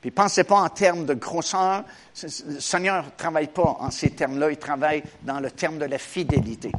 Puis 0.00 0.10
pensez 0.10 0.44
pas 0.44 0.60
en 0.60 0.68
termes 0.68 1.06
de 1.06 1.14
grosseur. 1.14 1.84
Le 2.22 2.60
Seigneur 2.60 3.04
ne 3.04 3.10
travaille 3.16 3.48
pas 3.48 3.76
en 3.80 3.90
ces 3.90 4.10
termes-là, 4.10 4.50
il 4.50 4.58
travaille 4.58 5.02
dans 5.22 5.40
le 5.40 5.50
terme 5.50 5.78
de 5.78 5.86
la 5.86 5.98
fidélité. 5.98 6.70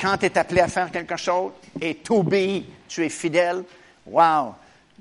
Quand 0.00 0.16
tu 0.18 0.26
es 0.26 0.38
appelé 0.38 0.60
à 0.60 0.68
faire 0.68 0.92
quelque 0.92 1.16
chose 1.16 1.52
et 1.80 1.96
t'obéis 1.96 2.66
tu 2.86 3.04
es 3.04 3.08
fidèle, 3.08 3.64
wow, 4.06 4.54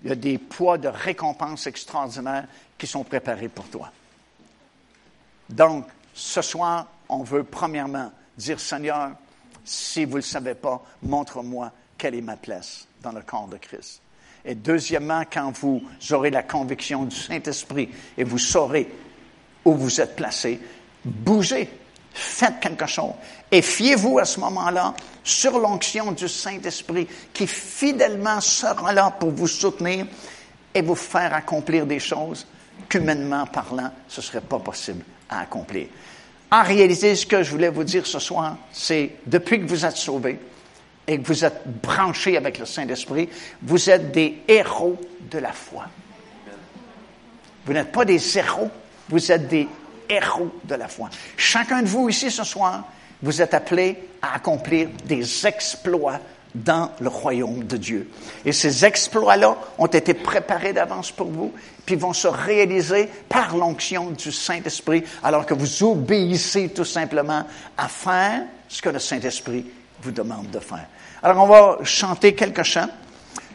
il 0.04 0.10
y 0.10 0.12
a 0.12 0.16
des 0.16 0.38
poids 0.38 0.78
de 0.78 0.88
récompense 0.88 1.68
extraordinaires 1.68 2.48
qui 2.78 2.88
sont 2.88 3.04
préparés 3.04 3.50
pour 3.50 3.66
toi. 3.66 3.92
Donc, 5.50 5.86
ce 6.14 6.42
soir, 6.42 6.88
on 7.08 7.24
veut 7.24 7.44
premièrement 7.44 8.12
dire, 8.38 8.60
Seigneur, 8.60 9.12
si 9.66 10.06
vous 10.06 10.12
ne 10.12 10.18
le 10.18 10.22
savez 10.22 10.54
pas, 10.54 10.82
montre-moi 11.04 11.72
quelle 11.98 12.16
est 12.16 12.22
ma 12.22 12.38
place 12.38 12.88
dans 13.02 13.12
le 13.12 13.22
corps 13.22 13.48
de 13.48 13.58
Christ. 13.58 14.02
Et 14.46 14.56
deuxièmement, 14.56 15.24
quand 15.32 15.52
vous 15.58 15.82
aurez 16.12 16.30
la 16.30 16.44
conviction 16.44 17.04
du 17.04 17.16
Saint-Esprit 17.16 17.90
et 18.18 18.24
vous 18.24 18.38
saurez 18.38 18.90
où 19.66 19.74
vous 19.74 20.00
êtes 20.00 20.16
placé, 20.16 20.60
bougez, 21.04 21.68
faites 22.14 22.60
quelque 22.60 22.86
chose. 22.86 23.14
Et 23.52 23.64
fiez-vous 23.64 24.20
à 24.20 24.26
ce 24.26 24.40
moment-là 24.40 24.94
sur 25.24 25.60
l'onction 25.60 26.12
du 26.12 26.30
Saint-Esprit 26.30 27.08
qui 27.34 27.48
fidèlement 27.48 28.40
sera 28.40 28.94
là 28.94 29.12
pour 29.20 29.32
vous 29.32 29.48
soutenir 29.48 30.06
et 30.74 30.82
vous 30.82 30.96
faire 30.96 31.34
accomplir 31.34 31.88
des 31.88 32.00
choses 32.00 32.46
qu'humainement 32.88 33.48
parlant, 33.48 33.92
ce 34.08 34.22
ne 34.22 34.26
serait 34.26 34.42
pas 34.42 34.60
possible 34.60 35.04
à 35.30 35.40
accomplir. 35.40 35.88
En 36.56 36.64
réalité, 36.64 37.14
ce 37.18 37.26
que 37.26 37.44
je 37.44 37.52
voulais 37.52 37.68
vous 37.68 37.84
dire 37.84 38.08
ce 38.08 38.18
soir, 38.18 38.56
c'est 38.72 39.16
depuis 39.26 39.60
que 39.60 39.66
vous 39.66 39.86
êtes 39.86 39.98
sauvés 39.98 40.40
et 41.06 41.20
que 41.20 41.28
vous 41.28 41.44
êtes 41.44 41.64
branchés 41.66 42.38
avec 42.38 42.60
le 42.60 42.66
Saint-Esprit, 42.66 43.28
vous 43.62 43.90
êtes 43.90 44.14
des 44.14 44.42
héros 44.48 44.98
de 45.30 45.38
la 45.40 45.52
foi. 45.52 45.88
Vous 47.66 47.74
n'êtes 47.74 47.92
pas 47.92 48.06
des 48.06 48.38
héros, 48.38 48.72
vous 49.10 49.34
êtes 49.34 49.50
des 49.50 49.68
héros 50.08 50.50
de 50.64 50.76
la 50.76 50.88
foi. 50.88 51.10
Chacun 51.36 51.82
de 51.82 51.90
vous 51.90 52.08
ici 52.08 52.32
ce 52.32 52.46
soir, 52.46 52.86
vous 53.22 53.42
êtes 53.42 53.54
appelés 53.54 53.98
à 54.22 54.36
accomplir 54.36 54.88
des 55.04 55.46
exploits 55.46 56.22
dans 56.56 56.92
le 57.02 57.10
royaume 57.10 57.66
de 57.66 57.78
Dieu. 57.78 58.10
Et 58.46 58.54
ces 58.54 58.86
exploits-là 58.86 59.58
ont 59.78 59.88
été 59.88 60.14
préparés 60.14 60.74
d'avance 60.74 61.12
pour 61.12 61.28
vous, 61.28 61.54
puis 61.86 61.96
vont 61.96 62.14
se 62.14 62.28
réaliser 62.28 63.10
par 63.28 63.56
l'onction 63.58 64.12
du 64.12 64.32
Saint-Esprit, 64.32 65.04
alors 65.22 65.46
que 65.46 65.54
vous 65.54 65.84
obéissez 65.84 66.70
tout 66.70 66.86
simplement 66.86 67.44
à 67.78 67.88
faire 67.88 68.44
ce 68.70 68.82
que 68.82 68.90
le 68.90 69.00
Saint-Esprit 69.00 69.66
vous 70.02 70.12
demande 70.12 70.50
de 70.50 70.60
faire. 70.60 70.88
Alors 71.22 71.44
on 71.44 71.48
va 71.48 71.78
chanter 71.84 72.34
quelques 72.34 72.64
chants. 72.64 72.90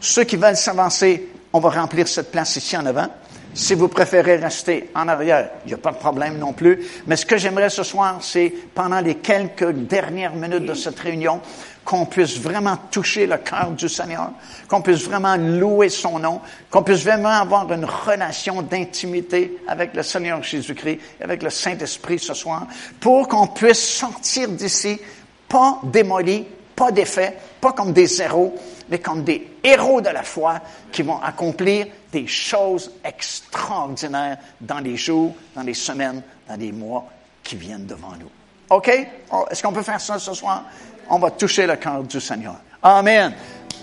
Ceux 0.01 0.25
qui 0.25 0.37
veulent 0.37 0.57
s'avancer, 0.57 1.29
on 1.53 1.61
va 1.61 1.71
remplir 1.71 2.07
cette 2.07 2.31
place 2.31 2.57
ici 2.57 2.77
en 2.77 2.87
avant. 2.87 3.09
Si 3.53 3.75
vous 3.75 3.89
préférez 3.89 4.37
rester 4.37 4.91
en 4.95 5.09
arrière, 5.09 5.51
il 5.65 5.69
n'y 5.69 5.75
a 5.75 5.79
pas 5.79 5.91
de 5.91 5.97
problème 5.97 6.39
non 6.39 6.53
plus. 6.53 6.87
Mais 7.07 7.17
ce 7.17 7.27
que 7.27 7.37
j'aimerais 7.37 7.71
ce 7.71 7.83
soir, 7.83 8.19
c'est 8.21 8.53
pendant 8.75 9.01
les 9.01 9.17
quelques 9.17 9.73
dernières 9.73 10.35
minutes 10.35 10.67
de 10.67 10.75
cette 10.75 10.99
réunion, 11.01 11.41
qu'on 11.85 12.07
puisse 12.07 12.39
vraiment 12.39 12.77
toucher 12.91 13.27
le 13.27 13.39
cœur 13.39 13.71
du 13.73 13.89
Seigneur, 13.89 14.31
qu'on 14.69 14.83
puisse 14.83 15.03
vraiment 15.03 15.37
louer 15.37 15.89
son 15.89 16.21
nom, 16.21 16.41
qu'on 16.71 16.85
puisse 16.85 17.03
vraiment 17.03 17.31
avoir 17.31 17.71
une 17.73 17.85
relation 17.85 18.63
d'intimité 18.63 19.57
avec 19.67 19.95
le 19.95 20.05
Seigneur 20.05 20.43
Jésus-Christ, 20.43 21.01
avec 21.21 21.43
le 21.43 21.51
Saint-Esprit 21.51 22.21
ce 22.21 22.35
soir, 22.35 22.67
pour 23.01 23.27
qu'on 23.27 23.49
puisse 23.49 23.83
sortir 23.83 24.49
d'ici, 24.51 25.01
pas 25.49 25.81
démoli, 25.83 26.47
pas 26.77 26.93
défait, 26.93 27.37
pas 27.61 27.73
comme 27.73 27.93
des 27.93 28.23
héros, 28.23 28.55
mais 28.91 28.99
comme 28.99 29.23
des 29.23 29.57
héros 29.63 30.01
de 30.01 30.09
la 30.09 30.23
foi 30.23 30.61
qui 30.91 31.03
vont 31.03 31.21
accomplir 31.23 31.87
des 32.13 32.27
choses 32.27 32.91
extraordinaires 33.05 34.39
dans 34.61 34.81
les 34.81 34.97
jours, 34.97 35.35
dans 35.55 35.63
les 35.63 35.75
semaines, 35.75 36.23
dans 36.49 36.57
les 36.57 36.73
mois 36.73 37.07
qui 37.43 37.57
viennent 37.57 37.87
devant 37.87 38.13
nous. 38.19 38.31
OK? 38.69 38.89
Est-ce 38.89 39.63
qu'on 39.63 39.73
peut 39.73 39.83
faire 39.83 40.01
ça 40.01 40.19
ce 40.19 40.35
soir? 40.35 40.65
On 41.09 41.19
va 41.19 41.31
toucher 41.31 41.67
le 41.67 41.77
cœur 41.77 42.03
du 42.03 42.21
Seigneur. 42.21 42.57
Amen. 42.83 43.35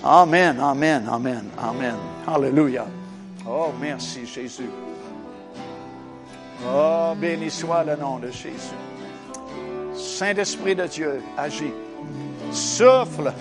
Amen, 0.03 0.59
amen, 0.59 1.07
amen, 1.09 1.49
amen. 1.57 1.95
Alléluia. 2.27 2.85
Oh, 3.47 3.71
merci 3.79 4.25
Jésus. 4.25 4.69
Oh, 6.65 7.13
béni 7.15 7.49
soit 7.49 7.83
le 7.83 7.95
nom 7.95 8.19
de 8.19 8.29
Jésus. 8.29 8.75
Saint-Esprit 9.95 10.75
de 10.75 10.85
Dieu, 10.85 11.21
agis. 11.37 11.73
Souffle 12.51 13.33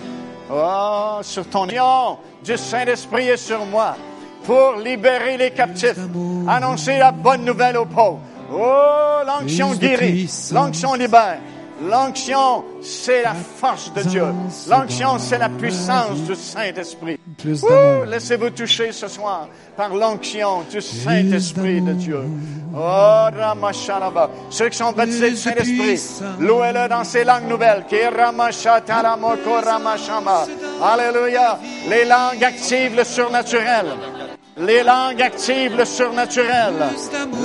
oh, 0.51 1.19
sur 1.21 1.47
ton 1.49 1.67
union 1.67 2.17
du 2.43 2.57
Saint-Esprit 2.57 3.29
et 3.29 3.37
sur 3.37 3.65
moi 3.65 3.95
pour 4.43 4.77
libérer 4.77 5.37
les 5.37 5.51
captifs, 5.51 5.99
annoncer 6.47 6.97
la 6.97 7.11
bonne 7.11 7.43
nouvelle 7.43 7.77
aux 7.77 7.85
pauvres. 7.85 8.19
Oh, 8.51 9.19
l'onction 9.25 9.73
guérit, 9.73 10.29
l'onction 10.53 10.93
libère. 10.93 11.39
L'onction, 11.81 12.63
c'est 12.81 13.21
la 13.21 13.35
force 13.35 13.93
de 13.93 14.01
Dieu. 14.01 14.25
L'onction, 14.69 15.19
c'est 15.19 15.37
la 15.37 15.49
puissance 15.49 16.21
du 16.21 16.33
Saint-Esprit. 16.33 17.19
Laissez-vous 17.45 18.49
toucher 18.49 18.91
ce 18.91 19.07
soir 19.07 19.47
par 19.75 19.93
l'onction 19.93 20.63
du 20.71 20.81
Saint-Esprit 20.81 21.81
de 21.81 21.93
Dieu. 21.93 22.21
Oh, 22.75 23.27
Ramasharaba. 23.37 24.31
Ceux 24.49 24.69
qui 24.69 24.77
sont 24.77 24.91
baptisés 24.91 25.29
du 25.31 25.37
Saint-Esprit, 25.37 26.01
louez-le 26.39 26.89
dans 26.89 27.03
ces 27.03 27.23
langues 27.23 27.47
nouvelles. 27.47 27.83
Alléluia. 30.81 31.59
Les 31.87 32.05
langues 32.05 32.43
activent 32.43 32.95
le 32.95 33.03
surnaturel. 33.03 33.85
Les 34.57 34.81
langues 34.81 35.21
activent 35.21 35.77
le 35.77 35.85
surnaturel. 35.85 36.73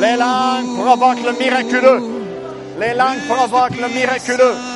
Les 0.00 0.16
langues 0.16 0.74
provoquent 0.82 1.24
le 1.24 1.32
miraculeux. 1.38 2.02
Les 2.80 2.94
langues 2.94 3.20
provoquent 3.28 3.80
le 3.80 3.88
miraculeux. 3.88 4.71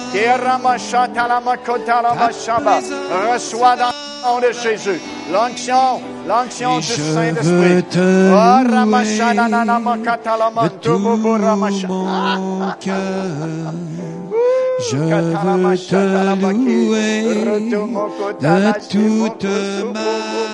Reçois 3.32 3.76
dans 3.76 3.90
le 3.90 4.24
nom 4.24 4.40
de 4.40 4.52
Jésus 4.52 5.00
l'onction, 5.32 6.00
l'onction 6.28 6.78
du 6.78 6.84
Saint-Esprit. 6.86 7.84
Je 14.90 14.96
veux 14.96 15.42
te 15.90 15.96
louer 16.52 17.22
de 18.40 18.72
toute 18.90 19.44
ma 19.92 20.46